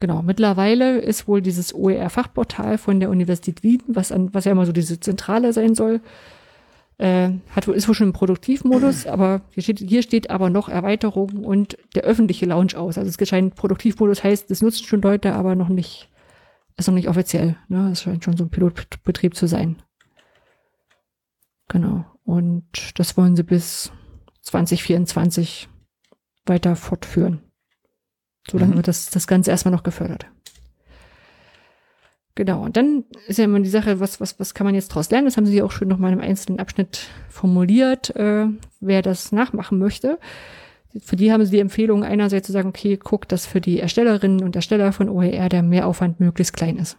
genau, 0.00 0.22
mittlerweile 0.22 0.98
ist 0.98 1.28
wohl 1.28 1.42
dieses 1.42 1.74
OER-Fachportal 1.74 2.78
von 2.78 2.98
der 3.00 3.10
Universität 3.10 3.62
Wien, 3.62 3.82
was, 3.86 4.10
an, 4.10 4.34
was 4.34 4.44
ja 4.44 4.52
immer 4.52 4.66
so 4.66 4.72
diese 4.72 4.98
Zentrale 4.98 5.52
sein 5.52 5.74
soll, 5.74 6.00
äh, 6.98 7.30
hat, 7.50 7.66
ist 7.68 7.88
wohl 7.88 7.94
schon 7.94 8.08
im 8.08 8.12
Produktivmodus, 8.12 9.06
aber 9.06 9.42
hier 9.50 9.62
steht, 9.62 9.78
hier 9.78 10.02
steht 10.02 10.30
aber 10.30 10.50
noch 10.50 10.68
Erweiterung 10.68 11.44
und 11.44 11.78
der 11.94 12.02
öffentliche 12.02 12.46
Launch 12.46 12.76
aus. 12.76 12.98
Also 12.98 13.10
es 13.10 13.28
scheint 13.28 13.54
Produktivmodus 13.54 14.24
heißt, 14.24 14.50
es 14.50 14.62
nutzen 14.62 14.84
schon 14.84 15.02
Leute, 15.02 15.34
aber 15.34 15.54
noch 15.54 15.68
nicht, 15.68 16.10
ist 16.76 16.88
noch 16.88 16.94
nicht 16.94 17.08
offiziell. 17.08 17.56
Ne? 17.68 17.90
Es 17.92 18.02
scheint 18.02 18.24
schon 18.24 18.36
so 18.36 18.44
ein 18.44 18.50
Pilotbetrieb 18.50 19.34
zu 19.34 19.46
sein. 19.46 19.76
Genau. 21.68 22.04
Und 22.24 22.98
das 22.98 23.16
wollen 23.16 23.36
sie 23.36 23.44
bis 23.44 23.92
2024 24.42 25.68
weiter 26.46 26.76
fortführen. 26.76 27.49
So 28.50 28.58
lange 28.58 28.72
mhm. 28.72 28.76
wird 28.76 28.88
das, 28.88 29.10
das 29.10 29.26
Ganze 29.26 29.50
erstmal 29.50 29.72
noch 29.72 29.82
gefördert. 29.82 30.26
Genau, 32.34 32.62
und 32.62 32.76
dann 32.76 33.04
ist 33.26 33.38
ja 33.38 33.44
immer 33.44 33.60
die 33.60 33.68
Sache, 33.68 34.00
was, 34.00 34.20
was, 34.20 34.40
was 34.40 34.54
kann 34.54 34.64
man 34.64 34.74
jetzt 34.74 34.90
daraus 34.90 35.10
lernen? 35.10 35.26
Das 35.26 35.36
haben 35.36 35.46
sie 35.46 35.62
auch 35.62 35.72
schon 35.72 35.88
noch 35.88 35.98
mal 35.98 36.12
im 36.12 36.20
einzelnen 36.20 36.58
Abschnitt 36.58 37.08
formuliert, 37.28 38.14
äh, 38.16 38.46
wer 38.80 39.02
das 39.02 39.30
nachmachen 39.30 39.78
möchte. 39.78 40.18
Für 41.02 41.16
die 41.16 41.32
haben 41.32 41.44
sie 41.44 41.50
die 41.52 41.60
Empfehlung 41.60 42.02
einerseits 42.02 42.46
zu 42.46 42.52
sagen, 42.52 42.70
okay, 42.70 42.96
guck, 42.96 43.28
dass 43.28 43.46
für 43.46 43.60
die 43.60 43.78
Erstellerinnen 43.78 44.42
und 44.42 44.56
Ersteller 44.56 44.92
von 44.92 45.08
OER 45.08 45.48
der 45.48 45.62
Mehraufwand 45.62 46.18
möglichst 46.18 46.54
klein 46.54 46.78
ist. 46.78 46.98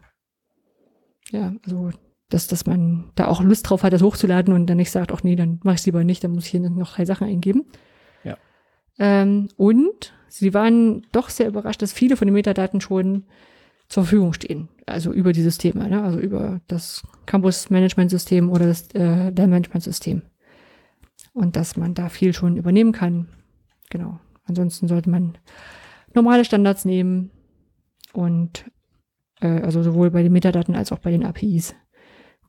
Ja, 1.32 1.54
also 1.66 1.92
dass, 2.30 2.48
dass 2.48 2.66
man 2.66 3.12
da 3.16 3.28
auch 3.28 3.42
Lust 3.42 3.70
drauf 3.70 3.84
hat, 3.84 3.94
das 3.94 4.02
hochzuladen 4.02 4.54
und 4.54 4.68
dann 4.68 4.78
nicht 4.78 4.92
sagt, 4.92 5.12
ach 5.12 5.24
nee, 5.24 5.36
dann 5.36 5.60
mach 5.64 5.74
ich 5.74 5.86
lieber 5.86 6.04
nicht, 6.04 6.24
dann 6.24 6.32
muss 6.32 6.46
ich 6.46 6.52
hier 6.52 6.62
noch 6.62 6.96
drei 6.96 7.06
Sachen 7.06 7.28
eingeben. 7.28 7.66
Ja. 8.24 8.38
Ähm, 9.00 9.50
und 9.58 10.14
sie 10.32 10.54
waren 10.54 11.06
doch 11.12 11.30
sehr 11.30 11.48
überrascht, 11.48 11.82
dass 11.82 11.94
viele 11.94 12.16
von 12.16 12.28
den 12.28 12.34
Metadaten 12.34 12.82
schon 12.82 13.26
zur 13.90 14.04
Verfügung 14.04 14.34
stehen. 14.34 14.70
Also 14.86 15.12
über 15.12 15.34
die 15.34 15.42
Systeme, 15.42 15.90
ne? 15.90 16.02
also 16.02 16.20
über 16.20 16.62
das 16.68 17.04
Campus-Management-System 17.26 18.50
oder 18.50 18.66
das 18.68 18.90
äh, 18.94 19.30
Lernmanagement-System. 19.30 20.22
Und 21.34 21.56
dass 21.56 21.76
man 21.76 21.94
da 21.94 22.10
viel 22.10 22.34
schon 22.34 22.58
übernehmen 22.58 22.94
kann. 22.94 23.28
Genau. 23.90 24.20
Ansonsten 24.46 24.88
sollte 24.88 25.10
man 25.10 25.38
normale 26.14 26.46
Standards 26.46 26.86
nehmen 26.86 27.32
und 28.14 28.66
äh, 29.42 29.62
also 29.62 29.84
sowohl 29.84 30.12
bei 30.12 30.24
den 30.24 30.34
Metadaten 30.34 30.76
als 30.76 30.92
auch 30.92 31.00
bei 31.00 31.12
den 31.12 31.26
APIs 31.26 31.76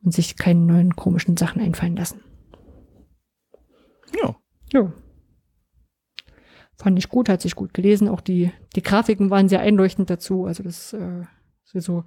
und 0.03 0.13
sich 0.13 0.37
keine 0.37 0.61
neuen 0.61 0.97
komischen 0.97 1.37
Sachen 1.37 1.61
einfallen 1.61 1.97
lassen. 1.97 2.21
Ja. 4.21 4.37
Ja. 4.73 4.93
Fand 6.83 6.99
ich 6.99 7.09
gut, 7.09 7.29
hat 7.29 7.41
sich 7.41 7.55
gut 7.55 7.75
gelesen. 7.75 8.09
Auch 8.09 8.21
die, 8.21 8.51
die 8.75 8.83
Grafiken 8.83 9.31
waren 9.31 9.49
sehr 9.49 9.61
einleuchtend 9.61 10.11
dazu. 10.11 10.47
Also 10.47 10.65
das 10.65 10.93
äh, 10.93 11.23
sind 11.65 11.81
so, 11.81 12.03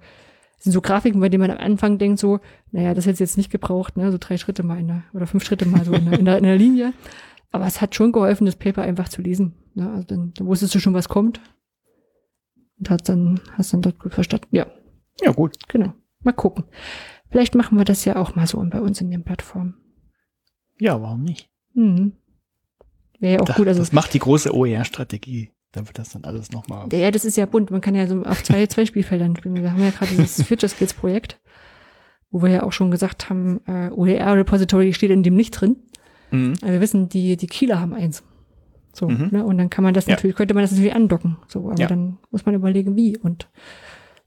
sind 0.58 0.72
so 0.72 0.82
Grafiken, 0.82 1.18
bei 1.18 1.30
denen 1.30 1.40
man 1.40 1.50
am 1.50 1.56
Anfang 1.56 1.96
denkt 1.96 2.18
so, 2.18 2.40
naja, 2.72 2.92
das 2.92 3.06
hätte 3.06 3.14
es 3.14 3.20
jetzt 3.20 3.36
nicht 3.38 3.50
gebraucht, 3.50 3.96
ne? 3.96 4.12
so 4.12 4.18
drei 4.20 4.36
Schritte 4.36 4.62
mal 4.62 4.78
in 4.78 4.88
der, 4.88 5.02
oder 5.14 5.26
fünf 5.26 5.44
Schritte 5.44 5.64
mal 5.64 5.82
so 5.82 5.94
in 5.94 6.10
der, 6.10 6.18
in 6.18 6.26
der, 6.26 6.36
in 6.36 6.44
der 6.44 6.58
Linie. 6.58 6.92
Aber 7.52 7.66
es 7.66 7.80
hat 7.80 7.94
schon 7.94 8.12
geholfen, 8.12 8.44
das 8.44 8.56
Paper 8.56 8.82
einfach 8.82 9.08
zu 9.08 9.22
lesen. 9.22 9.54
Ne? 9.72 9.90
Also 9.90 10.08
dann, 10.08 10.34
dann 10.34 10.46
wusstest 10.46 10.74
du 10.74 10.78
schon, 10.78 10.92
was 10.92 11.08
kommt. 11.08 11.40
Und 12.78 12.90
hat 12.90 13.08
dann, 13.08 13.40
hast 13.52 13.72
dann 13.72 13.80
dort 13.80 13.98
gut 13.98 14.12
verstanden. 14.12 14.48
Ja. 14.50 14.66
Ja, 15.22 15.32
gut. 15.32 15.56
Genau. 15.68 15.94
Mal 16.20 16.32
gucken. 16.32 16.64
Vielleicht 17.30 17.54
machen 17.54 17.78
wir 17.78 17.86
das 17.86 18.04
ja 18.04 18.16
auch 18.16 18.34
mal 18.34 18.46
so 18.46 18.62
bei 18.68 18.82
uns 18.82 19.00
in 19.00 19.10
den 19.10 19.24
Plattformen. 19.24 19.76
Ja, 20.78 21.00
warum 21.00 21.22
nicht? 21.22 21.48
Mhm. 21.72 22.12
Wäre 23.20 23.34
ja 23.34 23.40
auch 23.40 23.44
das, 23.44 23.56
gut. 23.56 23.68
Also, 23.68 23.80
das 23.80 23.92
macht 23.92 24.14
die 24.14 24.18
große 24.18 24.54
OER-Strategie. 24.54 25.50
Dann 25.72 25.86
wird 25.86 25.98
das 25.98 26.10
dann 26.10 26.24
alles 26.24 26.52
nochmal. 26.52 26.88
Ja, 26.92 27.10
das 27.10 27.24
ist 27.24 27.36
ja 27.36 27.44
bunt. 27.46 27.70
Man 27.70 27.80
kann 27.80 27.94
ja 27.94 28.06
so 28.06 28.22
auf 28.22 28.42
zwei, 28.42 28.66
zwei 28.68 28.86
Spielfeldern 28.86 29.36
spielen. 29.36 29.62
Wir 29.62 29.72
haben 29.72 29.82
ja 29.82 29.90
gerade 29.90 30.14
dieses 30.14 30.42
Future 30.46 30.68
Skills 30.68 30.94
Projekt, 30.94 31.38
wo 32.30 32.42
wir 32.42 32.50
ja 32.50 32.62
auch 32.62 32.72
schon 32.72 32.90
gesagt 32.90 33.28
haben, 33.28 33.60
äh, 33.66 33.90
OER 33.90 34.36
Repository 34.36 34.92
steht 34.92 35.10
in 35.10 35.22
dem 35.22 35.34
nicht 35.34 35.52
drin. 35.52 35.76
Mhm. 36.30 36.54
Wir 36.62 36.80
wissen, 36.80 37.08
die, 37.08 37.36
die 37.36 37.46
Kieler 37.46 37.80
haben 37.80 37.94
eins. 37.94 38.22
So, 38.92 39.08
mhm. 39.08 39.28
ne? 39.30 39.44
Und 39.44 39.58
dann 39.58 39.68
kann 39.68 39.84
man 39.84 39.92
das 39.92 40.06
ja. 40.06 40.14
natürlich, 40.14 40.36
könnte 40.36 40.54
man 40.54 40.62
das 40.62 40.70
natürlich 40.70 40.94
andocken. 40.94 41.36
So, 41.48 41.70
aber 41.70 41.78
ja. 41.78 41.86
dann 41.86 42.18
muss 42.30 42.46
man 42.46 42.54
überlegen, 42.54 42.96
wie. 42.96 43.18
Und 43.18 43.48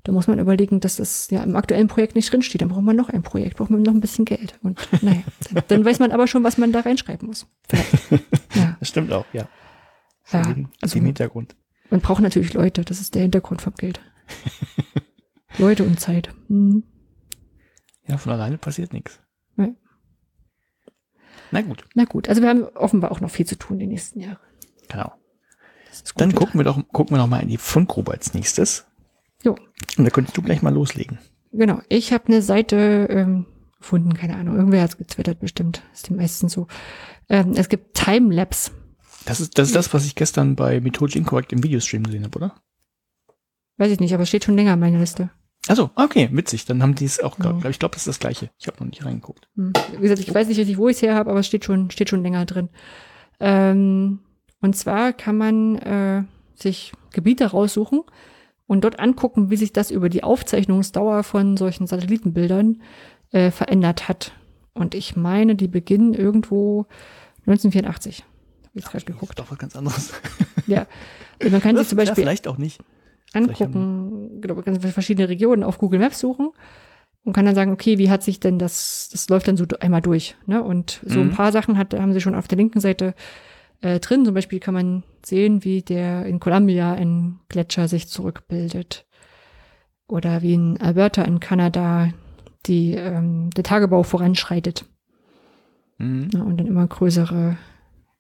da 0.03 0.11
muss 0.11 0.27
man 0.27 0.39
überlegen, 0.39 0.79
dass 0.79 0.95
das 0.95 1.29
ja 1.29 1.43
im 1.43 1.55
aktuellen 1.55 1.87
Projekt 1.87 2.15
nicht 2.15 2.31
drinsteht. 2.31 2.61
Dann 2.61 2.69
braucht 2.69 2.83
man 2.83 2.95
noch 2.95 3.09
ein 3.09 3.21
Projekt, 3.21 3.57
braucht 3.57 3.69
man 3.69 3.81
noch 3.81 3.93
ein 3.93 3.99
bisschen 3.99 4.25
Geld. 4.25 4.57
Und 4.63 4.79
naja, 5.01 5.23
dann, 5.51 5.63
dann 5.67 5.85
weiß 5.85 5.99
man 5.99 6.11
aber 6.11 6.27
schon, 6.27 6.43
was 6.43 6.57
man 6.57 6.71
da 6.71 6.81
reinschreiben 6.81 7.27
muss. 7.27 7.47
Ja. 8.55 8.75
Das 8.79 8.89
stimmt 8.89 9.11
auch, 9.13 9.25
ja. 9.31 9.47
Ja, 10.31 10.41
den, 10.41 10.69
also 10.81 10.95
den 10.95 11.05
Hintergrund. 11.05 11.55
Man 11.91 12.01
braucht 12.01 12.21
natürlich 12.21 12.53
Leute, 12.53 12.83
das 12.83 12.99
ist 12.99 13.13
der 13.13 13.21
Hintergrund 13.21 13.61
vom 13.61 13.75
Geld. 13.75 14.01
Leute 15.59 15.83
und 15.83 15.99
Zeit. 15.99 16.33
Mhm. 16.47 16.83
Ja, 18.07 18.17
von 18.17 18.31
alleine 18.31 18.57
passiert 18.57 18.91
nichts. 18.91 19.19
Ja. 19.55 19.69
Na 21.51 21.61
gut. 21.61 21.85
Na 21.93 22.05
gut, 22.05 22.27
also 22.27 22.41
wir 22.41 22.49
haben 22.49 22.63
offenbar 22.75 23.11
auch 23.11 23.21
noch 23.21 23.29
viel 23.29 23.45
zu 23.45 23.55
tun 23.55 23.77
die 23.77 23.87
nächsten 23.87 24.19
Jahre. 24.19 24.39
Genau. 24.87 25.13
Dann 26.15 26.33
gucken 26.33 26.59
wir 26.59 26.63
doch, 26.63 26.77
gucken 26.91 27.15
wir 27.15 27.21
noch 27.21 27.27
mal 27.27 27.41
in 27.41 27.49
die 27.49 27.57
Fundgrube 27.57 28.11
als 28.11 28.33
nächstes. 28.33 28.87
Jo. 29.43 29.55
Und 29.97 30.05
da 30.05 30.09
könntest 30.09 30.37
du 30.37 30.41
gleich 30.41 30.61
mal 30.61 30.73
loslegen. 30.73 31.17
Genau. 31.51 31.81
Ich 31.89 32.13
habe 32.13 32.27
eine 32.27 32.41
Seite 32.41 33.07
ähm, 33.09 33.45
gefunden, 33.79 34.13
keine 34.13 34.35
Ahnung. 34.35 34.55
Irgendwer 34.55 34.81
hat 34.83 34.91
es 34.91 34.97
getwittert 34.97 35.39
bestimmt. 35.39 35.81
Ist 35.93 36.09
die 36.09 36.13
meisten 36.13 36.49
so. 36.49 36.67
Ähm, 37.29 37.53
es 37.55 37.69
gibt 37.69 37.95
Timelapse 37.95 38.71
Das 39.25 39.39
ist, 39.39 39.57
das 39.57 39.67
ist 39.69 39.75
das, 39.75 39.93
was 39.93 40.05
ich 40.05 40.15
gestern 40.15 40.55
bei 40.55 40.79
Methodisch 40.81 41.15
Incorrect 41.15 41.53
im 41.53 41.63
Videostream 41.63 42.03
gesehen 42.03 42.23
habe, 42.23 42.37
oder? 42.37 42.55
Weiß 43.77 43.91
ich 43.91 43.99
nicht, 43.99 44.13
aber 44.13 44.23
es 44.23 44.29
steht 44.29 44.43
schon 44.43 44.55
länger 44.55 44.73
in 44.73 44.79
meiner 44.79 44.99
Liste. 44.99 45.29
Also, 45.67 45.89
okay, 45.95 46.29
witzig. 46.31 46.65
Dann 46.65 46.81
haben 46.81 46.95
die 46.95 47.05
es 47.05 47.19
auch, 47.19 47.37
Ja. 47.37 47.51
glaub, 47.51 47.65
ich 47.65 47.79
glaube, 47.79 47.93
das 47.93 48.01
ist 48.01 48.07
das 48.07 48.19
gleiche. 48.19 48.49
Ich 48.57 48.67
habe 48.67 48.77
noch 48.79 48.87
nicht 48.87 49.05
reingeguckt. 49.05 49.47
Hm. 49.55 49.73
Wie 49.93 50.01
gesagt, 50.01 50.19
ich 50.19 50.33
weiß 50.33 50.47
nicht 50.47 50.57
richtig, 50.57 50.77
wo 50.77 50.87
ich 50.89 50.97
es 50.97 51.01
her 51.01 51.15
habe, 51.15 51.29
aber 51.29 51.39
es 51.39 51.47
steht 51.47 51.65
schon, 51.65 51.89
steht 51.91 52.09
schon 52.09 52.23
länger 52.23 52.45
drin. 52.45 52.69
Ähm, 53.39 54.19
und 54.61 54.75
zwar 54.75 55.13
kann 55.13 55.37
man 55.37 55.77
äh, 55.77 56.23
sich 56.55 56.91
Gebiete 57.13 57.45
raussuchen 57.45 58.01
und 58.69 58.83
dort 58.83 58.99
angucken, 58.99 59.49
wie 59.49 59.57
sich 59.57 59.73
das 59.73 59.89
über 59.89 60.09
die 60.09 60.21
Aufzeichnungsdauer 60.23 61.23
von 61.23 61.57
solchen 61.57 61.87
Satellitenbildern 61.87 62.81
äh, 63.31 63.49
verändert 63.49 64.07
hat. 64.07 64.31
Und 64.73 64.93
ich 64.93 65.15
meine, 65.15 65.55
die 65.55 65.67
beginnen 65.67 66.13
irgendwo 66.13 66.85
1984. 67.47 68.19
Hab 68.19 68.75
ich 68.75 68.83
jetzt 68.83 68.91
gerade 68.91 69.05
Das 69.05 69.05
geguckt. 69.05 69.31
ist 69.31 69.39
doch 69.39 69.49
was 69.51 69.57
ganz 69.57 69.75
anderes. 69.75 70.13
Ja. 70.67 70.85
Und 71.43 71.51
man 71.51 71.61
kann 71.61 71.75
sich 71.77 71.87
zum 71.87 71.97
Ja, 71.97 72.05
Beispiel 72.05 72.23
vielleicht 72.23 72.47
auch 72.47 72.57
nicht. 72.57 72.79
angucken, 73.33 74.39
genau, 74.41 74.55
man 74.55 74.63
kann 74.63 74.79
verschiedene 74.79 75.29
Regionen 75.29 75.63
auf 75.63 75.77
Google 75.79 75.99
Maps 75.99 76.19
suchen 76.19 76.49
und 77.23 77.33
kann 77.33 77.45
dann 77.45 77.55
sagen, 77.55 77.71
okay, 77.71 77.97
wie 77.97 78.09
hat 78.09 78.23
sich 78.23 78.39
denn 78.39 78.59
das, 78.59 79.09
das 79.11 79.29
läuft 79.29 79.47
dann 79.47 79.57
so 79.57 79.65
einmal 79.79 80.01
durch, 80.01 80.35
ne? 80.45 80.63
Und 80.63 81.01
so 81.05 81.19
ein 81.21 81.27
Mhm. 81.27 81.31
paar 81.31 81.51
Sachen 81.51 81.77
hat, 81.77 81.93
haben 81.93 82.13
sie 82.13 82.21
schon 82.21 82.35
auf 82.35 82.47
der 82.47 82.57
linken 82.57 82.79
Seite 82.79 83.13
äh, 83.81 83.99
drin. 83.99 84.25
Zum 84.25 84.33
Beispiel 84.33 84.59
kann 84.59 84.73
man 84.73 85.03
sehen, 85.25 85.63
wie 85.63 85.81
der 85.81 86.25
in 86.25 86.39
Columbia 86.39 86.93
ein 86.93 87.39
Gletscher 87.49 87.87
sich 87.87 88.07
zurückbildet. 88.07 89.05
Oder 90.07 90.41
wie 90.41 90.53
in 90.55 90.81
Alberta 90.81 91.21
in 91.23 91.39
Kanada 91.39 92.09
die, 92.65 92.93
ähm, 92.93 93.49
der 93.51 93.63
Tagebau 93.63 94.03
voranschreitet 94.03 94.85
Mhm. 95.97 96.29
ne? 96.33 96.43
und 96.43 96.57
dann 96.57 96.67
immer 96.67 96.87
größere, 96.87 97.57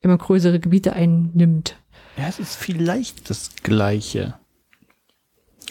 immer 0.01 0.17
größere 0.17 0.59
Gebiete 0.59 0.93
einnimmt. 0.93 1.77
Ja, 2.17 2.27
es 2.27 2.39
ist 2.39 2.55
vielleicht 2.55 3.29
das 3.29 3.51
Gleiche. 3.63 4.35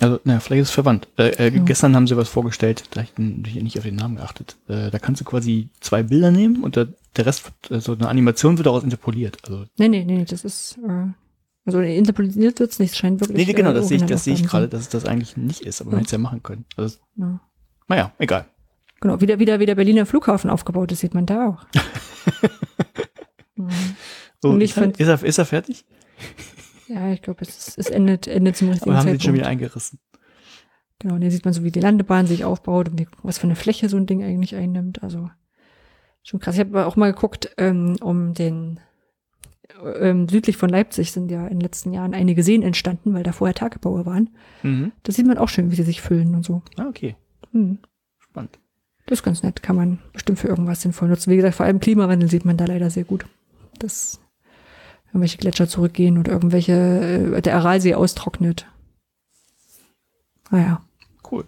Also, 0.01 0.21
naja, 0.25 0.41
vielleicht 0.41 0.63
ist 0.63 0.69
es 0.69 0.75
verwandt. 0.75 1.09
Äh, 1.19 1.29
äh, 1.49 1.55
Ja. 1.57 1.63
Gestern 1.65 1.95
haben 1.97 2.07
sie 2.07 2.17
was 2.17 2.29
vorgestellt, 2.29 2.85
da 2.93 3.03
hab 3.03 3.09
ich 3.19 3.55
nicht 3.63 3.79
auf 3.79 3.85
den 3.85 3.97
Namen 3.97 4.17
geachtet. 4.17 4.57
Äh, 4.69 4.91
da 4.91 4.99
kannst 4.99 5.21
du 5.21 5.25
quasi 5.25 5.71
zwei 5.81 6.03
Bilder 6.03 6.31
nehmen 6.31 6.63
und 6.63 6.77
da, 6.77 6.87
der 7.19 7.27
Rest, 7.27 7.45
wird, 7.45 7.71
äh, 7.71 7.81
so 7.81 7.93
eine 7.93 8.09
Animation 8.09 8.57
wird 8.57 8.67
daraus 8.67 8.83
interpoliert. 8.85 9.39
Also, 9.45 9.65
Nee, 9.79 9.89
nee, 9.89 10.05
nee, 10.05 10.25
das 10.25 10.45
ist, 10.45 10.79
äh, 10.87 11.07
also 11.67 11.81
interpoliert 11.81 12.61
nicht, 12.61 12.81
es 12.93 12.97
scheint 12.97 13.21
wirklich. 13.21 13.37
nee, 13.37 13.45
nee, 13.45 13.53
genau, 13.53 13.71
äh, 13.71 13.75
das 13.75 13.89
sehe 13.89 13.99
ich, 13.99 14.05
das 14.05 14.25
sehe 14.25 14.35
ich 14.35 14.45
gerade, 14.47 14.69
dass 14.69 14.81
es 14.83 14.89
das 14.89 15.05
eigentlich 15.05 15.37
nicht 15.37 15.61
ist, 15.61 15.81
aber 15.81 15.91
Ja. 15.91 15.97
man 15.97 15.99
hätte 16.01 16.07
es 16.09 16.13
ja 16.13 16.19
machen 16.19 16.43
können. 16.43 16.65
Also, 16.77 16.99
Ja. 17.17 17.41
naja, 17.89 18.13
egal. 18.19 18.47
Genau, 19.01 19.21
wieder, 19.21 19.39
wieder, 19.39 19.61
wie 19.61 19.67
der 19.67 19.75
Berliner 19.77 20.07
Flughafen 20.07 20.51
aufgebaut 20.51 20.91
ist, 20.93 21.01
sieht 21.01 21.15
man 21.15 21.27
da 21.27 21.49
auch. 21.49 21.67
Mhm. 23.57 23.69
So, 24.41 24.51
Und 24.51 24.61
ich 24.61 24.71
ist, 24.71 24.77
er, 24.77 24.89
ist, 25.01 25.09
er, 25.09 25.23
ist 25.25 25.39
er 25.39 25.45
fertig? 25.47 25.85
ja, 26.87 27.11
ich 27.13 27.23
glaube, 27.23 27.43
es, 27.43 27.77
es 27.77 27.91
endet, 27.91 28.29
endet 28.29 28.57
zum 28.57 28.69
richtigen 28.69 28.91
Aber 28.91 28.99
haben 29.01 29.07
sie 29.09 29.15
ihn 29.15 29.21
schon 29.21 29.35
Zeitpunkt. 29.35 29.39
wieder 29.41 29.49
eingerissen? 29.49 29.99
Genau, 31.01 31.15
und 31.17 31.23
hier 31.23 31.31
sieht 31.33 31.45
man 31.45 31.55
so, 31.55 31.65
wie 31.65 31.71
die 31.73 31.81
Landebahn 31.81 32.27
sich 32.29 32.45
aufbaut 32.45 32.89
und 32.89 32.99
wie, 33.01 33.09
was 33.23 33.39
für 33.39 33.45
eine 33.49 33.57
Fläche 33.57 33.89
so 33.89 33.97
ein 33.97 34.07
Ding 34.07 34.23
eigentlich 34.23 34.55
einnimmt. 34.55 35.03
Also 35.03 35.29
schon 36.23 36.41
krass. 36.41 36.55
Ich 36.55 36.61
habe 36.61 36.87
auch 36.87 36.97
mal 36.97 37.13
geguckt, 37.13 37.51
ähm, 37.57 37.97
um 38.01 38.35
den 38.35 38.81
ähm, 40.01 40.29
südlich 40.29 40.57
von 40.57 40.71
Leipzig 40.71 41.13
sind 41.13 41.31
ja 41.31 41.45
in 41.47 41.55
den 41.59 41.61
letzten 41.61 41.93
Jahren 41.93 42.15
einige 42.15 42.43
Seen 42.43 42.63
entstanden, 42.63 43.15
weil 43.15 43.23
da 43.23 43.33
vorher 43.33 43.55
Tagebaue 43.55 44.07
waren. 44.07 44.31
Mhm. 44.63 44.93
Da 45.03 45.13
sieht 45.13 45.27
man 45.27 45.39
auch 45.39 45.49
schön, 45.49 45.71
wie 45.71 45.77
sie 45.77 45.83
sich 45.83 46.01
füllen 46.01 46.35
und 46.35 46.45
so. 46.45 46.63
Ah, 46.77 46.87
okay. 46.89 47.17
Hm. 47.53 47.79
Spannend. 48.19 48.59
Das 49.07 49.21
ist 49.21 49.23
ganz 49.23 49.43
nett, 49.43 49.63
kann 49.63 49.77
man 49.77 49.99
bestimmt 50.13 50.39
für 50.39 50.49
irgendwas 50.49 50.83
sinnvoll 50.83 51.09
nutzen. 51.09 51.31
Wie 51.31 51.37
gesagt, 51.37 51.55
vor 51.55 51.65
allem 51.65 51.81
Klimawandel 51.81 52.29
sieht 52.29 52.45
man 52.45 52.57
da 52.57 52.67
leider 52.67 52.91
sehr 52.91 53.05
gut. 53.05 53.25
Dass 53.79 54.21
irgendwelche 55.09 55.39
Gletscher 55.39 55.67
zurückgehen 55.69 56.19
oder 56.19 56.33
irgendwelche, 56.33 56.73
äh, 57.37 57.41
der 57.41 57.57
Aralsee 57.57 57.95
austrocknet. 57.95 58.67
Naja, 60.51 60.83
Cool. 61.31 61.45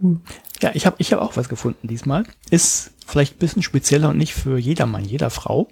cool. 0.00 0.20
Ja, 0.62 0.70
ich 0.74 0.86
habe 0.86 0.96
ich 0.98 1.12
hab 1.12 1.20
auch 1.20 1.36
was 1.36 1.48
gefunden 1.48 1.88
diesmal. 1.88 2.24
Ist 2.50 2.92
vielleicht 3.06 3.36
ein 3.36 3.38
bisschen 3.38 3.62
spezieller 3.62 4.10
und 4.10 4.18
nicht 4.18 4.34
für 4.34 4.58
jedermann, 4.58 5.04
jeder 5.04 5.30
Frau. 5.30 5.68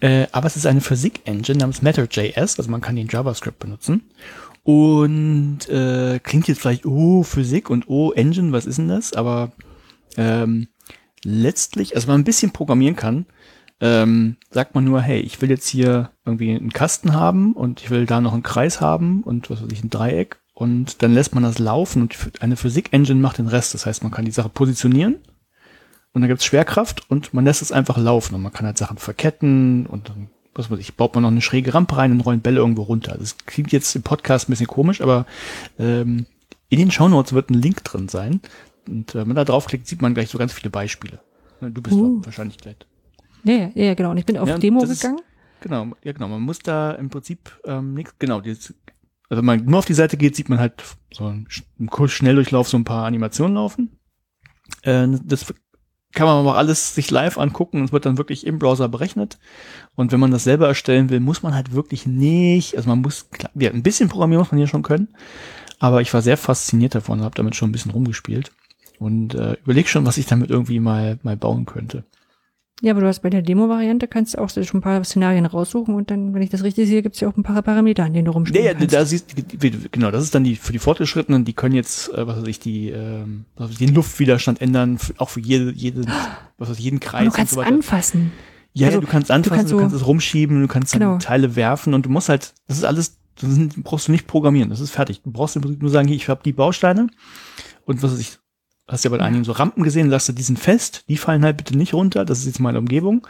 Äh, 0.00 0.26
aber 0.32 0.46
es 0.46 0.56
ist 0.56 0.66
eine 0.66 0.80
Physik-Engine 0.80 1.58
namens 1.58 1.82
Matter.js, 1.82 2.58
also 2.58 2.70
man 2.70 2.80
kann 2.80 2.96
den 2.96 3.08
JavaScript 3.08 3.58
benutzen. 3.58 4.10
Und 4.62 5.68
äh, 5.68 6.18
klingt 6.22 6.48
jetzt 6.48 6.60
vielleicht, 6.60 6.84
oh, 6.86 7.22
Physik 7.22 7.70
und 7.70 7.88
oh, 7.88 8.12
Engine, 8.12 8.52
was 8.52 8.66
ist 8.66 8.78
denn 8.78 8.88
das? 8.88 9.12
Aber 9.12 9.52
ähm, 10.16 10.68
letztlich, 11.24 11.94
also 11.94 12.08
wenn 12.08 12.14
man 12.14 12.20
ein 12.22 12.24
bisschen 12.24 12.52
programmieren 12.52 12.96
kann, 12.96 13.26
ähm, 13.80 14.36
sagt 14.50 14.74
man 14.74 14.84
nur, 14.84 15.02
hey, 15.02 15.20
ich 15.20 15.40
will 15.40 15.50
jetzt 15.50 15.68
hier 15.68 16.10
irgendwie 16.24 16.54
einen 16.54 16.72
Kasten 16.72 17.14
haben 17.14 17.52
und 17.52 17.82
ich 17.82 17.90
will 17.90 18.06
da 18.06 18.20
noch 18.20 18.32
einen 18.32 18.42
Kreis 18.42 18.80
haben 18.80 19.22
und 19.22 19.50
was 19.50 19.62
weiß 19.62 19.70
ich, 19.70 19.84
ein 19.84 19.90
Dreieck. 19.90 20.40
Und 20.58 21.02
dann 21.02 21.12
lässt 21.12 21.34
man 21.34 21.44
das 21.44 21.58
laufen 21.58 22.00
und 22.00 22.16
eine 22.40 22.56
Physik-Engine 22.56 23.20
macht 23.20 23.36
den 23.36 23.46
Rest. 23.46 23.74
Das 23.74 23.84
heißt, 23.84 24.02
man 24.02 24.10
kann 24.10 24.24
die 24.24 24.30
Sache 24.30 24.48
positionieren 24.48 25.16
und 26.14 26.22
dann 26.22 26.28
gibt's 26.28 26.46
Schwerkraft 26.46 27.10
und 27.10 27.34
man 27.34 27.44
lässt 27.44 27.60
es 27.60 27.72
einfach 27.72 27.98
laufen 27.98 28.34
und 28.34 28.40
man 28.40 28.54
kann 28.54 28.64
halt 28.64 28.78
Sachen 28.78 28.96
verketten 28.96 29.84
und 29.84 30.08
dann, 30.08 30.30
was 30.54 30.70
weiß 30.70 30.78
ich, 30.78 30.94
baut 30.96 31.14
man 31.14 31.22
noch 31.24 31.30
eine 31.30 31.42
schräge 31.42 31.74
Rampe 31.74 31.98
rein 31.98 32.10
und 32.12 32.20
rollen 32.22 32.40
Bälle 32.40 32.60
irgendwo 32.60 32.82
runter. 32.84 33.16
Das 33.18 33.36
klingt 33.44 33.70
jetzt 33.70 33.94
im 33.96 34.02
Podcast 34.02 34.48
ein 34.48 34.52
bisschen 34.52 34.66
komisch, 34.66 35.02
aber 35.02 35.26
ähm, 35.78 36.24
in 36.70 36.78
den 36.78 36.90
Shownotes 36.90 37.34
wird 37.34 37.50
ein 37.50 37.60
Link 37.60 37.84
drin 37.84 38.08
sein. 38.08 38.40
Und 38.88 39.14
äh, 39.14 39.18
wenn 39.18 39.26
man 39.28 39.36
da 39.36 39.44
draufklickt, 39.44 39.86
sieht 39.86 40.00
man 40.00 40.14
gleich 40.14 40.30
so 40.30 40.38
ganz 40.38 40.54
viele 40.54 40.70
Beispiele. 40.70 41.20
Du 41.60 41.82
bist 41.82 41.94
Uh. 41.94 42.22
wahrscheinlich 42.24 42.56
gleich. 42.56 42.76
Ja, 43.44 43.54
ja, 43.54 43.70
ja, 43.74 43.94
genau. 43.94 44.10
Und 44.12 44.16
ich 44.16 44.24
bin 44.24 44.38
auf 44.38 44.48
Ja, 44.48 44.56
Demo 44.56 44.80
das 44.80 44.88
ist- 44.88 45.02
gegangen. 45.02 45.20
Genau, 45.60 45.88
ja 46.02 46.12
genau. 46.12 46.28
Man 46.28 46.40
muss 46.40 46.60
da 46.60 46.92
im 46.92 47.10
Prinzip 47.10 47.60
ähm, 47.66 47.92
nichts, 47.94 48.14
genau, 48.18 48.40
dieses, 48.40 48.72
also 49.28 49.38
wenn 49.38 49.44
man 49.44 49.64
nur 49.64 49.78
auf 49.78 49.86
die 49.86 49.94
Seite 49.94 50.16
geht, 50.16 50.36
sieht 50.36 50.48
man 50.48 50.58
halt 50.58 50.82
so 51.12 51.26
ein- 51.26 51.48
im 51.78 51.90
Kurs 51.90 52.12
Schnelldurchlauf 52.12 52.68
so 52.68 52.76
ein 52.76 52.84
paar 52.84 53.06
Animationen 53.06 53.54
laufen. 53.54 53.98
Äh, 54.82 55.08
das 55.24 55.52
kann 56.12 56.26
man 56.26 56.38
aber 56.38 56.56
alles 56.56 56.94
sich 56.94 57.10
live 57.10 57.36
angucken 57.36 57.78
und 57.80 57.84
es 57.86 57.92
wird 57.92 58.06
dann 58.06 58.16
wirklich 58.18 58.46
im 58.46 58.58
Browser 58.58 58.88
berechnet. 58.88 59.38
Und 59.96 60.12
wenn 60.12 60.20
man 60.20 60.30
das 60.30 60.44
selber 60.44 60.66
erstellen 60.66 61.10
will, 61.10 61.20
muss 61.20 61.42
man 61.42 61.54
halt 61.54 61.72
wirklich 61.72 62.06
nicht, 62.06 62.76
also 62.76 62.88
man 62.88 63.00
muss, 63.02 63.28
klar, 63.30 63.50
ja, 63.54 63.70
ein 63.70 63.82
bisschen 63.82 64.08
programmieren 64.08 64.40
muss 64.40 64.50
man 64.50 64.58
hier 64.58 64.66
schon 64.66 64.82
können, 64.82 65.08
aber 65.78 66.00
ich 66.00 66.12
war 66.14 66.22
sehr 66.22 66.36
fasziniert 66.38 66.94
davon 66.94 67.18
und 67.18 67.24
habe 67.24 67.34
damit 67.34 67.54
schon 67.54 67.68
ein 67.68 67.72
bisschen 67.72 67.90
rumgespielt 67.90 68.50
und 68.98 69.34
äh, 69.34 69.56
überleg 69.64 69.88
schon, 69.88 70.06
was 70.06 70.16
ich 70.16 70.24
damit 70.26 70.48
irgendwie 70.50 70.80
mal, 70.80 71.18
mal 71.22 71.36
bauen 71.36 71.66
könnte. 71.66 72.04
Ja, 72.82 72.92
aber 72.92 73.00
du 73.00 73.06
hast 73.06 73.20
bei 73.20 73.30
der 73.30 73.40
Demo-Variante 73.40 74.06
kannst 74.06 74.34
du 74.34 74.38
auch 74.38 74.50
so 74.50 74.62
schon 74.62 74.78
ein 74.78 74.82
paar 74.82 75.02
Szenarien 75.02 75.46
raussuchen 75.46 75.94
und 75.94 76.10
dann, 76.10 76.34
wenn 76.34 76.42
ich 76.42 76.50
das 76.50 76.62
richtig 76.62 76.88
sehe, 76.88 77.02
gibt's 77.02 77.20
ja 77.20 77.28
auch 77.28 77.36
ein 77.36 77.42
paar 77.42 77.62
Parameter, 77.62 78.04
an 78.04 78.12
denen 78.12 78.26
du 78.26 78.32
Ja, 78.32 78.34
rumspielen 78.34 78.64
ja, 78.66 78.74
kannst. 78.74 78.92
da 78.94 79.04
siehst 79.06 79.34
genau, 79.92 80.10
das 80.10 80.22
ist 80.24 80.34
dann 80.34 80.44
die 80.44 80.56
für 80.56 80.72
die 80.72 80.78
Fortgeschrittenen, 80.78 81.46
die 81.46 81.54
können 81.54 81.74
jetzt, 81.74 82.12
äh, 82.12 82.26
was 82.26 82.36
weiß 82.42 82.46
ich, 82.48 82.60
die, 82.60 82.90
ähm, 82.90 83.46
was 83.56 83.68
weiß 83.70 83.72
ich, 83.80 83.86
den 83.86 83.94
Luftwiderstand 83.94 84.60
ändern, 84.60 84.98
auch 85.16 85.30
für 85.30 85.40
jede, 85.40 85.72
jede, 85.72 86.02
was 86.58 86.68
weiß 86.68 86.78
ich, 86.78 86.84
jeden 86.84 87.00
Kreis 87.00 87.14
Aber 87.14 87.24
du 87.24 87.30
und 87.30 87.36
kannst 87.36 87.52
so 87.54 87.60
weiter. 87.60 87.72
anfassen. 87.74 88.32
Ja, 88.74 88.88
also, 88.88 89.00
du 89.00 89.06
kannst 89.06 89.30
anfassen, 89.30 89.56
kannst 89.56 89.72
du 89.72 89.76
so- 89.76 89.80
kannst 89.80 89.96
es 89.96 90.06
rumschieben, 90.06 90.60
du 90.60 90.68
kannst 90.68 90.92
dann 90.92 91.00
Genau. 91.00 91.16
Teile 91.18 91.56
werfen 91.56 91.94
und 91.94 92.04
du 92.04 92.10
musst 92.10 92.28
halt, 92.28 92.52
das 92.68 92.76
ist 92.76 92.84
alles, 92.84 93.16
das 93.40 93.48
brauchst 93.78 94.08
du 94.08 94.12
nicht 94.12 94.26
programmieren, 94.26 94.68
das 94.68 94.80
ist 94.80 94.90
fertig. 94.90 95.22
Du 95.22 95.30
brauchst 95.30 95.56
im 95.56 95.62
Prinzip 95.62 95.80
nur 95.80 95.90
sagen, 95.90 96.08
hier, 96.08 96.16
ich 96.18 96.28
habe 96.28 96.42
die 96.44 96.52
Bausteine 96.52 97.06
und 97.86 98.02
was 98.02 98.12
weiß 98.12 98.20
ich, 98.20 98.38
hast 98.88 99.04
ja 99.04 99.10
bei 99.10 99.18
einigen 99.20 99.44
so 99.44 99.52
Rampen 99.52 99.82
gesehen, 99.82 100.10
sagst 100.10 100.28
du, 100.28 100.32
die 100.32 100.42
sind 100.42 100.58
fest, 100.58 101.04
die 101.08 101.16
fallen 101.16 101.44
halt 101.44 101.56
bitte 101.56 101.76
nicht 101.76 101.94
runter, 101.94 102.24
das 102.24 102.40
ist 102.40 102.46
jetzt 102.46 102.60
meine 102.60 102.78
Umgebung. 102.78 103.26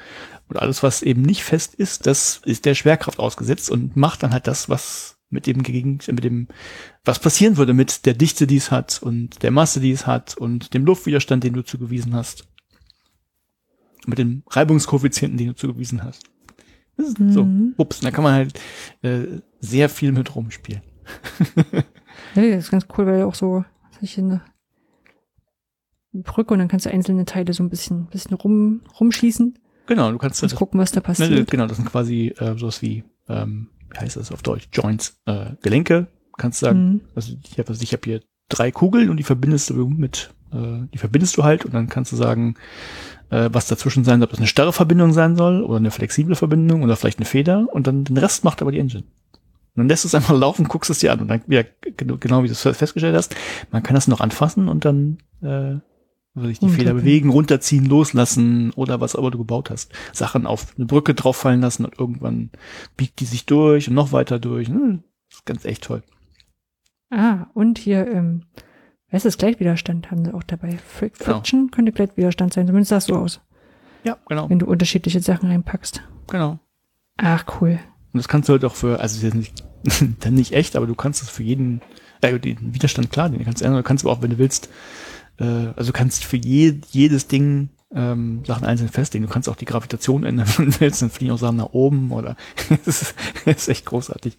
Und 0.48 0.58
alles, 0.58 0.82
was 0.82 1.02
eben 1.02 1.22
nicht 1.22 1.42
fest 1.44 1.74
ist, 1.74 2.06
das 2.06 2.40
ist 2.44 2.64
der 2.66 2.74
Schwerkraft 2.74 3.18
ausgesetzt 3.18 3.70
und 3.70 3.96
macht 3.96 4.22
dann 4.22 4.32
halt 4.32 4.46
das, 4.46 4.68
was 4.68 5.18
mit 5.28 5.46
dem 5.46 5.62
gegen, 5.62 5.98
mit 6.08 6.22
dem, 6.24 6.46
was 7.04 7.18
passieren 7.18 7.56
würde 7.56 7.74
mit 7.74 8.06
der 8.06 8.14
Dichte, 8.14 8.46
die 8.46 8.56
es 8.58 8.70
hat 8.70 9.02
und 9.02 9.42
der 9.42 9.50
Masse, 9.50 9.80
die 9.80 9.90
es 9.90 10.06
hat 10.06 10.36
und 10.36 10.72
dem 10.72 10.84
Luftwiderstand, 10.84 11.42
den 11.42 11.54
du 11.54 11.62
zugewiesen 11.64 12.14
hast. 12.14 12.46
Mit 14.06 14.18
dem 14.18 14.44
Reibungskoeffizienten, 14.48 15.36
den 15.36 15.48
du 15.48 15.54
zugewiesen 15.56 16.04
hast. 16.04 16.22
Das 16.96 17.08
ist 17.08 17.16
so, 17.30 17.44
Mhm. 17.44 17.74
ups, 17.76 18.00
da 18.00 18.10
kann 18.10 18.22
man 18.24 18.34
halt 18.34 18.60
äh, 19.02 19.40
sehr 19.60 19.88
viel 19.88 20.12
mit 20.12 20.34
rumspielen. 20.34 20.82
Ja, 22.34 22.42
das 22.50 22.64
ist 22.64 22.70
ganz 22.70 22.86
cool, 22.96 23.06
weil 23.06 23.22
auch 23.24 23.34
so, 23.34 23.64
was 23.88 23.96
hab 23.96 24.02
ich 24.02 24.14
hier 24.14 24.24
eine 24.24 24.40
Brücke 26.22 26.52
und 26.54 26.58
dann 26.60 26.68
kannst 26.68 26.86
du 26.86 26.90
einzelne 26.90 27.24
Teile 27.24 27.52
so 27.52 27.62
ein 27.62 27.70
bisschen, 27.70 28.06
bisschen 28.06 28.34
rum, 28.36 28.82
rumschießen 29.00 29.58
Genau, 29.88 30.10
du 30.10 30.18
kannst 30.18 30.42
und 30.42 30.50
das, 30.50 30.58
gucken, 30.58 30.80
was 30.80 30.90
da 30.90 30.98
ne, 30.98 31.02
passiert. 31.02 31.50
genau, 31.50 31.66
das 31.66 31.76
sind 31.76 31.88
quasi 31.88 32.34
äh, 32.38 32.56
sowas 32.58 32.82
wie, 32.82 33.04
ähm, 33.28 33.68
wie 33.92 33.98
heißt 33.98 34.16
das 34.16 34.32
auf 34.32 34.42
Deutsch? 34.42 34.68
Joints, 34.72 35.20
äh, 35.26 35.50
Gelenke. 35.62 36.08
Kannst 36.36 36.58
sagen, 36.60 36.88
Mhm. 36.92 37.00
also 37.14 37.32
ich 37.48 37.58
habe 37.58 37.72
ich 37.72 37.92
hab 37.92 38.04
hier 38.04 38.20
drei 38.48 38.70
Kugeln 38.72 39.10
und 39.10 39.16
die 39.16 39.22
verbindest 39.22 39.70
du 39.70 39.86
mit, 39.88 40.34
äh, 40.52 40.86
die 40.92 40.98
verbindest 40.98 41.36
du 41.36 41.44
halt 41.44 41.64
und 41.64 41.72
dann 41.72 41.88
kannst 41.88 42.10
du 42.12 42.16
sagen, 42.16 42.56
äh, 43.30 43.48
was 43.52 43.68
dazwischen 43.68 44.02
sein 44.04 44.18
soll, 44.18 44.24
ob 44.24 44.30
das 44.30 44.40
eine 44.40 44.48
starre 44.48 44.72
Verbindung 44.72 45.12
sein 45.12 45.36
soll 45.36 45.62
oder 45.62 45.76
eine 45.76 45.90
flexible 45.92 46.34
Verbindung 46.34 46.82
oder 46.82 46.96
vielleicht 46.96 47.18
eine 47.18 47.24
Feder 47.26 47.66
und 47.72 47.86
dann 47.86 48.04
den 48.04 48.18
Rest 48.18 48.42
macht 48.44 48.60
aber 48.62 48.72
die 48.72 48.78
Engine. 48.80 49.04
Und 49.04 49.82
dann 49.82 49.88
lässt 49.88 50.04
du 50.04 50.08
es 50.08 50.14
einfach 50.16 50.34
laufen, 50.38 50.66
guckst 50.68 50.90
es 50.90 50.98
dir 50.98 51.12
an 51.12 51.20
und 51.20 51.28
dann, 51.28 51.42
ja, 51.46 51.62
genau, 51.96 52.16
genau 52.18 52.42
wie 52.42 52.48
du 52.48 52.52
es 52.54 52.60
festgestellt 52.62 53.14
hast, 53.14 53.36
man 53.70 53.82
kann 53.84 53.94
das 53.94 54.08
noch 54.08 54.20
anfassen 54.20 54.68
und 54.68 54.84
dann, 54.84 55.18
äh, 55.42 55.76
wo 56.36 56.46
sich 56.46 56.58
die 56.60 56.68
Feder 56.68 56.94
bewegen, 56.94 57.30
runterziehen, 57.30 57.86
loslassen 57.86 58.70
oder 58.72 59.00
was 59.00 59.16
aber 59.16 59.30
du 59.30 59.38
gebaut 59.38 59.70
hast. 59.70 59.92
Sachen 60.12 60.46
auf 60.46 60.74
eine 60.76 60.86
Brücke 60.86 61.14
drauffallen 61.14 61.60
lassen 61.62 61.84
und 61.86 61.98
irgendwann 61.98 62.50
biegt 62.96 63.18
die 63.20 63.24
sich 63.24 63.46
durch 63.46 63.88
und 63.88 63.94
noch 63.94 64.12
weiter 64.12 64.38
durch. 64.38 64.68
Hm, 64.68 65.02
das 65.30 65.38
ist 65.38 65.46
ganz 65.46 65.64
echt 65.64 65.84
toll. 65.84 66.02
Ah, 67.10 67.46
und 67.54 67.78
hier, 67.78 68.06
ähm, 68.06 68.42
was 69.10 69.24
ist 69.24 69.38
Gleitwiderstand 69.38 70.10
haben 70.10 70.24
sie 70.24 70.34
auch 70.34 70.42
dabei. 70.42 70.68
Genau. 70.68 70.80
Friction 71.14 71.70
könnte 71.70 71.92
Gleitwiderstand 71.92 72.52
sein, 72.52 72.66
zumindest 72.66 72.90
sah 72.90 72.96
es 72.98 73.06
so 73.06 73.14
aus, 73.16 73.40
Ja, 74.04 74.16
genau, 74.28 74.50
wenn 74.50 74.58
du 74.58 74.66
unterschiedliche 74.66 75.20
Sachen 75.20 75.48
reinpackst. 75.48 76.02
genau. 76.28 76.58
Ach, 77.18 77.44
cool. 77.60 77.78
Und 78.12 78.18
das 78.18 78.28
kannst 78.28 78.48
du 78.48 78.52
halt 78.52 78.64
auch 78.66 78.74
für, 78.74 79.00
also 79.00 79.16
ist 79.16 79.22
jetzt 79.22 79.34
nicht, 79.34 79.64
dann 80.20 80.34
nicht 80.34 80.52
echt, 80.52 80.76
aber 80.76 80.86
du 80.86 80.94
kannst 80.94 81.22
das 81.22 81.30
für 81.30 81.42
jeden, 81.42 81.80
äh, 82.20 82.38
den 82.38 82.74
Widerstand 82.74 83.10
klar, 83.10 83.30
den 83.30 83.42
kannst 83.44 83.62
du 83.62 83.64
ändern. 83.64 83.82
Du 83.82 83.86
kannst 83.88 84.04
aber 84.04 84.12
auch, 84.12 84.20
wenn 84.20 84.30
du 84.30 84.38
willst, 84.38 84.68
äh, 85.38 85.72
also 85.76 85.92
du 85.92 85.92
kannst 85.92 86.24
für 86.24 86.36
je, 86.36 86.80
jedes 86.90 87.28
Ding 87.28 87.70
ähm, 87.94 88.44
Sachen 88.44 88.66
einzeln 88.66 88.88
festlegen. 88.88 89.26
Du 89.26 89.32
kannst 89.32 89.48
auch 89.48 89.56
die 89.56 89.64
Gravitation 89.64 90.24
ändern, 90.24 90.48
wenn 90.56 90.70
du 90.70 90.80
willst, 90.80 91.02
dann 91.02 91.10
fliegen 91.10 91.32
auch 91.32 91.38
Sachen 91.38 91.56
nach 91.56 91.72
oben 91.72 92.12
oder 92.12 92.36
das 92.84 93.02
ist, 93.02 93.14
das 93.44 93.56
ist 93.56 93.68
echt 93.68 93.86
großartig. 93.86 94.38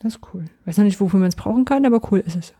Das 0.00 0.16
ist 0.16 0.20
cool. 0.34 0.44
Weiß 0.66 0.76
noch 0.76 0.84
nicht, 0.84 1.00
wofür 1.00 1.18
man 1.18 1.28
es 1.28 1.36
brauchen 1.36 1.64
kann, 1.64 1.86
aber 1.86 2.00
cool 2.10 2.20
ist 2.20 2.36
es. 2.36 2.54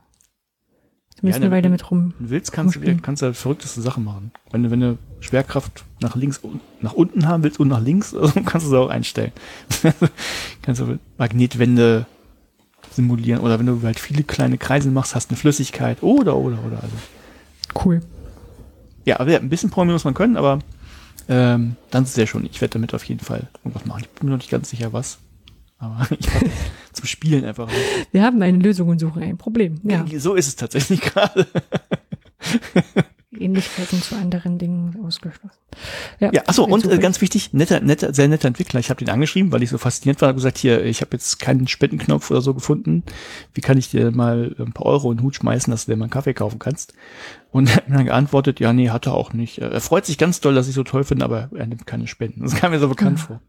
Zumindest 1.17 1.41
Ja, 1.41 1.47
eine 1.47 1.55
Weile 1.55 1.69
mit 1.69 1.91
rum. 1.91 2.15
Wenn 2.19 2.27
du 2.27 2.31
willst, 2.31 2.53
kannst 2.53 2.77
du, 2.77 2.97
kannst 2.97 3.23
du 3.23 3.27
halt 3.27 3.37
verrückteste 3.37 3.81
Sachen 3.83 4.03
machen. 4.03 4.33
Wenn 4.51 4.65
du, 4.65 4.71
wenn 4.71 4.81
du 4.81 4.99
Schwerkraft 5.21 5.85
nach 6.01 6.17
links 6.17 6.39
und 6.39 6.61
nach 6.81 6.95
unten 6.95 7.29
haben 7.29 7.43
willst 7.43 7.61
und 7.61 7.69
nach 7.69 7.81
links, 7.81 8.15
also 8.15 8.41
kannst 8.45 8.67
du 8.67 8.71
es 8.71 8.77
auch 8.77 8.89
einstellen. 8.89 9.33
kannst 10.63 10.81
du 10.81 10.99
Magnetwände 11.19 12.07
simulieren 12.97 13.41
oder 13.41 13.59
wenn 13.59 13.67
du 13.67 13.83
halt 13.83 13.99
viele 13.99 14.23
kleine 14.23 14.59
Kreise 14.59 14.91
machst, 14.91 15.15
hast 15.15 15.31
eine 15.31 15.37
Flüssigkeit 15.37 16.03
oder, 16.03 16.37
oder, 16.37 16.59
oder. 16.65 16.83
Also. 16.83 16.97
Cool. 17.85 18.01
Ja, 19.05 19.21
aber 19.21 19.33
ja, 19.33 19.39
ein 19.39 19.49
bisschen 19.49 19.71
Programmieren 19.71 19.95
muss 19.97 20.05
man 20.05 20.15
können, 20.15 20.37
aber 20.37 20.61
ähm, 21.29 21.77
dann 21.91 22.05
ist 22.05 22.11
es 22.11 22.15
sehr 22.15 22.27
schon. 22.27 22.45
Ich 22.47 22.61
werde 22.61 22.75
damit 22.75 22.95
auf 22.95 23.05
jeden 23.05 23.21
Fall 23.21 23.49
irgendwas 23.65 23.87
machen. 23.87 24.03
Ich 24.03 24.11
bin 24.11 24.27
mir 24.27 24.33
noch 24.33 24.39
nicht 24.39 24.51
ganz 24.51 24.71
sicher, 24.71 24.93
was. 24.93 25.19
Aber 25.79 26.07
ich 26.19 26.29
zum 26.93 27.07
Spielen 27.07 27.45
einfach. 27.45 27.69
Wir 28.13 28.23
haben 28.23 28.41
eine 28.43 28.59
Lösung 28.59 28.89
und 28.89 28.99
suchen 28.99 29.23
ein 29.23 29.37
Problem. 29.37 29.81
Ja, 29.83 30.05
So 30.19 30.35
ist 30.35 30.49
es 30.49 30.57
tatsächlich 30.57 31.01
gerade. 31.01 31.47
Ähnlichkeiten 33.41 34.01
zu 34.03 34.17
anderen 34.17 34.59
Dingen 34.59 34.97
ausgeschlossen. 35.05 35.59
Ja, 36.21 36.31
Ja, 36.33 36.43
achso, 36.47 36.65
und 36.65 36.87
äh, 36.87 36.99
ganz 36.99 37.21
wichtig, 37.21 37.53
netter, 37.53 37.81
netter, 37.81 38.15
sehr 38.15 38.29
netter 38.29 38.49
Entwickler. 38.49 38.81
Ich 38.81 38.91
habe 38.91 39.05
den 39.05 39.11
angeschrieben, 39.11 39.53
weil 39.53 39.63
ich 39.63 39.71
so 39.71 39.79
fasziniert 39.79 40.21
war, 40.21 40.29
hab 40.29 40.37
gesagt, 40.37 40.59
hier, 40.59 40.85
ich 40.85 41.01
habe 41.01 41.11
jetzt 41.13 41.41
keinen 41.41 41.67
Spendenknopf 41.69 42.31
oder 42.31 42.41
so 42.41 42.55
gefunden. 42.55 43.03
Wie 43.53 43.61
kann 43.61 43.79
ich 43.79 43.91
dir 43.91 44.11
mal 44.11 44.55
ein 44.59 44.73
paar 44.73 44.87
Euro 44.87 45.11
in 45.11 45.19
den 45.19 45.25
Hut 45.25 45.37
schmeißen, 45.37 45.71
dass 45.71 45.87
du 45.87 45.93
dir 45.93 45.97
mal 45.97 46.05
einen 46.05 46.11
Kaffee 46.11 46.35
kaufen 46.35 46.59
kannst? 46.59 46.95
Und 47.51 47.69
er 47.71 47.77
hat 47.77 47.89
mir 47.89 47.97
dann 47.97 48.07
geantwortet, 48.07 48.61
ja, 48.61 48.73
nee, 48.73 48.91
hat 48.91 49.07
er 49.07 49.15
auch 49.15 49.33
nicht. 49.33 49.59
Er 49.59 49.81
freut 49.81 50.07
sich 50.07 50.19
ganz 50.19 50.41
doll, 50.41 50.55
dass 50.55 50.69
ich 50.69 50.75
so 50.75 50.83
toll 50.85 51.05
finde, 51.05 51.25
aber 51.25 51.51
er 51.55 51.67
nimmt 51.67 51.87
keine 51.87 52.07
Spenden. 52.07 52.43
Das 52.43 52.57
kam 52.57 52.73
mir 52.73 52.81
so 52.81 52.89
bekannt 52.89 53.21
vor. 53.21 53.41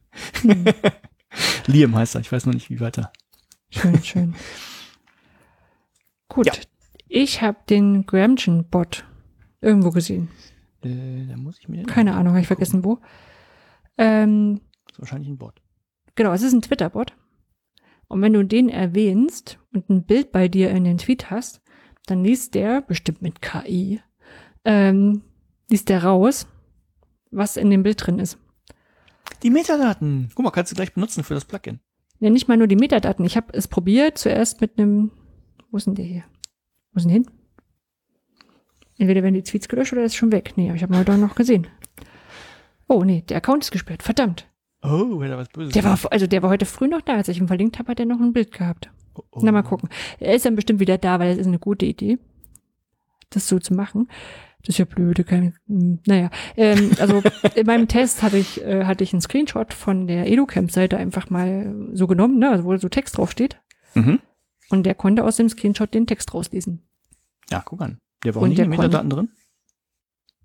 Liam 1.65 1.95
heißt 1.95 2.15
er, 2.15 2.21
ich 2.21 2.31
weiß 2.31 2.45
noch 2.45 2.53
nicht, 2.53 2.69
wie 2.69 2.79
weiter. 2.79 3.11
Schön, 3.69 4.03
schön. 4.03 4.35
Gut. 6.29 6.47
Ja. 6.47 6.53
Ich 7.07 7.41
habe 7.41 7.57
den 7.69 8.05
Gramgen-Bot 8.05 9.05
irgendwo 9.65 9.91
gesehen. 9.91 10.29
Äh, 10.83 11.25
da 11.27 11.35
muss 11.37 11.57
ich 11.59 11.67
mir 11.67 11.83
Keine 11.83 12.13
Ahnung, 12.13 12.33
habe 12.33 12.41
ich 12.41 12.47
vergessen 12.47 12.83
wo. 12.85 12.99
Ähm, 13.97 14.61
Das 14.85 14.93
ist 14.93 14.99
wahrscheinlich 15.01 15.29
ein 15.29 15.37
Bot. 15.37 15.61
genau, 16.15 16.31
es 16.33 16.41
ist 16.43 16.53
ein 16.53 16.61
Twitter-Bot. 16.61 17.15
Und 18.07 18.21
wenn 18.21 18.33
du 18.33 18.43
den 18.45 18.69
erwähnst 18.69 19.57
und 19.73 19.89
ein 19.89 20.03
Bild 20.05 20.31
bei 20.31 20.47
dir 20.47 20.69
in 20.69 20.83
den 20.83 20.97
Tweet 20.99 21.31
hast, 21.31 21.61
dann 22.05 22.23
liest 22.23 22.53
der, 22.53 22.81
bestimmt 22.81 23.21
mit 23.23 23.41
KI, 23.41 23.99
ähm, 24.63 25.23
liest 25.69 25.89
der 25.89 26.03
raus, 26.03 26.47
was 27.31 27.57
in 27.57 27.69
dem 27.71 27.81
Bild 27.83 28.05
drin 28.05 28.19
ist. 28.19 28.37
Die 29.41 29.49
Metadaten. 29.49 30.29
Guck 30.35 30.43
mal, 30.45 30.51
kannst 30.51 30.71
du 30.71 30.75
gleich 30.75 30.93
benutzen 30.93 31.23
für 31.23 31.33
das 31.33 31.45
Plugin. 31.45 31.79
Ja, 32.19 32.29
nicht 32.29 32.47
mal 32.47 32.57
nur 32.57 32.67
die 32.67 32.75
Metadaten. 32.75 33.25
Ich 33.25 33.35
habe 33.35 33.47
es 33.53 33.67
probiert, 33.67 34.17
zuerst 34.19 34.61
mit 34.61 34.77
einem, 34.77 35.11
wo 35.71 35.77
ist 35.77 35.87
denn 35.87 35.95
der 35.95 36.05
hier? 36.05 36.23
Wo 36.93 36.97
ist 36.97 37.03
denn 37.03 37.11
hin? 37.11 37.25
Entweder 38.97 39.23
werden 39.23 39.35
die 39.35 39.43
Tweets 39.43 39.67
gelöscht 39.67 39.93
oder 39.93 40.03
ist 40.03 40.15
schon 40.15 40.31
weg. 40.31 40.53
Nee, 40.55 40.67
aber 40.67 40.75
ich 40.75 40.83
habe 40.83 40.97
heute 40.97 41.13
auch 41.13 41.17
noch 41.17 41.35
gesehen. 41.35 41.67
Oh, 42.87 43.03
nee, 43.03 43.23
der 43.27 43.37
Account 43.37 43.63
ist 43.63 43.71
gesperrt. 43.71 44.03
Verdammt. 44.03 44.47
Oh, 44.81 45.21
hätte 45.21 45.33
er 45.33 45.37
was 45.37 45.49
Böses 45.49 45.73
Der 45.73 45.83
war, 45.83 45.99
also 46.11 46.27
der 46.27 46.43
war 46.43 46.49
heute 46.49 46.65
früh 46.65 46.87
noch 46.87 47.01
da. 47.01 47.15
Als 47.15 47.27
ich 47.27 47.39
ihn 47.39 47.47
verlinkt 47.47 47.79
habe, 47.79 47.91
hat 47.91 47.99
er 47.99 48.05
noch 48.05 48.19
ein 48.19 48.33
Bild 48.33 48.51
gehabt. 48.51 48.91
Oh, 49.15 49.23
oh. 49.31 49.39
Na, 49.41 49.51
mal 49.51 49.63
gucken. 49.63 49.89
Er 50.19 50.35
ist 50.35 50.45
dann 50.45 50.55
bestimmt 50.55 50.79
wieder 50.79 50.97
da, 50.97 51.19
weil 51.19 51.31
es 51.31 51.39
ist 51.39 51.47
eine 51.47 51.59
gute 51.59 51.85
Idee, 51.85 52.19
das 53.31 53.47
so 53.47 53.59
zu 53.59 53.73
machen. 53.73 54.07
Das 54.61 54.69
ist 54.69 54.79
ja 54.79 54.85
blöde, 54.85 55.23
keine, 55.23 55.53
hm, 55.67 55.99
naja. 56.07 56.29
Ähm, 56.55 56.91
also 56.99 57.21
in 57.55 57.65
meinem 57.65 57.87
Test 57.87 58.23
hatte 58.23 58.37
ich, 58.37 58.63
äh, 58.63 58.85
hatte 58.85 59.03
ich 59.03 59.13
einen 59.13 59.21
Screenshot 59.21 59.73
von 59.73 60.07
der 60.07 60.27
EduCamp-Seite 60.27 60.97
einfach 60.97 61.29
mal 61.29 61.89
so 61.93 62.07
genommen, 62.07 62.39
ne, 62.39 62.49
also 62.49 62.63
wo 62.63 62.75
so 62.77 62.89
Text 62.89 63.17
draufsteht. 63.17 63.59
Mhm. 63.93 64.19
Und 64.69 64.85
der 64.85 64.95
konnte 64.95 65.23
aus 65.23 65.37
dem 65.37 65.49
Screenshot 65.49 65.93
den 65.93 66.07
Text 66.07 66.33
rauslesen. 66.33 66.81
Ja, 67.51 67.61
guck 67.63 67.81
an. 67.81 67.99
Der 68.25 68.35
war 68.35 68.41
auch 68.41 68.47
nicht 68.47 68.59
in 68.59 68.65
den 68.65 68.71
Metadaten 68.77 69.09
drin? 69.09 69.29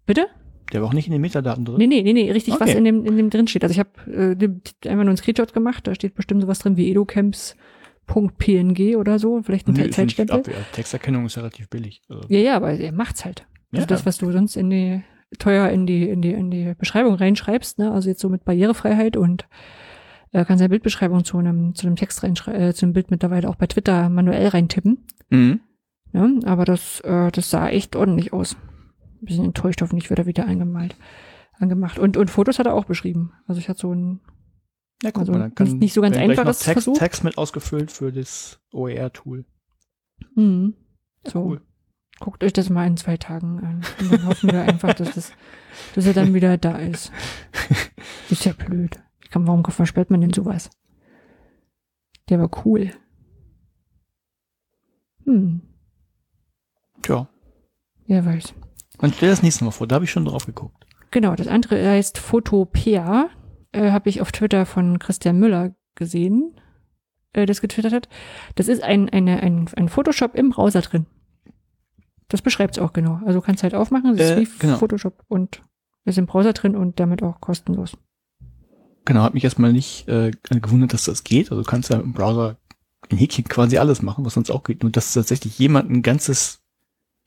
Bitte? 0.07 0.27
Der 0.73 0.81
war 0.82 0.89
auch 0.89 0.93
nicht 0.93 1.07
in 1.07 1.12
den 1.12 1.20
Metadaten 1.20 1.65
drin? 1.65 1.78
Nee, 1.78 1.86
nee, 1.89 2.02
nee, 2.02 2.12
nee, 2.12 2.31
richtig, 2.31 2.55
was 2.55 2.62
Okay. 2.69 2.78
in 2.78 2.85
dem, 2.85 3.05
in 3.05 3.16
dem 3.16 3.28
drin 3.31 3.48
steht. 3.48 3.65
Also 3.65 3.73
ich 3.73 3.81
habe 3.81 3.90
äh, 4.07 4.36
einfach 4.89 5.05
nur 5.05 5.09
einen 5.09 5.16
Screenshot 5.16 5.52
gemacht, 5.52 5.85
da 5.86 5.94
steht 5.97 6.15
bestimmt 6.15 6.43
sowas 6.43 6.61
drin 6.61 6.77
wie 6.77 6.89
educamps.png 6.90 8.97
oder 8.97 9.19
so, 9.19 9.43
vielleicht 9.43 9.66
ein 9.69 9.74
Nee, 9.74 9.90
Zeitstempel. 9.90 10.36
ab, 10.40 10.47
ja. 10.47 10.55
Texterkennung 10.73 11.27
ist 11.27 11.36
relativ 11.39 11.69
billig. 11.69 12.02
Also, 12.09 12.23
Ja, 12.28 12.39
ja, 12.39 12.57
aber 12.57 12.73
er 12.73 12.93
macht's 12.93 13.24
halt. 13.24 13.47
Also 13.73 13.82
Ja. 13.82 13.86
das, 13.86 14.07
was 14.07 14.19
du 14.19 14.31
sonst 14.32 14.57
in 14.57 14.70
die 14.70 15.02
teuer 15.39 15.69
in 15.70 15.86
die 15.86 16.09
in 16.09 16.23
die 16.23 16.32
in 16.32 16.51
die 16.51 16.74
Beschreibung 16.77 17.15
reinschreibst, 17.15 17.78
ne? 17.78 17.93
Also 17.93 18.09
jetzt 18.09 18.20
so 18.20 18.28
mit 18.28 18.44
Barrierefreiheit 18.44 19.16
und 19.16 19.47
äh, 20.32 20.44
kannst 20.44 20.61
ja 20.61 20.66
Bildbeschreibung 20.69 21.23
zu 21.24 21.39
einem 21.39 21.74
zu 21.77 21.86
einem 21.86 21.94
Text 21.94 22.24
reinschreiben, 22.24 22.61
äh, 22.61 22.74
zu 22.74 22.85
einem 22.86 22.94
Bild 22.94 23.12
mittlerweile 23.12 23.48
auch 23.48 23.55
bei 23.55 23.69
Twitter 23.69 24.09
manuell 24.09 24.48
reintippen. 24.48 25.07
Mhm. 25.31 25.61
Ne? 26.12 26.41
Aber 26.45 26.65
das 26.65 27.01
äh, 27.01 27.31
das 27.31 27.51
sah 27.51 27.69
echt 27.69 27.95
ordentlich 27.97 28.32
aus. 28.32 28.57
Ein 29.23 29.24
bisschen 29.27 29.45
enttäuscht, 29.45 29.81
hoffentlich 29.82 30.11
wird 30.11 30.19
er 30.19 30.27
wieder 30.27 30.47
eingemalt, 30.47 30.97
angemacht. 31.59 31.99
Und 31.99 32.16
und 32.16 32.31
Fotos 32.31 32.59
hat 32.59 32.66
er 32.66 32.74
auch 32.74 32.85
beschrieben. 32.87 33.32
Also 33.47 33.61
ich 33.61 33.69
hatte 33.69 33.81
so 33.81 33.93
ein 33.95 34.20
Ja, 35.03 35.11
guck 35.12 35.20
Also 35.20 35.32
mal, 35.32 35.39
dann 35.41 35.55
kann 35.55 35.66
nicht- 35.69 35.81
nicht 35.81 35.93
so 35.95 36.01
ganz 36.01 36.16
einfaches 36.16 36.59
Text, 36.61 36.85
Versuch. 36.85 36.99
Text 36.99 37.24
mit 37.24 37.39
ausgefüllt 37.39 37.91
für 37.93 38.12
das 38.12 38.61
OER-Tool. 38.73 39.45
hm, 40.35 40.74
so 41.24 41.39
Cool. 41.45 41.61
guckt 42.19 42.43
euch 42.45 42.53
das 42.53 42.69
mal 42.70 42.87
in 42.87 42.97
zwei 42.97 43.16
Tagen 43.16 43.61
an. 43.61 43.82
Und 44.01 44.12
dann 44.12 44.27
hoffen 44.27 44.51
wir 44.53 44.62
einfach, 44.62 44.95
dass 44.95 45.16
es 45.16 45.32
dass 45.95 46.07
er 46.07 46.12
dann 46.15 46.35
wieder 46.35 46.59
da 46.59 46.77
ist. 46.77 47.12
Ist 48.31 48.45
ja 48.45 48.53
blöd. 48.53 49.01
Ich 49.23 49.31
kann, 49.31 49.47
warum 49.47 49.65
versperrt 49.65 50.11
man 50.11 50.20
denn 50.23 50.32
sowas? 50.32 50.70
Der 52.28 52.39
war 52.41 52.51
cool. 52.65 52.91
Hm, 55.24 55.61
Tja, 57.02 57.28
wer 58.06 58.24
weiß. 58.24 58.55
dann 58.98 59.12
stell 59.12 59.31
das 59.31 59.43
nächste 59.43 59.64
Mal 59.64 59.70
vor, 59.70 59.86
da 59.86 59.94
habe 59.97 60.05
ich 60.05 60.10
schon 60.10 60.24
drauf 60.24 60.47
geguckt. 60.47 60.86
Genau, 61.10 61.35
das 61.35 61.48
andere 61.48 61.89
heißt 61.89 62.18
Photopea. 62.18 63.31
Äh, 63.72 63.90
Habe 63.93 64.09
ich 64.09 64.20
auf 64.20 64.32
Twitter 64.32 64.66
von 64.66 64.98
Christian 64.98 65.39
Müller 65.39 65.74
gesehen, 65.94 66.60
äh, 67.32 67.47
das 67.47 67.60
getwittert 67.60 67.93
hat. 67.93 68.09
Das 68.56 68.66
ist 68.68 68.82
ein, 68.82 69.09
eine, 69.09 69.40
ein, 69.43 69.68
ein 69.77 69.89
Photoshop 69.89 70.35
im 70.35 70.51
Browser 70.51 70.81
drin. 70.82 71.06
Das 72.28 72.43
beschreibt 72.43 72.77
es 72.77 72.82
auch 72.82 72.93
genau. 72.93 73.20
Also 73.27 73.40
du 73.40 73.47
kannst 73.47 73.62
halt 73.62 73.74
aufmachen, 73.74 74.14
es 74.14 74.20
ist 74.20 74.31
Äh, 74.31 74.40
wie 74.40 74.48
genau. 74.59 74.77
Photoshop 74.77 75.24
und 75.28 75.62
ist 76.05 76.18
im 76.18 76.27
Browser 76.27 76.52
drin 76.52 76.74
und 76.77 76.98
damit 77.01 77.22
auch 77.22 77.40
kostenlos. 77.40 77.97
Genau, 79.05 79.22
hat 79.22 79.35
mich 79.35 79.44
erstmal 79.44 79.72
nicht 79.72 80.06
äh, 80.09 80.31
gewundert, 80.48 80.93
dass 80.93 81.05
das 81.05 81.24
geht. 81.24 81.51
Also 81.51 81.62
du 81.62 81.68
kannst 81.68 81.90
ja 81.90 81.98
im 81.98 82.12
Browser 82.12 82.56
in 83.09 83.18
Häkchen 83.18 83.44
quasi 83.44 83.78
alles 83.78 84.02
machen, 84.02 84.24
was 84.24 84.35
sonst 84.35 84.51
auch 84.51 84.62
geht. 84.62 84.82
Nur 84.82 84.93
dass 84.93 85.12
tatsächlich 85.12 85.59
jemand 85.59 85.90
ein 85.90 86.02
ganzes 86.02 86.60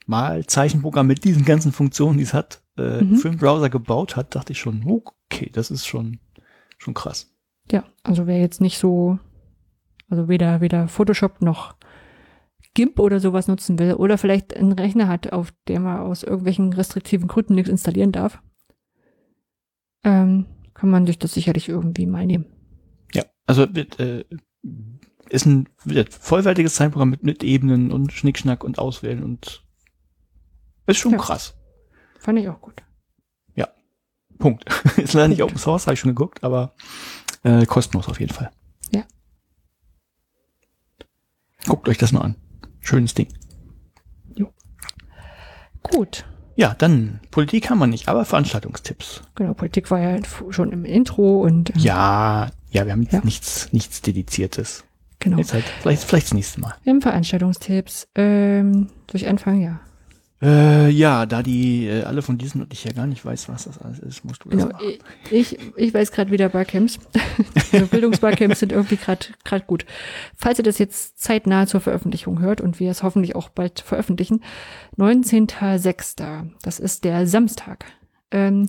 Malzeichenprogramm 0.06 1.08
mit 1.08 1.24
diesen 1.24 1.46
ganzen 1.46 1.72
Funktionen, 1.72 2.18
die 2.18 2.24
es 2.24 2.34
hat, 2.34 2.62
äh, 2.78 3.04
Mhm. 3.04 3.16
für 3.18 3.30
den 3.30 3.38
Browser 3.40 3.70
gebaut 3.70 4.16
hat, 4.16 4.36
dachte 4.36 4.54
ich 4.54 4.60
schon, 4.60 4.84
okay, 4.86 5.50
das 5.52 5.72
ist 5.72 5.86
schon, 5.86 6.20
schon 6.78 6.94
krass. 6.94 7.34
Ja, 7.72 7.84
also 8.04 8.28
wer 8.28 8.40
jetzt 8.40 8.62
nicht 8.62 8.78
so, 8.78 9.20
also 10.10 10.28
weder, 10.28 10.60
weder 10.62 10.88
Photoshop 10.88 11.42
noch 11.42 11.76
GIMP 12.74 13.00
oder 13.00 13.20
sowas 13.20 13.48
nutzen 13.48 13.78
will 13.80 13.94
oder 13.94 14.18
vielleicht 14.18 14.56
einen 14.58 14.72
Rechner 14.74 15.08
hat, 15.08 15.32
auf 15.32 15.54
dem 15.68 15.86
er 15.86 16.02
aus 16.02 16.24
irgendwelchen 16.24 16.74
restriktiven 16.74 17.28
Gründen 17.28 17.56
nichts 17.56 17.70
installieren 17.70 18.12
darf, 18.12 18.42
ähm, 20.04 20.46
kann 20.74 20.90
man 20.90 21.06
sich 21.06 21.20
das 21.20 21.34
sicherlich 21.34 21.70
irgendwie 21.70 22.06
mal 22.08 22.26
nehmen. 22.26 22.46
Ja, 23.14 23.24
also 23.46 23.74
wird, 23.74 24.00
äh, 24.00 24.26
ist 25.30 25.46
ein 25.46 25.70
vollwertiges 26.10 26.76
Zeichenprogramm 26.76 27.12
mit, 27.12 27.24
mit 27.24 27.44
Ebenen 27.44 27.92
und 27.92 28.12
Schnickschnack 28.12 28.64
und 28.64 28.80
Auswählen 28.80 29.24
und 29.24 29.64
ist 30.88 30.98
schon 30.98 31.14
Ja. 31.14 31.18
krass. 31.18 31.56
Fand 32.20 32.40
ich 32.40 32.48
auch 32.50 32.62
gut. 32.62 32.82
Punkt. 34.40 34.66
ist 34.98 35.14
leider 35.14 35.30
nicht. 35.30 35.42
Open 35.44 35.58
Source, 35.58 35.86
habe 35.86 35.94
ich 35.94 36.00
schon 36.02 36.10
geguckt, 36.12 36.44
aber 36.44 36.74
äh, 37.44 37.66
kostenlos 37.66 38.10
auf 38.10 38.20
jeden 38.20 38.34
Fall. 38.34 38.50
Ja. 38.92 39.04
Guckt 41.66 41.88
euch 41.88 41.98
das 41.98 42.12
mal 42.12 42.22
an. 42.22 42.36
Schönes 42.82 43.14
Ding. 43.14 43.28
Gut. 45.82 46.26
Ja, 46.56 46.74
dann 46.78 47.20
Politik 47.32 47.70
haben 47.70 47.80
wir 47.80 47.88
nicht, 47.88 48.08
aber 48.08 48.26
Veranstaltungstipps. 48.26 49.22
Genau, 49.36 49.54
Politik 49.54 49.90
war 49.92 50.00
ja 50.00 50.20
schon 50.50 50.72
im 50.72 50.86
Intro 50.86 51.42
und 51.42 51.70
äh, 51.76 51.80
Ja, 51.80 52.50
ja, 52.70 52.86
wir 52.86 52.92
haben 52.92 53.08
Ja. 53.12 53.22
nichts, 53.24 53.72
nichts 53.72 54.02
Dediziertes. 54.02 54.84
genau. 55.20 55.38
Jetzt 55.38 55.54
halt, 55.54 55.64
vielleicht, 55.82 56.04
vielleicht 56.04 56.28
das 56.28 56.34
nächste 56.34 56.60
Mal. 56.62 56.74
Wir 56.84 56.92
haben 56.94 57.02
Veranstaltungstipps. 57.02 58.08
Ähm, 58.16 58.88
soll 59.12 59.22
ich 59.22 59.28
anfangen? 59.28 59.62
Ja. 59.62 59.80
Äh, 60.44 60.90
ja, 60.90 61.26
da 61.26 61.42
die 61.42 61.88
äh, 61.88 62.04
alle 62.04 62.22
von 62.22 62.38
diesen 62.38 62.62
und 62.62 62.74
ich 62.74 62.84
ja 62.84 62.92
gar 62.92 63.08
nicht 63.08 63.24
weiß, 63.24 63.48
was 63.48 63.64
das 63.64 63.78
alles 63.78 64.00
ist, 64.00 64.26
musst 64.26 64.44
du 64.44 64.50
das 64.50 64.60
Genau. 64.60 64.74
machen. 64.74 64.98
Ich, 65.32 65.58
ich 65.78 65.94
weiß 65.94 66.12
gerade 66.12 66.32
wieder 66.32 66.50
Barcamps. 66.50 67.00
Bildungsbarcamps 67.92 68.60
sind 68.60 68.74
irgendwie 68.74 68.98
gerade 68.98 69.28
gerade 69.46 69.64
gut. 69.66 69.86
Falls 70.36 70.60
ihr 70.60 70.66
das 70.66 70.80
jetzt 70.80 71.18
zeitnah 71.20 71.66
zur 71.66 71.80
Veröffentlichung 71.80 72.40
hört 72.42 72.60
und 72.60 72.82
wir 72.82 72.92
es 72.92 73.04
hoffentlich 73.04 73.38
auch 73.38 73.48
bald 73.48 73.80
veröffentlichen, 73.80 74.44
19.06. 74.98 76.50
Das 76.62 76.80
ist 76.80 77.06
der 77.06 77.26
Samstag. 77.26 77.86
Ähm, 78.32 78.68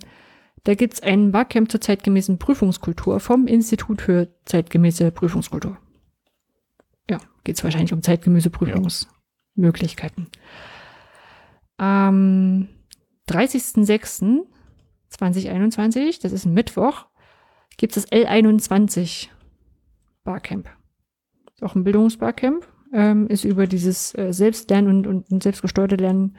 da 0.62 0.74
gibt's 0.74 1.02
ein 1.02 1.32
Barcamp 1.32 1.70
zur 1.72 1.80
zeitgemäßen 1.80 2.38
Prüfungskultur 2.38 3.18
vom 3.18 3.46
Institut 3.48 4.00
für 4.00 4.28
zeitgemäße 4.44 5.10
Prüfungskultur. 5.10 5.76
Ja, 7.10 7.18
geht's 7.42 7.64
wahrscheinlich 7.64 7.92
um 7.92 8.00
zeitgemäße 8.02 8.48
Prüfungsmöglichkeiten. 8.50 10.28
Am 11.76 12.68
30.06.2021, 13.28 16.22
das 16.22 16.32
ist 16.32 16.44
ein 16.44 16.54
Mittwoch, 16.54 17.06
gibt 17.76 17.96
es 17.96 18.04
das 18.04 18.12
L21 18.12 19.28
Barcamp. 20.24 20.68
Ist 21.54 21.62
auch 21.62 21.74
ein 21.74 21.84
Bildungsbarcamp, 21.84 22.66
ähm, 22.92 23.28
ist 23.28 23.44
über 23.44 23.66
dieses 23.66 24.14
äh, 24.16 24.32
Selbstlernen 24.32 25.06
und, 25.06 25.30
und 25.30 25.42
selbstgesteuerte 25.42 25.96
Lernen 25.96 26.36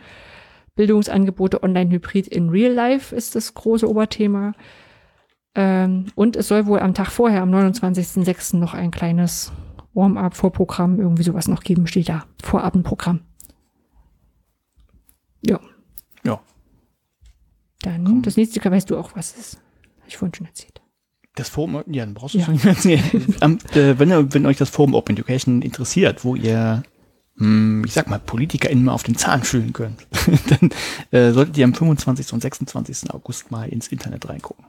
Bildungsangebote 0.76 1.64
online 1.64 1.92
hybrid 1.92 2.28
in 2.28 2.50
real 2.50 2.74
life 2.74 3.16
ist 3.16 3.36
das 3.36 3.54
große 3.54 3.90
Oberthema. 3.90 4.54
Ähm, 5.56 6.08
und 6.16 6.36
es 6.36 6.50
soll 6.50 6.66
wohl 6.66 6.80
am 6.80 6.94
Tag 6.94 7.12
vorher, 7.12 7.42
am 7.42 7.54
29.06. 7.54 8.58
noch 8.58 8.74
ein 8.74 8.92
kleines 8.92 9.54
Warm-up-Vorprogramm, 9.94 11.00
irgendwie 11.00 11.24
sowas 11.24 11.48
noch 11.48 11.64
geben, 11.64 11.88
steht 11.88 12.10
da. 12.10 12.26
Vorabendprogramm. 12.44 13.22
Ja. 15.46 15.60
Ja. 16.24 16.42
Dann, 17.82 18.04
Komm. 18.06 18.22
das 18.22 18.38
nächste 18.38 18.64
weißt 18.64 18.90
du 18.90 18.98
auch, 18.98 19.16
was 19.16 19.34
es 19.34 19.40
ist. 19.40 19.56
Habe 20.00 20.08
ich 20.10 20.18
vorhin 20.18 20.34
schon 20.34 20.48
erzählt. 20.48 20.82
Das 21.36 21.50
Forum, 21.50 21.84
ja, 21.88 22.06
dann 22.06 22.14
brauchst 22.14 22.36
du 22.36 22.40
Ja. 22.40 22.46
es 22.46 22.50
nicht 22.50 22.64
mehr 22.64 22.74
erzählen. 22.76 23.36
Am, 23.42 23.58
äh, 23.74 24.00
wenn, 24.00 24.34
wenn 24.34 24.46
euch 24.46 24.58
das 24.58 24.70
Forum 24.70 24.94
Open 24.96 25.16
Education 25.16 25.62
interessiert, 25.62 26.24
wo 26.24 26.36
ihr, 26.36 26.84
hm, 27.38 27.84
ich 27.86 27.94
sag 27.94 28.08
mal, 28.10 28.20
PolitikerInnen 28.20 28.86
mal 28.86 28.94
auf 28.94 29.04
den 29.04 29.18
Zahn 29.18 29.44
fühlen 29.44 29.74
könnt, 29.74 30.08
dann 30.50 30.70
äh, 31.12 31.32
solltet 31.34 31.58
ihr 31.58 31.66
am 31.66 31.74
25. 31.74 32.32
und 32.34 32.42
26. 32.42 33.12
August 33.14 33.52
mal 33.52 33.68
ins 33.68 33.90
Internet 33.90 34.30
reingucken. 34.30 34.66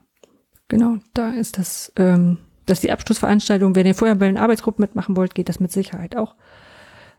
Genau, 0.69 0.97
da 1.15 1.31
ist 1.31 1.59
das, 1.59 1.93
ähm, 1.97 2.39
das 2.67 2.79
ist 2.79 2.83
die 2.83 2.91
Abschlussveranstaltung. 2.91 3.77
Wenn 3.77 3.87
ihr 3.87 3.95
vorher 3.95 4.17
bei 4.17 4.27
den 4.27 4.37
Arbeitsgruppen 4.37 4.83
mitmachen 4.83 5.17
wollt, 5.17 5.37
geht 5.37 5.49
das 5.49 5.61
mit 5.61 5.71
Sicherheit 5.71 6.17
auch. 6.17 6.35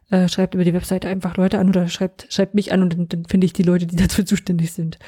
Äh, 0.10 0.30
schreibt 0.30 0.54
über 0.54 0.64
die 0.64 0.74
Webseite 0.74 1.10
einfach 1.10 1.36
Leute 1.36 1.60
an 1.60 1.68
oder 1.68 1.90
schreibt, 1.90 2.32
schreibt 2.32 2.56
mich 2.56 2.72
an 2.72 2.82
und 2.82 2.94
dann, 2.94 3.10
dann 3.10 3.26
finde 3.26 3.46
ich 3.46 3.54
die 3.54 3.64
Leute, 3.64 3.88
die 3.88 3.96
dafür 4.08 4.26
zuständig 4.26 4.72
sind. 4.72 5.00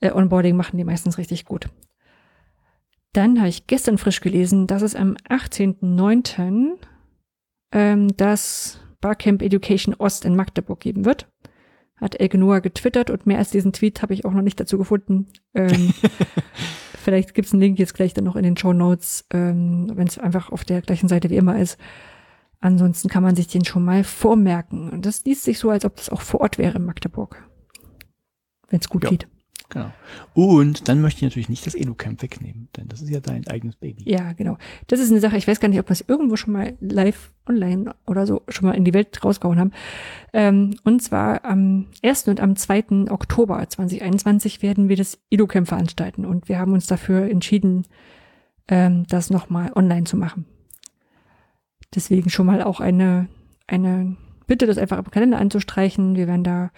Äh, 0.00 0.12
Onboarding 0.12 0.56
machen 0.56 0.76
die 0.76 0.84
meistens 0.84 1.16
richtig 1.16 1.44
gut. 1.44 1.68
Dann 3.14 3.38
habe 3.38 3.48
ich 3.48 3.66
gestern 3.66 3.96
frisch 3.96 4.20
gelesen, 4.20 4.66
dass 4.66 4.82
es 4.82 4.94
am 4.94 5.14
18.09. 5.28 6.72
Ähm, 7.72 8.16
das 8.16 8.80
Barcamp 9.00 9.40
Education 9.40 9.94
Ost 9.94 10.24
in 10.24 10.36
Magdeburg 10.36 10.80
geben 10.80 11.04
wird. 11.04 11.28
Hat 11.96 12.20
Elke 12.20 12.36
Noah 12.36 12.60
getwittert 12.60 13.08
und 13.08 13.26
mehr 13.26 13.38
als 13.38 13.50
diesen 13.50 13.72
Tweet 13.72 14.02
habe 14.02 14.14
ich 14.14 14.24
auch 14.24 14.32
noch 14.32 14.42
nicht 14.42 14.58
dazu 14.58 14.76
gefunden. 14.76 15.28
Ähm, 15.54 15.94
Vielleicht 17.04 17.34
gibt's 17.34 17.52
einen 17.52 17.60
Link 17.60 17.78
jetzt 17.78 17.94
gleich 17.94 18.14
dann 18.14 18.24
noch 18.24 18.34
in 18.34 18.44
den 18.44 18.56
Show 18.56 18.72
Notes, 18.72 19.26
ähm, 19.30 19.92
wenn 19.94 20.06
es 20.06 20.18
einfach 20.18 20.50
auf 20.50 20.64
der 20.64 20.80
gleichen 20.80 21.08
Seite 21.08 21.28
wie 21.30 21.36
immer 21.36 21.58
ist. 21.58 21.78
Ansonsten 22.64 23.10
kann 23.10 23.22
man 23.22 23.36
sich 23.36 23.46
den 23.46 23.66
schon 23.66 23.84
mal 23.84 24.04
vormerken. 24.04 24.88
Und 24.88 25.04
das 25.04 25.22
liest 25.26 25.44
sich 25.44 25.58
so, 25.58 25.68
als 25.68 25.84
ob 25.84 25.96
das 25.96 26.08
auch 26.08 26.22
vor 26.22 26.40
Ort 26.40 26.56
wäre 26.56 26.78
in 26.78 26.86
Magdeburg. 26.86 27.46
Wenn 28.70 28.80
es 28.80 28.88
gut 28.88 29.04
Ja. 29.04 29.10
geht. 29.10 29.28
Genau. 29.68 29.92
Und 30.32 30.88
dann 30.88 31.02
möchte 31.02 31.18
ich 31.18 31.22
natürlich 31.24 31.50
nicht 31.50 31.66
das 31.66 31.74
EduCamp 31.74 32.22
wegnehmen, 32.22 32.68
denn 32.76 32.88
das 32.88 33.02
ist 33.02 33.10
ja 33.10 33.20
dein 33.20 33.46
eigenes 33.48 33.76
Baby. 33.76 34.10
Ja, 34.10 34.32
genau. 34.32 34.56
Das 34.86 34.98
ist 34.98 35.10
eine 35.10 35.20
Sache, 35.20 35.36
ich 35.36 35.46
weiß 35.46 35.60
gar 35.60 35.68
nicht, 35.68 35.78
ob 35.78 35.88
wir 35.88 35.92
es 35.92 36.04
irgendwo 36.06 36.36
schon 36.36 36.54
mal 36.54 36.74
live 36.80 37.32
online 37.46 37.94
oder 38.06 38.26
so 38.26 38.40
schon 38.48 38.66
mal 38.68 38.76
in 38.76 38.84
die 38.86 38.94
Welt 38.94 39.22
rausgehauen 39.22 39.58
haben. 39.58 39.72
Ähm, 40.32 40.76
und 40.84 41.02
zwar 41.02 41.44
am 41.44 41.88
1. 42.02 42.28
und 42.28 42.40
am 42.40 42.56
2. 42.56 43.10
Oktober 43.10 43.68
2021 43.68 44.62
werden 44.62 44.88
wir 44.88 44.96
das 44.96 45.18
EduCamp 45.30 45.68
veranstalten 45.68 46.24
und 46.24 46.48
wir 46.48 46.58
haben 46.58 46.72
uns 46.72 46.86
dafür 46.86 47.28
entschieden, 47.28 47.82
ähm, 48.68 49.04
das 49.10 49.28
nochmal 49.28 49.70
online 49.74 50.04
zu 50.04 50.16
machen. 50.16 50.46
Deswegen 51.94 52.30
schon 52.30 52.46
mal 52.46 52.62
auch 52.62 52.80
eine, 52.80 53.28
eine 53.66 54.16
Bitte, 54.46 54.66
das 54.66 54.78
einfach 54.78 54.98
im 54.98 55.10
Kalender 55.10 55.38
anzustreichen. 55.38 56.16
Wir 56.16 56.26
werden 56.26 56.44
da, 56.44 56.70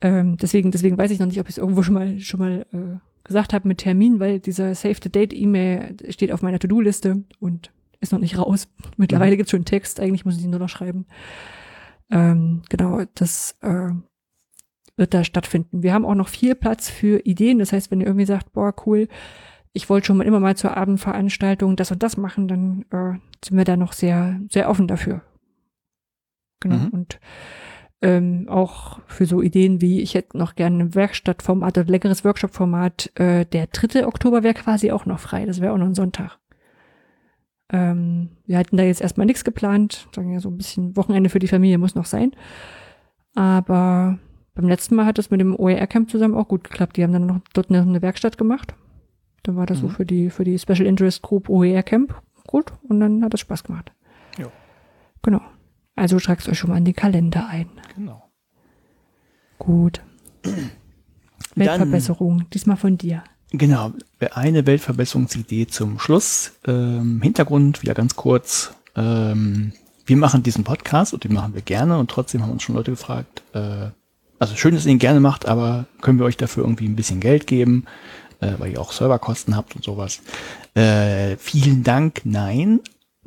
ähm, 0.00 0.36
deswegen, 0.36 0.70
deswegen 0.70 0.98
weiß 0.98 1.10
ich 1.10 1.18
noch 1.18 1.26
nicht, 1.26 1.40
ob 1.40 1.48
ich 1.48 1.54
es 1.54 1.58
irgendwo 1.58 1.82
schon 1.82 1.94
mal, 1.94 2.20
schon 2.20 2.40
mal 2.40 2.66
äh, 2.72 2.98
gesagt 3.24 3.52
habe 3.52 3.68
mit 3.68 3.78
Termin, 3.78 4.20
weil 4.20 4.40
dieser 4.40 4.74
Save 4.74 4.96
the 5.02 5.10
Date 5.10 5.32
E-Mail 5.32 5.96
steht 6.10 6.32
auf 6.32 6.42
meiner 6.42 6.58
To-Do-Liste 6.58 7.24
und 7.38 7.72
ist 8.00 8.12
noch 8.12 8.20
nicht 8.20 8.38
raus. 8.38 8.68
Mittlerweile 8.96 9.36
gibt's 9.36 9.50
schon 9.50 9.58
einen 9.58 9.64
Text, 9.66 10.00
eigentlich 10.00 10.24
muss 10.24 10.38
ich 10.38 10.44
ihn 10.44 10.50
nur 10.50 10.60
noch 10.60 10.68
schreiben. 10.68 11.06
Ähm, 12.10 12.62
genau, 12.68 13.02
das 13.14 13.56
äh, 13.62 13.90
wird 14.96 15.14
da 15.14 15.24
stattfinden. 15.24 15.82
Wir 15.82 15.92
haben 15.92 16.04
auch 16.04 16.14
noch 16.14 16.28
viel 16.28 16.54
Platz 16.54 16.88
für 16.88 17.20
Ideen. 17.24 17.58
Das 17.58 17.72
heißt, 17.72 17.90
wenn 17.90 18.00
ihr 18.00 18.06
irgendwie 18.06 18.26
sagt, 18.26 18.52
boah, 18.52 18.74
cool, 18.86 19.08
ich 19.72 19.88
wollte 19.88 20.06
schon 20.06 20.16
mal 20.16 20.26
immer 20.26 20.40
mal 20.40 20.56
zur 20.56 20.76
Abendveranstaltung 20.76 21.76
das 21.76 21.92
und 21.92 22.02
das 22.02 22.16
machen, 22.16 22.48
dann 22.48 22.84
äh, 22.90 23.18
sind 23.44 23.56
wir 23.56 23.64
da 23.64 23.76
noch 23.76 23.92
sehr, 23.92 24.40
sehr 24.50 24.68
offen 24.68 24.88
dafür. 24.88 25.22
Genau. 26.60 26.76
Mhm. 26.76 26.88
Und 26.88 27.20
ähm, 28.02 28.46
auch 28.48 29.00
für 29.06 29.26
so 29.26 29.42
Ideen 29.42 29.80
wie, 29.80 30.00
ich 30.00 30.14
hätte 30.14 30.38
noch 30.38 30.54
gerne 30.54 30.84
ein 30.84 30.94
Werkstattformat 30.94 31.78
oder 31.78 31.90
leckeres 31.90 32.24
Workshop-Format. 32.24 33.12
Äh, 33.14 33.44
der 33.46 33.66
3. 33.66 34.06
Oktober 34.06 34.42
wäre 34.42 34.54
quasi 34.54 34.90
auch 34.90 35.06
noch 35.06 35.20
frei. 35.20 35.44
Das 35.44 35.60
wäre 35.60 35.72
auch 35.72 35.78
noch 35.78 35.86
ein 35.86 35.94
Sonntag. 35.94 36.38
Ähm, 37.72 38.30
wir 38.46 38.58
hatten 38.58 38.76
da 38.76 38.82
jetzt 38.82 39.02
erstmal 39.02 39.26
nichts 39.26 39.44
geplant. 39.44 40.08
Sagen 40.14 40.32
ja 40.32 40.40
so 40.40 40.48
ein 40.48 40.56
bisschen 40.56 40.96
Wochenende 40.96 41.30
für 41.30 41.38
die 41.38 41.48
Familie 41.48 41.78
muss 41.78 41.94
noch 41.94 42.06
sein. 42.06 42.32
Aber 43.34 44.18
beim 44.54 44.66
letzten 44.68 44.96
Mal 44.96 45.06
hat 45.06 45.18
es 45.18 45.30
mit 45.30 45.40
dem 45.40 45.54
OER-Camp 45.54 46.10
zusammen 46.10 46.34
auch 46.34 46.48
gut 46.48 46.64
geklappt. 46.64 46.96
Die 46.96 47.02
haben 47.02 47.12
dann 47.12 47.26
noch 47.26 47.40
dort 47.52 47.70
eine, 47.70 47.82
eine 47.82 48.02
Werkstatt 48.02 48.38
gemacht. 48.38 48.74
Dann 49.42 49.56
war 49.56 49.66
das 49.66 49.78
so 49.78 49.86
Mhm. 49.88 49.90
für 49.92 50.06
die, 50.06 50.30
für 50.30 50.44
die 50.44 50.58
Special 50.58 50.86
Interest 50.86 51.22
Group 51.22 51.48
OER 51.48 51.82
Camp 51.82 52.14
gut 52.46 52.72
und 52.88 53.00
dann 53.00 53.22
hat 53.24 53.32
es 53.34 53.40
Spaß 53.40 53.64
gemacht. 53.64 53.92
Ja. 54.38 54.46
Genau. 55.22 55.40
Also 55.96 56.18
tragt 56.18 56.48
euch 56.48 56.58
schon 56.58 56.70
mal 56.70 56.78
in 56.78 56.84
den 56.84 56.94
Kalender 56.96 57.46
ein. 57.48 57.68
Genau. 57.96 58.24
Gut. 59.58 60.00
Dann- 60.42 60.70
Weltverbesserung, 61.56 62.48
diesmal 62.50 62.76
von 62.76 62.96
dir. 62.96 63.22
Genau, 63.52 63.92
eine 64.32 64.64
Weltverbesserungsidee 64.66 65.66
zum 65.66 65.98
Schluss. 65.98 66.52
Ähm, 66.66 67.20
Hintergrund 67.20 67.82
wieder 67.82 67.94
ganz 67.94 68.14
kurz. 68.14 68.74
Ähm, 68.94 69.72
wir 70.06 70.16
machen 70.16 70.44
diesen 70.44 70.62
Podcast 70.62 71.12
und 71.14 71.24
den 71.24 71.32
machen 71.32 71.54
wir 71.54 71.62
gerne 71.62 71.98
und 71.98 72.10
trotzdem 72.10 72.42
haben 72.42 72.52
uns 72.52 72.62
schon 72.62 72.76
Leute 72.76 72.92
gefragt, 72.92 73.42
äh, 73.52 73.88
also 74.38 74.54
schön, 74.56 74.74
dass 74.74 74.86
ihr 74.86 74.92
ihn 74.92 74.98
gerne 75.00 75.18
macht, 75.20 75.46
aber 75.46 75.86
können 76.00 76.18
wir 76.20 76.26
euch 76.26 76.36
dafür 76.36 76.62
irgendwie 76.62 76.86
ein 76.86 76.94
bisschen 76.96 77.18
Geld 77.20 77.46
geben, 77.48 77.84
äh, 78.40 78.52
weil 78.58 78.72
ihr 78.72 78.80
auch 78.80 78.92
Serverkosten 78.92 79.56
habt 79.56 79.76
und 79.76 79.84
sowas. 79.84 80.20
Äh, 80.74 81.36
vielen 81.36 81.82
Dank, 81.82 82.22
nein, 82.24 82.80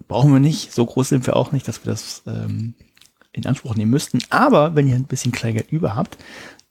brauchen 0.07 0.31
wir 0.33 0.39
nicht. 0.39 0.73
So 0.73 0.85
groß 0.85 1.09
sind 1.09 1.27
wir 1.27 1.35
auch 1.35 1.51
nicht, 1.51 1.67
dass 1.67 1.85
wir 1.85 1.91
das 1.91 2.23
ähm, 2.27 2.73
in 3.31 3.45
Anspruch 3.45 3.75
nehmen 3.75 3.91
müssten. 3.91 4.19
Aber 4.29 4.75
wenn 4.75 4.87
ihr 4.87 4.95
ein 4.95 5.05
bisschen 5.05 5.31
Kleingeld 5.31 5.71
über 5.71 5.95
habt, 5.95 6.17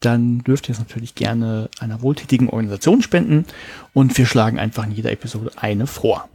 dann 0.00 0.40
dürft 0.40 0.68
ihr 0.68 0.72
es 0.72 0.78
natürlich 0.78 1.14
gerne 1.14 1.68
einer 1.78 2.02
wohltätigen 2.02 2.48
Organisation 2.48 3.02
spenden 3.02 3.46
und 3.92 4.16
wir 4.16 4.26
schlagen 4.26 4.58
einfach 4.58 4.84
in 4.84 4.92
jeder 4.92 5.12
Episode 5.12 5.52
eine 5.56 5.86
vor. 5.86 6.28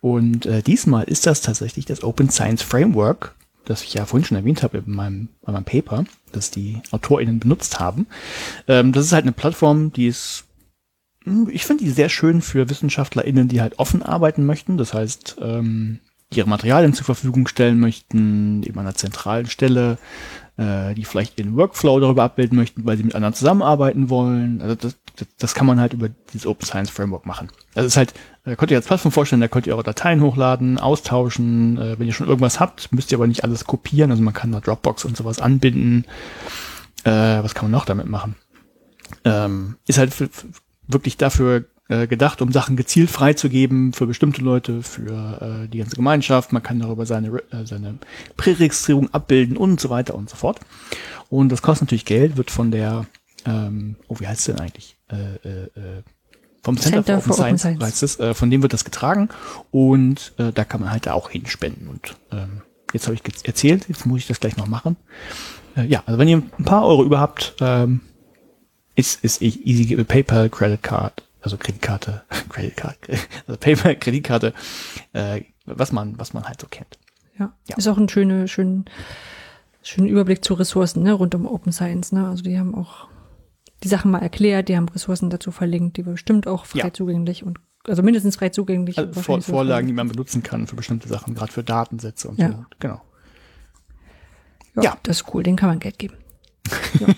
Und 0.00 0.46
äh, 0.46 0.62
diesmal 0.62 1.04
ist 1.04 1.26
das 1.26 1.40
tatsächlich 1.40 1.86
das 1.86 2.02
Open 2.04 2.28
Science 2.28 2.62
Framework, 2.62 3.34
das 3.64 3.82
ich 3.82 3.94
ja 3.94 4.04
vorhin 4.04 4.26
schon 4.26 4.36
erwähnt 4.36 4.62
habe 4.62 4.78
in 4.78 4.94
meinem, 4.94 5.28
in 5.46 5.52
meinem 5.52 5.64
Paper, 5.64 6.04
das 6.32 6.50
die 6.50 6.80
AutorInnen 6.90 7.40
benutzt 7.40 7.80
haben. 7.80 8.06
Ähm, 8.68 8.92
das 8.92 9.06
ist 9.06 9.12
halt 9.12 9.24
eine 9.24 9.32
Plattform, 9.32 9.92
die 9.92 10.06
ist, 10.06 10.44
ich 11.50 11.64
finde 11.64 11.84
die 11.84 11.90
sehr 11.90 12.08
schön 12.08 12.42
für 12.42 12.68
WissenschaftlerInnen, 12.68 13.48
die 13.48 13.60
halt 13.60 13.78
offen 13.78 14.02
arbeiten 14.02 14.44
möchten. 14.44 14.76
Das 14.76 14.92
heißt, 14.92 15.36
ähm, 15.40 16.00
ihre 16.30 16.48
Materialien 16.48 16.92
zur 16.92 17.06
Verfügung 17.06 17.48
stellen 17.48 17.80
möchten, 17.80 18.62
eben 18.62 18.78
an 18.78 18.86
einer 18.86 18.94
zentralen 18.94 19.46
Stelle, 19.46 19.98
äh, 20.56 20.94
die 20.94 21.04
vielleicht 21.04 21.38
ihren 21.38 21.56
Workflow 21.56 21.98
darüber 22.00 22.24
abbilden 22.24 22.58
möchten, 22.58 22.84
weil 22.84 22.96
sie 22.96 23.04
mit 23.04 23.14
anderen 23.14 23.34
zusammenarbeiten 23.34 24.10
wollen. 24.10 24.60
Also 24.60 24.74
das, 24.74 24.96
das, 25.16 25.28
das 25.38 25.54
kann 25.54 25.66
man 25.66 25.80
halt 25.80 25.94
über 25.94 26.10
dieses 26.32 26.46
Open 26.46 26.66
Science 26.66 26.90
Framework 26.90 27.24
machen. 27.24 27.48
Also 27.74 27.86
es 27.86 27.92
ist 27.94 27.96
halt, 27.96 28.14
da 28.44 28.56
könnt 28.56 28.70
ihr 28.70 28.76
als 28.76 28.86
Plattform 28.86 29.12
vorstellen, 29.12 29.40
da 29.40 29.48
könnt 29.48 29.66
ihr 29.66 29.74
eure 29.74 29.84
Dateien 29.84 30.20
hochladen, 30.20 30.78
austauschen. 30.78 31.78
Äh, 31.78 31.98
wenn 31.98 32.06
ihr 32.06 32.12
schon 32.12 32.28
irgendwas 32.28 32.60
habt, 32.60 32.92
müsst 32.92 33.12
ihr 33.12 33.18
aber 33.18 33.26
nicht 33.26 33.44
alles 33.44 33.64
kopieren. 33.64 34.10
Also 34.10 34.22
man 34.22 34.34
kann 34.34 34.52
da 34.52 34.60
Dropbox 34.60 35.04
und 35.04 35.16
sowas 35.16 35.38
anbinden. 35.38 36.04
Äh, 37.04 37.10
was 37.10 37.54
kann 37.54 37.66
man 37.66 37.72
noch 37.72 37.86
damit 37.86 38.06
machen? 38.06 38.36
ähm, 39.24 39.76
ist 39.86 39.98
halt 39.98 40.12
für, 40.12 40.28
für 40.28 40.48
wirklich 40.86 41.16
dafür 41.16 41.64
äh, 41.88 42.06
gedacht, 42.06 42.40
um 42.40 42.50
Sachen 42.50 42.76
gezielt 42.76 43.10
freizugeben 43.10 43.92
für 43.92 44.06
bestimmte 44.06 44.42
Leute, 44.42 44.82
für 44.82 45.64
äh, 45.64 45.68
die 45.68 45.78
ganze 45.78 45.96
Gemeinschaft. 45.96 46.52
Man 46.52 46.62
kann 46.62 46.78
darüber 46.78 47.04
seine, 47.04 47.28
äh, 47.28 47.64
seine 47.64 47.98
Präregistrierung 48.36 49.12
abbilden 49.12 49.56
und 49.56 49.80
so 49.80 49.90
weiter 49.90 50.14
und 50.14 50.30
so 50.30 50.36
fort. 50.36 50.60
Und 51.28 51.50
das 51.50 51.62
kostet 51.62 51.88
natürlich 51.88 52.06
Geld, 52.06 52.36
wird 52.36 52.50
von 52.50 52.70
der, 52.70 53.06
ähm, 53.44 53.96
oh, 54.08 54.16
wie 54.18 54.26
heißt 54.26 54.40
es 54.40 54.46
denn 54.46 54.60
eigentlich? 54.60 54.96
Äh, 55.10 55.48
äh, 55.48 55.64
äh 55.76 56.02
vom 56.62 56.78
Center, 56.78 57.04
Center 57.04 57.20
for 57.20 57.38
Open, 57.38 57.58
Science, 57.58 57.60
Science. 57.60 58.02
Es, 58.02 58.18
äh, 58.18 58.32
von 58.32 58.50
dem 58.50 58.62
wird 58.62 58.72
das 58.72 58.86
getragen 58.86 59.28
und 59.70 60.32
äh, 60.38 60.50
da 60.50 60.64
kann 60.64 60.80
man 60.80 60.90
halt 60.90 61.06
auch 61.10 61.28
hinspenden. 61.28 61.88
Und 61.88 62.16
ähm, 62.32 62.62
jetzt 62.94 63.06
habe 63.06 63.14
ich 63.14 63.46
erzählt, 63.46 63.86
jetzt 63.90 64.06
muss 64.06 64.20
ich 64.20 64.26
das 64.26 64.40
gleich 64.40 64.56
noch 64.56 64.66
machen. 64.66 64.96
Äh, 65.76 65.84
ja, 65.84 66.02
also 66.06 66.18
wenn 66.18 66.28
ihr 66.28 66.38
ein 66.58 66.64
paar 66.64 66.86
Euro 66.86 67.04
über 67.04 67.20
habt, 67.20 67.54
ähm, 67.60 68.00
ist, 68.94 69.24
ist 69.24 69.42
easy 69.42 69.96
PayPal, 70.04 70.48
Credit 70.48 70.82
Card, 70.82 71.22
also 71.40 71.56
Kreditkarte, 71.56 72.22
Kreditkarte, 72.48 73.18
also 73.46 73.58
PayPal, 73.58 73.96
Kreditkarte, 73.96 74.54
äh, 75.12 75.42
was 75.66 75.92
man, 75.92 76.18
was 76.18 76.32
man 76.34 76.44
halt 76.44 76.60
so 76.60 76.66
kennt. 76.68 76.98
Ja, 77.38 77.52
ja. 77.68 77.76
ist 77.76 77.88
auch 77.88 77.98
ein 77.98 78.08
schöner, 78.08 78.46
schön, 78.46 78.84
schöner 79.82 80.08
Überblick 80.08 80.44
zu 80.44 80.54
Ressourcen, 80.54 81.02
ne, 81.02 81.12
rund 81.12 81.34
um 81.34 81.46
Open 81.46 81.72
Science, 81.72 82.12
ne, 82.12 82.28
also 82.28 82.42
die 82.42 82.58
haben 82.58 82.74
auch 82.74 83.08
die 83.82 83.88
Sachen 83.88 84.10
mal 84.10 84.20
erklärt, 84.20 84.68
die 84.68 84.76
haben 84.76 84.88
Ressourcen 84.88 85.30
dazu 85.30 85.50
verlinkt, 85.50 85.96
die 85.96 86.02
bestimmt 86.02 86.46
auch 86.46 86.64
frei 86.64 86.78
ja. 86.78 86.92
zugänglich 86.92 87.44
und 87.44 87.58
also 87.86 88.02
mindestens 88.02 88.36
frei 88.36 88.48
zugänglich. 88.48 88.96
Also 88.96 89.20
Vor 89.20 89.42
Vorlagen, 89.42 89.86
die 89.86 89.92
man 89.92 90.08
benutzen 90.08 90.42
kann 90.42 90.66
für 90.66 90.74
bestimmte 90.74 91.06
Sachen, 91.06 91.34
gerade 91.34 91.52
für 91.52 91.62
Datensätze 91.62 92.28
und 92.28 92.38
ja. 92.38 92.48
so. 92.48 92.64
Genau. 92.78 93.02
Ja, 94.76 94.82
ja, 94.82 94.98
das 95.02 95.20
ist 95.20 95.34
cool, 95.34 95.42
den 95.42 95.56
kann 95.56 95.68
man 95.68 95.80
Geld 95.80 95.98
geben. 95.98 96.16
Ja, 97.00 97.08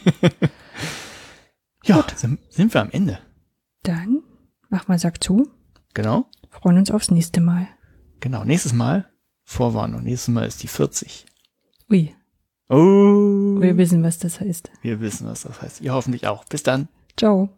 ja 1.89 2.05
sind, 2.15 2.41
sind 2.51 2.73
wir 2.75 2.81
am 2.81 2.91
Ende. 2.91 3.19
Dann 3.83 4.23
mach 4.69 4.89
mal 4.89 4.99
Sack 4.99 5.23
zu. 5.23 5.51
Genau. 5.95 6.27
Freuen 6.51 6.79
uns 6.79 6.91
aufs 6.91 7.11
nächste 7.11 7.41
Mal. 7.41 7.69
Genau, 8.21 8.45
nächstes 8.45 8.73
Mal, 8.73 9.11
Vorwarnung, 9.45 10.03
nächstes 10.03 10.29
Mal 10.29 10.47
ist 10.47 10.63
die 10.63 10.69
40. 10.69 11.27
Ui. 11.91 12.15
Oh. 12.69 13.61
Wir 13.61 13.77
wissen, 13.77 14.03
was 14.03 14.19
das 14.19 14.41
heißt. 14.41 14.71
Wir 14.83 15.01
wissen, 15.01 15.27
was 15.29 15.43
das 15.43 15.63
heißt. 15.63 15.81
Ihr 15.83 15.93
hoffentlich 15.93 16.27
auch. 16.27 16.45
Bis 16.47 16.63
dann. 16.63 16.89
Ciao. 17.17 17.51